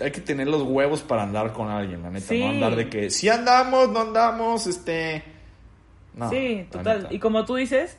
hay 0.00 0.10
que 0.10 0.20
tener 0.22 0.48
los 0.48 0.62
huevos 0.62 1.02
para 1.02 1.22
andar 1.22 1.52
con 1.52 1.68
alguien, 1.68 2.02
la 2.02 2.10
neta. 2.10 2.26
Sí. 2.28 2.40
No 2.40 2.48
andar 2.50 2.76
de 2.76 2.88
que 2.88 3.10
si 3.10 3.28
andamos, 3.28 3.90
no 3.90 4.00
andamos, 4.00 4.66
este. 4.66 5.22
No, 6.14 6.30
sí, 6.30 6.66
total. 6.70 7.02
neta. 7.02 7.14
Y 7.14 7.18
como 7.18 7.44
tú 7.44 7.56
dices, 7.56 7.96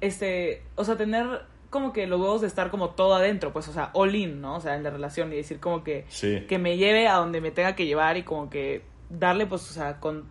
este, 0.00 0.62
o 0.76 0.84
sea, 0.84 0.96
tener 0.96 1.26
como 1.68 1.92
que 1.92 2.06
los 2.06 2.20
huevos 2.20 2.40
de 2.40 2.46
estar 2.48 2.70
como 2.70 2.90
todo 2.90 3.14
adentro, 3.14 3.52
pues, 3.52 3.68
o 3.68 3.72
sea, 3.72 3.90
all 3.92 4.14
in, 4.14 4.40
¿no? 4.40 4.56
O 4.56 4.60
sea, 4.60 4.74
en 4.76 4.82
la 4.82 4.90
relación 4.90 5.32
y 5.32 5.36
decir 5.36 5.60
como 5.60 5.84
que, 5.84 6.04
Sí. 6.08 6.44
que 6.48 6.58
me 6.58 6.76
lleve 6.76 7.06
a 7.06 7.14
donde 7.14 7.40
me 7.40 7.50
tenga 7.52 7.76
que 7.76 7.86
llevar 7.86 8.16
y 8.16 8.22
como 8.24 8.50
que 8.50 8.82
darle, 9.08 9.46
pues, 9.46 9.68
o 9.70 9.72
sea, 9.74 10.00
con 10.00 10.24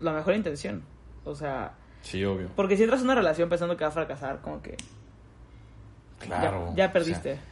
la 0.00 0.12
mejor 0.12 0.34
intención. 0.34 0.82
O 1.24 1.34
sea, 1.34 1.72
Sí, 2.04 2.24
obvio. 2.24 2.48
porque 2.54 2.76
si 2.76 2.84
entras 2.84 3.00
en 3.00 3.06
una 3.06 3.16
relación 3.16 3.48
pensando 3.48 3.76
que 3.76 3.82
va 3.84 3.88
a 3.88 3.92
fracasar, 3.92 4.40
como 4.40 4.62
que 4.62 4.76
Claro. 6.20 6.68
ya, 6.70 6.76
ya 6.84 6.86
o 6.86 6.92
perdiste. 6.92 7.34
sea, 7.34 7.42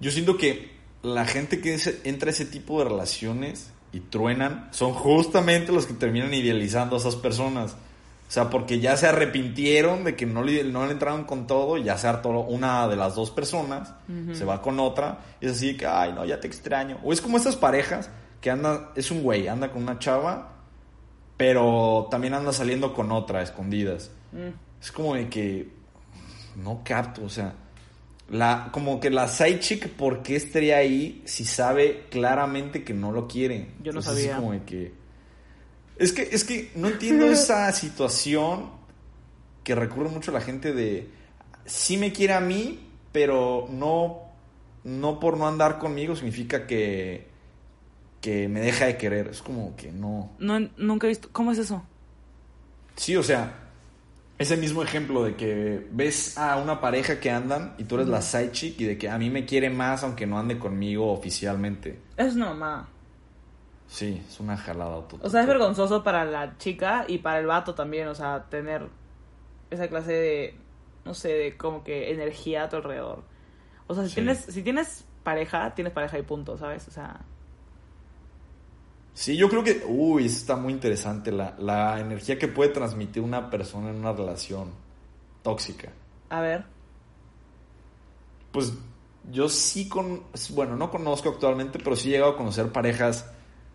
yo 0.00 0.10
siento 0.10 0.36
que 0.36 0.76
la 1.02 1.24
gente 1.26 1.60
que 1.60 1.74
es- 1.74 2.00
entra 2.04 2.28
a 2.28 2.32
ese 2.32 2.44
tipo 2.46 2.78
de 2.82 2.88
relaciones 2.88 3.72
y 3.92 4.00
truenan 4.00 4.68
son 4.72 4.92
justamente 4.92 5.72
los 5.72 5.86
que 5.86 5.94
terminan 5.94 6.32
idealizando 6.34 6.96
a 6.96 6.98
esas 6.98 7.16
personas. 7.16 7.72
O 7.72 8.30
sea, 8.30 8.50
porque 8.50 8.78
ya 8.78 8.94
se 8.98 9.06
arrepintieron 9.06 10.04
de 10.04 10.14
que 10.14 10.26
no 10.26 10.42
le, 10.42 10.62
no 10.64 10.84
le 10.84 10.92
entraron 10.92 11.24
con 11.24 11.46
todo, 11.46 11.78
ya 11.78 11.96
se 11.96 12.08
hartó 12.08 12.28
una 12.28 12.86
de 12.86 12.96
las 12.96 13.14
dos 13.14 13.30
personas, 13.30 13.94
se 14.34 14.44
va 14.44 14.60
con 14.60 14.78
otra, 14.80 15.20
y 15.40 15.46
es 15.46 15.52
así 15.52 15.78
que, 15.78 15.86
ay, 15.86 16.12
no, 16.12 16.26
ya 16.26 16.38
te 16.38 16.46
extraño. 16.46 16.98
O 17.02 17.14
es 17.14 17.22
como 17.22 17.38
estas 17.38 17.56
parejas 17.56 18.10
que 18.42 18.50
anda, 18.50 18.90
es 18.94 19.10
un 19.10 19.22
güey, 19.22 19.48
anda 19.48 19.70
con 19.70 19.82
una 19.82 19.98
chava, 19.98 20.57
pero 21.38 22.08
también 22.10 22.34
anda 22.34 22.52
saliendo 22.52 22.92
con 22.92 23.10
otra, 23.12 23.40
escondidas. 23.40 24.10
Mm. 24.32 24.82
Es 24.82 24.92
como 24.92 25.14
de 25.14 25.30
que 25.30 25.68
no 26.56 26.82
capto, 26.84 27.24
o 27.24 27.28
sea, 27.30 27.54
la 28.28 28.68
como 28.72 29.00
que 29.00 29.08
la 29.08 29.28
side 29.28 29.60
chick, 29.60 29.88
¿por 29.88 30.22
qué 30.22 30.36
estaría 30.36 30.76
ahí 30.76 31.22
si 31.24 31.44
sabe 31.44 32.06
claramente 32.10 32.84
que 32.84 32.92
no 32.92 33.12
lo 33.12 33.26
quiere? 33.26 33.68
Yo 33.82 33.92
no 33.92 34.00
Entonces, 34.00 34.24
sabía. 34.24 34.36
como 34.36 34.52
de 34.52 34.64
que 34.64 34.92
es 35.96 36.12
que 36.12 36.28
es 36.30 36.44
que 36.44 36.70
no 36.74 36.88
entiendo 36.88 37.26
esa 37.30 37.72
situación 37.72 38.70
que 39.64 39.74
recurre 39.74 40.10
mucho 40.10 40.32
la 40.32 40.40
gente 40.40 40.72
de 40.72 41.08
sí 41.64 41.96
me 41.96 42.12
quiere 42.12 42.34
a 42.34 42.40
mí, 42.40 42.80
pero 43.12 43.68
no 43.70 44.22
no 44.82 45.20
por 45.20 45.36
no 45.36 45.46
andar 45.46 45.78
conmigo 45.78 46.16
significa 46.16 46.66
que 46.66 47.28
que 48.20 48.48
me 48.48 48.60
deja 48.60 48.86
de 48.86 48.96
querer. 48.96 49.28
Es 49.28 49.42
como 49.42 49.74
que 49.76 49.92
no. 49.92 50.30
No, 50.38 50.58
nunca 50.76 51.06
he 51.06 51.10
visto, 51.10 51.28
¿cómo 51.32 51.52
es 51.52 51.58
eso? 51.58 51.82
Sí, 52.96 53.16
o 53.16 53.22
sea, 53.22 53.54
ese 54.38 54.56
mismo 54.56 54.82
ejemplo 54.82 55.22
de 55.24 55.34
que 55.36 55.86
ves 55.92 56.36
a 56.38 56.56
una 56.58 56.80
pareja 56.80 57.20
que 57.20 57.30
andan 57.30 57.74
y 57.78 57.84
tú 57.84 57.96
eres 57.96 58.08
la 58.08 58.22
side 58.22 58.52
chick 58.52 58.80
y 58.80 58.84
de 58.84 58.98
que 58.98 59.08
a 59.08 59.18
mí 59.18 59.30
me 59.30 59.44
quiere 59.44 59.70
más 59.70 60.02
aunque 60.04 60.26
no 60.26 60.38
ande 60.38 60.58
conmigo 60.58 61.12
oficialmente. 61.12 61.98
Es 62.16 62.34
mamá. 62.34 62.88
Sí, 63.86 64.22
es 64.28 64.38
una 64.40 64.56
jalada 64.56 64.94
auto. 64.94 65.18
O 65.22 65.30
sea, 65.30 65.40
es 65.40 65.46
vergonzoso 65.46 66.02
para 66.04 66.24
la 66.24 66.58
chica 66.58 67.04
y 67.08 67.18
para 67.18 67.38
el 67.38 67.46
vato 67.46 67.74
también, 67.74 68.08
o 68.08 68.14
sea, 68.14 68.44
tener 68.50 68.86
esa 69.70 69.88
clase 69.88 70.12
de, 70.12 70.54
no 71.04 71.14
sé, 71.14 71.28
de 71.32 71.56
como 71.56 71.82
que 71.84 72.10
energía 72.12 72.64
a 72.64 72.68
tu 72.68 72.76
alrededor. 72.76 73.22
O 73.86 73.94
sea, 73.94 74.02
si 74.04 74.10
Sí. 74.10 74.14
tienes, 74.16 74.38
si 74.40 74.62
tienes 74.62 75.04
pareja, 75.22 75.74
tienes 75.74 75.92
pareja 75.94 76.18
y 76.18 76.22
punto, 76.22 76.58
¿sabes? 76.58 76.86
O 76.88 76.90
sea, 76.90 77.20
Sí, 79.18 79.36
yo 79.36 79.48
creo 79.48 79.64
que, 79.64 79.82
uy, 79.84 80.26
está 80.26 80.54
muy 80.54 80.72
interesante, 80.72 81.32
la, 81.32 81.56
la 81.58 81.98
energía 81.98 82.38
que 82.38 82.46
puede 82.46 82.70
transmitir 82.70 83.20
una 83.20 83.50
persona 83.50 83.90
en 83.90 83.96
una 83.96 84.12
relación 84.12 84.70
tóxica. 85.42 85.88
a 86.30 86.40
ver. 86.40 86.64
Pues 88.52 88.72
yo 89.32 89.48
sí 89.48 89.88
con, 89.88 90.22
bueno, 90.50 90.76
no 90.76 90.92
conozco 90.92 91.30
actualmente, 91.30 91.80
pero 91.82 91.96
sí 91.96 92.10
he 92.10 92.12
llegado 92.12 92.34
a 92.34 92.36
conocer 92.36 92.68
parejas, 92.68 93.28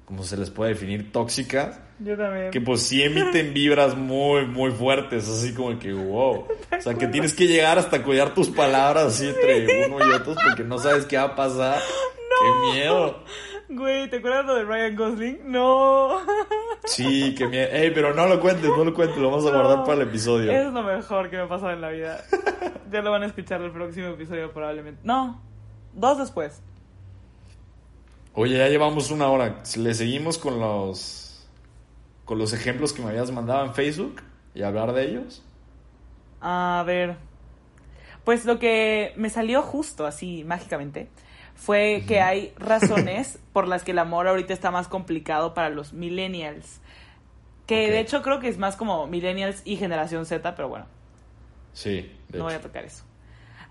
como 0.05 0.23
se 0.23 0.37
les 0.37 0.49
puede 0.49 0.75
definir, 0.75 1.11
tóxicas, 1.11 1.77
Yo 1.99 2.15
también. 2.15 2.49
que 2.49 2.61
pues 2.61 2.83
sí 2.83 3.03
emiten 3.03 3.53
vibras 3.53 3.97
muy, 3.97 4.45
muy 4.47 4.71
fuertes, 4.71 5.27
así 5.27 5.53
como 5.53 5.77
que 5.77 5.91
wow. 5.91 6.47
O 6.77 6.81
sea, 6.81 6.93
que 6.93 7.07
tienes 7.07 7.33
que 7.33 7.47
llegar 7.47 7.77
hasta 7.77 8.01
cuidar 8.01 8.33
tus 8.33 8.47
palabras 8.47 9.07
así 9.07 9.27
entre 9.27 9.87
uno 9.87 9.97
y 10.07 10.09
otros 10.09 10.37
porque 10.41 10.63
no 10.63 10.77
sabes 10.77 11.03
qué 11.03 11.17
va 11.17 11.23
a 11.23 11.35
pasar. 11.35 11.81
¡Qué 12.41 12.71
miedo! 12.79 13.21
Güey, 13.75 14.09
¿te 14.09 14.17
acuerdas 14.17 14.45
lo 14.45 14.55
de 14.55 14.63
Ryan 14.63 14.95
Gosling? 14.95 15.39
No. 15.51 16.19
Sí, 16.85 17.33
qué 17.37 17.47
miedo. 17.47 17.69
Ey, 17.71 17.91
pero 17.91 18.13
no 18.13 18.27
lo 18.27 18.41
cuentes, 18.41 18.69
no 18.69 18.83
lo 18.83 18.93
cuentes, 18.93 19.17
lo 19.17 19.31
vamos 19.31 19.45
a 19.45 19.51
guardar 19.51 19.85
para 19.85 20.01
el 20.01 20.09
episodio. 20.09 20.51
Es 20.51 20.71
lo 20.71 20.83
mejor 20.83 21.29
que 21.29 21.37
me 21.37 21.43
ha 21.43 21.47
pasado 21.47 21.71
en 21.71 21.79
la 21.79 21.89
vida. 21.89 22.21
ya 22.91 23.01
lo 23.01 23.09
van 23.09 23.23
a 23.23 23.27
escuchar 23.27 23.61
el 23.61 23.71
próximo 23.71 24.07
episodio 24.07 24.51
probablemente. 24.51 24.99
No, 25.01 25.41
dos 25.93 26.17
después. 26.17 26.61
Oye, 28.33 28.57
ya 28.57 28.67
llevamos 28.67 29.11
una 29.11 29.29
hora. 29.29 29.63
Le 29.77 29.93
seguimos 29.93 30.37
con 30.37 30.59
los 30.59 31.47
con 32.25 32.37
los 32.37 32.51
ejemplos 32.51 32.91
que 32.91 33.01
me 33.01 33.09
habías 33.09 33.31
mandado 33.31 33.65
en 33.65 33.73
Facebook 33.73 34.21
y 34.53 34.63
hablar 34.63 34.91
de 34.91 35.05
ellos. 35.05 35.41
A 36.41 36.83
ver. 36.85 37.15
Pues 38.23 38.45
lo 38.45 38.59
que 38.59 39.13
me 39.15 39.29
salió 39.29 39.61
justo 39.61 40.05
así, 40.05 40.43
mágicamente, 40.43 41.09
fue 41.55 42.03
que 42.07 42.21
hay 42.21 42.53
razones 42.57 43.39
por 43.53 43.67
las 43.67 43.83
que 43.83 43.91
el 43.91 43.99
amor 43.99 44.27
ahorita 44.27 44.53
está 44.53 44.71
más 44.71 44.87
complicado 44.87 45.53
para 45.53 45.69
los 45.69 45.93
millennials. 45.93 46.81
Que 47.67 47.89
de 47.89 47.99
hecho 47.99 48.21
creo 48.21 48.39
que 48.39 48.49
es 48.49 48.57
más 48.57 48.75
como 48.75 49.07
millennials 49.07 49.61
y 49.63 49.77
generación 49.77 50.25
Z, 50.25 50.55
pero 50.55 50.67
bueno, 50.67 50.85
Sí, 51.73 52.11
de 52.29 52.37
no 52.37 52.45
voy 52.45 52.53
a 52.53 52.61
tocar 52.61 52.85
eso. 52.85 53.03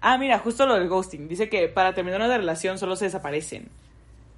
Ah, 0.00 0.18
mira, 0.18 0.38
justo 0.38 0.66
lo 0.66 0.74
del 0.74 0.88
ghosting. 0.88 1.28
Dice 1.28 1.48
que 1.48 1.68
para 1.68 1.94
terminar 1.94 2.20
una 2.20 2.36
relación 2.36 2.78
solo 2.78 2.96
se 2.96 3.04
desaparecen. 3.06 3.68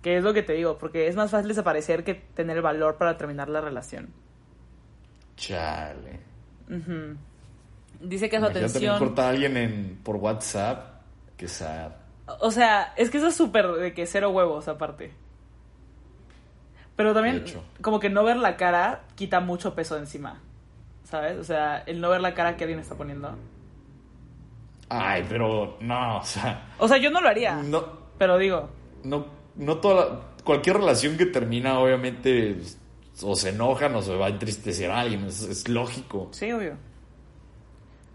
Que 0.03 0.19
es 0.19 0.25
lo 0.25 0.35
que 0.35 0.43
te 0.43 0.53
digo, 0.53 0.77
porque 0.77 1.09
es 1.09 1.17
más 1.17 1.31
fácil 1.31 1.49
desaparecer 1.49 2.05
que 2.05 2.15
tener 2.15 2.59
el 2.59 2.63
valor 2.63 2.99
para 2.99 3.17
terminar 3.17 3.49
la 3.49 3.63
relación. 3.63 4.11
Chale. 5.37 6.21
Dice 8.01 8.29
que 8.29 8.37
su 8.37 8.45
Imagínate 8.45 8.59
atención... 8.67 9.19
a 9.19 9.29
alguien 9.29 9.57
en, 9.57 10.01
por 10.05 10.17
WhatsApp. 10.17 11.01
Que 11.39 11.49
sad. 11.49 11.93
O 12.41 12.51
sea, 12.51 12.93
es 12.97 13.11
que 13.11 13.19
eso 13.19 13.27
es 13.29 13.35
súper 13.37 13.67
de 13.73 13.93
que 13.95 14.07
cero 14.07 14.31
huevos 14.31 14.67
aparte. 14.69 15.13
Pero 16.97 17.13
también, 17.13 17.45
como 17.81 17.99
que 18.01 18.09
no 18.09 18.23
ver 18.25 18.37
la 18.37 18.57
cara 18.57 19.03
quita 19.17 19.41
mucho 19.41 19.75
peso 19.75 19.97
encima. 19.99 20.41
¿Sabes? 21.05 21.39
O 21.39 21.45
sea, 21.45 21.79
el 21.87 22.01
no 22.01 22.09
ver 22.09 22.21
la 22.21 22.35
cara 22.35 22.57
que 22.57 22.65
alguien 22.65 22.81
está 22.81 22.95
poniendo. 22.95 23.37
Ay, 24.89 25.25
pero 25.29 25.77
no, 25.81 26.19
o 26.19 26.25
sea, 26.25 26.69
O 26.79 26.87
sea, 26.89 26.97
yo 26.99 27.11
no 27.11 27.21
lo 27.21 27.29
haría. 27.29 27.57
no, 27.57 27.85
Pero 28.19 28.39
digo, 28.39 28.71
no, 29.03 29.27
no 29.57 29.79
toda 29.79 29.95
la- 30.07 30.21
cualquier 30.45 30.77
relación 30.77 31.17
que 31.17 31.27
termina, 31.27 31.79
obviamente, 31.79 32.59
o 33.23 33.35
se 33.35 33.49
enojan 33.51 33.95
o 33.97 34.03
se 34.03 34.15
va 34.15 34.27
a 34.27 34.29
entristecer 34.31 34.91
a 34.91 35.01
alguien, 35.01 35.25
es, 35.25 35.43
es 35.43 35.69
lógico. 35.69 36.29
sí, 36.33 36.53
obvio. 36.53 36.77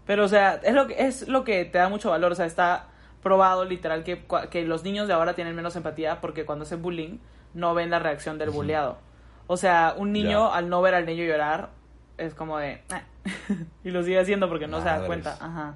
Pero, 0.06 0.24
o 0.24 0.28
sea, 0.28 0.54
es 0.64 0.74
lo, 0.74 0.86
que, 0.88 1.06
es 1.06 1.28
lo 1.28 1.44
que 1.44 1.64
te 1.66 1.78
da 1.78 1.88
mucho 1.88 2.10
valor. 2.10 2.32
O 2.32 2.34
sea, 2.34 2.46
está 2.46 2.88
probado 3.22 3.64
literal 3.64 4.04
que, 4.04 4.24
que 4.50 4.64
los 4.64 4.82
niños 4.84 5.08
de 5.08 5.14
ahora 5.14 5.34
tienen 5.34 5.54
menos 5.54 5.76
empatía 5.76 6.20
porque 6.20 6.44
cuando 6.44 6.64
hacen 6.64 6.82
bullying 6.82 7.18
no 7.54 7.74
ven 7.74 7.90
la 7.90 7.98
reacción 7.98 8.38
del 8.38 8.50
bulleado. 8.50 8.98
O 9.46 9.56
sea, 9.56 9.94
un 9.96 10.12
niño 10.12 10.52
al 10.52 10.68
no 10.68 10.80
ver 10.80 10.94
al 10.94 11.06
niño 11.06 11.24
llorar 11.24 11.70
es 12.18 12.34
como 12.34 12.58
de... 12.58 12.82
"Ah". 12.90 13.02
y 13.84 13.90
lo 13.90 14.02
sigue 14.02 14.18
haciendo 14.18 14.48
porque 14.48 14.66
no 14.66 14.78
se 14.78 14.86
da 14.86 15.04
cuenta. 15.06 15.36
Ajá. 15.40 15.74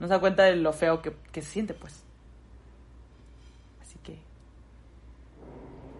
No 0.00 0.06
se 0.08 0.12
da 0.14 0.18
cuenta 0.20 0.42
de 0.42 0.56
lo 0.56 0.72
feo 0.72 1.00
que, 1.00 1.14
que 1.32 1.40
se 1.40 1.50
siente, 1.50 1.72
pues. 1.74 2.04
Así 3.80 3.98
que... 4.02 4.18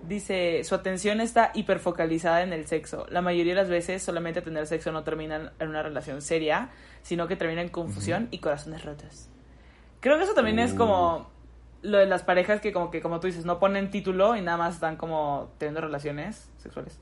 Dice, 0.06 0.64
su 0.64 0.74
atención 0.74 1.20
está 1.20 1.52
hiperfocalizada 1.54 2.42
en 2.42 2.52
el 2.52 2.66
sexo. 2.66 3.06
La 3.08 3.22
mayoría 3.22 3.54
de 3.54 3.60
las 3.60 3.70
veces 3.70 4.02
solamente 4.02 4.42
tener 4.42 4.66
sexo 4.66 4.92
no 4.92 5.04
termina 5.04 5.52
en 5.58 5.68
una 5.68 5.82
relación 5.82 6.20
seria, 6.20 6.70
sino 7.02 7.26
que 7.28 7.36
termina 7.36 7.62
en 7.62 7.68
confusión 7.68 8.28
y 8.30 8.38
corazones 8.38 8.84
rotos. 8.84 9.30
Creo 10.04 10.18
que 10.18 10.24
eso 10.24 10.34
también 10.34 10.58
es 10.58 10.74
Uh. 10.74 10.76
como 10.76 11.30
lo 11.80 11.96
de 11.96 12.04
las 12.04 12.22
parejas 12.22 12.60
que 12.60 12.74
como 12.74 12.90
que 12.90 13.00
como 13.00 13.20
tú 13.20 13.26
dices, 13.26 13.46
no 13.46 13.58
ponen 13.58 13.90
título 13.90 14.36
y 14.36 14.42
nada 14.42 14.58
más 14.58 14.74
están 14.74 14.96
como 14.96 15.48
teniendo 15.56 15.80
relaciones 15.80 16.50
sexuales. 16.58 17.00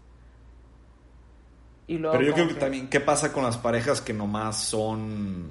Y 1.89 1.99
luego 1.99 2.17
Pero 2.17 2.29
yo 2.29 2.35
creo 2.35 2.47
que 2.47 2.55
también, 2.55 2.89
¿qué 2.89 3.01
pasa 3.01 3.33
con 3.33 3.43
las 3.43 3.59
parejas 3.59 4.01
que 4.01 4.13
nomás 4.13 4.57
son, 4.63 5.51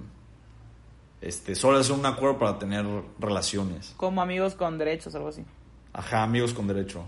este, 1.19 1.55
solo 1.55 1.77
es 1.79 1.89
un 1.89 2.05
acuerdo 2.05 2.39
para 2.39 2.57
tener 2.57 2.85
relaciones? 3.19 3.93
como 3.97 4.21
amigos 4.21 4.55
con 4.55 4.77
derechos 4.77 5.13
algo 5.15 5.27
así. 5.27 5.43
Ajá, 5.91 6.23
amigos 6.23 6.53
con 6.53 6.67
derecho. 6.67 7.05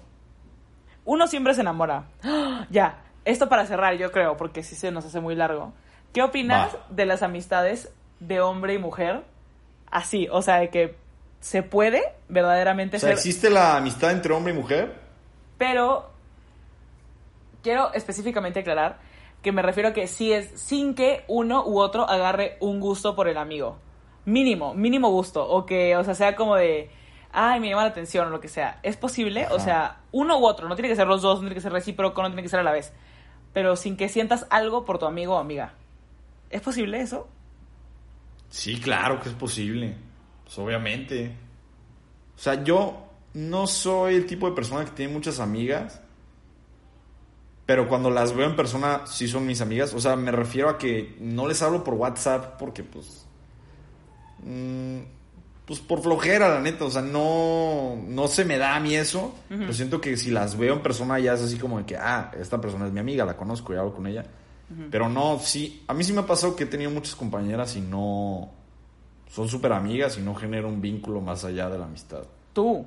Uno 1.06 1.26
siempre 1.28 1.54
se 1.54 1.62
enamora. 1.62 2.08
Ya, 2.70 3.04
esto 3.26 3.48
para 3.48 3.66
cerrar, 3.66 3.96
yo 3.96 4.12
creo, 4.12 4.36
porque 4.36 4.62
si 4.64 4.76
se 4.76 4.92
nos 4.92 5.06
hace 5.06 5.20
muy 5.22 5.36
largo. 5.36 5.72
¿Qué 6.12 6.22
opinas 6.22 6.74
Va. 6.76 6.86
de 6.90 7.06
las 7.06 7.24
amistades 7.24 7.94
de 8.20 8.42
hombre 8.42 8.74
y 8.74 8.78
mujer? 8.78 9.24
Así, 9.94 10.28
o 10.32 10.42
sea, 10.42 10.56
de 10.56 10.72
que 10.72 10.96
se 11.40 11.62
puede 11.62 12.02
verdaderamente 12.28 12.98
O 12.98 13.00
sea, 13.00 13.10
ser. 13.10 13.18
¿existe 13.20 13.52
la 13.52 13.78
amistad 13.78 14.10
entre 14.10 14.34
hombre 14.34 14.52
y 14.52 14.56
mujer? 14.56 14.92
Pero 15.60 16.10
quiero 17.62 17.94
específicamente 17.94 18.62
aclarar 18.62 18.98
que 19.44 19.52
me 19.52 19.62
refiero 19.62 19.90
a 19.90 19.94
que 19.94 20.08
sí 20.08 20.34
es 20.34 20.50
sin 20.60 20.96
que 20.96 21.24
uno 21.28 21.64
u 21.68 21.80
otro 21.80 22.10
agarre 22.10 22.58
un 22.60 22.80
gusto 22.80 23.16
por 23.16 23.28
el 23.28 23.38
amigo. 23.38 23.78
Mínimo, 24.26 24.74
mínimo 24.74 25.12
gusto. 25.12 25.48
O 25.48 25.68
que, 25.68 25.96
o 25.96 26.04
sea, 26.04 26.16
sea 26.16 26.36
como 26.36 26.56
de, 26.56 26.90
ay, 27.32 27.60
me 27.60 27.70
llama 27.70 27.84
la 27.84 27.90
atención 27.90 28.30
o 28.30 28.30
lo 28.32 28.42
que 28.42 28.48
sea. 28.48 28.80
¿Es 28.82 28.98
posible? 28.98 29.46
O 29.52 29.60
sea, 29.60 30.00
uno 30.12 30.40
u 30.40 30.48
otro. 30.48 30.68
No 30.68 30.76
tiene 30.76 30.90
que 30.90 30.96
ser 30.96 31.06
los 31.06 31.22
dos, 31.22 31.36
no 31.36 31.42
tiene 31.42 31.54
que 31.54 31.62
ser 31.62 31.72
recíproco, 31.72 32.20
no 32.24 32.30
tiene 32.30 32.42
que 32.42 32.50
ser 32.50 32.62
a 32.62 32.64
la 32.64 32.72
vez. 32.72 32.94
Pero 33.54 33.76
sin 33.76 33.96
que 33.96 34.10
sientas 34.10 34.48
algo 34.50 34.86
por 34.86 34.98
tu 34.98 35.06
amigo 35.06 35.36
o 35.36 35.38
amiga. 35.38 35.76
¿Es 36.50 36.62
posible 36.62 37.00
eso? 37.00 37.28
Sí, 38.54 38.80
claro 38.80 39.20
que 39.20 39.30
es 39.30 39.36
posible. 39.36 39.96
Pues 40.44 40.60
obviamente. 40.60 41.36
O 42.38 42.40
sea, 42.40 42.64
yo 42.64 43.10
no 43.34 43.66
soy 43.66 44.14
el 44.14 44.28
tipo 44.28 44.48
de 44.48 44.56
persona 44.56 44.86
que 44.86 44.92
tiene 44.92 45.12
muchas 45.12 45.40
amigas. 45.40 46.00
Pero 47.66 47.88
cuando 47.88 48.12
las 48.12 48.36
veo 48.36 48.46
en 48.46 48.56
persona, 48.56 49.08
sí 49.08 49.28
son 49.28 49.48
mis 49.48 49.60
amigas. 49.60 49.96
O 49.96 50.00
sea, 50.00 50.16
me 50.16 50.32
refiero 50.32 50.70
a 50.70 50.78
que 50.78 51.16
no 51.20 51.48
les 51.48 51.64
hablo 51.64 51.84
por 51.84 51.96
WhatsApp 51.96 52.60
porque, 52.60 52.84
pues. 52.84 53.26
mm, 54.44 55.00
pues 55.66 55.80
por 55.80 56.04
flojera, 56.04 56.48
la 56.50 56.62
neta. 56.62 56.86
O 56.86 56.92
sea, 56.92 57.02
no, 57.02 57.98
no 58.08 58.28
se 58.28 58.46
me 58.46 58.60
da 58.60 58.76
a 58.76 58.80
mí 58.80 58.94
eso. 58.94 59.34
Pero 59.50 59.74
siento 59.74 60.00
que 60.00 60.16
si 60.16 60.30
las 60.30 60.56
veo 60.60 60.76
en 60.76 60.84
persona 60.84 61.18
ya 61.18 61.34
es 61.34 61.42
así 61.42 61.58
como 61.58 61.80
de 61.80 61.86
que, 61.86 61.98
ah, 61.98 62.30
esta 62.40 62.62
persona 62.62 62.86
es 62.86 62.94
mi 62.94 63.00
amiga, 63.00 63.26
la 63.26 63.36
conozco 63.36 63.74
y 63.74 63.78
hablo 63.78 63.96
con 63.96 64.06
ella. 64.06 64.24
Pero 64.90 65.10
no, 65.10 65.40
sí. 65.40 65.84
A 65.88 65.94
mí 65.94 66.04
sí 66.04 66.14
me 66.14 66.22
ha 66.22 66.26
pasado 66.26 66.56
que 66.56 66.64
he 66.64 66.68
tenido 66.68 66.90
muchas 66.90 67.16
compañeras 67.16 67.76
y 67.76 67.82
no. 67.82 68.50
Son 69.30 69.48
súper 69.48 69.74
amigas 69.74 70.18
y 70.18 70.22
no 70.22 70.36
genera 70.36 70.68
un 70.68 70.82
vínculo 70.82 71.22
más 71.22 71.44
allá 71.44 71.70
de 71.70 71.78
la 71.78 71.86
amistad. 71.86 72.24
Tú. 72.54 72.86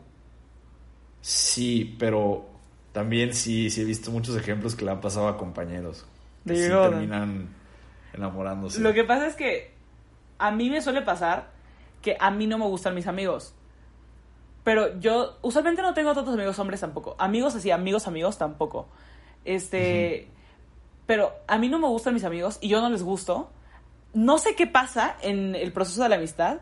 Sí, 1.20 1.96
pero 1.98 2.46
también 2.92 3.34
sí, 3.34 3.70
sí 3.70 3.82
he 3.82 3.84
visto 3.84 4.10
muchos 4.10 4.36
ejemplos 4.36 4.74
que 4.74 4.84
le 4.84 4.92
han 4.92 5.00
pasado 5.00 5.28
a 5.28 5.36
compañeros. 5.36 6.06
Que 6.46 6.56
sí 6.56 6.62
Digo, 6.62 6.88
terminan 6.88 7.48
enamorándose. 8.14 8.80
Lo 8.80 8.94
que 8.94 9.04
pasa 9.04 9.26
es 9.26 9.34
que 9.34 9.72
a 10.38 10.50
mí 10.50 10.70
me 10.70 10.80
suele 10.80 11.02
pasar 11.02 11.50
que 12.02 12.16
a 12.18 12.30
mí 12.30 12.46
no 12.46 12.58
me 12.58 12.66
gustan 12.66 12.94
mis 12.94 13.06
amigos. 13.06 13.54
Pero 14.64 14.98
yo 14.98 15.38
usualmente 15.42 15.82
no 15.82 15.94
tengo 15.94 16.14
tantos 16.14 16.34
amigos 16.34 16.58
hombres 16.58 16.80
tampoco. 16.80 17.16
Amigos 17.18 17.54
así, 17.54 17.70
amigos, 17.70 18.06
amigos 18.06 18.38
tampoco. 18.38 18.88
Este. 19.44 20.28
Pero 21.06 21.32
a 21.46 21.58
mí 21.58 21.68
no 21.68 21.78
me 21.78 21.88
gustan 21.88 22.14
mis 22.14 22.24
amigos 22.24 22.58
y 22.60 22.68
yo 22.68 22.80
no 22.80 22.90
les 22.90 23.02
gusto. 23.02 23.50
No 24.12 24.38
sé 24.38 24.54
qué 24.54 24.66
pasa 24.66 25.16
en 25.22 25.54
el 25.54 25.72
proceso 25.72 26.02
de 26.02 26.08
la 26.08 26.16
amistad. 26.16 26.58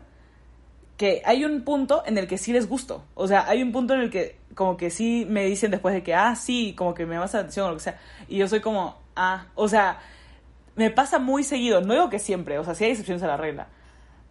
Que 0.97 1.21
hay 1.25 1.43
un 1.43 1.63
punto 1.63 2.03
en 2.05 2.17
el 2.17 2.25
que 2.25 2.37
sí 2.37 2.53
les 2.53 2.69
gusto. 2.69 3.03
O 3.15 3.27
sea, 3.27 3.47
hay 3.49 3.61
un 3.61 3.73
punto 3.73 3.93
en 3.95 4.01
el 4.01 4.09
que 4.09 4.39
como 4.53 4.77
que 4.77 4.89
sí 4.89 5.25
me 5.29 5.45
dicen 5.45 5.71
después 5.71 5.93
de 5.93 6.03
que, 6.03 6.15
ah, 6.15 6.35
sí, 6.35 6.73
como 6.77 6.93
que 6.93 7.05
me 7.05 7.15
llamas 7.15 7.33
la 7.33 7.41
atención 7.41 7.67
o 7.67 7.69
lo 7.71 7.75
que 7.75 7.83
sea. 7.83 7.99
Y 8.29 8.37
yo 8.37 8.47
soy 8.47 8.61
como, 8.61 8.97
ah, 9.15 9.47
o 9.55 9.67
sea, 9.67 9.99
me 10.75 10.89
pasa 10.91 11.19
muy 11.19 11.43
seguido. 11.43 11.81
No 11.81 11.93
digo 11.93 12.09
que 12.09 12.19
siempre, 12.19 12.57
o 12.59 12.63
sea, 12.63 12.75
sí 12.75 12.85
hay 12.85 12.91
excepciones 12.91 13.23
a 13.23 13.27
la 13.27 13.37
regla. 13.37 13.67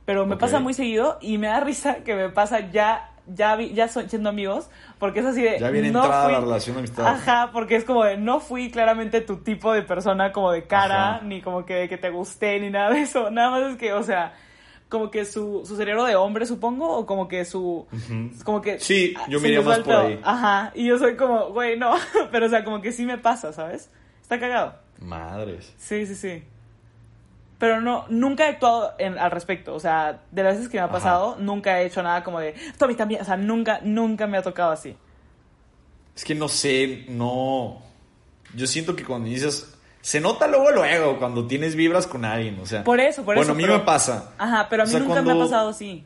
Pero 0.05 0.27
me 0.27 0.37
pasa 0.37 0.61
muy 0.61 0.75
seguido 0.75 1.19
y 1.23 1.39
me 1.39 1.47
da 1.47 1.61
risa 1.61 1.97
que 2.05 2.15
me 2.15 2.29
pasa 2.29 2.71
ya, 2.71 3.14
ya, 3.27 3.57
vi- 3.57 3.73
ya 3.75 3.89
son- 3.89 4.09
siendo 4.09 4.29
amigos. 4.29 4.69
Porque 4.99 5.21
es 5.21 5.27
así 5.27 5.43
de. 5.43 5.59
Ya 5.59 5.71
viene 5.71 5.91
no 5.91 6.01
entrada 6.03 6.25
fui- 6.25 6.33
la 6.33 6.41
relación 6.41 6.75
de 6.77 6.79
amistad. 6.81 7.07
Ajá, 7.07 7.51
porque 7.53 7.77
es 7.77 7.85
como 7.85 8.05
de, 8.05 8.17
no 8.17 8.41
fui 8.41 8.71
claramente 8.71 9.21
tu 9.21 9.39
tipo 9.39 9.73
de 9.73 9.83
persona 9.83 10.33
como 10.33 10.51
de 10.53 10.65
cara, 10.65 11.17
Ajá. 11.17 11.25
ni 11.25 11.41
como 11.43 11.65
que 11.65 11.89
que 11.89 11.97
te 11.99 12.11
gusté, 12.11 12.59
ni 12.61 12.71
nada 12.71 12.91
de 12.91 13.03
eso. 13.03 13.31
Nada 13.31 13.51
más 13.51 13.63
es 13.73 13.77
que, 13.77 13.93
o 13.93 14.03
sea, 14.03 14.35
como 14.89 15.11
que 15.11 15.25
su, 15.25 15.63
su 15.67 15.77
cerebro 15.77 16.05
de 16.05 16.15
hombre, 16.15 16.47
supongo, 16.47 16.89
o 16.99 17.05
como 17.07 17.27
que 17.27 17.45
su... 17.45 17.87
Como 18.45 18.61
que... 18.63 18.79
Sí, 18.79 19.13
yo 19.29 19.41
va 19.41 19.63
más 19.71 19.79
por 19.81 19.95
ahí. 19.97 20.21
Ajá, 20.23 20.71
y 20.75 20.87
yo 20.87 20.99
soy 20.99 21.17
como, 21.17 21.47
güey, 21.51 21.77
no, 21.77 21.95
pero 22.31 22.47
o 22.47 22.49
sea, 22.49 22.63
como 22.65 22.81
que 22.81 22.93
sí 22.93 23.05
me 23.05 23.19
pasa, 23.19 23.53
¿sabes? 23.53 23.91
Está 24.23 24.39
cagado. 24.39 24.75
Madres. 25.01 25.75
Sí, 25.79 26.07
sí, 26.07 26.15
sí. 26.15 26.45
Pero 27.59 27.81
no, 27.81 28.05
nunca 28.09 28.47
he 28.47 28.49
actuado 28.51 28.95
en- 28.99 29.19
al 29.19 29.31
respecto. 29.31 29.75
O 29.75 29.81
sea, 29.81 30.21
de 30.31 30.43
las 30.43 30.55
veces 30.57 30.69
que 30.69 30.77
me 30.77 30.83
ha 30.83 30.85
Ajá. 30.85 30.93
pasado, 30.93 31.37
nunca 31.39 31.81
he 31.81 31.87
hecho 31.87 32.03
nada 32.03 32.25
como 32.25 32.41
de, 32.41 32.55
Tommy 32.79 32.95
también. 32.95 33.21
O 33.23 33.25
sea, 33.25 33.37
nunca, 33.37 33.81
nunca 33.83 34.27
me 34.27 34.37
ha 34.39 34.43
tocado 34.43 34.73
así. 34.73 34.97
Es 36.17 36.25
que 36.25 36.35
no 36.35 36.49
sé, 36.49 37.07
no. 37.09 37.81
Yo 38.55 38.67
siento 38.67 38.95
que 38.97 39.05
cuando 39.05 39.29
dices. 39.29 39.71
Se 40.01 40.21
nota 40.21 40.47
luego, 40.47 40.71
luego, 40.71 41.19
cuando 41.19 41.47
tienes 41.47 41.75
vibras 41.77 42.07
con 42.07 42.27
alguien, 42.27 42.59
o 42.61 42.67
sea. 42.67 42.85
Por 42.85 43.01
eso, 43.01 43.23
por 43.25 43.37
bueno, 43.37 43.43
eso, 43.43 43.53
a 43.53 43.55
mí 43.55 43.63
pero- 43.63 43.79
me 43.79 43.85
pasa. 43.85 44.33
Ajá, 44.37 44.67
pero 44.69 44.83
a 44.83 44.85
O 44.85 44.87
mí 44.87 44.93
sea, 44.93 45.01
nunca 45.01 45.23
me 45.23 45.33
ha 45.33 45.39
pasado 45.39 45.71
así. 45.71 46.05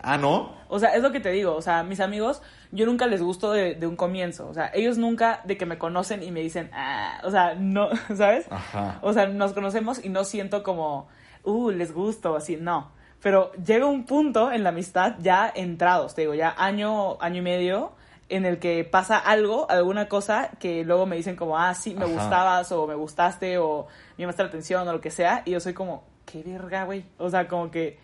Ah, 0.00 0.18
¿no? 0.18 0.54
O 0.68 0.78
sea, 0.78 0.94
es 0.94 1.02
lo 1.02 1.10
que 1.10 1.20
te 1.20 1.30
digo. 1.30 1.54
O 1.54 1.62
sea, 1.62 1.82
mis 1.84 2.00
amigos, 2.00 2.42
yo 2.72 2.86
nunca 2.86 3.06
les 3.06 3.22
gusto 3.22 3.52
de, 3.52 3.74
de 3.74 3.86
un 3.86 3.96
comienzo. 3.96 4.48
O 4.48 4.54
sea, 4.54 4.70
ellos 4.74 4.98
nunca 4.98 5.40
de 5.44 5.56
que 5.56 5.66
me 5.66 5.78
conocen 5.78 6.22
y 6.22 6.30
me 6.30 6.40
dicen, 6.40 6.70
ah, 6.72 7.20
o 7.24 7.30
sea, 7.30 7.54
no, 7.54 7.88
¿sabes? 8.16 8.46
Ajá. 8.50 8.98
O 9.02 9.12
sea, 9.12 9.26
nos 9.26 9.52
conocemos 9.52 10.04
y 10.04 10.08
no 10.08 10.24
siento 10.24 10.62
como, 10.62 11.08
uh, 11.44 11.70
les 11.70 11.92
gusto 11.92 12.36
así, 12.36 12.56
no. 12.56 12.90
Pero 13.22 13.52
llega 13.54 13.86
un 13.86 14.04
punto 14.04 14.52
en 14.52 14.62
la 14.62 14.68
amistad 14.70 15.16
ya 15.20 15.50
entrados, 15.54 16.14
te 16.14 16.22
digo, 16.22 16.34
ya 16.34 16.54
año, 16.56 17.20
año 17.20 17.38
y 17.38 17.42
medio, 17.42 17.92
en 18.28 18.44
el 18.44 18.58
que 18.58 18.84
pasa 18.84 19.18
algo, 19.18 19.70
alguna 19.70 20.08
cosa 20.08 20.50
que 20.58 20.84
luego 20.84 21.06
me 21.06 21.16
dicen 21.16 21.36
como, 21.36 21.58
ah, 21.58 21.74
sí, 21.74 21.94
me 21.94 22.04
Ajá. 22.04 22.14
gustabas 22.14 22.72
o 22.72 22.86
me 22.86 22.94
gustaste 22.94 23.58
o 23.58 23.86
me 24.16 24.22
llamaste 24.22 24.42
la 24.42 24.48
atención 24.48 24.86
o 24.86 24.92
lo 24.92 25.00
que 25.00 25.10
sea. 25.10 25.42
Y 25.44 25.52
yo 25.52 25.60
soy 25.60 25.74
como, 25.74 26.04
qué 26.24 26.42
verga, 26.42 26.84
güey. 26.84 27.04
O 27.18 27.30
sea, 27.30 27.46
como 27.48 27.70
que, 27.70 27.98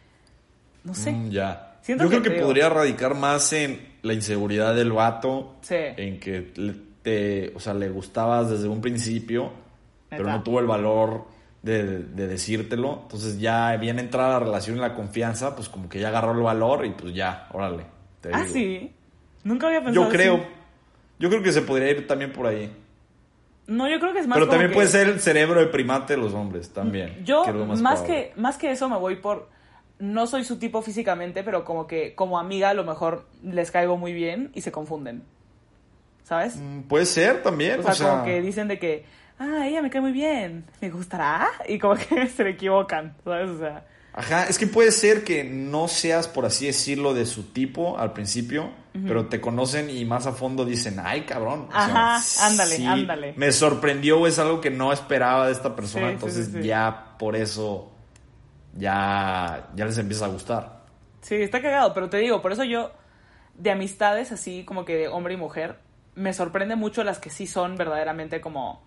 no 0.84 0.94
sé. 0.94 1.12
Mm, 1.12 1.30
ya. 1.30 1.71
Siento 1.82 2.04
Yo 2.04 2.10
que 2.10 2.16
creo 2.18 2.22
que 2.22 2.30
digo. 2.36 2.46
podría 2.46 2.68
radicar 2.68 3.14
más 3.14 3.52
en 3.52 3.86
la 4.02 4.14
inseguridad 4.14 4.74
del 4.74 4.92
vato. 4.92 5.56
Sí. 5.62 5.74
En 5.76 6.18
que 6.20 6.40
te, 7.02 7.52
o 7.54 7.60
sea, 7.60 7.74
le 7.74 7.88
gustabas 7.90 8.48
desde 8.50 8.68
un 8.68 8.80
principio, 8.80 9.52
pero 10.08 10.24
no 10.24 10.42
tuvo 10.42 10.60
el 10.60 10.66
valor 10.66 11.24
de, 11.62 11.98
de 12.04 12.26
decírtelo. 12.28 13.00
Entonces 13.02 13.38
ya 13.40 13.76
bien 13.76 13.98
entrada 13.98 14.38
la 14.38 14.44
relación 14.46 14.76
y 14.76 14.80
la 14.80 14.94
confianza, 14.94 15.54
pues 15.56 15.68
como 15.68 15.88
que 15.88 15.98
ya 16.00 16.08
agarró 16.08 16.32
el 16.32 16.40
valor 16.42 16.86
y 16.86 16.90
pues 16.90 17.12
ya, 17.14 17.48
órale. 17.52 17.84
te 18.20 18.30
Ah, 18.32 18.42
digo. 18.42 18.52
sí. 18.54 18.92
Nunca 19.44 19.66
había 19.66 19.82
pensado 19.82 20.06
Yo 20.06 20.10
creo. 20.12 20.34
así. 20.36 20.44
Yo 21.18 21.28
creo 21.30 21.42
que 21.42 21.52
se 21.52 21.62
podría 21.62 21.90
ir 21.90 22.06
también 22.06 22.32
por 22.32 22.46
ahí. 22.46 22.72
No, 23.66 23.88
yo 23.88 23.98
creo 24.00 24.12
que 24.12 24.20
es 24.20 24.26
más 24.26 24.36
Pero 24.36 24.48
también 24.48 24.70
que- 24.70 24.74
puede 24.74 24.88
ser 24.88 25.08
el 25.08 25.20
cerebro 25.20 25.60
de 25.60 25.66
primate 25.66 26.14
de 26.14 26.20
los 26.22 26.32
hombres, 26.34 26.70
también. 26.70 27.24
Yo, 27.24 27.44
más, 27.80 28.00
que, 28.02 28.32
más 28.36 28.56
que 28.56 28.70
eso, 28.72 28.88
me 28.88 28.96
voy 28.98 29.16
por. 29.16 29.48
No 30.02 30.26
soy 30.26 30.42
su 30.44 30.56
tipo 30.58 30.82
físicamente, 30.82 31.44
pero 31.44 31.64
como 31.64 31.86
que 31.86 32.16
como 32.16 32.36
amiga 32.40 32.70
a 32.70 32.74
lo 32.74 32.82
mejor 32.82 33.24
les 33.44 33.70
caigo 33.70 33.96
muy 33.96 34.12
bien 34.12 34.50
y 34.52 34.62
se 34.62 34.72
confunden. 34.72 35.22
¿Sabes? 36.24 36.56
Mm, 36.56 36.82
Puede 36.82 37.06
ser 37.06 37.42
también. 37.44 37.80
o 37.86 37.92
sea, 37.92 38.10
como 38.10 38.24
que 38.24 38.40
dicen 38.42 38.66
de 38.66 38.78
que, 38.80 39.04
ah, 39.38 39.66
ella 39.66 39.80
me 39.80 39.90
cae 39.90 40.00
muy 40.00 40.10
bien, 40.12 40.64
¿me 40.80 40.90
gustará? 40.90 41.48
Y 41.68 41.78
como 41.78 41.94
que 41.94 42.26
se 42.36 42.48
equivocan, 42.48 43.14
¿sabes? 43.24 43.50
O 43.50 43.58
sea, 43.60 43.86
Ajá, 44.14 44.44
es 44.44 44.58
que 44.58 44.66
puede 44.66 44.90
ser 44.90 45.22
que 45.24 45.44
no 45.44 45.86
seas, 45.88 46.26
por 46.28 46.44
así 46.46 46.66
decirlo, 46.66 47.14
de 47.14 47.24
su 47.24 47.44
tipo 47.44 47.96
al 47.96 48.12
principio, 48.12 48.70
pero 49.06 49.26
te 49.26 49.40
conocen 49.40 49.88
y 49.88 50.04
más 50.04 50.26
a 50.26 50.32
fondo 50.32 50.64
dicen, 50.66 50.96
ay, 51.02 51.22
cabrón. 51.22 51.68
o 51.68 51.72
sea, 51.72 52.16
Ajá, 52.16 52.46
ándale, 52.46 52.76
sí, 52.76 52.84
ándale. 52.84 53.34
Me 53.36 53.52
sorprendió, 53.52 54.20
o 54.20 54.26
es 54.26 54.38
algo 54.40 54.60
que 54.60 54.70
no 54.70 54.92
esperaba 54.92 55.46
de 55.46 55.52
esta 55.52 55.74
persona, 55.76 56.08
Sí, 56.08 56.12
entonces 56.14 56.50
sí. 56.52 56.62
ya 56.62 57.14
por 57.18 57.36
eso 57.36 57.91
ya, 58.76 59.68
ya 59.74 59.84
les 59.84 59.98
empieza 59.98 60.26
a 60.26 60.28
gustar. 60.28 60.82
sí, 61.20 61.36
está 61.36 61.60
cagado, 61.62 61.92
pero 61.94 62.08
te 62.08 62.18
digo, 62.18 62.42
por 62.42 62.52
eso 62.52 62.64
yo, 62.64 62.92
de 63.56 63.70
amistades 63.70 64.32
así 64.32 64.64
como 64.64 64.84
que 64.84 64.96
de 64.96 65.08
hombre 65.08 65.34
y 65.34 65.36
mujer, 65.36 65.78
me 66.14 66.32
sorprende 66.32 66.76
mucho 66.76 67.04
las 67.04 67.18
que 67.18 67.30
sí 67.30 67.46
son 67.46 67.76
verdaderamente 67.76 68.40
como 68.40 68.82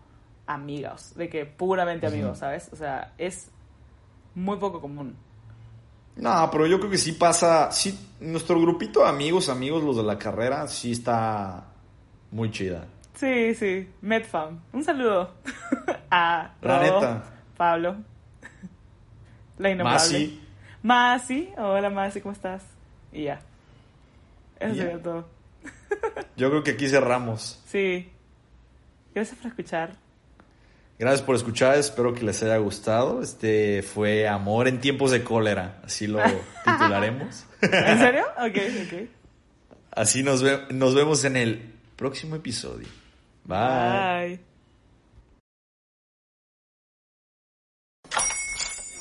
amigos, 0.48 1.16
de 1.16 1.30
que 1.30 1.46
puramente 1.46 2.08
amigos, 2.08 2.40
¿sabes? 2.40 2.70
O 2.72 2.76
sea, 2.76 3.14
es 3.18 3.50
muy 4.36 4.58
poco 4.58 4.80
común. 4.82 5.16
No, 6.16 6.50
pero 6.52 6.66
yo 6.66 6.80
creo 6.80 6.92
que 6.92 6.98
sí 6.98 7.14
pasa, 7.14 7.72
sí, 7.72 7.98
nuestro 8.22 8.60
grupito 8.62 9.02
de 9.02 9.10
amigos, 9.10 9.50
amigos, 9.50 9.84
los 9.84 9.98
de 9.98 10.04
la 10.04 10.18
carrera, 10.18 10.68
sí 10.68 10.92
está 10.92 11.66
muy 12.32 12.52
chida. 12.52 12.86
Sí, 13.16 13.54
sí, 13.56 13.90
Medfam. 14.02 14.60
Un 14.72 14.84
saludo 14.84 15.32
a. 16.12 16.52
Pablo, 17.58 17.96
la 19.58 19.70
innombrable. 19.72 20.00
Masi. 20.20 20.42
Masi, 20.84 21.50
hola 21.58 21.90
Masi, 21.90 22.22
¿cómo 22.22 22.34
estás? 22.34 22.64
Y 23.12 23.24
ya. 23.24 23.40
Eso 24.60 24.76
sería 24.76 25.02
todo. 25.02 25.28
Yo 26.38 26.50
creo 26.50 26.64
que 26.64 26.72
aquí 26.72 26.88
cerramos. 26.88 27.62
Sí. 27.68 28.10
Gracias 29.14 29.38
por 29.38 29.48
escuchar. 29.48 29.96
Gracias 30.98 31.22
por 31.24 31.36
escuchar, 31.36 31.78
espero 31.78 32.14
que 32.14 32.24
les 32.24 32.42
haya 32.44 32.58
gustado. 32.58 33.22
Este 33.22 33.82
fue 33.84 34.28
Amor 34.30 34.68
en 34.68 34.80
tiempos 34.80 35.12
de 35.12 35.24
cólera, 35.24 35.82
así 35.84 36.08
lo 36.08 36.20
titularemos. 36.66 37.46
¿En 37.62 37.98
serio? 38.00 38.24
Ok, 38.38 38.58
ok. 38.86 39.10
Así 39.92 40.24
nos, 40.24 40.42
ve- 40.44 40.62
nos 40.72 40.96
vemos 40.96 41.24
en 41.26 41.36
el 41.38 41.74
próximo 41.96 42.36
episodio. 42.36 42.88
Bye. 43.46 43.58
Bye. 44.38 44.55